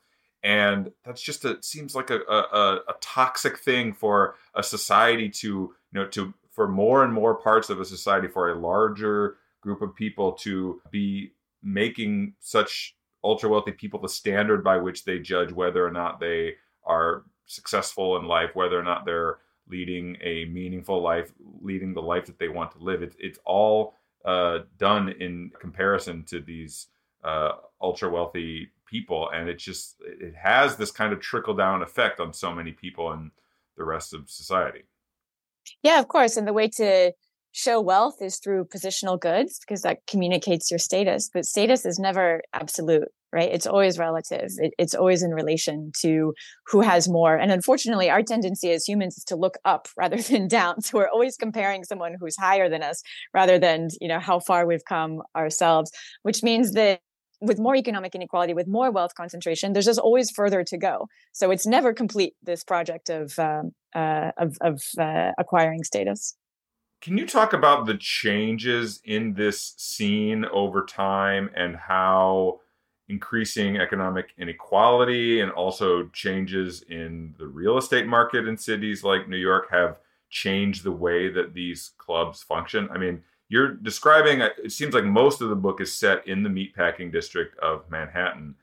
And 0.43 0.91
that's 1.05 1.21
just 1.21 1.45
a 1.45 1.61
seems 1.61 1.95
like 1.95 2.09
a, 2.09 2.19
a, 2.19 2.79
a 2.89 2.93
toxic 2.99 3.59
thing 3.59 3.93
for 3.93 4.35
a 4.55 4.63
society 4.63 5.29
to 5.29 5.47
you 5.47 5.73
know 5.93 6.07
to 6.07 6.33
for 6.53 6.67
more 6.67 7.03
and 7.03 7.11
more 7.11 7.35
parts 7.35 7.69
of 7.69 7.81
a 7.81 7.85
society 7.85 8.27
for 8.27 8.51
a 8.51 8.59
larger 8.59 9.37
group 9.61 9.81
of 9.81 9.95
people 9.95 10.31
to 10.33 10.79
be 10.91 11.33
making 11.63 12.33
such 12.39 12.95
ultra 13.23 13.49
wealthy 13.49 13.71
people 13.71 13.99
the 13.99 14.09
standard 14.09 14.63
by 14.63 14.77
which 14.77 15.03
they 15.03 15.17
judge 15.17 15.51
whether 15.51 15.85
or 15.85 15.91
not 15.91 16.19
they 16.19 16.53
are 16.85 17.23
successful 17.45 18.17
in 18.17 18.25
life, 18.25 18.51
whether 18.53 18.79
or 18.79 18.83
not 18.83 19.05
they're 19.05 19.39
leading 19.67 20.17
a 20.21 20.45
meaningful 20.45 21.01
life, 21.01 21.31
leading 21.61 21.93
the 21.93 22.01
life 22.01 22.25
that 22.25 22.37
they 22.37 22.49
want 22.49 22.71
to 22.71 22.79
live. 22.79 23.01
It's 23.01 23.15
it's 23.19 23.39
all 23.45 23.95
uh, 24.25 24.59
done 24.77 25.09
in 25.09 25.51
comparison 25.59 26.23
to 26.25 26.39
these 26.39 26.87
uh, 27.23 27.53
ultra 27.81 28.09
wealthy 28.09 28.69
people, 28.85 29.29
and 29.31 29.49
it 29.49 29.57
just 29.57 30.01
it 30.05 30.35
has 30.35 30.75
this 30.75 30.91
kind 30.91 31.13
of 31.13 31.19
trickle 31.19 31.55
down 31.55 31.81
effect 31.81 32.19
on 32.19 32.33
so 32.33 32.53
many 32.53 32.71
people 32.71 33.11
and 33.11 33.31
the 33.77 33.83
rest 33.83 34.13
of 34.13 34.29
society. 34.29 34.83
Yeah, 35.81 35.99
of 35.99 36.07
course, 36.07 36.37
and 36.37 36.47
the 36.47 36.53
way 36.53 36.67
to 36.69 37.13
show 37.53 37.79
wealth 37.79 38.21
is 38.21 38.37
through 38.39 38.65
positional 38.65 39.19
goods 39.19 39.59
because 39.59 39.83
that 39.83 39.99
communicates 40.07 40.71
your 40.71 40.79
status 40.79 41.29
but 41.31 41.45
status 41.45 41.85
is 41.85 41.99
never 41.99 42.41
absolute 42.51 43.07
right? 43.33 43.49
It's 43.51 43.65
always 43.65 43.97
relative. 43.97 44.51
It, 44.57 44.75
it's 44.77 44.93
always 44.93 45.23
in 45.23 45.31
relation 45.31 45.91
to 46.01 46.35
who 46.67 46.81
has 46.81 47.09
more 47.09 47.35
and 47.35 47.51
unfortunately 47.51 48.09
our 48.09 48.21
tendency 48.21 48.71
as 48.71 48.87
humans 48.87 49.17
is 49.17 49.23
to 49.25 49.35
look 49.35 49.55
up 49.65 49.87
rather 49.97 50.17
than 50.17 50.47
down 50.47 50.81
so 50.81 50.99
we're 50.99 51.09
always 51.09 51.35
comparing 51.35 51.83
someone 51.83 52.15
who's 52.19 52.37
higher 52.37 52.69
than 52.69 52.83
us 52.83 53.01
rather 53.33 53.57
than 53.59 53.89
you 53.99 54.07
know 54.07 54.19
how 54.19 54.39
far 54.39 54.65
we've 54.65 54.85
come 54.85 55.21
ourselves 55.35 55.91
which 56.21 56.43
means 56.43 56.73
that 56.73 57.01
with 57.43 57.59
more 57.59 57.75
economic 57.75 58.15
inequality, 58.15 58.53
with 58.53 58.67
more 58.67 58.89
wealth 58.91 59.15
concentration, 59.15 59.73
there's 59.73 59.85
just 59.85 59.99
always 59.99 60.31
further 60.31 60.63
to 60.63 60.77
go. 60.77 61.07
So 61.33 61.51
it's 61.51 61.67
never 61.67 61.93
complete. 61.93 62.33
This 62.41 62.63
project 62.63 63.09
of 63.09 63.37
um, 63.37 63.71
uh, 63.93 64.31
of, 64.37 64.57
of 64.61 64.81
uh, 64.97 65.31
acquiring 65.37 65.83
status. 65.83 66.35
Can 67.01 67.17
you 67.17 67.27
talk 67.27 67.51
about 67.51 67.85
the 67.85 67.97
changes 67.97 69.01
in 69.03 69.33
this 69.33 69.73
scene 69.77 70.45
over 70.45 70.85
time 70.85 71.49
and 71.55 71.75
how 71.75 72.61
increasing 73.09 73.77
economic 73.77 74.27
inequality 74.37 75.41
and 75.41 75.51
also 75.51 76.07
changes 76.13 76.83
in 76.89 77.35
the 77.37 77.45
real 77.45 77.77
estate 77.77 78.07
market 78.07 78.47
in 78.47 78.57
cities 78.57 79.03
like 79.03 79.27
New 79.27 79.37
York 79.37 79.69
have 79.69 79.99
changed 80.29 80.83
the 80.83 80.91
way 80.91 81.29
that 81.29 81.53
these 81.53 81.91
clubs 81.97 82.41
function? 82.41 82.87
I 82.91 82.97
mean, 82.97 83.21
you're 83.49 83.73
describing 83.73 84.41
it 84.41 84.71
seems 84.71 84.93
like 84.93 85.03
most 85.03 85.41
of 85.41 85.49
the 85.49 85.55
book 85.55 85.81
is 85.81 85.95
set 85.95 86.27
in 86.27 86.43
the 86.43 86.49
meatpacking 86.49 87.11
district 87.11 87.57
of 87.59 87.89
Manhattan. 87.89 88.55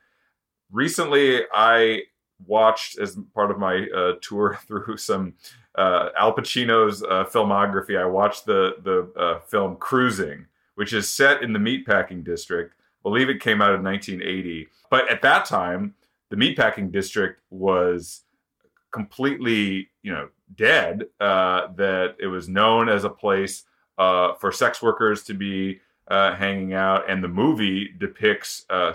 Recently, 0.70 1.42
I 1.52 2.02
watched 2.46 2.98
as 2.98 3.18
part 3.34 3.50
of 3.50 3.58
my 3.58 3.86
uh, 3.94 4.12
tour 4.20 4.58
through 4.66 4.96
some 4.96 5.34
uh, 5.76 6.08
Al 6.18 6.34
Pacino's 6.34 7.02
uh, 7.02 7.24
filmography, 7.24 7.98
I 8.00 8.04
watched 8.04 8.46
the 8.46 8.76
the 8.82 9.20
uh, 9.20 9.40
film 9.40 9.76
Cruising, 9.76 10.46
which 10.74 10.92
is 10.92 11.08
set 11.08 11.42
in 11.42 11.52
the 11.52 11.58
meatpacking 11.58 12.24
district. 12.24 12.74
I 12.78 13.02
believe 13.02 13.30
it 13.30 13.40
came 13.40 13.62
out 13.62 13.74
in 13.74 13.82
1980, 13.82 14.68
but 14.90 15.10
at 15.10 15.22
that 15.22 15.46
time, 15.46 15.94
the 16.28 16.36
meatpacking 16.36 16.92
district 16.92 17.40
was 17.50 18.22
completely, 18.92 19.88
you 20.02 20.12
know, 20.12 20.28
dead. 20.56 21.04
Uh, 21.20 21.68
that 21.76 22.16
it 22.18 22.26
was 22.26 22.48
known 22.48 22.88
as 22.88 23.04
a 23.04 23.10
place 23.10 23.64
uh, 24.00 24.34
for 24.34 24.50
sex 24.50 24.80
workers 24.80 25.22
to 25.24 25.34
be 25.34 25.78
uh, 26.08 26.34
hanging 26.34 26.72
out, 26.72 27.08
and 27.08 27.22
the 27.22 27.28
movie 27.28 27.90
depicts 27.98 28.64
uh, 28.70 28.92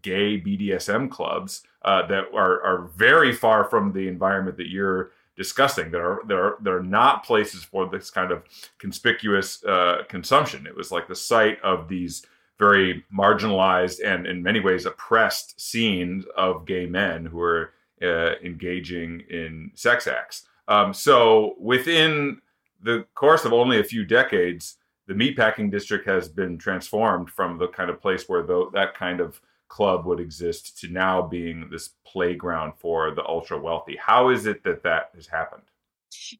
gay 0.00 0.40
BDSM 0.40 1.10
clubs 1.10 1.64
uh, 1.82 2.06
that 2.06 2.26
are 2.32 2.62
are 2.62 2.90
very 2.96 3.32
far 3.32 3.64
from 3.64 3.92
the 3.92 4.06
environment 4.06 4.56
that 4.56 4.70
you're 4.70 5.10
discussing. 5.36 5.90
that 5.90 6.00
are 6.00 6.22
that 6.28 6.36
are 6.36 6.56
that 6.62 6.72
are 6.72 6.82
not 6.82 7.24
places 7.24 7.64
for 7.64 7.88
this 7.88 8.10
kind 8.10 8.30
of 8.30 8.44
conspicuous 8.78 9.62
uh, 9.64 10.04
consumption. 10.08 10.66
It 10.66 10.76
was 10.76 10.92
like 10.92 11.08
the 11.08 11.16
site 11.16 11.60
of 11.62 11.88
these 11.88 12.24
very 12.56 13.04
marginalized 13.12 13.98
and 14.04 14.24
in 14.24 14.40
many 14.40 14.60
ways 14.60 14.86
oppressed 14.86 15.60
scenes 15.60 16.24
of 16.36 16.64
gay 16.64 16.86
men 16.86 17.26
who 17.26 17.40
are 17.40 17.72
uh, 18.00 18.34
engaging 18.44 19.24
in 19.28 19.72
sex 19.74 20.06
acts. 20.06 20.46
Um, 20.68 20.94
so 20.94 21.56
within 21.58 22.40
the 22.84 23.06
course 23.14 23.44
of 23.44 23.52
only 23.52 23.80
a 23.80 23.84
few 23.84 24.04
decades, 24.04 24.76
the 25.06 25.14
meatpacking 25.14 25.70
district 25.70 26.06
has 26.06 26.28
been 26.28 26.58
transformed 26.58 27.30
from 27.30 27.58
the 27.58 27.68
kind 27.68 27.90
of 27.90 28.00
place 28.00 28.24
where 28.28 28.42
the, 28.42 28.70
that 28.72 28.94
kind 28.94 29.20
of 29.20 29.40
club 29.68 30.06
would 30.06 30.20
exist 30.20 30.78
to 30.78 30.88
now 30.88 31.22
being 31.22 31.68
this 31.70 31.90
playground 32.06 32.74
for 32.76 33.12
the 33.14 33.26
ultra 33.26 33.58
wealthy. 33.58 33.96
How 33.96 34.28
is 34.28 34.46
it 34.46 34.62
that 34.64 34.82
that 34.82 35.10
has 35.14 35.26
happened? 35.26 35.62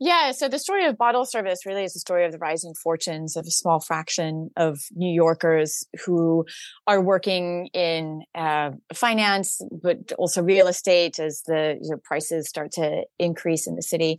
Yeah, 0.00 0.32
so 0.32 0.48
the 0.48 0.58
story 0.58 0.86
of 0.86 0.96
bottle 0.96 1.24
service 1.24 1.66
really 1.66 1.84
is 1.84 1.94
the 1.94 2.00
story 2.00 2.24
of 2.24 2.32
the 2.32 2.38
rising 2.38 2.74
fortunes 2.74 3.36
of 3.36 3.46
a 3.46 3.50
small 3.50 3.80
fraction 3.80 4.50
of 4.56 4.78
New 4.92 5.12
Yorkers 5.12 5.84
who 6.04 6.44
are 6.86 7.00
working 7.00 7.68
in 7.72 8.22
uh, 8.34 8.70
finance, 8.92 9.60
but 9.82 10.12
also 10.18 10.42
real 10.42 10.68
estate 10.68 11.18
as 11.18 11.42
the 11.46 11.78
you 11.80 11.90
know, 11.90 11.96
prices 12.04 12.48
start 12.48 12.72
to 12.72 13.04
increase 13.18 13.66
in 13.66 13.74
the 13.74 13.82
city. 13.82 14.16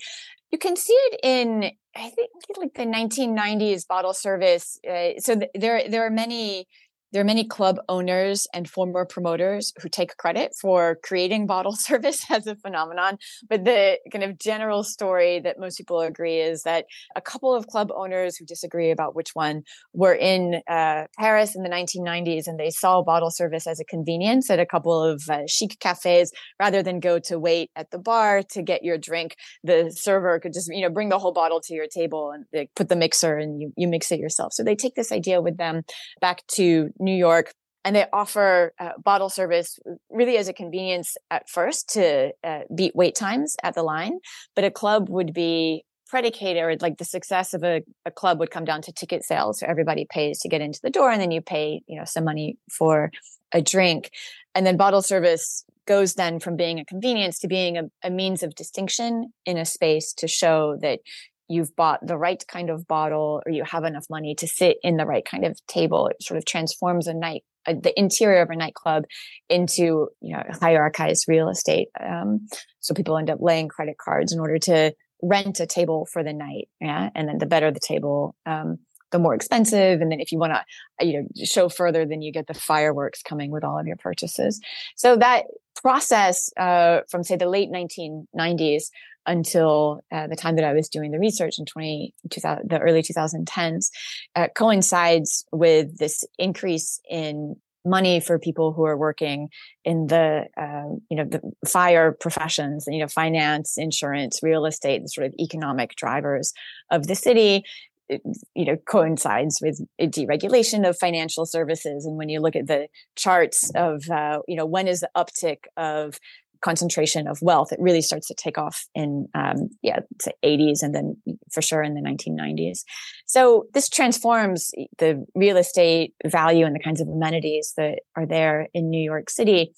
You 0.52 0.58
can 0.58 0.76
see 0.76 0.94
it 0.94 1.20
in, 1.24 1.72
I 1.96 2.10
think, 2.10 2.30
like 2.58 2.74
the 2.76 2.86
1990s 2.86 3.86
bottle 3.88 4.14
service. 4.14 4.80
Uh, 4.88 5.20
so 5.20 5.36
th- 5.36 5.52
there, 5.54 5.90
there 5.90 6.06
are 6.06 6.10
many 6.10 6.68
there 7.16 7.22
are 7.22 7.26
many 7.26 7.46
club 7.46 7.78
owners 7.88 8.46
and 8.54 8.70
former 8.70 9.06
promoters 9.06 9.72
who 9.82 9.88
take 9.88 10.18
credit 10.18 10.54
for 10.60 10.98
creating 11.02 11.48
bottle 11.56 11.72
service 11.72 12.26
as 12.30 12.46
a 12.46 12.58
phenomenon. 12.58 13.18
But 13.50 13.64
the 13.64 13.98
kind 14.12 14.26
of 14.26 14.38
general 14.38 14.84
story 14.84 15.40
that 15.40 15.58
most 15.58 15.78
people 15.78 16.02
agree 16.02 16.42
is 16.42 16.64
that 16.64 16.88
a 17.16 17.22
couple 17.22 17.56
of 17.56 17.68
club 17.68 17.90
owners 17.96 18.36
who 18.36 18.44
disagree 18.44 18.92
about 18.92 19.16
which 19.16 19.30
one 19.34 19.64
were 19.94 20.14
in 20.14 20.62
uh, 20.68 21.06
Paris 21.18 21.56
in 21.56 21.64
the 21.64 21.70
1990s 21.70 22.48
and 22.48 22.60
they 22.60 22.70
saw 22.70 23.02
bottle 23.02 23.32
service 23.32 23.66
as 23.66 23.80
a 23.80 23.86
convenience 23.86 24.50
at 24.50 24.60
a 24.60 24.66
couple 24.66 25.02
of 25.02 25.24
uh, 25.30 25.44
chic 25.48 25.80
cafes 25.80 26.34
rather 26.60 26.84
than 26.84 27.00
go 27.00 27.18
to 27.20 27.40
wait 27.40 27.72
at 27.78 27.92
the 27.92 27.98
bar 27.98 28.44
to 28.52 28.62
get 28.62 28.84
your 28.84 28.98
drink. 28.98 29.38
The 29.64 29.90
server 29.90 30.38
could 30.42 30.52
just, 30.52 30.70
you 30.70 30.82
know, 30.82 30.90
bring 30.90 31.08
the 31.08 31.20
whole 31.20 31.32
bottle 31.32 31.62
to 31.62 31.74
your 31.74 31.88
table 31.88 32.32
and 32.32 32.44
they 32.52 32.68
put 32.76 32.90
the 32.90 32.98
mixer 32.98 33.38
and 33.38 33.62
you, 33.62 33.72
you 33.78 33.88
mix 33.88 34.12
it 34.12 34.20
yourself. 34.20 34.52
So 34.52 34.66
they 34.66 34.76
take 34.76 34.96
this 34.96 35.14
idea 35.14 35.40
with 35.42 35.56
them 35.56 35.84
back 36.20 36.46
to 36.48 36.92
New 37.06 37.16
York 37.16 37.52
and 37.86 37.96
they 37.96 38.06
offer 38.12 38.74
uh, 38.80 38.94
bottle 39.04 39.30
service 39.30 39.80
really 40.10 40.38
as 40.38 40.48
a 40.48 40.54
convenience 40.54 41.16
at 41.32 41.48
first 41.48 41.88
to 41.94 42.32
uh, 42.44 42.62
beat 42.74 42.96
wait 42.96 43.16
times 43.16 43.56
at 43.64 43.76
the 43.76 43.84
line 43.84 44.20
but 44.56 44.66
a 44.66 44.72
club 44.72 45.08
would 45.10 45.34
be 45.34 45.84
predicated 46.08 46.64
or 46.64 46.76
like 46.82 46.98
the 46.98 47.06
success 47.06 47.54
of 47.54 47.64
a, 47.64 47.82
a 48.06 48.12
club 48.12 48.40
would 48.40 48.52
come 48.52 48.66
down 48.66 48.82
to 48.82 48.92
ticket 48.92 49.24
sales. 49.24 49.60
So 49.60 49.68
everybody 49.68 50.06
pays 50.10 50.40
to 50.40 50.50
get 50.50 50.62
into 50.62 50.80
the 50.82 50.90
door 50.90 51.12
and 51.12 51.22
then 51.22 51.32
you 51.32 51.42
pay 51.42 51.82
you 51.88 51.98
know 51.98 52.06
some 52.06 52.24
money 52.24 52.58
for 52.72 53.12
a 53.52 53.62
drink. 53.62 54.12
And 54.54 54.66
then 54.66 54.78
bottle 54.78 55.02
service 55.02 55.66
goes 55.88 56.16
then 56.16 56.40
from 56.40 56.56
being 56.56 56.80
a 56.80 56.86
convenience 56.86 57.40
to 57.40 57.48
being 57.48 57.78
a, 57.78 57.84
a 58.04 58.10
means 58.10 58.44
of 58.44 58.56
distinction 58.56 59.34
in 59.46 59.58
a 59.58 59.66
space 59.66 60.14
to 60.14 60.28
show 60.28 60.78
that 60.82 61.00
you've 61.48 61.76
bought 61.76 62.06
the 62.06 62.18
right 62.18 62.44
kind 62.48 62.70
of 62.70 62.88
bottle 62.88 63.42
or 63.46 63.52
you 63.52 63.64
have 63.64 63.84
enough 63.84 64.06
money 64.10 64.36
to 64.36 64.48
sit 64.48 64.78
in 64.84 64.98
the 64.98 65.06
right 65.06 65.26
kind 65.26 65.46
of 65.46 65.60
table 65.68 66.08
it 66.08 66.22
sort 66.22 66.38
of 66.38 66.46
transforms 66.46 67.08
a 67.08 67.14
night 67.14 67.44
uh, 67.68 67.74
the 67.82 67.98
interior 68.00 68.42
of 68.42 68.50
a 68.50 68.56
nightclub 68.56 69.04
into 69.50 70.08
you 70.22 70.36
know 70.36 70.44
hierarchized 70.54 71.28
real 71.28 71.50
estate 71.50 71.88
um, 72.04 72.48
so 72.80 72.94
people 72.94 73.18
end 73.18 73.30
up 73.30 73.40
laying 73.42 73.68
credit 73.68 73.98
cards 73.98 74.32
in 74.32 74.40
order 74.40 74.58
to 74.58 74.94
rent 75.22 75.60
a 75.60 75.66
table 75.66 76.08
for 76.12 76.24
the 76.24 76.34
night 76.34 76.68
yeah 76.82 77.10
and 77.16 77.28
then 77.28 77.38
the 77.38 77.46
better 77.46 77.72
the 77.72 77.80
table 77.80 78.36
um, 78.46 78.78
the 79.12 79.20
more 79.20 79.34
expensive 79.34 80.02
and 80.02 80.12
then 80.12 80.20
if 80.20 80.32
you 80.32 80.38
want 80.38 80.54
to 80.54 81.06
you 81.06 81.14
know 81.14 81.28
show 81.44 81.70
further 81.70 82.06
then 82.06 82.22
you 82.22 82.32
get 82.32 82.48
the 82.48 82.54
fireworks 82.54 83.22
coming 83.22 83.52
with 83.52 83.64
all 83.64 83.80
of 83.80 83.88
your 83.88 83.96
purchases. 83.98 84.60
So 84.96 85.16
that 85.18 85.46
process 85.76 86.50
uh, 86.58 87.02
from 87.10 87.24
say 87.24 87.36
the 87.36 87.50
late 87.50 87.72
1990s 87.72 88.86
until 89.28 90.02
uh, 90.12 90.28
the 90.28 90.36
time 90.36 90.56
that 90.56 90.66
I 90.66 90.74
was 90.74 90.88
doing 90.88 91.12
the 91.12 91.20
research 91.20 91.58
in 91.58 91.66
20, 91.66 92.14
2000, 92.30 92.70
the 92.70 92.80
early 92.80 93.02
2010s 93.02 93.90
uh, 94.36 94.48
coincides 94.56 95.46
with 95.52 95.98
this 95.98 96.24
increase 96.38 97.00
in 97.10 97.56
money 97.86 98.20
for 98.20 98.40
people 98.40 98.74
who 98.74 98.84
are 98.84 98.98
working 98.98 99.50
in 99.84 100.08
the 100.08 100.48
uh, 100.58 100.96
you 101.10 101.16
know 101.16 101.24
the 101.24 101.40
fire 101.68 102.12
professions 102.12 102.86
you 102.88 102.98
know 102.98 103.08
finance 103.08 103.78
insurance 103.78 104.42
real 104.42 104.66
estate 104.66 105.04
the 105.04 105.08
sort 105.08 105.28
of 105.28 105.34
economic 105.40 105.96
drivers 105.96 106.52
of 106.90 107.06
the 107.06 107.16
city 107.16 107.64
you 108.10 108.66
know 108.66 108.78
coincides 108.88 109.60
with 109.62 109.82
deregulation 110.00 110.88
of 110.88 110.98
financial 110.98 111.46
services. 111.46 112.06
And 112.06 112.18
when 112.18 112.30
you 112.30 112.40
look 112.40 112.56
at 112.56 112.68
the 112.68 112.88
charts 113.16 113.72
of 113.76 114.10
uh, 114.10 114.40
you 114.48 114.56
know 114.56 114.66
when 114.66 114.88
is 114.88 115.02
the 115.02 115.10
uptick 115.16 115.60
of 115.78 116.20
concentration 116.66 117.28
of 117.28 117.38
wealth 117.44 117.72
it 117.72 117.80
really 117.80 118.02
starts 118.02 118.28
to 118.28 118.34
take 118.34 118.58
off 118.58 118.86
in 118.96 119.28
um, 119.36 119.70
yeah 119.84 120.00
the 120.24 120.34
80s 120.44 120.82
and 120.82 120.96
then 120.96 121.16
for 121.52 121.62
sure 121.62 121.84
in 121.84 121.94
the 121.94 122.02
1990s 122.02 122.80
so 123.28 123.68
this 123.76 123.88
transforms 123.88 124.72
the 124.98 125.24
real 125.36 125.58
estate 125.58 126.16
value 126.26 126.66
and 126.66 126.74
the 126.74 126.80
kinds 126.80 127.02
of 127.02 127.08
amenities 127.08 127.74
that 127.78 128.00
are 128.16 128.26
there 128.26 128.68
in 128.74 128.90
new 128.90 129.04
york 129.04 129.30
city 129.30 129.74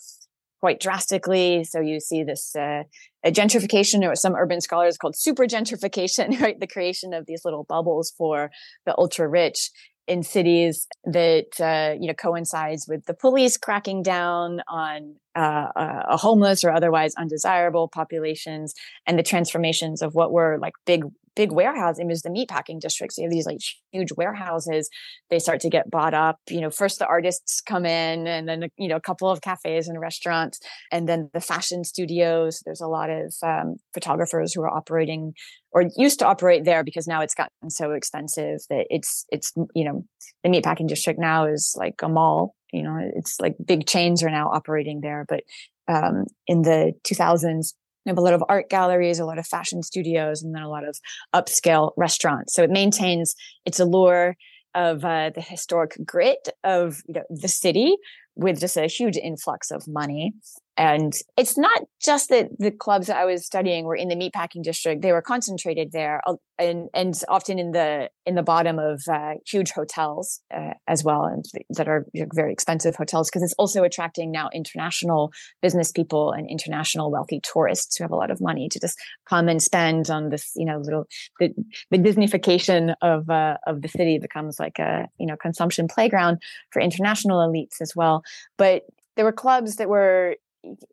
quite 0.60 0.80
drastically. 0.80 1.64
So 1.64 1.80
you 1.80 2.00
see 2.00 2.24
this 2.24 2.56
uh, 2.56 2.84
gentrification, 3.26 4.08
or 4.08 4.16
some 4.16 4.36
urban 4.36 4.62
scholars 4.62 4.98
called 4.98 5.16
super 5.16 5.46
gentrification, 5.46 6.40
right? 6.42 6.60
The 6.60 6.68
creation 6.68 7.14
of 7.14 7.26
these 7.26 7.44
little 7.46 7.64
bubbles 7.64 8.12
for 8.18 8.52
the 8.86 8.98
ultra 8.98 9.28
rich 9.28 9.70
in 10.08 10.24
cities 10.24 10.88
that 11.04 11.60
uh, 11.60 11.96
you 12.00 12.08
know 12.08 12.14
coincides 12.14 12.88
with 12.88 13.06
the 13.06 13.14
police 13.14 13.58
cracking 13.58 14.02
down 14.02 14.62
on 14.68 15.16
uh, 15.36 15.68
uh, 15.76 16.18
homeless 16.18 16.64
or 16.64 16.72
otherwise 16.72 17.14
undesirable 17.16 17.88
populations 17.88 18.74
and 19.06 19.20
the 19.20 19.24
transformations 19.24 20.02
of 20.02 20.16
what 20.16 20.32
were 20.32 20.58
like 20.62 20.74
big 20.86 21.04
big 21.38 21.52
warehouse 21.52 22.00
images, 22.00 22.24
the 22.24 22.30
meatpacking 22.30 22.80
districts. 22.80 23.18
You 23.18 23.26
have 23.26 23.32
these 23.32 23.46
like 23.46 23.60
huge 23.92 24.12
warehouses. 24.18 24.90
They 25.30 25.38
start 25.38 25.60
to 25.62 25.70
get 25.70 25.90
bought 25.90 26.16
up. 26.16 26.40
You 26.50 26.60
know, 26.60 26.72
first 26.72 26.98
the 26.98 27.06
artists 27.06 27.62
come 27.62 27.86
in, 27.86 28.26
and 28.26 28.50
then 28.50 28.70
you 28.76 28.88
know 28.88 28.96
a 28.96 29.02
couple 29.02 29.30
of 29.30 29.42
cafes 29.42 29.88
and 29.88 30.02
restaurants, 30.02 30.60
and 30.92 31.08
then 31.08 31.30
the 31.34 31.40
fashion 31.40 31.84
studios. 31.84 32.62
There's 32.66 32.82
a 32.82 32.88
lot 32.88 33.10
of 33.12 33.36
um, 33.44 33.78
photographers 33.94 34.54
who 34.54 34.64
are 34.64 34.76
operating 34.76 35.34
or 35.72 35.86
used 35.96 36.20
to 36.20 36.26
operate 36.26 36.66
there 36.66 36.84
because 36.84 37.08
now 37.08 37.22
it's 37.22 37.36
gotten 37.36 37.70
so 37.70 37.92
expensive 37.92 38.62
that 38.70 38.88
it's 38.90 39.26
it's 39.30 39.54
you 39.76 39.86
know 39.86 40.04
the 40.44 40.50
meatpacking 40.50 40.88
district 40.88 41.20
now 41.20 41.46
is 41.46 41.76
like 41.78 42.02
a 42.02 42.10
mall. 42.10 42.56
You 42.74 42.84
know, 42.84 42.98
it's 43.16 43.40
like 43.40 43.56
big 43.64 43.86
chains 43.86 44.24
are 44.24 44.32
now 44.32 44.50
operating 44.50 45.02
there, 45.02 45.26
but 45.30 45.44
um, 45.88 46.26
in 46.48 46.64
the 46.64 46.94
2000s 47.06 47.74
we 48.08 48.12
have 48.12 48.18
a 48.18 48.22
lot 48.22 48.34
of 48.34 48.44
art 48.48 48.70
galleries, 48.70 49.20
a 49.20 49.26
lot 49.26 49.38
of 49.38 49.46
fashion 49.46 49.84
studios, 49.84 50.42
and 50.42 50.56
then 50.56 50.64
a 50.64 50.70
lot 50.70 50.88
of 50.88 50.98
upscale 51.36 51.92
restaurants. 51.98 52.54
So 52.54 52.64
it 52.64 52.70
maintains 52.70 53.36
its 53.66 53.80
allure 53.80 54.36
of 54.76 55.04
uh, 55.04 55.32
the 55.34 55.42
historic 55.42 55.98
grit 56.06 56.50
of 56.64 57.02
you 57.08 57.16
know, 57.16 57.24
the 57.30 57.48
city 57.48 57.98
with 58.36 58.60
just 58.60 58.78
a 58.78 58.88
huge 58.88 59.18
influx 59.18 59.72
of 59.72 59.84
money. 59.88 60.34
And 60.78 61.14
it's 61.36 61.58
not 61.58 61.82
just 62.00 62.30
that 62.30 62.50
the 62.60 62.70
clubs 62.70 63.10
I 63.10 63.26
was 63.26 63.44
studying 63.44 63.86
were 63.86 63.96
in 63.96 64.10
the 64.10 64.16
meatpacking 64.16 64.62
district; 64.62 65.02
they 65.02 65.12
were 65.12 65.24
concentrated 65.24 65.92
there, 65.92 66.22
uh, 66.28 66.36
and 66.60 66.88
and 66.94 67.20
often 67.28 67.58
in 67.58 67.72
the 67.72 68.12
in 68.28 68.36
the 68.36 68.44
bottom 68.44 68.78
of 68.78 69.02
uh, 69.12 69.34
huge 69.48 69.72
hotels 69.72 70.40
uh, 70.56 70.74
as 70.88 71.04
well, 71.04 71.26
and 71.26 71.46
that 71.72 71.88
are 71.88 72.06
very 72.36 72.54
expensive 72.54 72.96
hotels 72.96 73.28
because 73.28 73.42
it's 73.42 73.56
also 73.58 73.84
attracting 73.84 74.32
now 74.32 74.50
international 74.54 75.32
business 75.64 75.92
people 75.92 76.32
and 76.32 76.48
international 76.48 77.10
wealthy 77.10 77.42
tourists 77.42 77.98
who 77.98 78.04
have 78.04 78.12
a 78.12 78.16
lot 78.16 78.30
of 78.30 78.40
money 78.40 78.70
to 78.70 78.80
just 78.80 79.00
come 79.28 79.50
and 79.50 79.64
spend 79.64 80.12
on 80.12 80.30
this. 80.30 80.52
You 80.56 80.66
know, 80.66 80.78
little 80.78 81.08
the 81.40 81.56
the 81.90 81.98
Disneyfication 81.98 82.94
of 83.02 83.28
uh, 83.32 83.58
of 83.66 83.82
the 83.82 83.88
city 83.88 84.20
becomes 84.20 84.60
like 84.60 84.78
a 84.78 85.08
you 85.18 85.26
know 85.26 85.38
consumption 85.38 85.88
playground 85.88 86.38
for 86.70 86.84
international 86.84 87.40
elites 87.40 87.82
as 87.82 87.94
well. 87.96 88.22
But 88.60 88.84
there 89.16 89.26
were 89.26 89.32
clubs 89.32 89.78
that 89.78 89.90
were 89.90 90.36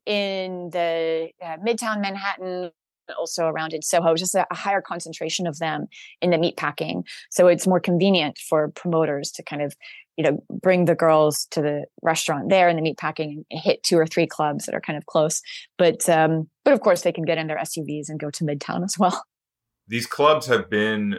in 0.07 0.71
the 0.71 1.31
uh, 1.43 1.57
Midtown 1.67 2.01
Manhattan, 2.01 2.71
also 3.19 3.47
around 3.47 3.73
in 3.73 3.83
Soho, 3.83 4.15
just 4.15 4.35
a, 4.35 4.47
a, 4.51 4.55
higher 4.55 4.81
concentration 4.81 5.47
of 5.47 5.59
them 5.59 5.87
in 6.23 6.31
the 6.31 6.37
meatpacking. 6.37 7.05
So 7.31 7.49
it's 7.49 7.67
more 7.67 7.81
convenient 7.81 8.39
for 8.39 8.69
promoters 8.69 9.31
to 9.33 9.43
kind 9.43 9.63
of, 9.63 9.75
you 10.17 10.25
know, 10.25 10.43
bring 10.51 10.87
the 10.87 10.95
girls 10.95 11.47
to 11.51 11.61
the 11.61 11.85
restaurant 12.03 12.49
there 12.49 12.69
in 12.69 12.77
the 12.77 12.83
meatpacking 12.83 13.45
and 13.51 13.61
hit 13.61 13.83
two 13.83 13.99
or 13.99 14.07
three 14.07 14.27
clubs 14.27 14.67
that 14.67 14.75
are 14.75 14.81
kind 14.81 14.97
of 14.97 15.07
close. 15.07 15.43
But 15.77 16.09
um, 16.09 16.49
but 16.65 16.73
of 16.73 16.81
course 16.81 17.03
they 17.03 17.13
can 17.13 17.25
get 17.25 17.39
in 17.39 17.47
their 17.47 17.59
SUVs 17.59 18.09
and 18.09 18.19
go 18.19 18.31
to 18.31 18.45
Midtown 18.45 18.85
as 18.85 18.99
well. 18.99 19.25
These 19.87 20.07
clubs 20.07 20.47
have 20.47 20.71
been 20.71 21.19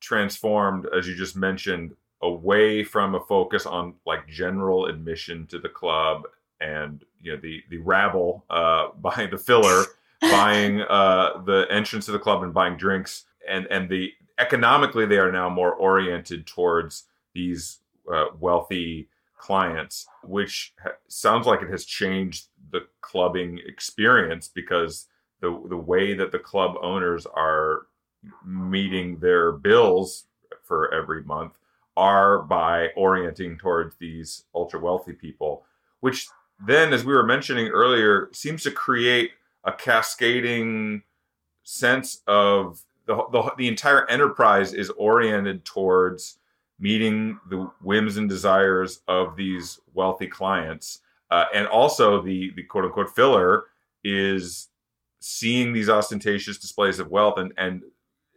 transformed, 0.00 0.86
as 0.96 1.06
you 1.06 1.14
just 1.14 1.36
mentioned, 1.36 1.92
away 2.20 2.82
from 2.82 3.14
a 3.14 3.20
focus 3.20 3.64
on 3.64 3.94
like 4.04 4.26
general 4.26 4.86
admission 4.86 5.46
to 5.48 5.58
the 5.58 5.68
club 5.68 6.22
and 6.60 7.04
you 7.22 7.32
know 7.32 7.40
the 7.40 7.62
the 7.70 7.78
rabble 7.78 8.44
uh, 8.50 8.88
buying 9.00 9.30
the 9.30 9.38
filler, 9.38 9.84
buying 10.20 10.80
uh, 10.88 11.42
the 11.44 11.66
entrance 11.70 12.06
to 12.06 12.12
the 12.12 12.18
club 12.18 12.42
and 12.42 12.52
buying 12.52 12.76
drinks, 12.76 13.24
and 13.48 13.66
and 13.66 13.88
the 13.88 14.12
economically 14.38 15.06
they 15.06 15.18
are 15.18 15.32
now 15.32 15.48
more 15.48 15.74
oriented 15.74 16.46
towards 16.46 17.04
these 17.34 17.78
uh, 18.12 18.26
wealthy 18.38 19.08
clients, 19.38 20.06
which 20.22 20.74
ha- 20.82 20.90
sounds 21.08 21.46
like 21.46 21.62
it 21.62 21.70
has 21.70 21.84
changed 21.84 22.46
the 22.70 22.80
clubbing 23.00 23.60
experience 23.66 24.48
because 24.48 25.06
the 25.40 25.62
the 25.68 25.76
way 25.76 26.14
that 26.14 26.32
the 26.32 26.38
club 26.38 26.76
owners 26.82 27.26
are 27.26 27.86
meeting 28.44 29.18
their 29.18 29.52
bills 29.52 30.26
for 30.62 30.92
every 30.94 31.22
month 31.24 31.58
are 31.96 32.42
by 32.42 32.88
orienting 32.96 33.58
towards 33.58 33.96
these 33.96 34.44
ultra 34.54 34.80
wealthy 34.80 35.12
people, 35.12 35.64
which 36.00 36.28
then, 36.64 36.92
as 36.92 37.04
we 37.04 37.12
were 37.12 37.24
mentioning 37.24 37.68
earlier, 37.68 38.28
seems 38.32 38.62
to 38.62 38.70
create 38.70 39.32
a 39.64 39.72
cascading 39.72 41.02
sense 41.62 42.22
of 42.26 42.82
the, 43.06 43.16
the, 43.32 43.52
the 43.58 43.68
entire 43.68 44.08
enterprise 44.08 44.72
is 44.72 44.90
oriented 44.90 45.64
towards 45.64 46.38
meeting 46.78 47.38
the 47.50 47.70
whims 47.80 48.16
and 48.16 48.28
desires 48.28 49.00
of 49.08 49.36
these 49.36 49.80
wealthy 49.94 50.26
clients. 50.26 51.00
Uh, 51.30 51.44
and 51.54 51.66
also, 51.66 52.20
the, 52.20 52.52
the 52.56 52.62
quote 52.62 52.84
unquote 52.84 53.14
filler 53.14 53.64
is 54.04 54.68
seeing 55.20 55.72
these 55.72 55.88
ostentatious 55.88 56.58
displays 56.58 56.98
of 56.98 57.10
wealth, 57.10 57.38
and, 57.38 57.52
and 57.56 57.82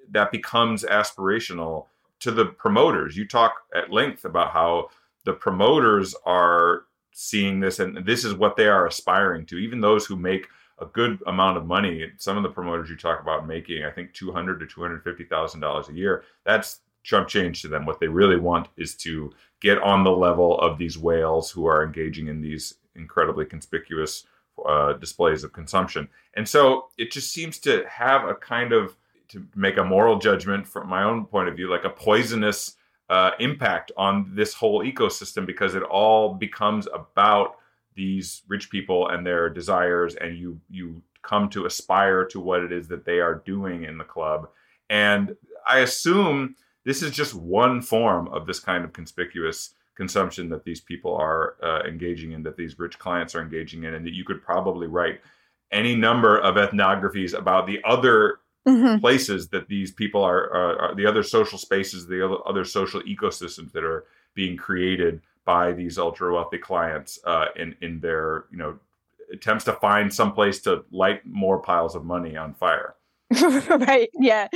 that 0.09 0.31
becomes 0.31 0.83
aspirational 0.83 1.87
to 2.19 2.31
the 2.31 2.45
promoters. 2.45 3.17
You 3.17 3.27
talk 3.27 3.53
at 3.75 3.91
length 3.91 4.23
about 4.25 4.51
how 4.51 4.89
the 5.25 5.33
promoters 5.33 6.15
are 6.25 6.83
seeing 7.17 7.59
this 7.59 7.79
and 7.79 8.05
this 8.05 8.23
is 8.23 8.33
what 8.33 8.55
they 8.55 8.67
are 8.67 8.85
aspiring 8.85 9.45
to. 9.47 9.57
Even 9.57 9.81
those 9.81 10.05
who 10.05 10.15
make 10.15 10.47
a 10.79 10.85
good 10.85 11.17
amount 11.27 11.57
of 11.57 11.65
money 11.65 12.11
some 12.17 12.35
of 12.35 12.43
the 12.43 12.49
promoters 12.49 12.89
you 12.89 12.97
talk 12.97 13.21
about 13.21 13.47
making 13.47 13.85
i 13.85 13.89
think 13.89 14.11
200 14.11 14.59
to 14.59 14.65
250 14.65 15.23
thousand 15.23 15.61
dollars 15.61 15.87
a 15.87 15.93
year 15.93 16.25
that's 16.43 16.81
chump 17.05 17.27
change 17.29 17.61
to 17.61 17.69
them. 17.69 17.85
What 17.85 18.01
they 18.01 18.07
really 18.07 18.35
want 18.35 18.67
is 18.75 18.95
to 18.95 19.31
get 19.61 19.81
on 19.81 20.03
the 20.03 20.11
level 20.11 20.59
of 20.59 20.77
these 20.77 20.97
whales 20.97 21.49
who 21.49 21.65
are 21.65 21.85
engaging 21.85 22.27
in 22.27 22.41
these 22.41 22.75
incredibly 22.95 23.45
conspicuous 23.45 24.25
uh, 24.67 24.93
displays 24.93 25.43
of 25.43 25.53
consumption. 25.53 26.09
And 26.33 26.47
so 26.47 26.87
it 26.97 27.11
just 27.11 27.31
seems 27.31 27.59
to 27.59 27.85
have 27.87 28.27
a 28.27 28.33
kind 28.33 28.73
of 28.73 28.97
to 29.29 29.45
make 29.55 29.77
a 29.77 29.83
moral 29.83 30.19
judgment 30.19 30.67
from 30.67 30.89
my 30.89 31.03
own 31.03 31.25
point 31.25 31.47
of 31.49 31.55
view 31.55 31.69
like 31.69 31.83
a 31.83 31.89
poisonous 31.89 32.75
uh, 33.09 33.31
impact 33.39 33.91
on 33.97 34.31
this 34.33 34.53
whole 34.53 34.83
ecosystem 34.83 35.45
because 35.45 35.75
it 35.75 35.83
all 35.83 36.33
becomes 36.33 36.87
about 36.93 37.57
these 37.95 38.41
rich 38.47 38.69
people 38.69 39.07
and 39.09 39.25
their 39.25 39.49
desires 39.49 40.15
and 40.15 40.37
you 40.37 40.59
you 40.69 41.01
come 41.21 41.49
to 41.49 41.65
aspire 41.65 42.25
to 42.25 42.39
what 42.39 42.61
it 42.61 42.71
is 42.71 42.87
that 42.87 43.05
they 43.05 43.19
are 43.19 43.41
doing 43.45 43.83
in 43.83 43.97
the 43.97 44.03
club. 44.03 44.49
And 44.89 45.35
i 45.67 45.79
assume 45.79 46.55
this 46.83 47.01
is 47.01 47.11
just 47.11 47.33
one 47.33 47.81
form 47.81 48.27
of 48.27 48.45
this 48.45 48.59
kind 48.59 48.85
of 48.85 48.93
conspicuous 48.93 49.73
consumption 49.95 50.49
that 50.49 50.63
these 50.63 50.81
people 50.81 51.15
are 51.15 51.55
uh, 51.63 51.81
engaging 51.87 52.33
in 52.33 52.43
that 52.43 52.57
these 52.57 52.77
rich 52.77 52.99
clients 52.99 53.33
are 53.33 53.41
engaging 53.41 53.83
in 53.83 53.93
and 53.93 54.05
that 54.05 54.13
you 54.13 54.23
could 54.23 54.41
probably 54.43 54.87
write 54.87 55.21
any 55.71 55.95
number 55.95 56.37
of 56.37 56.55
ethnographies 56.55 57.33
about 57.33 57.65
the 57.65 57.79
other 57.83 58.39
mm-hmm. 58.67 58.99
places 58.99 59.49
that 59.49 59.67
these 59.67 59.91
people 59.91 60.23
are, 60.23 60.49
are, 60.51 60.79
are, 60.79 60.95
the 60.95 61.05
other 61.05 61.23
social 61.23 61.57
spaces, 61.57 62.07
the 62.07 62.25
other, 62.25 62.37
other 62.45 62.65
social 62.65 63.01
ecosystems 63.01 63.71
that 63.71 63.83
are 63.83 64.05
being 64.33 64.57
created 64.57 65.21
by 65.45 65.71
these 65.71 65.97
ultra 65.97 66.33
wealthy 66.33 66.57
clients 66.57 67.19
uh, 67.25 67.45
in 67.55 67.75
in 67.81 67.99
their 67.99 68.45
you 68.51 68.57
know 68.57 68.77
attempts 69.31 69.63
to 69.65 69.73
find 69.73 70.13
some 70.13 70.33
place 70.33 70.59
to 70.61 70.83
light 70.91 71.25
more 71.25 71.59
piles 71.59 71.95
of 71.95 72.03
money 72.03 72.35
on 72.35 72.53
fire. 72.53 72.95
right. 73.41 74.09
Yeah. 74.13 74.47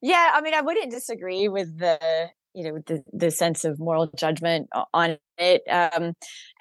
Yeah. 0.00 0.32
I 0.34 0.40
mean, 0.40 0.54
I 0.54 0.60
wouldn't 0.60 0.90
disagree 0.90 1.48
with 1.48 1.78
the 1.78 2.30
you 2.54 2.64
know 2.64 2.78
the 2.86 3.02
the 3.12 3.30
sense 3.30 3.64
of 3.64 3.78
moral 3.78 4.10
judgment 4.16 4.68
on 4.92 5.18
it. 5.36 5.62
Um, 5.68 6.14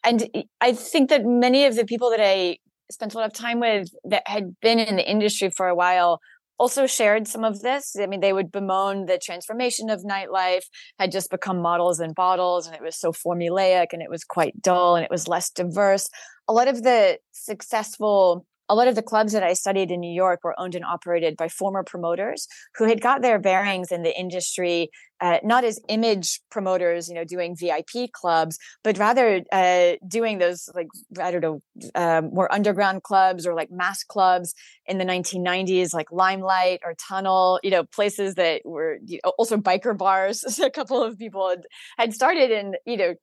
and 0.04 0.30
I 0.62 0.74
think 0.74 1.10
that 1.10 1.26
many 1.26 1.66
of 1.66 1.76
the 1.76 1.86
people 1.86 2.10
that 2.12 2.22
I 2.22 2.58
spent 2.92 3.14
a 3.14 3.18
lot 3.18 3.28
of 3.28 3.34
time 3.34 3.60
with 3.60 3.90
that 4.06 4.24
had 4.28 4.60
been 4.62 4.80
in 4.80 4.96
the 4.96 5.10
industry 5.10 5.50
for 5.50 5.68
a 5.68 5.76
while 5.76 6.22
also 6.58 6.88
shared 6.88 7.28
some 7.28 7.44
of 7.44 7.62
this. 7.62 7.96
I 8.00 8.08
mean, 8.08 8.20
they 8.20 8.34
would 8.34 8.52
bemoan 8.52 9.06
the 9.06 9.18
transformation 9.18 9.90
of 9.90 10.04
nightlife 10.04 10.64
had 11.00 11.12
just 11.12 11.30
become 11.30 11.62
models 11.62 12.00
and 12.00 12.16
bottles, 12.16 12.68
and 12.68 12.76
it 12.76 12.82
was 12.82 12.96
so 12.96 13.12
formulaic 13.12 13.88
and 13.94 14.02
it 14.02 14.10
was 14.10 14.24
quite 14.24 14.62
dull 14.62 14.96
and 14.96 15.06
it 15.06 15.12
was 15.12 15.28
less 15.28 15.50
diverse. 15.50 16.10
A 16.48 16.54
lot 16.54 16.68
of 16.68 16.84
the 16.84 17.20
successful 17.32 18.46
a 18.70 18.76
lot 18.76 18.88
of 18.88 18.96
the 18.96 19.02
clubs 19.02 19.34
that 19.34 19.44
I 19.44 19.54
studied 19.54 19.92
in 19.92 20.00
New 20.00 20.14
York 20.14 20.44
were 20.44 20.60
owned 20.60 20.76
and 20.76 20.84
operated 20.84 21.38
by 21.38 21.48
former 21.48 21.84
promoters 21.84 22.48
who 22.76 22.86
had 22.86 23.02
got 23.02 23.22
their 23.22 23.40
bearings 23.40 23.92
in 23.92 24.04
the 24.04 24.18
industry, 24.18 24.90
uh, 25.22 25.38
not 25.44 25.64
as 25.64 25.80
image 25.88 26.42
promoters, 26.52 27.08
you 27.08 27.16
know, 27.16 27.24
doing 27.24 27.56
VIP 27.56 28.12
clubs, 28.12 28.58
but 28.84 28.98
rather 28.98 29.42
uh, 29.52 29.94
doing 30.08 30.38
those 30.38 30.70
like 30.76 30.88
I 31.20 31.32
don't 31.32 31.42
know, 31.42 31.62
uh, 31.96 32.22
more 32.22 32.52
underground 32.54 33.04
clubs 33.04 33.48
or 33.48 33.54
like 33.54 33.72
mass 33.72 34.04
clubs 34.04 34.54
in 34.86 34.98
the 34.98 35.06
1990s, 35.06 35.94
like 35.94 36.12
Limelight 36.12 36.82
or 36.84 36.94
Tunnel, 36.96 37.60
you 37.64 37.72
know, 37.72 37.84
places 37.84 38.36
that 38.36 38.62
were 38.66 38.98
you 39.06 39.20
know, 39.24 39.32
also 39.38 39.58
biker 39.58 39.98
bars. 39.98 40.60
a 40.64 40.70
couple 40.70 41.02
of 41.02 41.18
people 41.18 41.50
had, 41.50 41.64
had 41.98 42.14
started 42.14 42.52
in, 42.52 42.76
you 42.86 42.98
know. 42.98 43.16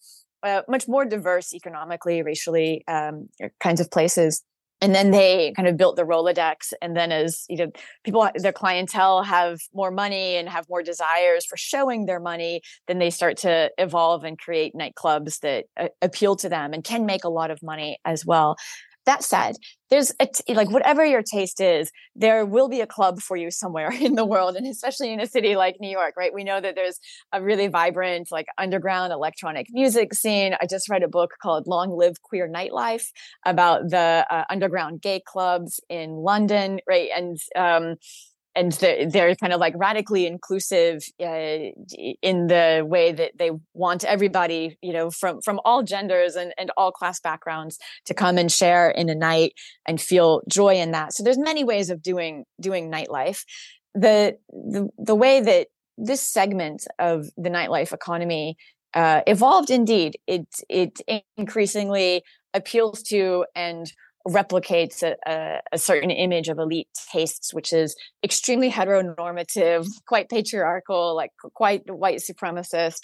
Uh, 0.43 0.61
much 0.69 0.87
more 0.87 1.07
diverse 1.07 1.55
economically, 1.55 2.21
racially 2.21 2.85
um, 2.87 3.31
kinds 3.61 3.81
of 3.81 3.91
places 3.91 4.43
and 4.81 4.95
then 4.95 5.11
they 5.11 5.53
kind 5.57 5.69
of 5.69 5.77
built 5.77 5.97
the 5.97 6.03
rolodex 6.03 6.73
and 6.83 6.97
then 6.97 7.13
as 7.13 7.45
you 7.49 7.57
know 7.57 7.71
people 8.03 8.29
their 8.37 8.53
clientele 8.53 9.23
have 9.23 9.61
more 9.73 9.91
money 9.91 10.37
and 10.37 10.49
have 10.49 10.69
more 10.69 10.83
desires 10.83 11.45
for 11.47 11.57
showing 11.57 12.07
their 12.07 12.21
money 12.21 12.61
then 12.87 12.99
they 12.99 13.11
start 13.11 13.37
to 13.37 13.71
evolve 13.79 14.25
and 14.25 14.39
create 14.39 14.75
nightclubs 14.75 15.41
that 15.41 15.65
uh, 15.77 15.89
appeal 16.03 16.37
to 16.37 16.49
them 16.49 16.73
and 16.73 16.85
can 16.85 17.07
make 17.07 17.25
a 17.25 17.29
lot 17.29 17.51
of 17.51 17.63
money 17.63 17.99
as 18.05 18.27
well 18.27 18.57
that 19.07 19.23
said, 19.23 19.57
there's 19.91 20.13
a 20.19 20.27
t- 20.27 20.55
like 20.55 20.71
whatever 20.71 21.05
your 21.05 21.23
taste 21.23 21.61
is, 21.61 21.91
there 22.17 22.45
will 22.45 22.69
be 22.69 22.81
a 22.81 22.87
club 22.87 23.21
for 23.21 23.37
you 23.37 23.51
somewhere 23.51 23.93
in 24.01 24.15
the 24.15 24.25
world, 24.25 24.57
and 24.57 24.67
especially 24.67 25.13
in 25.13 25.21
a 25.21 25.27
city 25.27 25.57
like 25.57 25.77
New 25.81 25.91
York, 25.91 26.15
right? 26.17 26.33
We 26.35 26.45
know 26.45 26.61
that 26.61 26.75
there's 26.75 26.99
a 27.33 27.43
really 27.43 27.69
vibrant 27.69 28.29
like 28.31 28.47
underground 28.59 29.13
electronic 29.13 29.67
music 29.71 30.15
scene. 30.15 30.57
I 30.61 30.67
just 30.67 30.89
read 30.89 31.03
a 31.03 31.09
book 31.09 31.33
called 31.43 31.67
"Long 31.67 31.91
Live 31.97 32.23
Queer 32.23 32.49
Nightlife" 32.49 33.07
about 33.45 33.91
the 33.91 34.27
uh, 34.31 34.45
underground 34.51 35.03
gay 35.03 35.21
clubs 35.25 35.81
in 35.89 36.11
London, 36.11 36.81
right? 36.89 37.11
And 37.15 37.39
um, 37.57 37.97
and 38.57 38.73
they're, 38.73 39.09
they're, 39.09 39.35
kind 39.37 39.53
of 39.53 39.61
like 39.61 39.75
radically 39.77 40.27
inclusive 40.27 41.03
uh, 41.21 41.71
in 42.23 42.47
the 42.47 42.85
way 42.87 43.13
that 43.13 43.33
they 43.37 43.51
want 43.75 44.05
everybody 44.05 44.79
you 44.81 44.93
know 44.93 45.11
from 45.11 45.41
from 45.43 45.61
all 45.65 45.83
genders 45.83 46.37
and, 46.37 46.55
and 46.57 46.71
all 46.77 46.93
class 46.93 47.21
backgrounds 47.21 47.79
to 48.07 48.15
come 48.15 48.39
and 48.39 48.51
share 48.51 48.91
in 48.91 49.09
a 49.09 49.15
night 49.15 49.55
and 49.87 50.01
feel 50.01 50.43
joy 50.49 50.75
in 50.75 50.93
that. 50.93 51.13
So 51.13 51.23
there's 51.23 51.39
many 51.39 51.65
ways 51.65 51.91
of 51.91 52.03
doing 52.03 52.45
doing 52.61 52.91
nightlife. 52.91 53.45
The 53.95 54.37
the, 54.51 54.89
the 54.99 55.15
way 55.15 55.41
that 55.41 55.69
this 55.97 56.21
segment 56.21 56.87
of 56.99 57.27
the 57.37 57.51
nightlife 57.51 57.93
economy 57.93 58.57
uh, 58.95 59.23
evolved 59.27 59.71
indeed 59.71 60.17
it 60.27 60.47
it 60.69 61.01
increasingly 61.37 62.23
appeals 62.55 63.03
to 63.03 63.45
and 63.55 63.93
replicates 64.27 65.03
a, 65.03 65.17
a, 65.31 65.61
a, 65.73 65.79
certain 65.79 66.11
image 66.11 66.49
of 66.49 66.59
elite 66.59 66.89
tastes, 67.13 67.53
which 67.53 67.73
is 67.73 67.95
extremely 68.23 68.71
heteronormative, 68.71 69.87
quite 70.07 70.31
patriarchal, 70.31 71.15
like 71.15 71.31
quite 71.55 71.83
white 71.91 72.21
supremacist. 72.21 73.03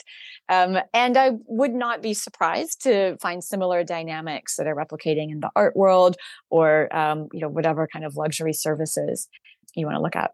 Um, 0.49 0.79
and 0.95 1.17
I 1.19 1.33
would 1.47 1.73
not 1.73 2.01
be 2.01 2.15
surprised 2.15 2.83
to 2.83 3.19
find 3.19 3.45
similar 3.45 3.85
dynamics 3.85 4.57
that 4.57 4.67
are 4.67 4.75
replicating 4.75 5.31
in 5.31 5.41
the 5.41 5.51
art 5.55 5.77
world 5.77 6.17
or, 6.49 6.95
um, 6.97 7.29
you 7.33 7.41
know, 7.41 7.49
whatever 7.49 7.87
kind 7.87 8.05
of 8.05 8.17
luxury 8.17 8.55
services 8.55 9.29
you 9.75 9.87
want 9.87 9.97
to 9.97 10.03
look 10.03 10.17
at. 10.17 10.33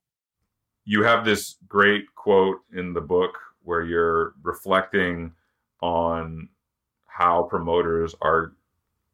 You 0.84 1.02
have 1.02 1.24
this 1.24 1.56
great 1.66 2.14
quote 2.14 2.58
in 2.72 2.92
the 2.92 3.00
book 3.00 3.32
where 3.62 3.82
you're 3.82 4.34
reflecting 4.44 5.32
on 5.82 6.48
how 7.06 7.42
promoters 7.42 8.14
are 8.20 8.52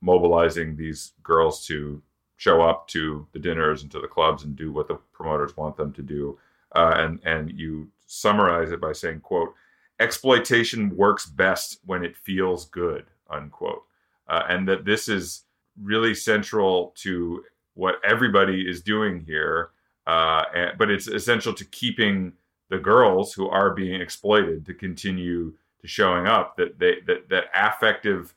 mobilizing 0.02 0.76
these 0.76 1.12
girls 1.22 1.64
to 1.66 2.02
show 2.36 2.60
up 2.60 2.88
to 2.88 3.26
the 3.32 3.38
dinners 3.38 3.82
and 3.82 3.90
to 3.92 4.00
the 4.00 4.08
clubs 4.08 4.42
and 4.42 4.56
do 4.56 4.72
what 4.72 4.88
the 4.88 4.98
promoters 5.12 5.56
want 5.56 5.76
them 5.76 5.92
to 5.92 6.02
do. 6.02 6.38
Uh, 6.74 6.94
and 6.96 7.20
and 7.24 7.52
you 7.52 7.88
summarize 8.06 8.72
it 8.72 8.80
by 8.80 8.92
saying, 8.92 9.20
"quote 9.20 9.54
Exploitation 10.00 10.94
works 10.96 11.26
best 11.26 11.78
when 11.86 12.04
it 12.04 12.16
feels 12.16 12.66
good." 12.66 13.06
Unquote. 13.30 13.84
Uh, 14.28 14.42
and 14.48 14.68
that 14.68 14.84
this 14.84 15.08
is 15.08 15.44
really 15.80 16.14
central 16.14 16.92
to 16.96 17.44
what 17.74 17.96
everybody 18.04 18.68
is 18.68 18.82
doing 18.82 19.20
here. 19.20 19.70
Uh, 20.06 20.44
and, 20.54 20.78
but 20.78 20.90
it's 20.90 21.06
essential 21.06 21.54
to 21.54 21.64
keeping 21.66 22.32
the 22.68 22.78
girls 22.78 23.32
who 23.32 23.48
are 23.48 23.74
being 23.74 24.00
exploited 24.00 24.66
to 24.66 24.74
continue 24.74 25.52
to 25.80 25.86
showing 25.86 26.26
up. 26.26 26.56
That 26.56 26.78
they 26.78 26.96
that 27.06 27.28
that 27.28 27.44
affective 27.54 28.34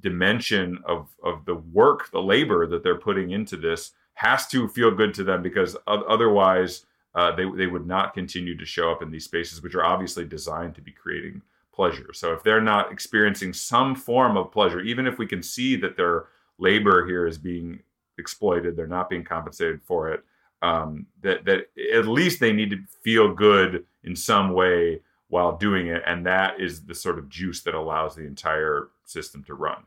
dimension 0.00 0.78
of 0.86 1.08
of 1.22 1.44
the 1.44 1.56
work, 1.56 2.10
the 2.10 2.22
labor 2.22 2.66
that 2.66 2.82
they're 2.82 2.98
putting 2.98 3.30
into 3.30 3.56
this 3.56 3.92
has 4.14 4.46
to 4.48 4.68
feel 4.68 4.90
good 4.90 5.14
to 5.14 5.24
them 5.24 5.42
because 5.42 5.76
otherwise 5.86 6.84
uh, 7.14 7.34
they 7.34 7.44
they 7.56 7.66
would 7.66 7.86
not 7.86 8.14
continue 8.14 8.56
to 8.56 8.64
show 8.64 8.90
up 8.90 9.02
in 9.02 9.10
these 9.10 9.24
spaces, 9.24 9.62
which 9.62 9.74
are 9.74 9.84
obviously 9.84 10.24
designed 10.24 10.74
to 10.74 10.80
be 10.80 10.92
creating 10.92 11.42
pleasure. 11.72 12.12
So 12.12 12.32
if 12.32 12.42
they're 12.42 12.60
not 12.60 12.90
experiencing 12.92 13.52
some 13.52 13.94
form 13.94 14.36
of 14.36 14.50
pleasure, 14.50 14.80
even 14.80 15.06
if 15.06 15.18
we 15.18 15.26
can 15.26 15.42
see 15.42 15.76
that 15.76 15.96
their 15.96 16.26
labor 16.58 17.06
here 17.06 17.26
is 17.26 17.38
being 17.38 17.80
exploited, 18.18 18.76
they're 18.76 18.86
not 18.88 19.08
being 19.08 19.24
compensated 19.24 19.80
for 19.82 20.10
it. 20.10 20.24
Um, 20.60 21.06
that 21.22 21.44
that 21.44 21.70
at 21.94 22.08
least 22.08 22.40
they 22.40 22.52
need 22.52 22.70
to 22.70 22.78
feel 23.02 23.32
good 23.32 23.84
in 24.02 24.16
some 24.16 24.52
way 24.52 25.00
while 25.28 25.56
doing 25.56 25.86
it, 25.86 26.02
and 26.06 26.26
that 26.26 26.60
is 26.60 26.86
the 26.86 26.94
sort 26.94 27.18
of 27.18 27.28
juice 27.28 27.62
that 27.62 27.74
allows 27.74 28.16
the 28.16 28.26
entire 28.26 28.88
system 29.04 29.44
to 29.44 29.54
run. 29.54 29.84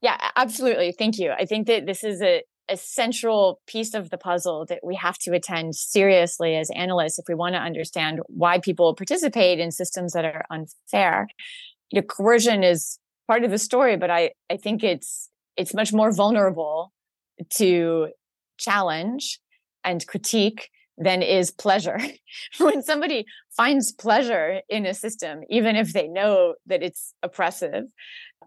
Yeah, 0.00 0.18
absolutely. 0.36 0.92
Thank 0.92 1.18
you. 1.18 1.30
I 1.30 1.46
think 1.46 1.66
that 1.66 1.86
this 1.86 2.04
is 2.04 2.22
a, 2.22 2.42
central 2.76 3.60
piece 3.66 3.92
of 3.92 4.08
the 4.08 4.16
puzzle 4.16 4.64
that 4.64 4.78
we 4.82 4.94
have 4.94 5.18
to 5.18 5.34
attend 5.34 5.76
seriously 5.76 6.56
as 6.56 6.70
analysts 6.74 7.18
if 7.18 7.26
we 7.28 7.34
want 7.34 7.54
to 7.54 7.60
understand 7.60 8.20
why 8.28 8.58
people 8.58 8.94
participate 8.94 9.58
in 9.60 9.70
systems 9.70 10.14
that 10.14 10.24
are 10.24 10.46
unfair. 10.50 11.28
You 11.90 12.00
know, 12.00 12.06
coercion 12.06 12.64
is 12.64 12.98
part 13.26 13.44
of 13.44 13.50
the 13.50 13.58
story, 13.58 13.98
but 13.98 14.08
I, 14.08 14.30
I 14.48 14.56
think 14.56 14.82
it's 14.82 15.28
it's 15.58 15.74
much 15.74 15.92
more 15.92 16.10
vulnerable 16.10 16.90
to 17.56 18.08
challenge 18.56 19.40
and 19.84 20.06
critique 20.06 20.70
than 20.96 21.22
is 21.22 21.50
pleasure. 21.50 21.98
when 22.58 22.82
somebody 22.82 23.26
finds 23.56 23.92
pleasure 23.92 24.60
in 24.68 24.86
a 24.86 24.94
system, 24.94 25.42
even 25.48 25.76
if 25.76 25.92
they 25.92 26.08
know 26.08 26.54
that 26.66 26.82
it's 26.82 27.14
oppressive, 27.22 27.84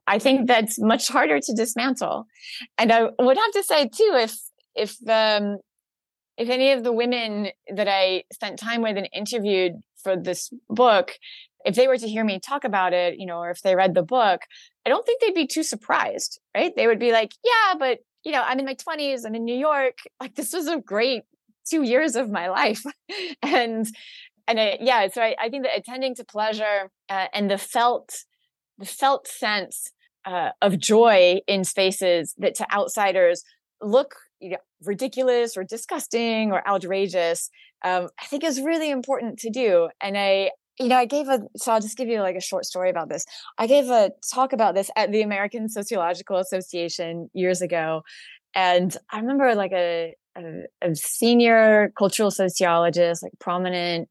I 0.05 0.19
think 0.19 0.47
that's 0.47 0.79
much 0.79 1.09
harder 1.09 1.39
to 1.39 1.53
dismantle. 1.53 2.25
And 2.77 2.91
I 2.91 3.09
would 3.19 3.37
have 3.37 3.51
to 3.51 3.63
say 3.63 3.87
too, 3.87 4.11
if 4.15 4.37
if 4.75 4.95
um, 5.09 5.57
if 6.37 6.49
any 6.49 6.71
of 6.71 6.83
the 6.83 6.93
women 6.93 7.49
that 7.73 7.87
I 7.87 8.23
spent 8.31 8.59
time 8.59 8.81
with 8.81 8.95
and 8.95 9.09
interviewed 9.13 9.73
for 10.03 10.15
this 10.15 10.49
book, 10.69 11.13
if 11.65 11.75
they 11.75 11.87
were 11.87 11.97
to 11.97 12.07
hear 12.07 12.23
me 12.23 12.39
talk 12.39 12.63
about 12.63 12.93
it, 12.93 13.19
you 13.19 13.25
know, 13.25 13.39
or 13.39 13.49
if 13.49 13.61
they 13.61 13.75
read 13.75 13.95
the 13.95 14.03
book, 14.03 14.41
I 14.85 14.89
don't 14.89 15.05
think 15.05 15.19
they'd 15.19 15.33
be 15.33 15.47
too 15.47 15.63
surprised, 15.63 16.39
right? 16.55 16.73
They 16.75 16.87
would 16.87 16.99
be 16.99 17.11
like, 17.11 17.31
yeah, 17.43 17.73
but 17.77 17.99
you 18.23 18.31
know, 18.31 18.43
I'm 18.43 18.59
in 18.59 18.65
my 18.65 18.75
20s, 18.75 19.25
I'm 19.25 19.35
in 19.35 19.45
New 19.45 19.57
York. 19.57 19.97
Like 20.19 20.35
this 20.35 20.53
was 20.53 20.67
a 20.67 20.79
great 20.79 21.23
two 21.69 21.83
years 21.83 22.15
of 22.15 22.29
my 22.29 22.49
life. 22.49 22.83
and 23.41 23.87
and 24.47 24.77
yeah, 24.79 25.07
so 25.09 25.21
I, 25.21 25.35
I, 25.39 25.49
think 25.49 25.63
that 25.63 25.77
attending 25.77 26.15
to 26.15 26.23
pleasure 26.23 26.89
uh, 27.09 27.25
and 27.33 27.51
the 27.51 27.57
felt 27.57 28.23
the 28.77 28.85
felt 28.85 29.27
sense 29.27 29.91
uh, 30.25 30.51
of 30.61 30.79
joy 30.79 31.39
in 31.47 31.65
spaces 31.65 32.33
that 32.37 32.55
to 32.55 32.71
outsiders 32.73 33.43
look 33.81 34.15
you 34.39 34.51
know, 34.51 34.57
ridiculous 34.83 35.57
or 35.57 35.63
disgusting 35.63 36.51
or 36.51 36.67
outrageous, 36.67 37.49
um, 37.83 38.09
I 38.21 38.25
think 38.25 38.43
is 38.43 38.61
really 38.61 38.89
important 38.89 39.39
to 39.39 39.49
do. 39.49 39.89
And 40.01 40.17
I, 40.17 40.51
you 40.79 40.87
know, 40.87 40.97
I 40.97 41.05
gave 41.05 41.27
a, 41.27 41.41
so 41.55 41.71
I'll 41.71 41.81
just 41.81 41.97
give 41.97 42.07
you 42.07 42.21
like 42.21 42.35
a 42.35 42.41
short 42.41 42.65
story 42.65 42.89
about 42.89 43.09
this. 43.09 43.25
I 43.57 43.67
gave 43.67 43.89
a 43.89 44.11
talk 44.31 44.53
about 44.53 44.75
this 44.75 44.91
at 44.95 45.11
the 45.11 45.21
American 45.21 45.69
Sociological 45.69 46.37
Association 46.37 47.29
years 47.33 47.61
ago. 47.61 48.03
And 48.53 48.95
I 49.11 49.19
remember 49.19 49.55
like 49.55 49.71
a, 49.71 50.15
a, 50.81 50.95
senior 50.95 51.91
cultural 51.97 52.31
sociologist, 52.31 53.23
like 53.23 53.33
prominent 53.39 54.09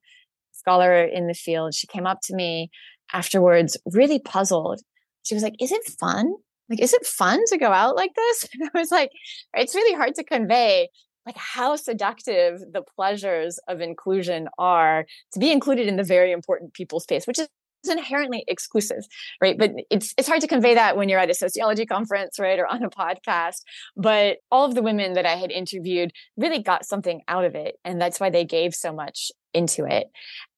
scholar 0.53 1.05
in 1.05 1.27
the 1.27 1.35
field. 1.35 1.75
She 1.75 1.87
came 1.87 2.07
up 2.07 2.21
to 2.25 2.35
me 2.35 2.71
afterwards, 3.13 3.77
really 3.87 4.19
puzzled. 4.19 4.81
She 5.23 5.35
was 5.35 5.43
like, 5.43 5.55
Is 5.61 5.73
it 5.73 5.85
fun? 6.01 6.33
Like, 6.69 6.81
is 6.81 6.93
it 6.93 7.07
fun 7.07 7.41
to 7.49 7.59
go 7.59 7.73
out 7.73 7.97
like 7.97 8.15
this? 8.15 8.49
And 8.55 8.71
I 8.75 8.79
was 8.79 8.91
like, 8.91 9.11
It's 9.55 9.75
really 9.75 9.97
hard 9.97 10.15
to 10.17 10.25
convey 10.25 10.89
like 11.27 11.37
how 11.37 11.75
seductive 11.75 12.61
the 12.73 12.83
pleasures 12.95 13.59
of 13.67 13.81
inclusion 13.81 14.49
are 14.59 15.07
to 15.33 15.41
be 15.41 15.51
included 15.51 15.89
in 15.89 15.97
the 15.97 16.05
very 16.05 16.31
important 16.31 16.73
people 16.73 17.01
space, 17.01 17.27
which 17.27 17.41
is 17.41 17.49
inherently 17.89 18.45
exclusive, 18.49 19.05
right? 19.41 19.59
But 19.59 19.73
it's 19.91 20.15
it's 20.17 20.29
hard 20.29 20.41
to 20.41 20.47
convey 20.47 20.75
that 20.75 20.97
when 20.97 21.09
you're 21.09 21.21
at 21.21 21.31
a 21.31 21.35
sociology 21.35 21.87
conference, 21.87 22.39
right, 22.39 22.59
or 22.59 22.67
on 22.67 22.83
a 22.83 22.91
podcast. 22.91 23.63
But 23.97 24.39
all 24.51 24.65
of 24.65 24.75
the 24.75 24.83
women 24.83 25.15
that 25.15 25.27
I 25.27 25.37
had 25.37 25.51
interviewed 25.51 26.13
really 26.37 26.63
got 26.63 26.85
something 26.85 27.23
out 27.29 27.45
of 27.45 27.55
it, 27.55 27.77
and 27.85 28.01
that's 28.01 28.21
why 28.21 28.31
they 28.31 28.45
gave 28.45 28.75
so 28.75 28.93
much 28.93 29.31
into 29.55 29.85
it. 29.85 30.09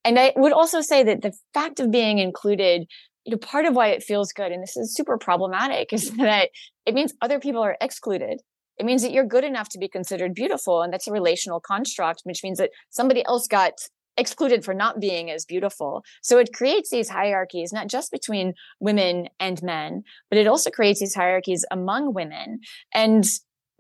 And 0.05 0.19
I 0.19 0.33
would 0.37 0.53
also 0.53 0.81
say 0.81 1.03
that 1.05 1.23
the 1.23 1.33
fact 1.55 1.81
of 1.81 1.91
being 1.91 2.19
included, 2.19 2.87
you 3.25 3.33
know, 3.33 3.39
part 3.39 3.67
of 3.67 3.75
why 3.75 3.89
it 3.89 4.03
feels 4.03 4.33
good, 4.33 4.53
and 4.53 4.63
this 4.63 4.77
is 4.77 4.95
super 4.95 5.19
problematic, 5.19 5.93
is 5.93 6.11
that 6.13 6.51
it 6.87 6.95
means 6.95 7.15
other 7.21 7.39
people 7.39 7.63
are 7.63 7.77
excluded. 7.81 8.41
It 8.79 8.87
means 8.87 9.03
that 9.03 9.11
you're 9.11 9.27
good 9.27 9.45
enough 9.45 9.69
to 9.71 9.79
be 9.79 9.89
considered 9.89 10.35
beautiful, 10.35 10.83
and 10.83 10.93
that's 10.93 11.09
a 11.09 11.13
relational 11.13 11.61
construct, 11.61 12.23
which 12.25 12.45
means 12.45 12.59
that 12.59 12.71
somebody 12.91 13.25
else 13.27 13.49
got 13.49 13.73
excluded 14.19 14.65
for 14.65 14.75
not 14.75 15.01
being 15.01 15.31
as 15.31 15.45
beautiful. 15.45 16.05
So 16.23 16.39
it 16.39 16.53
creates 16.53 16.91
these 16.91 17.09
hierarchies, 17.09 17.73
not 17.73 17.87
just 17.87 18.11
between 18.11 18.55
women 18.81 19.29
and 19.41 19.63
men, 19.63 20.03
but 20.29 20.39
it 20.39 20.47
also 20.47 20.71
creates 20.71 21.01
these 21.01 21.15
hierarchies 21.15 21.65
among 21.71 22.13
women. 22.13 22.61
And 22.93 23.25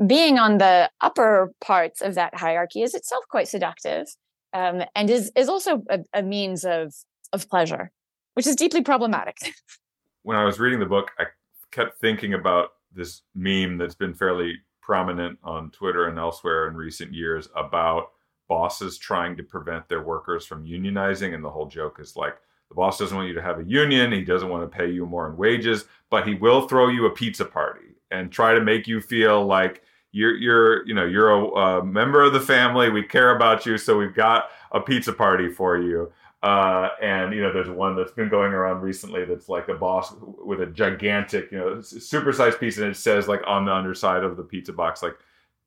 being 0.06 0.38
on 0.38 0.58
the 0.58 0.90
upper 1.00 1.52
parts 1.60 2.00
of 2.00 2.14
that 2.14 2.34
hierarchy 2.36 2.82
is 2.82 2.94
itself 2.94 3.24
quite 3.28 3.48
seductive 3.48 4.06
um, 4.52 4.82
and 4.94 5.10
is, 5.10 5.32
is 5.36 5.48
also 5.48 5.82
a, 5.90 5.98
a 6.14 6.22
means 6.22 6.64
of, 6.64 6.94
of 7.32 7.48
pleasure, 7.50 7.90
which 8.34 8.46
is 8.46 8.56
deeply 8.56 8.82
problematic. 8.82 9.36
when 10.22 10.36
I 10.36 10.44
was 10.44 10.60
reading 10.60 10.78
the 10.78 10.86
book, 10.86 11.10
I 11.18 11.24
kept 11.72 12.00
thinking 12.00 12.34
about 12.34 12.70
this 12.94 13.22
meme 13.34 13.76
that's 13.76 13.94
been 13.94 14.14
fairly 14.14 14.54
prominent 14.80 15.38
on 15.42 15.70
Twitter 15.70 16.08
and 16.08 16.18
elsewhere 16.18 16.68
in 16.68 16.74
recent 16.74 17.12
years 17.12 17.48
about 17.54 18.12
bosses 18.48 18.98
trying 18.98 19.36
to 19.36 19.42
prevent 19.42 19.88
their 19.88 20.02
workers 20.02 20.46
from 20.46 20.64
unionizing. 20.64 21.34
And 21.34 21.44
the 21.44 21.50
whole 21.50 21.66
joke 21.66 21.98
is 22.00 22.16
like, 22.16 22.36
the 22.68 22.74
boss 22.74 22.98
doesn't 22.98 23.16
want 23.16 23.28
you 23.28 23.34
to 23.34 23.42
have 23.42 23.60
a 23.60 23.64
union. 23.64 24.12
He 24.12 24.24
doesn't 24.24 24.48
want 24.48 24.70
to 24.70 24.76
pay 24.76 24.90
you 24.90 25.06
more 25.06 25.28
in 25.28 25.36
wages, 25.36 25.84
but 26.10 26.26
he 26.26 26.34
will 26.34 26.68
throw 26.68 26.88
you 26.88 27.06
a 27.06 27.10
pizza 27.10 27.44
party 27.44 27.94
and 28.10 28.30
try 28.30 28.54
to 28.54 28.60
make 28.60 28.86
you 28.86 29.00
feel 29.00 29.46
like 29.46 29.82
you're, 30.12 30.36
you're, 30.36 30.86
you 30.86 30.94
know, 30.94 31.04
you're 31.04 31.30
a, 31.30 31.44
a 31.46 31.84
member 31.84 32.22
of 32.22 32.32
the 32.32 32.40
family. 32.40 32.90
We 32.90 33.02
care 33.02 33.34
about 33.36 33.64
you, 33.66 33.78
so 33.78 33.96
we've 33.96 34.14
got 34.14 34.50
a 34.72 34.80
pizza 34.80 35.12
party 35.12 35.48
for 35.48 35.78
you. 35.78 36.12
Uh, 36.42 36.90
and 37.02 37.34
you 37.34 37.42
know, 37.42 37.52
there's 37.52 37.68
one 37.68 37.96
that's 37.96 38.12
been 38.12 38.28
going 38.28 38.52
around 38.52 38.80
recently 38.80 39.24
that's 39.24 39.48
like 39.48 39.68
a 39.68 39.74
boss 39.74 40.14
with 40.20 40.60
a 40.60 40.66
gigantic, 40.66 41.50
you 41.50 41.58
know, 41.58 41.76
supersized 41.78 42.60
piece, 42.60 42.78
and 42.78 42.86
it 42.86 42.96
says 42.96 43.26
like 43.26 43.42
on 43.46 43.64
the 43.64 43.72
underside 43.72 44.22
of 44.22 44.36
the 44.36 44.42
pizza 44.42 44.72
box, 44.72 45.02
like 45.02 45.16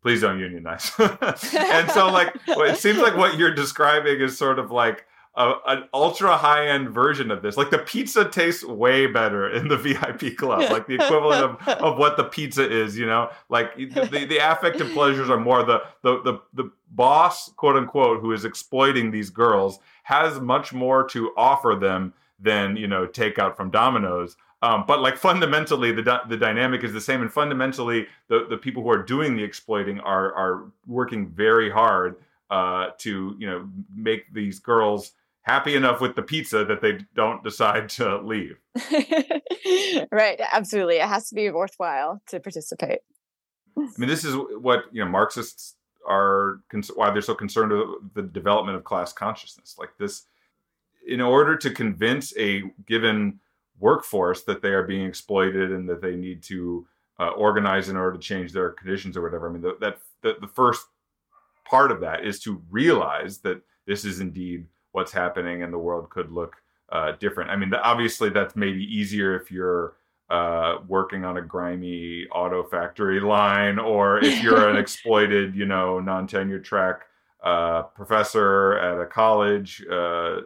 please 0.01 0.21
don't 0.21 0.39
unionize. 0.39 0.91
and 0.99 1.91
so 1.91 2.11
like 2.11 2.35
it 2.47 2.77
seems 2.77 2.99
like 2.99 3.15
what 3.15 3.37
you're 3.37 3.53
describing 3.53 4.19
is 4.19 4.37
sort 4.37 4.59
of 4.59 4.71
like 4.71 5.05
a, 5.35 5.53
an 5.67 5.83
ultra 5.93 6.35
high 6.35 6.67
end 6.67 6.89
version 6.89 7.31
of 7.31 7.41
this. 7.41 7.55
Like 7.55 7.69
the 7.69 7.79
pizza 7.79 8.25
tastes 8.25 8.65
way 8.65 9.07
better 9.07 9.49
in 9.49 9.67
the 9.67 9.77
VIP 10.09 10.35
club, 10.35 10.69
like 10.69 10.87
the 10.87 10.95
equivalent 10.95 11.43
of, 11.43 11.67
of 11.81 11.97
what 11.97 12.17
the 12.17 12.25
pizza 12.25 12.69
is, 12.69 12.97
you 12.97 13.05
know, 13.05 13.29
like 13.49 13.75
the, 13.75 14.25
the 14.27 14.37
affective 14.37 14.91
pleasures 14.91 15.29
are 15.29 15.39
more 15.39 15.63
the, 15.63 15.81
the, 16.01 16.21
the, 16.23 16.39
the 16.53 16.71
boss, 16.89 17.49
quote 17.53 17.75
unquote, 17.75 18.19
who 18.19 18.31
is 18.33 18.43
exploiting 18.43 19.11
these 19.11 19.29
girls 19.29 19.79
has 20.03 20.39
much 20.41 20.73
more 20.73 21.07
to 21.07 21.31
offer 21.37 21.77
them 21.79 22.13
than, 22.39 22.75
you 22.75 22.87
know, 22.87 23.07
takeout 23.07 23.55
from 23.55 23.69
Domino's. 23.69 24.35
Um, 24.63 24.83
but 24.87 25.01
like 25.01 25.17
fundamentally, 25.17 25.91
the 25.91 26.21
the 26.29 26.37
dynamic 26.37 26.83
is 26.83 26.93
the 26.93 27.01
same, 27.01 27.21
and 27.21 27.33
fundamentally, 27.33 28.07
the 28.27 28.45
the 28.47 28.57
people 28.57 28.83
who 28.83 28.91
are 28.91 29.01
doing 29.01 29.35
the 29.35 29.43
exploiting 29.43 29.99
are 30.01 30.33
are 30.33 30.71
working 30.85 31.29
very 31.29 31.71
hard 31.71 32.17
uh, 32.51 32.89
to 32.99 33.35
you 33.39 33.49
know 33.49 33.67
make 33.95 34.31
these 34.33 34.59
girls 34.59 35.13
happy 35.43 35.75
enough 35.75 35.99
with 35.99 36.15
the 36.15 36.21
pizza 36.21 36.63
that 36.65 36.81
they 36.81 36.99
don't 37.15 37.43
decide 37.43 37.89
to 37.89 38.17
leave. 38.17 38.57
right, 40.11 40.39
absolutely. 40.51 40.97
It 40.97 41.07
has 41.07 41.29
to 41.29 41.35
be 41.35 41.49
worthwhile 41.49 42.21
to 42.27 42.39
participate. 42.39 42.99
I 43.75 43.87
mean, 43.97 44.09
this 44.09 44.23
is 44.23 44.35
what 44.35 44.83
you 44.91 45.03
know 45.03 45.09
Marxists 45.09 45.75
are 46.07 46.61
why 46.95 47.09
they're 47.09 47.21
so 47.21 47.33
concerned 47.33 47.71
with 47.71 48.13
the 48.13 48.21
development 48.21 48.77
of 48.77 48.83
class 48.83 49.11
consciousness. 49.11 49.75
Like 49.79 49.97
this, 49.97 50.25
in 51.07 51.21
order 51.21 51.57
to 51.57 51.71
convince 51.71 52.35
a 52.37 52.63
given 52.85 53.39
workforce 53.81 54.43
that 54.43 54.61
they 54.61 54.69
are 54.69 54.83
being 54.83 55.05
exploited 55.05 55.71
and 55.71 55.89
that 55.89 56.01
they 56.01 56.15
need 56.15 56.41
to 56.43 56.87
uh, 57.19 57.29
organize 57.29 57.89
in 57.89 57.97
order 57.97 58.17
to 58.17 58.23
change 58.23 58.51
their 58.51 58.69
conditions 58.71 59.17
or 59.17 59.21
whatever. 59.21 59.49
I 59.49 59.51
mean, 59.51 59.61
the, 59.61 59.77
that 59.81 59.99
the, 60.21 60.35
the 60.39 60.47
first 60.47 60.85
part 61.65 61.91
of 61.91 61.99
that 62.01 62.25
is 62.25 62.39
to 62.41 62.61
realize 62.69 63.39
that 63.39 63.61
this 63.85 64.05
is 64.05 64.19
indeed 64.19 64.65
what's 64.91 65.11
happening 65.11 65.63
and 65.63 65.73
the 65.73 65.77
world 65.77 66.09
could 66.09 66.31
look 66.31 66.55
uh, 66.91 67.13
different. 67.19 67.49
I 67.49 67.55
mean, 67.55 67.69
the, 67.69 67.81
obviously 67.81 68.29
that's 68.29 68.55
maybe 68.55 68.83
easier 68.83 69.35
if 69.35 69.51
you're 69.51 69.95
uh, 70.29 70.79
working 70.87 71.25
on 71.25 71.37
a 71.37 71.41
grimy 71.41 72.25
auto 72.31 72.63
factory 72.63 73.19
line 73.19 73.79
or 73.79 74.23
if 74.23 74.41
you're 74.41 74.69
an 74.69 74.77
exploited, 74.83 75.55
you 75.55 75.65
know, 75.65 75.99
non-tenure 75.99 76.59
track 76.59 77.01
uh, 77.43 77.83
professor 77.83 78.77
at 78.77 79.01
a 79.01 79.05
college. 79.05 79.83
Uh, 79.89 80.41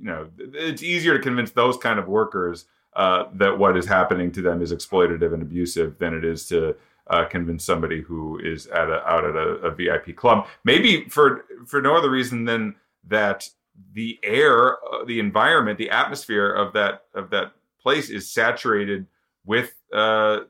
you 0.00 0.04
know, 0.04 0.28
it's 0.38 0.82
easier 0.82 1.16
to 1.16 1.22
convince 1.22 1.50
those 1.50 1.76
kind 1.76 1.98
of 1.98 2.08
workers 2.08 2.66
uh, 2.94 3.24
that 3.34 3.58
what 3.58 3.76
is 3.76 3.86
happening 3.86 4.32
to 4.32 4.42
them 4.42 4.62
is 4.62 4.72
exploitative 4.72 5.32
and 5.32 5.42
abusive 5.42 5.98
than 5.98 6.14
it 6.14 6.24
is 6.24 6.46
to 6.48 6.74
uh, 7.10 7.24
convince 7.24 7.64
somebody 7.64 8.02
who 8.02 8.38
is 8.38 8.66
at 8.68 8.88
a, 8.88 9.06
out 9.08 9.24
at 9.24 9.34
a, 9.34 9.48
a, 9.66 9.70
VIP 9.70 10.14
club. 10.16 10.46
Maybe 10.64 11.08
for 11.08 11.44
for 11.66 11.80
no 11.80 11.96
other 11.96 12.10
reason 12.10 12.44
than 12.44 12.74
that 13.08 13.48
the 13.94 14.18
air, 14.22 14.76
uh, 14.92 15.04
the 15.06 15.20
environment, 15.20 15.78
the 15.78 15.90
atmosphere 15.90 16.52
of 16.52 16.72
that 16.74 17.04
of 17.14 17.30
that 17.30 17.52
place 17.80 18.10
is 18.10 18.30
saturated 18.30 19.06
with 19.44 19.74
uh, 19.92 20.40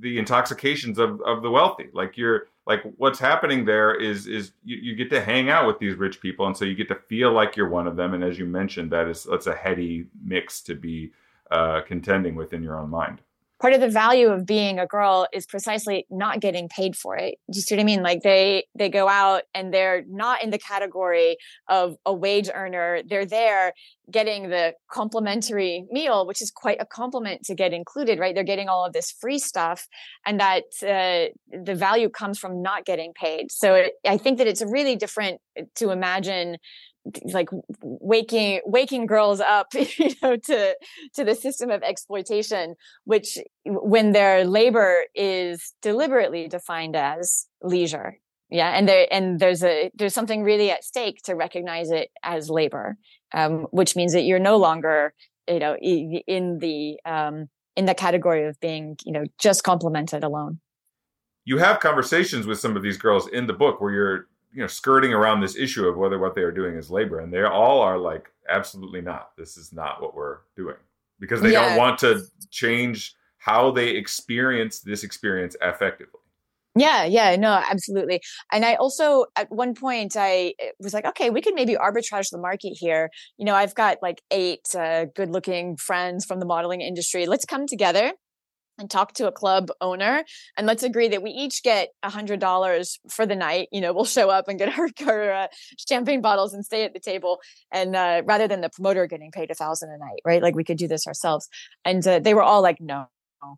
the 0.00 0.18
intoxications 0.18 0.98
of 0.98 1.20
of 1.22 1.42
the 1.42 1.50
wealthy. 1.50 1.88
Like 1.92 2.16
you're 2.16 2.48
like 2.66 2.82
what's 2.96 3.18
happening 3.18 3.64
there 3.64 3.94
is 3.94 4.26
is 4.26 4.52
you, 4.64 4.76
you, 4.76 4.94
get 4.94 5.10
to 5.10 5.20
hang 5.20 5.50
out 5.50 5.66
with 5.66 5.78
these 5.78 5.96
rich 5.96 6.20
people, 6.20 6.46
and 6.46 6.56
so 6.56 6.64
you 6.64 6.74
get 6.74 6.88
to 6.88 6.94
feel 7.08 7.32
like 7.32 7.56
you're 7.56 7.68
one 7.68 7.86
of 7.86 7.96
them. 7.96 8.14
And 8.14 8.22
as 8.22 8.38
you 8.38 8.46
mentioned, 8.46 8.90
that 8.92 9.08
is 9.08 9.24
that's 9.24 9.46
a 9.46 9.54
heady 9.54 10.06
mix 10.24 10.60
to 10.62 10.74
be 10.74 11.12
uh, 11.52 11.82
contending 11.82 12.34
with 12.34 12.52
in 12.52 12.62
your 12.62 12.78
own 12.78 12.90
mind 12.90 13.20
part 13.62 13.74
of 13.74 13.80
the 13.80 13.88
value 13.88 14.26
of 14.26 14.44
being 14.44 14.80
a 14.80 14.86
girl 14.86 15.28
is 15.32 15.46
precisely 15.46 16.04
not 16.10 16.40
getting 16.40 16.68
paid 16.68 16.96
for 16.96 17.16
it. 17.16 17.36
Do 17.48 17.58
you 17.58 17.62
see 17.62 17.76
what 17.76 17.80
I 17.80 17.84
mean? 17.84 18.02
Like 18.02 18.22
they 18.22 18.64
they 18.74 18.88
go 18.88 19.08
out 19.08 19.44
and 19.54 19.72
they're 19.72 20.02
not 20.08 20.42
in 20.42 20.50
the 20.50 20.58
category 20.58 21.36
of 21.68 21.96
a 22.04 22.12
wage 22.12 22.50
earner. 22.52 23.02
They're 23.08 23.24
there 23.24 23.72
getting 24.10 24.50
the 24.50 24.74
complimentary 24.90 25.86
meal, 25.92 26.26
which 26.26 26.42
is 26.42 26.50
quite 26.50 26.78
a 26.80 26.84
compliment 26.84 27.44
to 27.44 27.54
get 27.54 27.72
included, 27.72 28.18
right? 28.18 28.34
They're 28.34 28.42
getting 28.42 28.68
all 28.68 28.84
of 28.84 28.92
this 28.92 29.12
free 29.12 29.38
stuff, 29.38 29.86
and 30.26 30.40
that 30.40 30.64
uh, 30.82 31.30
the 31.64 31.76
value 31.76 32.08
comes 32.08 32.40
from 32.40 32.62
not 32.62 32.84
getting 32.84 33.12
paid. 33.14 33.52
So 33.52 33.74
it, 33.74 33.92
I 34.04 34.18
think 34.18 34.38
that 34.38 34.48
it's 34.48 34.62
really 34.62 34.96
different 34.96 35.40
to 35.76 35.90
imagine 35.90 36.56
like 37.32 37.48
waking 37.82 38.60
waking 38.64 39.06
girls 39.06 39.40
up 39.40 39.68
you 39.74 40.14
know 40.22 40.36
to 40.36 40.76
to 41.14 41.24
the 41.24 41.34
system 41.34 41.70
of 41.70 41.82
exploitation 41.82 42.74
which 43.04 43.38
when 43.64 44.12
their 44.12 44.44
labor 44.44 45.04
is 45.14 45.74
deliberately 45.82 46.46
defined 46.46 46.94
as 46.94 47.46
leisure 47.62 48.18
yeah 48.50 48.70
and 48.70 48.88
there 48.88 49.08
and 49.10 49.40
there's 49.40 49.64
a 49.64 49.90
there's 49.94 50.14
something 50.14 50.44
really 50.44 50.70
at 50.70 50.84
stake 50.84 51.20
to 51.24 51.34
recognize 51.34 51.90
it 51.90 52.10
as 52.22 52.48
labor 52.48 52.96
um, 53.34 53.66
which 53.70 53.96
means 53.96 54.12
that 54.12 54.22
you're 54.22 54.38
no 54.38 54.56
longer 54.56 55.12
you 55.48 55.58
know 55.58 55.76
in 55.76 56.58
the 56.58 56.98
um, 57.04 57.48
in 57.76 57.86
the 57.86 57.94
category 57.94 58.46
of 58.46 58.58
being 58.60 58.96
you 59.04 59.12
know 59.12 59.24
just 59.38 59.64
complimented 59.64 60.24
alone. 60.24 60.60
You 61.44 61.58
have 61.58 61.80
conversations 61.80 62.46
with 62.46 62.60
some 62.60 62.76
of 62.76 62.82
these 62.82 62.96
girls 62.96 63.26
in 63.28 63.46
the 63.46 63.52
book 63.52 63.80
where 63.80 63.92
you're 63.92 64.26
you 64.52 64.60
know 64.60 64.66
skirting 64.66 65.12
around 65.12 65.40
this 65.40 65.56
issue 65.56 65.86
of 65.86 65.96
whether 65.96 66.18
what 66.18 66.34
they 66.34 66.42
are 66.42 66.52
doing 66.52 66.76
is 66.76 66.90
labor 66.90 67.20
and 67.20 67.32
they 67.32 67.42
all 67.42 67.80
are 67.80 67.98
like 67.98 68.30
absolutely 68.48 69.00
not 69.00 69.30
this 69.36 69.56
is 69.56 69.72
not 69.72 70.00
what 70.00 70.14
we're 70.14 70.38
doing 70.56 70.76
because 71.20 71.40
they 71.40 71.52
yeah. 71.52 71.68
don't 71.68 71.78
want 71.78 71.98
to 71.98 72.22
change 72.50 73.14
how 73.38 73.70
they 73.70 73.90
experience 73.90 74.80
this 74.80 75.04
experience 75.04 75.56
effectively 75.62 76.20
yeah, 76.74 77.04
yeah, 77.04 77.36
no, 77.36 77.62
absolutely. 77.70 78.22
And 78.50 78.64
I 78.64 78.76
also, 78.76 79.26
at 79.36 79.52
one 79.52 79.74
point, 79.74 80.16
I 80.16 80.54
was 80.80 80.94
like, 80.94 81.04
okay, 81.04 81.28
we 81.28 81.42
could 81.42 81.54
maybe 81.54 81.74
arbitrage 81.74 82.30
the 82.30 82.38
market 82.38 82.72
here. 82.78 83.10
You 83.36 83.44
know, 83.44 83.54
I've 83.54 83.74
got 83.74 83.98
like 84.00 84.22
eight 84.30 84.74
uh, 84.74 85.04
good 85.14 85.28
looking 85.28 85.76
friends 85.76 86.24
from 86.24 86.40
the 86.40 86.46
modeling 86.46 86.80
industry. 86.80 87.26
Let's 87.26 87.44
come 87.44 87.66
together 87.66 88.12
and 88.82 88.90
talk 88.90 89.14
to 89.14 89.26
a 89.26 89.32
club 89.32 89.70
owner 89.80 90.24
and 90.58 90.66
let's 90.66 90.82
agree 90.82 91.08
that 91.08 91.22
we 91.22 91.30
each 91.30 91.62
get 91.62 91.88
a 92.02 92.10
hundred 92.10 92.40
dollars 92.40 92.98
for 93.08 93.24
the 93.24 93.36
night 93.36 93.68
you 93.72 93.80
know 93.80 93.94
we'll 93.94 94.04
show 94.04 94.28
up 94.28 94.48
and 94.48 94.58
get 94.58 94.78
our, 94.78 94.88
our 95.06 95.32
uh, 95.32 95.46
champagne 95.88 96.20
bottles 96.20 96.52
and 96.52 96.66
stay 96.66 96.84
at 96.84 96.92
the 96.92 97.00
table 97.00 97.40
and 97.72 97.96
uh, 97.96 98.20
rather 98.26 98.46
than 98.46 98.60
the 98.60 98.68
promoter 98.68 99.06
getting 99.06 99.30
paid 99.30 99.50
a 99.50 99.54
thousand 99.54 99.90
a 99.90 99.96
night 99.96 100.20
right 100.26 100.42
like 100.42 100.54
we 100.54 100.64
could 100.64 100.76
do 100.76 100.88
this 100.88 101.06
ourselves 101.06 101.48
and 101.86 102.06
uh, 102.06 102.18
they 102.18 102.34
were 102.34 102.42
all 102.42 102.60
like 102.60 102.80
no 102.80 103.06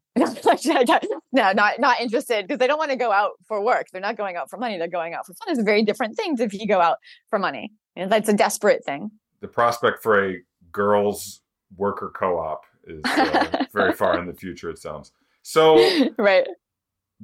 no, 0.16 0.32
not 1.32 1.78
not 1.78 2.00
interested 2.00 2.46
because 2.46 2.58
they 2.58 2.66
don't 2.66 2.78
want 2.78 2.90
to 2.90 2.96
go 2.96 3.12
out 3.12 3.32
for 3.46 3.62
work. 3.62 3.88
They're 3.92 4.00
not 4.00 4.16
going 4.16 4.34
out 4.34 4.48
for 4.48 4.56
money. 4.56 4.78
They're 4.78 4.88
going 4.88 5.12
out 5.12 5.26
for 5.26 5.34
fun. 5.34 5.52
It's 5.52 5.62
very 5.62 5.82
different 5.82 6.16
things 6.16 6.40
if 6.40 6.54
you 6.54 6.66
go 6.66 6.80
out 6.80 6.96
for 7.28 7.38
money. 7.38 7.70
And 7.94 8.10
that's 8.10 8.30
a 8.30 8.32
desperate 8.32 8.82
thing. 8.82 9.10
The 9.42 9.48
prospect 9.48 10.02
for 10.02 10.30
a 10.30 10.38
girls' 10.72 11.42
worker 11.76 12.10
co-op 12.14 12.64
is 12.86 13.02
uh, 13.04 13.64
very 13.72 13.92
far 13.92 14.18
in 14.18 14.26
the 14.26 14.34
future. 14.44 14.70
It 14.70 14.78
sounds 14.78 15.12
so. 15.42 15.76
right. 16.18 16.46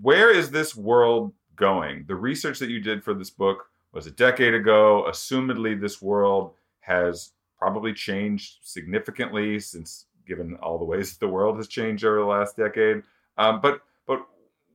Where 0.01 0.31
is 0.31 0.51
this 0.51 0.77
world 0.77 1.33
going? 1.57 2.05
The 2.07 2.15
research 2.15 2.59
that 2.61 2.71
you 2.71 2.81
did 2.81 3.03
for 3.03 3.15
this 3.15 3.31
book 3.31 3.67
was 3.93 4.07
a 4.07 4.11
decade 4.11 4.55
ago. 4.55 5.07
Assumedly, 5.09 5.81
this 5.81 6.01
world 6.01 6.53
has 6.81 7.33
probably 7.59 7.93
changed 7.93 8.59
significantly 8.63 9.61
since, 9.61 10.07
given 10.27 10.57
all 10.63 10.79
the 10.79 10.85
ways 10.85 11.11
that 11.11 11.21
the 11.27 11.33
world 11.33 11.57
has 11.57 11.69
changed 11.69 12.05
over 12.05 12.19
the 12.21 12.25
last 12.25 12.57
decade. 12.57 13.03
Um, 13.37 13.61
but 13.61 13.81
but 14.07 14.27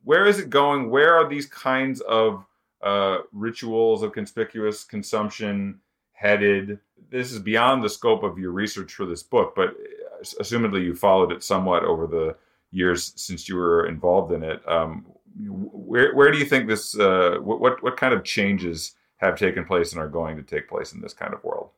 where 0.03 0.26
is 0.26 0.40
it 0.40 0.49
going? 0.49 0.90
Where 0.90 1.16
are 1.16 1.28
these 1.28 1.45
kinds 1.45 2.02
of 2.02 2.45
uh, 2.82 3.20
rituals 3.32 4.03
of 4.03 4.14
conspicuous 4.14 4.84
consumption 4.84 5.80
headed? 6.14 6.80
This 7.10 7.32
is 7.32 7.40
beyond 7.40 7.84
the 7.84 7.90
scope 7.90 8.24
of 8.24 8.38
your 8.38 8.52
research 8.52 8.94
for 8.94 9.06
this 9.06 9.24
book, 9.24 9.53
but 9.56 9.76
assumedly 10.36 10.84
you 10.84 10.96
followed 10.96 11.32
it 11.32 11.44
somewhat 11.44 11.84
over 11.84 12.08
the 12.08 12.36
years 12.72 13.14
since 13.16 13.48
you 13.48 13.56
were 13.56 13.88
involved 13.88 14.32
in 14.32 14.44
it. 14.44 14.62
Um, 14.68 15.06
where 15.48 16.16
where 16.16 16.32
do 16.32 16.38
you 16.38 16.46
think 16.46 16.68
this? 16.68 16.98
Uh, 16.98 17.38
what 17.42 17.82
what 17.84 17.98
kind 17.98 18.14
of 18.14 18.24
changes 18.24 18.94
have 19.18 19.38
taken 19.38 19.66
place 19.66 19.92
and 19.92 20.02
are 20.02 20.10
going 20.10 20.36
to 20.38 20.44
take 20.44 20.68
place 20.68 20.94
in 20.94 21.02
this 21.02 21.14
kind 21.14 21.34
of 21.34 21.44
world? 21.44 21.70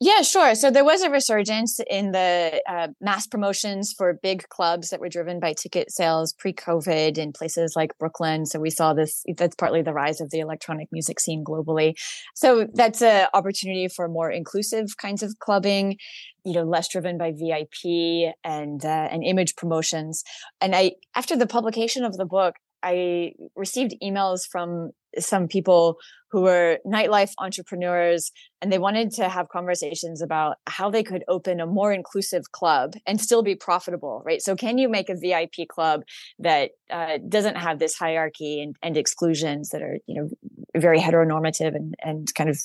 Yeah, 0.00 0.22
sure. 0.22 0.54
So 0.54 0.70
there 0.70 0.84
was 0.84 1.02
a 1.02 1.10
resurgence 1.10 1.80
in 1.90 2.12
the 2.12 2.62
uh, 2.68 2.88
mass 3.00 3.26
promotions 3.26 3.92
for 3.92 4.14
big 4.22 4.48
clubs 4.48 4.90
that 4.90 5.00
were 5.00 5.08
driven 5.08 5.40
by 5.40 5.54
ticket 5.54 5.90
sales 5.90 6.32
pre 6.32 6.52
COVID 6.52 7.18
in 7.18 7.32
places 7.32 7.74
like 7.74 7.98
Brooklyn. 7.98 8.46
So 8.46 8.60
we 8.60 8.70
saw 8.70 8.94
this, 8.94 9.24
that's 9.36 9.56
partly 9.56 9.82
the 9.82 9.92
rise 9.92 10.20
of 10.20 10.30
the 10.30 10.38
electronic 10.38 10.86
music 10.92 11.18
scene 11.18 11.42
globally. 11.42 11.94
So 12.36 12.68
that's 12.74 13.02
an 13.02 13.26
opportunity 13.34 13.88
for 13.88 14.06
more 14.06 14.30
inclusive 14.30 14.96
kinds 14.98 15.24
of 15.24 15.36
clubbing, 15.40 15.96
you 16.44 16.52
know, 16.52 16.62
less 16.62 16.86
driven 16.86 17.18
by 17.18 17.32
VIP 17.32 18.32
and, 18.44 18.84
uh, 18.84 19.08
and 19.10 19.24
image 19.24 19.56
promotions. 19.56 20.22
And 20.60 20.76
I, 20.76 20.92
after 21.16 21.36
the 21.36 21.48
publication 21.48 22.04
of 22.04 22.16
the 22.16 22.24
book, 22.24 22.54
I 22.82 23.32
received 23.56 23.94
emails 24.02 24.46
from 24.46 24.90
some 25.18 25.48
people 25.48 25.96
who 26.30 26.42
were 26.42 26.78
nightlife 26.86 27.32
entrepreneurs 27.38 28.30
and 28.60 28.70
they 28.70 28.78
wanted 28.78 29.10
to 29.12 29.28
have 29.28 29.48
conversations 29.48 30.20
about 30.20 30.56
how 30.66 30.90
they 30.90 31.02
could 31.02 31.24
open 31.28 31.60
a 31.60 31.66
more 31.66 31.92
inclusive 31.92 32.52
club 32.52 32.94
and 33.06 33.20
still 33.20 33.42
be 33.42 33.54
profitable 33.54 34.22
right? 34.24 34.42
So 34.42 34.54
can 34.54 34.78
you 34.78 34.88
make 34.88 35.08
a 35.08 35.16
vip 35.16 35.54
club 35.68 36.02
that 36.38 36.72
uh, 36.90 37.18
doesn't 37.28 37.56
have 37.56 37.78
this 37.78 37.94
hierarchy 37.94 38.62
and, 38.62 38.76
and 38.82 38.96
exclusions 38.96 39.70
that 39.70 39.82
are 39.82 39.98
you 40.06 40.14
know 40.14 40.28
very 40.76 41.00
heteronormative 41.00 41.74
and 41.74 41.94
and 42.02 42.32
kind 42.34 42.50
of 42.50 42.60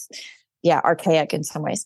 yeah 0.62 0.82
archaic 0.84 1.34
in 1.34 1.44
some 1.44 1.62
ways? 1.62 1.86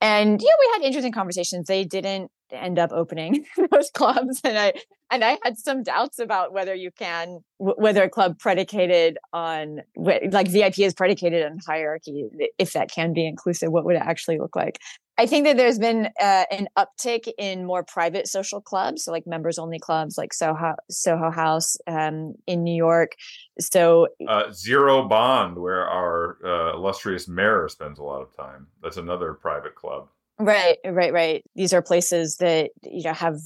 And 0.00 0.40
yeah 0.42 0.52
we 0.60 0.70
had 0.74 0.86
interesting 0.86 1.12
conversations. 1.12 1.66
They 1.66 1.84
didn't 1.84 2.30
end 2.52 2.78
up 2.78 2.92
opening 2.92 3.46
those 3.70 3.90
clubs 3.90 4.40
and 4.44 4.58
i 4.58 4.72
and 5.10 5.24
i 5.24 5.38
had 5.42 5.56
some 5.58 5.82
doubts 5.82 6.18
about 6.18 6.52
whether 6.52 6.74
you 6.74 6.90
can 6.90 7.40
whether 7.58 8.02
a 8.02 8.10
club 8.10 8.38
predicated 8.38 9.16
on 9.32 9.80
like 9.96 10.48
vip 10.48 10.78
is 10.78 10.92
predicated 10.94 11.44
on 11.44 11.58
hierarchy 11.66 12.26
if 12.58 12.72
that 12.72 12.90
can 12.90 13.12
be 13.12 13.26
inclusive 13.26 13.70
what 13.70 13.84
would 13.84 13.96
it 13.96 14.02
actually 14.02 14.38
look 14.38 14.56
like? 14.56 14.78
I 15.16 15.26
think 15.26 15.46
that 15.46 15.56
there's 15.56 15.78
been 15.78 16.08
uh, 16.20 16.44
an 16.50 16.66
uptick 16.76 17.32
in 17.38 17.64
more 17.64 17.84
private 17.84 18.26
social 18.26 18.60
clubs 18.60 19.04
so 19.04 19.12
like 19.12 19.26
members 19.26 19.58
only 19.58 19.78
clubs 19.78 20.18
like 20.18 20.34
soho 20.34 20.74
soho 20.90 21.30
house 21.30 21.76
um, 21.86 22.34
in 22.46 22.64
new 22.64 22.74
york. 22.74 23.12
So 23.60 24.08
uh, 24.28 24.50
zero 24.52 25.06
bond 25.08 25.56
where 25.56 25.86
our 25.86 26.38
uh, 26.44 26.76
illustrious 26.76 27.28
mayor 27.28 27.68
spends 27.68 27.98
a 27.98 28.02
lot 28.02 28.22
of 28.22 28.36
time. 28.36 28.66
That's 28.82 28.96
another 28.96 29.34
private 29.34 29.74
club 29.74 30.08
Right, 30.38 30.78
right, 30.84 31.12
right. 31.12 31.44
These 31.54 31.72
are 31.72 31.80
places 31.80 32.38
that 32.38 32.70
you 32.82 33.04
know 33.04 33.12
have 33.12 33.36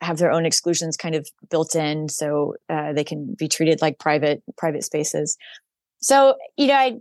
have 0.00 0.18
their 0.18 0.30
own 0.30 0.46
exclusions 0.46 0.96
kind 0.96 1.16
of 1.16 1.28
built 1.50 1.74
in, 1.74 2.08
so 2.08 2.54
uh, 2.68 2.92
they 2.92 3.02
can 3.02 3.34
be 3.36 3.48
treated 3.48 3.82
like 3.82 3.98
private 3.98 4.42
private 4.56 4.84
spaces. 4.84 5.36
So 6.00 6.36
you 6.56 6.68
know, 6.68 6.74
I 6.74 6.98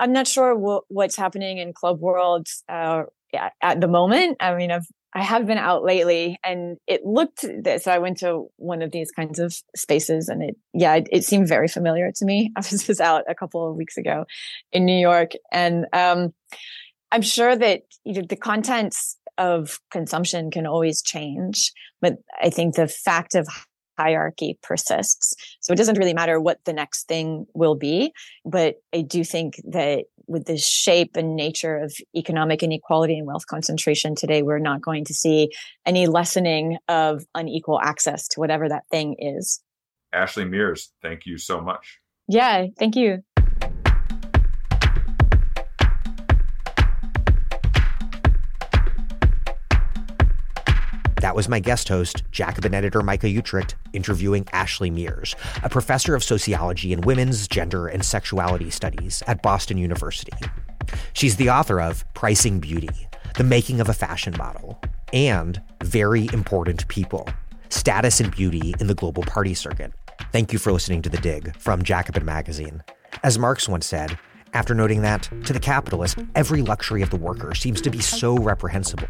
I'm 0.00 0.12
not 0.12 0.26
sure 0.28 0.54
w- 0.54 0.82
what's 0.88 1.16
happening 1.16 1.58
in 1.58 1.72
club 1.74 2.00
world 2.00 2.48
uh, 2.68 3.04
at 3.62 3.80
the 3.80 3.88
moment. 3.88 4.38
I 4.40 4.54
mean, 4.54 4.70
I've 4.72 4.86
I 5.14 5.22
have 5.22 5.46
been 5.46 5.58
out 5.58 5.84
lately, 5.84 6.38
and 6.44 6.78
it 6.86 7.04
looked 7.04 7.40
so. 7.40 7.92
I 7.92 7.98
went 7.98 8.18
to 8.18 8.46
one 8.56 8.82
of 8.82 8.92
these 8.92 9.10
kinds 9.10 9.38
of 9.38 9.54
spaces, 9.76 10.28
and 10.28 10.42
it 10.42 10.56
yeah, 10.74 10.96
it, 10.96 11.08
it 11.12 11.24
seemed 11.24 11.48
very 11.48 11.68
familiar 11.68 12.12
to 12.16 12.24
me. 12.24 12.52
I 12.56 12.60
was 12.60 12.84
just 12.86 13.00
out 13.00 13.24
a 13.28 13.34
couple 13.34 13.68
of 13.68 13.76
weeks 13.76 13.96
ago 13.96 14.24
in 14.72 14.84
New 14.86 14.98
York, 14.98 15.32
and 15.52 15.86
um, 15.92 16.32
I'm 17.12 17.22
sure 17.22 17.54
that 17.54 17.82
you 18.04 18.14
know, 18.14 18.22
the 18.28 18.36
contents 18.36 19.16
of 19.38 19.78
consumption 19.90 20.50
can 20.50 20.66
always 20.66 21.02
change, 21.02 21.72
but 22.00 22.16
I 22.42 22.50
think 22.50 22.74
the 22.74 22.88
fact 22.88 23.34
of 23.34 23.46
hierarchy 23.98 24.58
persists. 24.62 25.34
So 25.60 25.72
it 25.72 25.76
doesn't 25.76 25.98
really 25.98 26.14
matter 26.14 26.40
what 26.40 26.58
the 26.64 26.72
next 26.72 27.08
thing 27.08 27.46
will 27.54 27.74
be. 27.74 28.12
But 28.44 28.76
I 28.94 29.02
do 29.02 29.24
think 29.24 29.60
that 29.70 30.04
with 30.26 30.46
the 30.46 30.56
shape 30.56 31.16
and 31.16 31.36
nature 31.36 31.76
of 31.76 31.94
economic 32.16 32.62
inequality 32.62 33.18
and 33.18 33.26
wealth 33.26 33.46
concentration 33.46 34.14
today, 34.14 34.42
we're 34.42 34.58
not 34.58 34.80
going 34.80 35.04
to 35.06 35.14
see 35.14 35.50
any 35.84 36.06
lessening 36.06 36.78
of 36.88 37.24
unequal 37.34 37.80
access 37.80 38.28
to 38.28 38.40
whatever 38.40 38.68
that 38.68 38.84
thing 38.90 39.16
is. 39.18 39.60
Ashley 40.12 40.44
Mears, 40.44 40.92
thank 41.02 41.26
you 41.26 41.38
so 41.38 41.60
much. 41.60 41.98
Yeah, 42.28 42.66
thank 42.78 42.96
you. 42.96 43.22
That 51.32 51.36
was 51.36 51.48
my 51.48 51.60
guest 51.60 51.88
host, 51.88 52.24
Jacobin 52.30 52.74
editor 52.74 53.00
Micah 53.00 53.26
Uetricht, 53.26 53.72
interviewing 53.94 54.46
Ashley 54.52 54.90
Mears, 54.90 55.34
a 55.62 55.70
professor 55.70 56.14
of 56.14 56.22
sociology 56.22 56.92
and 56.92 57.06
women's, 57.06 57.48
gender, 57.48 57.86
and 57.86 58.04
sexuality 58.04 58.68
studies 58.68 59.22
at 59.26 59.40
Boston 59.40 59.78
University. 59.78 60.34
She's 61.14 61.36
the 61.36 61.48
author 61.48 61.80
of 61.80 62.04
Pricing 62.12 62.60
Beauty, 62.60 63.08
The 63.38 63.44
Making 63.44 63.80
of 63.80 63.88
a 63.88 63.94
Fashion 63.94 64.34
Model, 64.36 64.78
and 65.14 65.58
Very 65.82 66.28
Important 66.34 66.86
People 66.88 67.26
Status 67.70 68.20
and 68.20 68.30
Beauty 68.30 68.74
in 68.78 68.86
the 68.86 68.94
Global 68.94 69.22
Party 69.22 69.54
Circuit. 69.54 69.90
Thank 70.32 70.52
you 70.52 70.58
for 70.58 70.70
listening 70.70 71.00
to 71.00 71.08
The 71.08 71.16
Dig 71.16 71.56
from 71.56 71.82
Jacobin 71.82 72.26
Magazine. 72.26 72.82
As 73.22 73.38
Marx 73.38 73.70
once 73.70 73.86
said, 73.86 74.18
after 74.54 74.74
noting 74.74 75.02
that, 75.02 75.28
to 75.44 75.52
the 75.52 75.60
capitalist, 75.60 76.18
every 76.34 76.62
luxury 76.62 77.02
of 77.02 77.10
the 77.10 77.16
worker 77.16 77.54
seems 77.54 77.80
to 77.80 77.90
be 77.90 78.00
so 78.00 78.36
reprehensible, 78.36 79.08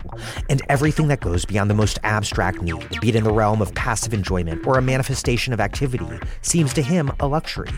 and 0.49 0.63
everything 0.69 1.09
that 1.09 1.21
goes 1.21 1.45
beyond 1.45 1.69
the 1.69 1.75
most 1.75 1.99
abstract 2.03 2.63
need, 2.63 3.01
be 3.01 3.09
it 3.09 3.17
in 3.17 3.25
the 3.25 3.33
realm 3.33 3.61
of 3.61 3.75
passive 3.75 4.15
enjoyment 4.15 4.67
or 4.67 4.79
a 4.79 4.83
manifestation 4.83 5.53
of 5.53 5.61
activity, 5.61 6.07
seems 6.43 6.73
to 6.75 6.83
him 6.83 7.11
a 7.21 7.27
luxury. 7.27 7.71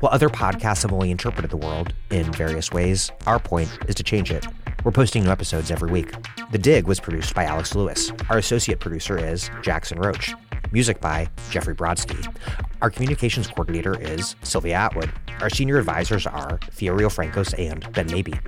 While 0.00 0.12
other 0.12 0.28
podcasts 0.28 0.82
have 0.82 0.92
only 0.92 1.10
interpreted 1.10 1.50
the 1.50 1.56
world 1.56 1.92
in 2.10 2.30
various 2.32 2.70
ways, 2.72 3.10
our 3.26 3.38
point 3.38 3.76
is 3.88 3.94
to 3.96 4.02
change 4.02 4.30
it. 4.30 4.46
We're 4.84 4.92
posting 4.92 5.24
new 5.24 5.30
episodes 5.30 5.70
every 5.70 5.90
week. 5.90 6.12
The 6.52 6.58
Dig 6.58 6.86
was 6.86 7.00
produced 7.00 7.34
by 7.34 7.44
Alex 7.44 7.74
Lewis. 7.74 8.12
Our 8.30 8.38
associate 8.38 8.78
producer 8.78 9.18
is 9.18 9.50
Jackson 9.62 9.98
Roach. 9.98 10.34
Music 10.72 11.00
by 11.00 11.28
Jeffrey 11.50 11.74
Brodsky. 11.74 12.34
Our 12.82 12.90
communications 12.90 13.46
coordinator 13.48 13.98
is 14.00 14.36
Sylvia 14.42 14.74
Atwood. 14.74 15.10
Our 15.40 15.50
senior 15.50 15.78
advisors 15.78 16.26
are 16.26 16.58
Fiorio 16.70 17.08
Francos 17.08 17.58
and 17.58 17.90
Ben 17.92 18.08
Mabie. 18.08 18.38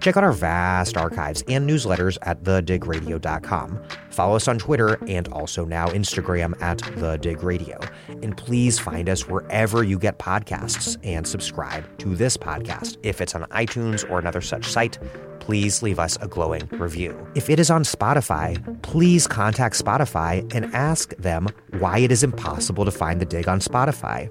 Check 0.00 0.16
out 0.16 0.24
our 0.24 0.32
vast 0.32 0.96
archives 0.96 1.42
and 1.48 1.68
newsletters 1.68 2.16
at 2.22 2.42
thedigradio.com. 2.42 3.82
Follow 4.10 4.36
us 4.36 4.48
on 4.48 4.58
Twitter 4.58 4.98
and 5.08 5.28
also 5.28 5.64
now 5.64 5.88
Instagram 5.88 6.60
at 6.62 6.78
thedigradio. 6.78 7.90
And 8.22 8.36
please 8.36 8.78
find 8.78 9.08
us 9.08 9.28
wherever 9.28 9.82
you 9.82 9.98
get 9.98 10.18
podcasts 10.18 10.96
and 11.02 11.26
subscribe 11.26 11.84
to 11.98 12.14
this 12.14 12.36
podcast. 12.36 12.96
If 13.02 13.20
it's 13.20 13.34
on 13.34 13.42
iTunes 13.44 14.08
or 14.10 14.18
another 14.18 14.40
such 14.40 14.66
site, 14.66 14.98
please 15.44 15.82
leave 15.82 15.98
us 15.98 16.16
a 16.22 16.26
glowing 16.26 16.66
review. 16.72 17.14
If 17.34 17.50
it 17.50 17.60
is 17.60 17.70
on 17.70 17.82
Spotify, 17.82 18.56
please 18.82 19.26
contact 19.26 19.78
Spotify 19.78 20.50
and 20.54 20.74
ask 20.74 21.14
them 21.16 21.48
why 21.78 21.98
it 21.98 22.10
is 22.10 22.22
impossible 22.22 22.86
to 22.86 22.90
find 22.90 23.20
the 23.20 23.26
dig 23.26 23.46
on 23.46 23.60
Spotify. 23.60 24.30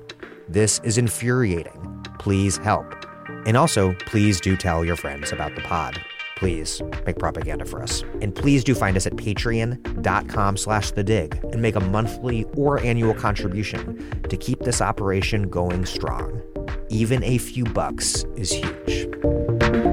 This 0.49 0.81
is 0.83 0.97
infuriating. 0.97 2.03
Please 2.17 2.57
help. 2.57 2.87
And 3.45 3.55
also, 3.55 3.93
please 4.07 4.41
do 4.41 4.57
tell 4.57 4.83
your 4.83 4.95
friends 4.95 5.31
about 5.31 5.53
the 5.53 5.61
pod. 5.61 6.01
Please 6.37 6.81
make 7.05 7.19
propaganda 7.19 7.65
for 7.65 7.83
us. 7.83 8.01
And 8.23 8.35
please 8.35 8.63
do 8.63 8.73
find 8.73 8.97
us 8.97 9.05
at 9.05 9.13
patreon.com 9.13 10.57
slash 10.57 10.91
the 10.91 11.03
dig 11.03 11.39
and 11.51 11.61
make 11.61 11.75
a 11.75 11.79
monthly 11.79 12.45
or 12.55 12.79
annual 12.79 13.13
contribution 13.13 14.19
to 14.29 14.35
keep 14.35 14.61
this 14.61 14.81
operation 14.81 15.47
going 15.47 15.85
strong. 15.85 16.41
Even 16.89 17.23
a 17.23 17.37
few 17.37 17.65
bucks 17.65 18.25
is 18.35 18.51
huge. 18.51 19.92